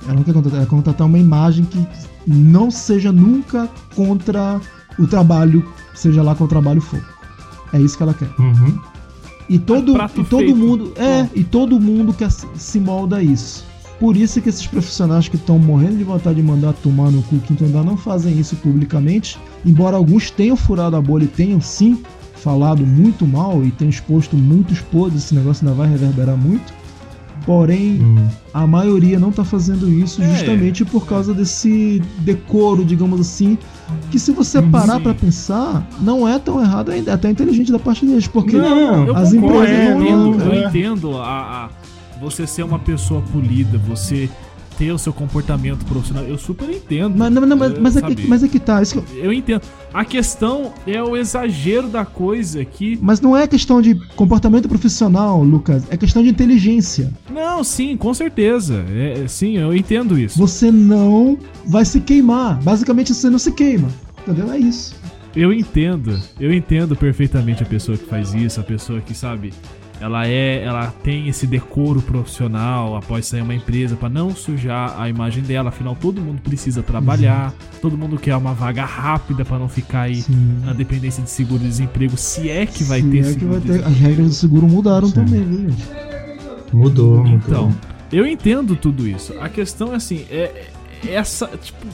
Ela 0.04 0.14
não 0.16 0.22
quer 0.24 0.34
contratar, 0.34 0.58
ela 0.58 0.66
quer 0.66 0.76
contratar 0.76 1.06
uma 1.06 1.18
imagem 1.18 1.64
que 1.64 1.86
não 2.26 2.70
seja 2.70 3.10
nunca 3.10 3.66
contra 3.96 4.60
o 4.98 5.06
trabalho, 5.06 5.66
seja 5.94 6.22
lá 6.22 6.34
qual 6.34 6.46
trabalho 6.46 6.82
for. 6.82 7.00
É 7.72 7.80
isso 7.80 7.96
que 7.96 8.02
ela 8.02 8.12
quer. 8.12 8.28
Uhum. 8.38 8.78
E 9.48 9.58
todo, 9.58 9.94
prato 9.94 10.20
e 10.20 10.24
todo 10.24 10.40
feito. 10.40 10.54
mundo. 10.56 10.92
É, 10.96 11.26
e 11.34 11.42
todo 11.42 11.80
mundo 11.80 12.12
quer 12.12 12.30
se- 12.30 12.46
se 12.56 12.78
molda 12.78 13.16
a 13.16 13.22
isso. 13.22 13.69
Por 14.00 14.16
isso 14.16 14.40
que 14.40 14.48
esses 14.48 14.66
profissionais 14.66 15.28
que 15.28 15.36
estão 15.36 15.58
morrendo 15.58 15.98
de 15.98 16.04
vontade 16.04 16.36
de 16.36 16.42
mandar 16.42 16.72
tomar 16.72 17.10
no 17.10 17.22
cu 17.22 17.36
o 17.36 17.40
quinto 17.40 17.64
andar 17.64 17.84
não 17.84 17.96
fazem 17.98 18.38
isso 18.40 18.56
publicamente. 18.56 19.38
Embora 19.64 19.96
alguns 19.96 20.30
tenham 20.30 20.56
furado 20.56 20.96
a 20.96 21.00
bolha 21.02 21.24
e 21.24 21.28
tenham 21.28 21.60
sim 21.60 22.02
falado 22.34 22.86
muito 22.86 23.26
mal 23.26 23.62
e 23.62 23.70
tenham 23.70 23.90
exposto 23.90 24.34
muitos 24.36 24.80
podres, 24.80 25.24
esse 25.24 25.34
negócio 25.34 25.68
ainda 25.68 25.76
vai 25.78 25.86
reverberar 25.88 26.34
muito. 26.36 26.72
Porém, 27.46 28.00
Hum. 28.02 28.26
a 28.52 28.66
maioria 28.66 29.18
não 29.18 29.32
tá 29.32 29.42
fazendo 29.44 29.88
isso 29.90 30.22
É. 30.22 30.30
justamente 30.30 30.84
por 30.84 31.06
causa 31.06 31.32
desse 31.32 32.02
decoro, 32.18 32.84
digamos 32.84 33.18
assim, 33.20 33.56
que 34.10 34.18
se 34.18 34.30
você 34.30 34.58
Uhum. 34.58 34.70
parar 34.70 35.00
pra 35.00 35.14
pensar, 35.14 35.86
não 36.00 36.28
é 36.28 36.38
tão 36.38 36.60
errado 36.60 36.90
ainda, 36.90 37.10
é 37.10 37.14
até 37.14 37.30
inteligente 37.30 37.72
da 37.72 37.78
parte 37.78 38.04
deles, 38.04 38.26
porque 38.28 38.56
Não, 38.56 39.06
Eu 39.06 39.16
as 39.16 39.32
concordo, 39.32 39.56
empresas 39.64 39.88
eu 39.88 39.98
não- 39.98 40.02
entendo, 40.32 40.42
eu 40.44 40.52
é. 40.52 40.64
entendo 40.68 41.16
a, 41.18 41.24
a- 41.66 41.68
você 42.20 42.46
ser 42.46 42.62
uma 42.62 42.78
pessoa 42.78 43.22
polida, 43.32 43.78
você 43.78 44.28
ter 44.78 44.92
o 44.92 44.98
seu 44.98 45.12
comportamento 45.12 45.84
profissional. 45.84 46.24
Eu 46.24 46.38
super 46.38 46.68
entendo. 46.70 47.14
Mas, 47.16 47.30
não, 47.30 47.42
não, 47.46 47.56
mas, 47.56 47.72
É, 47.74 47.80
mas, 47.80 47.96
é 47.96 48.02
que, 48.02 48.26
mas 48.26 48.42
é 48.44 48.48
que 48.48 48.58
tá. 48.58 48.80
Isso 48.80 49.02
que 49.02 49.18
eu- 49.18 49.24
Eu 49.24 49.32
entendo. 49.32 49.60
A 49.92 50.04
questão 50.06 50.72
é 50.86 51.02
o 51.02 51.16
exagero 51.16 51.86
da 51.88 52.04
coisa 52.04 52.64
que. 52.64 52.98
mas 53.02 53.20
não 53.20 53.36
é 53.36 53.46
questão 53.46 53.82
de 53.82 53.94
comportamento 54.16 54.68
profissional, 54.68 55.42
Lucas. 55.42 55.82
É 55.90 55.96
questão 55.98 56.22
de 56.22 56.30
inteligência. 56.30 57.12
Não, 57.30 57.62
sim, 57.62 57.94
com 57.96 58.14
certeza. 58.14 58.82
É, 58.88 59.26
sim, 59.28 59.58
eu 59.58 59.74
entendo 59.74 60.18
isso. 60.18 60.38
Você 60.38 60.70
não 60.70 61.38
vai 61.66 61.84
se 61.84 62.00
queimar. 62.00 62.58
Basicamente, 62.62 63.12
você 63.12 63.28
não 63.28 63.38
se 63.38 63.52
queima. 63.52 63.88
Entendeu? 64.26 64.50
É 64.50 64.58
isso. 64.58 64.94
Eu 65.36 65.52
entendo. 65.52 66.18
Eu 66.40 66.52
entendo 66.54 66.96
perfeitamente 66.96 67.62
a 67.62 67.66
pessoa 67.66 67.98
que 67.98 68.04
faz 68.06 68.32
isso, 68.34 68.58
a 68.60 68.64
pessoa 68.64 69.00
que, 69.00 69.14
sabe, 69.14 69.52
ela 70.00 70.26
é, 70.26 70.64
ela 70.64 70.86
tem 71.04 71.28
esse 71.28 71.46
decoro 71.46 72.00
profissional 72.00 72.96
após 72.96 73.26
sair 73.26 73.42
uma 73.42 73.54
empresa 73.54 73.96
pra 73.96 74.08
não 74.08 74.34
sujar 74.34 74.98
a 74.98 75.08
imagem 75.08 75.42
dela, 75.42 75.68
afinal 75.68 75.94
todo 75.94 76.20
mundo 76.20 76.40
precisa 76.40 76.82
trabalhar, 76.82 77.52
todo 77.82 77.98
mundo 77.98 78.18
quer 78.18 78.34
uma 78.34 78.54
vaga 78.54 78.84
rápida 78.84 79.44
pra 79.44 79.58
não 79.58 79.68
ficar 79.68 80.02
aí 80.02 80.22
Sim. 80.22 80.60
na 80.64 80.72
dependência 80.72 81.22
de 81.22 81.28
seguro-desemprego, 81.30 82.16
se 82.16 82.48
é 82.48 82.64
que 82.64 82.82
vai 82.82 83.02
Se 83.02 83.10
ter 83.10 83.18
é 83.18 83.22
que 83.34 83.44
vai 83.44 83.60
ter. 83.60 83.72
seguro-desemprego. 83.72 83.88
As 83.90 83.96
regras 83.98 84.26
do 84.28 84.34
seguro 84.34 84.66
mudaram 84.66 85.08
Sim. 85.08 85.14
também, 85.14 85.44
viu? 85.44 85.74
Mudou, 86.72 87.18
mudou. 87.18 87.34
Então, 87.34 87.76
eu 88.10 88.26
entendo 88.26 88.76
tudo 88.76 89.06
isso. 89.06 89.34
A 89.40 89.48
questão 89.48 89.92
é 89.92 89.96
assim, 89.96 90.24
é, 90.30 90.68
é 91.06 91.14
essa, 91.14 91.46
tipo, 91.48 91.86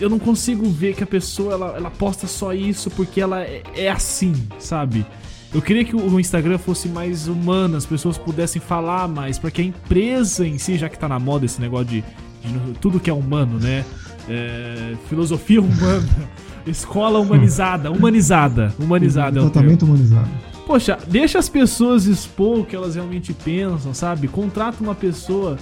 eu 0.00 0.08
não 0.08 0.18
consigo 0.18 0.68
ver 0.70 0.94
que 0.94 1.04
a 1.04 1.06
pessoa 1.06 1.52
ela, 1.52 1.76
ela 1.76 1.90
posta 1.90 2.26
só 2.26 2.54
isso 2.54 2.90
porque 2.90 3.20
ela 3.20 3.42
é, 3.42 3.62
é 3.76 3.90
assim, 3.90 4.34
sabe? 4.58 5.04
Eu 5.52 5.60
queria 5.60 5.84
que 5.84 5.96
o 5.96 6.20
Instagram 6.20 6.58
fosse 6.58 6.88
mais 6.88 7.26
humano, 7.26 7.76
as 7.76 7.84
pessoas 7.84 8.16
pudessem 8.16 8.62
falar 8.62 9.08
mais, 9.08 9.36
para 9.36 9.50
que 9.50 9.60
a 9.60 9.64
empresa 9.64 10.46
em 10.46 10.58
si, 10.58 10.76
já 10.76 10.88
que 10.88 10.96
tá 10.96 11.08
na 11.08 11.18
moda 11.18 11.44
esse 11.44 11.60
negócio 11.60 11.86
de, 11.86 12.04
de 12.42 12.78
tudo 12.80 13.00
que 13.00 13.10
é 13.10 13.12
humano, 13.12 13.58
né? 13.58 13.84
É, 14.28 14.94
filosofia 15.08 15.60
humana, 15.60 16.08
escola 16.64 17.18
humanizada, 17.18 17.90
humanizada, 17.90 18.72
humanizada 18.78 19.40
é. 19.40 19.42
Tratamento 19.42 19.84
humanizado. 19.84 20.28
Poxa, 20.66 20.96
deixa 21.08 21.40
as 21.40 21.48
pessoas 21.48 22.06
expor 22.06 22.60
o 22.60 22.64
que 22.64 22.76
elas 22.76 22.94
realmente 22.94 23.32
pensam, 23.32 23.92
sabe? 23.92 24.28
Contrata 24.28 24.84
uma 24.84 24.94
pessoa 24.94 25.58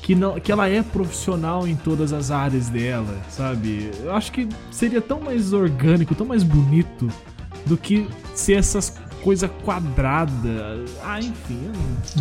que, 0.00 0.14
não, 0.14 0.40
que 0.40 0.50
ela 0.50 0.66
é 0.66 0.82
profissional 0.82 1.68
em 1.68 1.76
todas 1.76 2.10
as 2.10 2.30
áreas 2.30 2.70
dela, 2.70 3.20
sabe? 3.28 3.90
Eu 4.02 4.14
acho 4.14 4.32
que 4.32 4.48
seria 4.70 5.02
tão 5.02 5.20
mais 5.20 5.52
orgânico, 5.52 6.14
tão 6.14 6.26
mais 6.26 6.42
bonito 6.42 7.06
do 7.66 7.76
que 7.76 8.06
ser 8.34 8.54
essas 8.54 8.88
coisas 9.26 9.50
quadradas. 9.64 10.88
Ah, 11.02 11.18
enfim, 11.18 11.68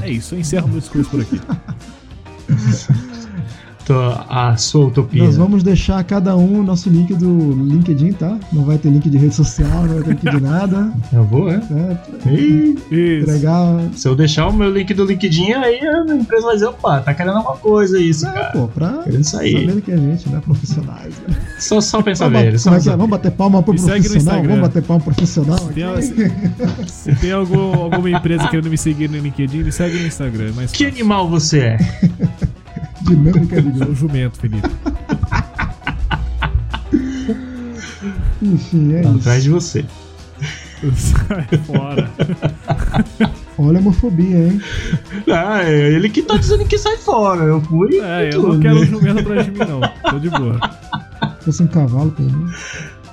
é 0.02 0.10
isso. 0.10 0.34
Eu 0.34 0.40
encerro 0.40 0.68
meu 0.68 0.80
discurso 0.80 1.12
por 1.12 1.22
aqui. 1.22 1.40
Então, 3.86 4.26
a 4.28 4.58
sua 4.58 4.88
utopia. 4.88 5.24
Nós 5.24 5.38
vamos 5.38 5.62
deixar 5.62 6.04
cada 6.04 6.36
um 6.36 6.62
o 6.62 6.64
nosso 6.64 6.90
link 6.90 7.14
do 7.14 7.52
LinkedIn, 7.52 8.14
tá? 8.14 8.36
Não 8.52 8.66
vai 8.66 8.80
ter 8.80 8.90
link 8.90 9.08
de 9.08 9.16
rede 9.16 9.36
social, 9.36 9.70
não 9.86 9.94
vai 9.94 10.04
ter 10.04 10.10
link 10.10 10.28
de 10.32 10.40
nada. 10.42 10.92
Eu 11.14 11.24
vou, 11.24 11.52
é? 11.52 11.58
Né? 11.70 11.98
Ih, 12.26 12.76
Isso. 12.90 13.30
Entregar. 13.30 13.80
se 13.94 14.08
eu 14.08 14.16
deixar 14.16 14.48
o 14.48 14.54
meu 14.54 14.72
link 14.72 14.92
do 14.92 15.06
LinkedIn, 15.06 15.54
aí 15.54 15.80
a 15.82 16.16
empresa 16.16 16.46
vai 16.48 16.56
dizer, 16.56 16.66
opa, 16.66 17.00
tá 17.00 17.14
querendo 17.14 17.38
alguma 17.38 17.58
coisa 17.58 18.00
isso, 18.00 18.26
É, 18.28 18.32
cara. 18.34 18.52
pô, 18.54 18.68
pra 18.68 19.04
Querendo 19.04 19.24
sair. 19.24 19.54
sabendo 19.68 19.82
que 19.82 19.92
a 19.92 19.98
gente, 19.98 20.30
né? 20.30 20.42
Profissionais. 20.44 21.14
Né? 21.28 21.36
Só, 21.60 21.80
só 21.80 22.02
pensa 22.02 22.26
Vamos, 22.26 22.42
ver. 22.42 22.52
ba- 22.54 22.58
Só 22.58 22.70
como 22.72 22.80
é 22.80 22.82
que 22.84 22.90
é? 22.90 22.92
Vamos 22.92 23.10
bater 23.12 23.32
palma 23.32 23.62
pro 23.62 23.74
Me 23.74 23.80
profissional? 23.80 24.42
Vamos 24.44 24.60
bater 24.62 24.82
palma 24.82 25.04
pro 25.04 25.14
profissional? 25.14 25.58
Se 25.60 25.74
tem, 26.14 26.32
se- 26.88 27.16
tem 27.22 27.32
algum- 27.32 27.74
alguma 27.84 28.10
empresa 28.10 28.48
querendo 28.48 28.70
me 28.72 28.78
seguir 28.80 29.10
no 29.12 29.18
LinkedIn, 29.20 29.64
me 29.64 29.72
segue 29.72 30.00
no 30.00 30.08
Instagram. 30.08 30.50
É 30.50 30.52
mais 30.54 30.72
Que 30.72 30.86
fácil. 30.86 30.88
animal 31.00 31.30
você 31.30 31.60
é? 31.60 31.78
Dinâmica 33.06 33.62
de 33.62 33.78
Sou 33.80 33.88
o 33.90 33.96
jumento, 33.96 34.38
Felipe. 34.40 34.70
Enfim, 38.42 38.94
é 38.94 39.02
Tá 39.02 39.10
isso. 39.10 39.18
atrás 39.20 39.44
de 39.44 39.50
você. 39.50 39.86
Sai 40.96 41.48
fora. 41.66 42.10
Olha 43.58 43.78
a 43.78 43.82
homofobia, 43.82 44.38
hein? 44.50 44.62
Ah, 45.34 45.64
é 45.64 45.94
ele 45.94 46.10
que 46.10 46.22
tá 46.22 46.36
dizendo 46.38 46.66
que 46.66 46.78
sai 46.78 46.98
fora. 46.98 47.44
Eu 47.46 47.62
fui. 47.62 48.00
É, 48.00 48.30
eu 48.34 48.44
não 48.44 48.60
quero 48.60 48.82
um 48.82 48.86
jumento 48.86 49.20
atrás 49.22 49.46
de 49.46 49.52
mim, 49.52 49.60
não. 49.60 49.82
Tô 50.12 50.20
de 50.20 50.30
boa. 50.30 50.60
Se 51.40 51.46
fosse 51.46 51.64
um 51.64 51.68
cavalo, 51.68 52.12
pelo 52.12 52.30
menos. 52.32 52.56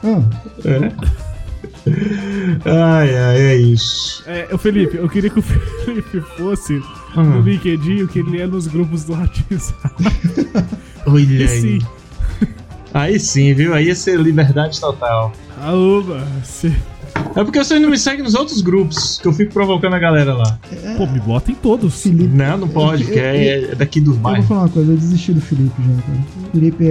Ah, 0.04 0.22
É. 0.64 0.92
Ai, 2.64 3.16
ai, 3.16 3.40
é 3.40 3.56
isso. 3.56 4.22
É, 4.26 4.48
o 4.52 4.58
Felipe, 4.58 4.96
eu 4.96 5.08
queria 5.08 5.30
que 5.30 5.38
o 5.38 5.42
Felipe 5.42 6.20
fosse 6.36 6.80
no 7.16 7.22
Hum. 7.38 7.42
LinkedIn 7.42 8.02
o 8.02 8.08
que 8.08 8.18
ele 8.20 8.40
é 8.40 8.46
nos 8.46 8.66
grupos 8.66 9.04
do 9.04 9.12
WhatsApp. 9.12 9.94
Olha 11.06 11.18
aí. 11.18 11.48
sim, 11.48 11.78
Aí 12.94 13.18
sim, 13.18 13.54
viu? 13.54 13.72
Aí 13.74 13.86
ia 13.86 13.94
ser 13.94 14.18
liberdade 14.20 14.78
total. 14.80 15.32
aoba, 15.60 16.26
você... 16.42 16.72
É 17.36 17.44
porque 17.44 17.62
vocês 17.62 17.80
não 17.80 17.88
me 17.90 17.98
seguem 17.98 18.22
nos 18.22 18.34
outros 18.34 18.60
grupos, 18.62 19.18
que 19.20 19.28
eu 19.28 19.32
fico 19.32 19.52
provocando 19.52 19.94
a 19.94 19.98
galera 19.98 20.34
lá. 20.34 20.58
Pô, 20.96 21.06
me 21.06 21.20
bota 21.20 21.50
em 21.50 21.54
todos. 21.54 22.02
Felipe. 22.02 22.34
Não, 22.34 22.56
não 22.58 22.68
pode, 22.68 23.04
porque 23.04 23.18
é, 23.18 23.70
é 23.72 23.74
daqui 23.74 24.00
dos 24.00 24.16
Eu 24.16 24.22
vou 24.22 24.42
falar 24.42 24.60
uma 24.62 24.68
coisa, 24.68 24.92
eu 24.92 24.96
desisti 24.96 25.32
do 25.32 25.40
Felipe 25.40 25.74
já, 25.78 26.02
cara. 26.02 26.18
O 26.48 26.50
Felipe 26.52 26.86
é, 26.86 26.88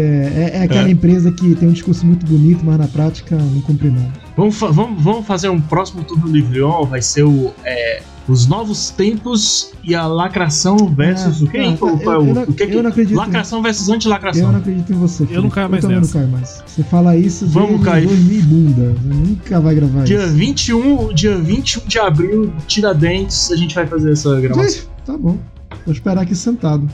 é, 0.54 0.58
é 0.60 0.64
aquela 0.64 0.88
É. 0.88 0.92
empresa 0.92 1.32
que 1.32 1.54
tem 1.56 1.70
um 1.70 1.72
discurso 1.72 2.06
muito 2.06 2.26
bonito, 2.26 2.64
mas 2.64 2.78
na 2.78 2.88
prática 2.88 3.36
não 3.36 3.62
cumpre 3.62 3.90
nada. 3.90 4.12
Vamos, 4.36 4.58
fa- 4.58 4.68
vamos, 4.72 5.02
vamos 5.02 5.26
fazer 5.28 5.50
um 5.50 5.60
próximo 5.60 6.04
turno 6.04 6.28
livre 6.28 6.62
on, 6.62 6.86
vai 6.86 7.02
ser 7.02 7.24
o. 7.24 7.54
é, 7.66 8.02
os 8.30 8.48
novos 8.48 8.92
tempos 8.92 9.72
e 9.84 9.94
a 9.96 10.06
lacração 10.06 10.78
versus 10.96 11.42
Ah, 11.42 11.46
o 11.46 11.48
que? 11.50 11.58
ah, 11.58 11.64
eu- 11.64 11.68
é 12.14 12.18
o- 12.18 12.28
eu 12.28 12.34
não- 12.36 12.44
o 12.44 12.54
que 12.54 12.68
que- 12.68 12.74
eu 12.76 12.84
não 12.84 12.90
acredito. 12.90 13.18
Lacração 13.18 13.62
versus 13.62 13.88
Eu 13.90 13.96
antilacração. 13.96 14.52
não 14.52 14.60
acredito 14.60 14.94
em 14.94 14.96
você. 14.96 15.26
Felipe. 15.26 15.42
não 15.44 15.50
caio 15.50 15.70
mais 15.70 15.82
também 15.82 15.98
nessa. 15.98 16.18
não 16.20 16.22
caio 16.28 16.32
mais. 16.32 16.64
Você 16.66 16.84
fala 16.84 17.18
isso 17.18 17.46
Vamos 17.48 17.84
cair. 17.84 18.08
2000 18.08 18.42
bunda. 18.44 18.96
Você 19.02 19.14
nunca 19.14 19.60
vai 19.60 19.76
gravar 19.76 20.04
Dia 20.04 20.24
isso. 20.24 20.34
21, 20.36 21.14
dia 21.14 21.36
21 21.38 21.86
de 21.88 22.00
abril, 22.00 22.54
Tiradentes, 22.68 23.52
a 23.52 23.56
gente 23.58 23.76
vai 23.76 23.86
fazer 23.88 24.12
essa 24.14 24.40
gravação. 24.40 24.84
Tá 25.06 25.18
bom. 25.18 25.38
Vou 25.86 25.94
esperar 25.94 26.22
aqui 26.22 26.36
sentado. 26.36 26.88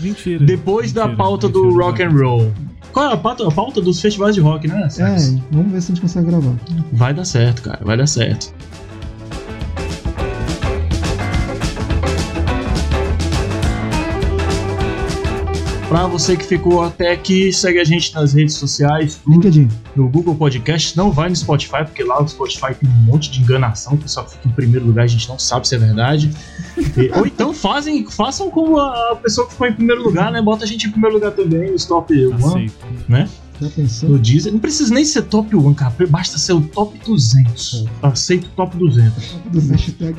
Mentira. 0.00 0.44
Depois 0.44 0.92
da 0.92 1.02
Mentira, 1.06 1.16
pauta 1.16 1.46
mentira, 1.48 1.66
do 1.68 1.76
rock 1.78 2.02
and 2.02 2.10
roll. 2.10 2.52
Qual 2.92 3.10
é 3.10 3.14
a 3.14 3.16
pauta, 3.16 3.48
a 3.48 3.50
pauta 3.50 3.80
dos 3.80 4.00
festivais 4.00 4.34
de 4.34 4.40
rock, 4.40 4.68
né? 4.68 4.88
É, 4.98 5.16
vamos 5.50 5.72
ver 5.72 5.80
se 5.80 5.92
a 5.92 5.94
gente 5.94 6.00
consegue 6.02 6.26
gravar. 6.26 6.54
Vai 6.92 7.14
dar 7.14 7.24
certo, 7.24 7.62
cara, 7.62 7.80
vai 7.82 7.96
dar 7.96 8.06
certo. 8.06 8.52
Pra 15.92 16.06
você 16.06 16.36
que 16.38 16.44
ficou 16.44 16.82
até 16.82 17.12
aqui, 17.12 17.52
segue 17.52 17.78
a 17.78 17.84
gente 17.84 18.14
nas 18.14 18.32
redes 18.32 18.54
sociais, 18.54 19.16
tudo 19.22 19.34
LinkedIn. 19.34 19.68
no 19.94 20.08
Google 20.08 20.34
Podcast. 20.34 20.96
Não 20.96 21.12
vai 21.12 21.28
no 21.28 21.36
Spotify, 21.36 21.84
porque 21.84 22.02
lá 22.02 22.22
o 22.22 22.26
Spotify 22.26 22.74
tem 22.74 22.88
um 22.88 22.92
monte 23.02 23.30
de 23.30 23.42
enganação. 23.42 23.92
O 23.92 23.98
pessoal 23.98 24.26
fica 24.26 24.48
em 24.48 24.52
primeiro 24.52 24.86
lugar, 24.86 25.02
a 25.04 25.06
gente 25.06 25.28
não 25.28 25.38
sabe 25.38 25.68
se 25.68 25.74
é 25.74 25.78
verdade. 25.78 26.30
E- 26.96 27.10
ou 27.18 27.26
então 27.26 27.52
fazem, 27.52 28.06
façam 28.10 28.50
como 28.50 28.78
a 28.80 29.16
pessoa 29.22 29.46
que 29.46 29.52
ficou 29.52 29.66
em 29.66 29.74
primeiro 29.74 30.02
lugar, 30.02 30.32
né? 30.32 30.40
Bota 30.40 30.64
a 30.64 30.66
gente 30.66 30.86
em 30.86 30.90
primeiro 30.90 31.16
lugar 31.16 31.32
também, 31.32 31.70
nos 31.72 31.84
top 31.84 32.14
1, 32.26 32.34
Aceito. 32.36 32.74
né? 33.06 33.28
Já 33.60 33.68
pensou? 33.68 34.08
No 34.08 34.18
Deezer. 34.18 34.50
Não 34.50 34.60
precisa 34.60 34.94
nem 34.94 35.04
ser 35.04 35.22
top 35.22 35.54
1, 35.54 35.74
cara. 35.74 35.92
Basta 36.08 36.38
ser 36.38 36.54
o 36.54 36.62
top 36.62 36.98
200. 37.04 37.84
Aceito 38.02 38.48
top 38.56 38.78
200. 38.78 39.36
Do 39.52 39.60
hashtag. 39.60 40.16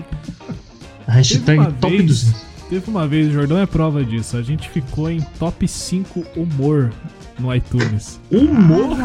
Hashtag 1.07 1.73
top 1.81 1.95
vez- 1.97 2.05
200. 2.07 2.52
Teve 2.73 2.89
uma 2.89 3.07
vez, 3.07 3.27
o 3.27 3.31
Jordão 3.31 3.59
é 3.59 3.67
prova 3.67 4.03
disso. 4.03 4.35
A 4.35 4.41
gente 4.41 4.67
ficou 4.67 5.07
em 5.07 5.21
top 5.37 5.67
5 5.67 6.25
humor 6.35 6.91
no 7.37 7.53
iTunes. 7.53 8.19
Humor? 8.31 8.97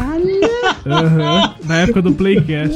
Aham. 0.87 1.53
Na 1.65 1.81
época 1.81 2.01
do 2.01 2.11
Playcast. 2.11 2.75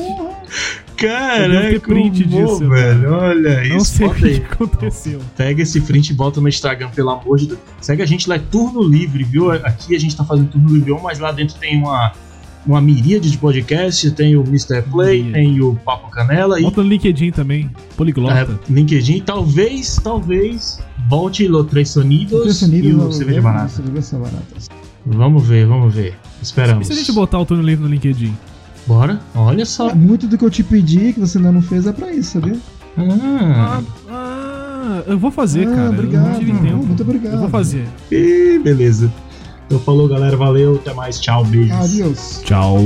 Caraca, 0.95 1.79
print 1.79 2.25
humor, 2.25 2.45
disso, 2.45 2.69
velho. 2.69 3.11
Olha 3.11 3.69
Não 3.69 3.77
isso. 3.77 3.85
sei 3.85 4.05
o 4.05 4.11
aí. 4.11 4.39
que 4.39 4.53
aconteceu. 4.53 5.19
Pega 5.35 5.63
esse 5.63 5.81
print 5.81 6.11
e 6.11 6.13
bota 6.13 6.39
no 6.39 6.47
Instagram, 6.47 6.91
pelo 6.91 7.09
amor 7.09 7.39
de 7.39 7.47
Deus. 7.47 7.59
Segue 7.81 8.03
a 8.03 8.05
gente 8.05 8.29
lá, 8.29 8.35
é 8.35 8.39
turno 8.51 8.83
livre, 8.83 9.23
viu? 9.23 9.49
Aqui 9.49 9.95
a 9.95 9.99
gente 9.99 10.15
tá 10.15 10.23
fazendo 10.23 10.49
turno 10.49 10.69
livre, 10.69 10.93
mas 11.01 11.17
lá 11.17 11.31
dentro 11.31 11.55
tem 11.55 11.75
uma. 11.75 12.13
Uma 12.65 12.81
miríade 12.81 13.29
de 13.31 13.37
podcasts. 13.37 14.11
Tem 14.13 14.35
o 14.35 14.41
Mr. 14.43 14.81
Play, 14.91 15.31
tem 15.31 15.61
o 15.61 15.75
Papo 15.75 16.09
Canela 16.09 16.59
e 16.59 16.63
Bota 16.63 16.83
no 16.83 16.89
LinkedIn 16.89 17.31
também. 17.31 17.69
Poliglota. 17.97 18.59
é, 18.69 18.71
LinkedIn. 18.73 19.21
Talvez, 19.21 19.95
talvez 20.03 20.79
volte 21.09 21.47
Los 21.47 21.67
Tres 21.67 21.89
Sonidos 21.89 22.61
e 22.61 22.93
o 22.93 23.11
Cerveja 23.11 23.41
Barata. 23.41 23.69
Cerveja 23.69 24.17
baratas. 24.17 24.69
Vamos 25.05 25.45
ver, 25.45 25.65
vamos 25.67 25.93
ver. 25.93 26.13
E 26.39 26.43
Esperamos. 26.43 26.87
se 26.87 26.93
a 26.93 26.95
gente 26.95 27.11
botar 27.11 27.39
o 27.39 27.45
turno 27.45 27.61
livre 27.63 27.83
no 27.83 27.89
LinkedIn? 27.89 28.33
Bora? 28.87 29.19
Olha 29.35 29.65
só. 29.65 29.89
É, 29.89 29.95
Muito 29.95 30.27
do 30.27 30.37
que 30.37 30.43
eu 30.45 30.49
te 30.49 30.63
pedi, 30.63 31.13
que 31.13 31.19
você 31.19 31.37
ainda 31.37 31.51
não 31.51 31.61
fez, 31.61 31.85
é 31.87 31.91
pra 31.93 32.11
isso, 32.13 32.31
sabia? 32.39 32.57
Ah, 32.97 33.81
ah, 34.09 35.03
eu 35.07 35.17
vou 35.17 35.31
fazer, 35.31 35.67
Ah, 35.67 35.75
cara. 35.75 35.89
obrigado. 35.89 36.25
Eu 36.25 36.31
não 36.31 36.39
tive 36.39 36.51
tempo. 36.53 36.85
Muito 36.85 37.03
obrigado. 37.03 37.33
Eu 37.33 37.39
vou 37.39 37.49
fazer. 37.49 37.85
ih, 38.11 38.59
beleza. 38.63 39.11
Então 39.65 39.79
falou, 39.79 40.07
galera. 40.07 40.35
Valeu. 40.37 40.75
Até 40.75 40.93
mais. 40.93 41.19
Tchau. 41.19 41.43
Beijos. 41.45 41.71
Adiós. 41.79 42.41
Tchau. 42.43 42.77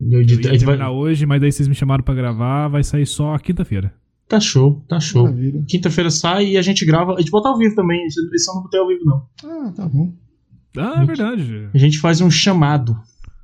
Eu 0.00 0.22
ia 0.22 0.36
vai- 0.36 0.58
terminar 0.58 0.90
hoje, 0.92 1.26
mas 1.26 1.40
daí 1.40 1.50
vocês 1.50 1.68
me 1.68 1.74
chamaram 1.74 2.04
pra 2.04 2.14
gravar, 2.14 2.68
vai 2.68 2.84
sair 2.84 3.04
só 3.06 3.36
quinta-feira. 3.38 3.92
Tá 4.28 4.38
show, 4.40 4.84
tá 4.88 5.00
show. 5.00 5.22
Maravilha. 5.24 5.64
Quinta-feira 5.66 6.10
sai 6.10 6.48
e 6.50 6.56
a 6.58 6.62
gente 6.62 6.84
grava. 6.84 7.14
A 7.14 7.18
gente 7.20 7.30
bota 7.30 7.48
ao 7.48 7.56
vivo 7.56 7.74
também. 7.74 8.04
Esse 8.06 8.20
eu 8.50 8.54
não 8.54 8.62
botei 8.62 8.78
ao 8.78 8.86
vivo, 8.88 9.04
não. 9.04 9.22
Ah, 9.44 9.72
tá 9.74 9.88
bom. 9.88 10.12
Ah, 10.76 11.02
é 11.02 11.06
verdade. 11.06 11.68
A 11.74 11.78
gente 11.78 11.98
faz 11.98 12.20
um 12.20 12.30
chamado. 12.30 12.94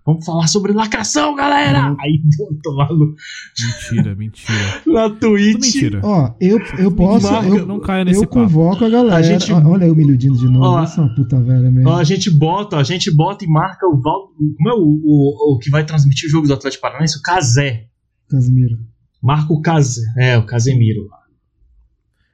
Vamos 0.06 0.26
falar 0.26 0.46
sobre 0.48 0.70
lacração, 0.74 1.34
galera! 1.34 1.96
Aí 1.98 2.20
botou 2.36 2.74
lá 2.74 2.86
no, 2.92 3.14
Mentira, 3.58 4.14
mentira. 4.14 4.82
na 4.86 5.08
Twitch. 5.08 5.54
mentira. 5.74 6.00
Ó, 6.04 6.34
eu, 6.38 6.60
eu 6.78 6.92
posso. 6.92 7.32
Marca, 7.32 7.48
eu, 7.48 7.66
não 7.66 7.80
caia 7.80 8.04
nesse 8.04 8.20
eu 8.22 8.28
papo. 8.28 8.42
convoco 8.42 8.84
a 8.84 8.90
galera. 8.90 9.16
A 9.16 9.22
gente- 9.22 9.50
Ó, 9.50 9.66
Olha 9.66 9.86
aí 9.86 9.90
o 9.90 9.94
Miludino 9.96 10.36
de 10.36 10.44
novo. 10.46 10.62
Ó, 10.66 10.82
Essa 10.82 11.00
é 11.00 11.04
uma 11.04 11.14
puta 11.14 11.40
velha 11.40 11.70
mesmo. 11.70 11.88
Ó, 11.88 11.96
a 11.96 12.04
gente 12.04 12.28
bota, 12.30 12.76
a 12.76 12.82
gente 12.82 13.10
bota 13.10 13.46
e 13.46 13.48
marca 13.48 13.86
o 13.88 13.98
Val. 13.98 14.28
Como 14.36 14.68
é 14.68 14.74
o, 14.74 14.82
o, 15.02 15.54
o 15.54 15.58
que 15.58 15.70
vai 15.70 15.86
transmitir 15.86 16.28
o 16.28 16.30
jogo 16.30 16.46
do 16.46 16.52
Atlético 16.52 16.82
Paranaense? 16.82 17.18
O 17.18 17.22
Casé. 17.22 17.86
Casimiro. 18.28 18.76
Marca 19.24 19.52
o 19.52 19.62
Casé. 19.62 20.02
É, 20.18 20.36
o 20.38 20.44
Casemiro. 20.44 21.08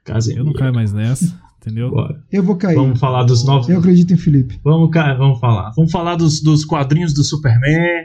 Casemiro. 0.03 0.41
Eu 0.41 0.45
não 0.45 0.53
caio 0.53 0.73
mais 0.73 0.91
nessa, 0.91 1.39
entendeu? 1.61 1.89
Bora. 1.91 2.21
Eu 2.31 2.43
vou 2.43 2.55
cair. 2.57 2.75
Vamos 2.75 2.99
falar 2.99 3.23
dos 3.23 3.45
novos. 3.45 3.69
Eu 3.69 3.79
acredito 3.79 4.11
em 4.13 4.17
Felipe. 4.17 4.59
Vamos, 4.63 4.89
ca- 4.91 5.13
vamos 5.13 5.39
falar. 5.39 5.71
Vamos 5.75 5.91
falar 5.91 6.15
dos, 6.15 6.41
dos 6.41 6.65
quadrinhos 6.65 7.13
do 7.13 7.23
Superman. 7.23 8.03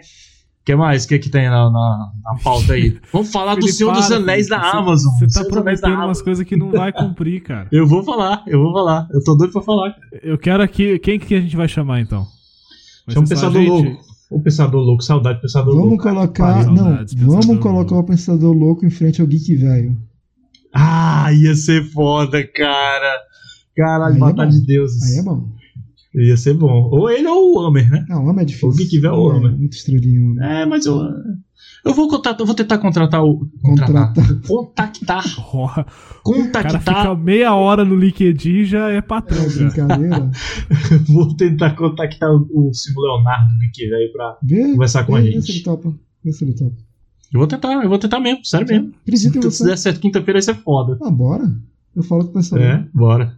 O 0.61 0.65
que 0.67 0.75
mais? 0.77 1.05
O 1.05 1.09
que, 1.09 1.19
que 1.21 1.29
tem 1.31 1.49
na, 1.49 1.71
na, 1.71 2.13
na 2.25 2.35
pauta 2.43 2.73
aí? 2.75 2.99
Vamos 3.13 3.31
falar 3.31 3.55
do 3.55 3.69
Senhor 3.69 3.93
dos 3.93 4.07
para, 4.09 4.17
Anéis 4.17 4.49
Felipe. 4.49 4.63
da 4.65 4.71
Você- 4.71 4.77
Amazon. 4.77 5.13
Você 5.15 5.19
tá 5.21 5.25
dos 5.27 5.37
Anéis 5.37 5.49
prometendo 5.81 5.95
umas 6.05 6.23
coisas 6.23 6.45
que 6.47 6.57
não 6.57 6.71
vai 6.73 6.91
cumprir, 6.93 7.41
cara. 7.43 7.69
Eu 7.71 7.87
vou 7.87 8.03
falar, 8.03 8.43
eu 8.49 8.61
vou 8.61 8.73
falar. 8.73 9.09
Eu 9.13 9.23
tô 9.23 9.35
doido 9.37 9.53
pra 9.53 9.63
falar. 9.63 9.95
Eu 10.23 10.37
quero 10.37 10.63
aqui. 10.63 10.99
Quem 10.99 11.19
que 11.21 11.35
a 11.37 11.41
gente 11.41 11.57
vai 11.57 11.69
chamar 11.69 12.01
então? 12.01 12.27
Vai 13.07 13.15
Chama 13.15 13.27
o 13.27 13.29
Pensador 13.29 13.63
gente? 13.63 13.69
Louco. 13.71 14.06
O 14.31 14.41
Pensador 14.41 14.83
Louco, 14.83 15.03
saudade 15.05 15.39
do 15.39 15.43
Pensador 15.43 15.75
Vamos 15.75 15.89
Louco. 15.91 16.03
colocar. 16.03 16.67
Não, 16.67 16.77
Saudades, 16.77 17.15
Pensador 17.15 17.31
vamos 17.33 17.47
Louco. 17.47 17.63
colocar 17.63 17.95
o 17.97 18.05
Pensador 18.05 18.53
Louco 18.53 18.85
em 18.87 18.91
frente 18.91 19.21
ao 19.21 19.27
Geek 19.27 19.55
Velho. 19.55 19.97
Ah, 20.75 21.33
ia 21.33 21.55
ser 21.55 21.85
foda, 21.85 22.45
cara. 22.47 23.19
Caralho, 23.77 24.17
é 24.17 24.19
batalha 24.19 24.51
bom. 24.51 24.59
de 24.59 24.67
deuses. 24.67 25.03
Aí 25.03 25.19
é 25.21 25.23
bom. 25.23 25.49
Ia 26.15 26.37
ser 26.37 26.55
bom. 26.55 26.89
Ou 26.91 27.11
ele 27.11 27.27
ou 27.29 27.55
o 27.55 27.59
Homer, 27.67 27.91
né? 27.91 28.05
Não, 28.09 28.25
homem 28.27 28.43
é 28.43 28.47
difícil. 28.47 28.69
O 28.71 28.73
Geek 28.75 28.99
Velho 28.99 29.15
é 29.15 29.17
o 29.17 29.21
Homem 29.21 29.39
homem. 29.39 29.53
É 29.55 29.57
muito 29.59 29.73
estrelinho. 29.77 30.43
É, 30.43 30.67
mas 30.67 30.87
eu. 30.87 30.99
Eu 31.87 31.95
vou, 31.95 32.09
contratar, 32.09 32.41
eu 32.41 32.47
vou 32.47 32.55
tentar 32.55 32.79
contratar 32.79 33.23
o. 33.25 33.47
Contratar. 33.63 34.13
Contactar. 34.47 35.25
Ó, 35.55 35.65
O 35.65 35.69
cara 35.69 35.85
Contactar. 36.23 36.81
fica 36.83 37.15
meia 37.15 37.55
hora 37.55 37.85
no 37.85 37.95
LinkedIn 37.97 38.51
e 38.51 38.65
já 38.65 38.89
é 38.91 39.01
patrão. 39.01 39.41
É 39.43 39.49
brincadeira. 39.49 40.31
Vou 41.09 41.35
tentar 41.37 41.77
contactar 41.77 42.31
o, 42.31 42.49
o 42.69 42.75
Silvio 42.75 43.03
Leonardo 43.03 43.55
do 43.55 43.71
que 43.73 43.89
velho 43.89 44.13
pra. 44.13 44.37
Vê, 44.43 44.73
Conversar 44.73 45.05
com 45.05 45.13
vê, 45.15 45.19
a 45.19 45.23
Vê 45.23 45.31
gente. 45.33 45.43
se 45.47 45.53
ele 45.53 45.63
topa. 45.63 45.95
Vê 46.25 46.33
se 46.33 46.45
ele 46.45 46.55
topa. 46.55 46.77
Eu 47.33 47.39
vou 47.41 47.47
tentar, 47.47 47.73
eu 47.73 47.89
vou 47.89 47.99
tentar 47.99 48.21
mesmo, 48.21 48.45
sério 48.45 48.67
mesmo. 48.67 48.93
Acredito 49.03 49.51
Se 49.51 49.59
você. 49.59 49.65
der 49.67 49.77
certo 49.79 50.01
quinta-feira, 50.01 50.35
vai 50.39 50.43
ser 50.43 50.55
foda. 50.55 50.99
Ah, 51.03 51.11
bora. 51.11 51.45
Eu 51.95 52.03
falo 52.03 52.25
com 52.25 52.31
o 52.31 52.33
Pensador. 52.35 52.65
É, 52.65 52.87
bora. 52.95 53.37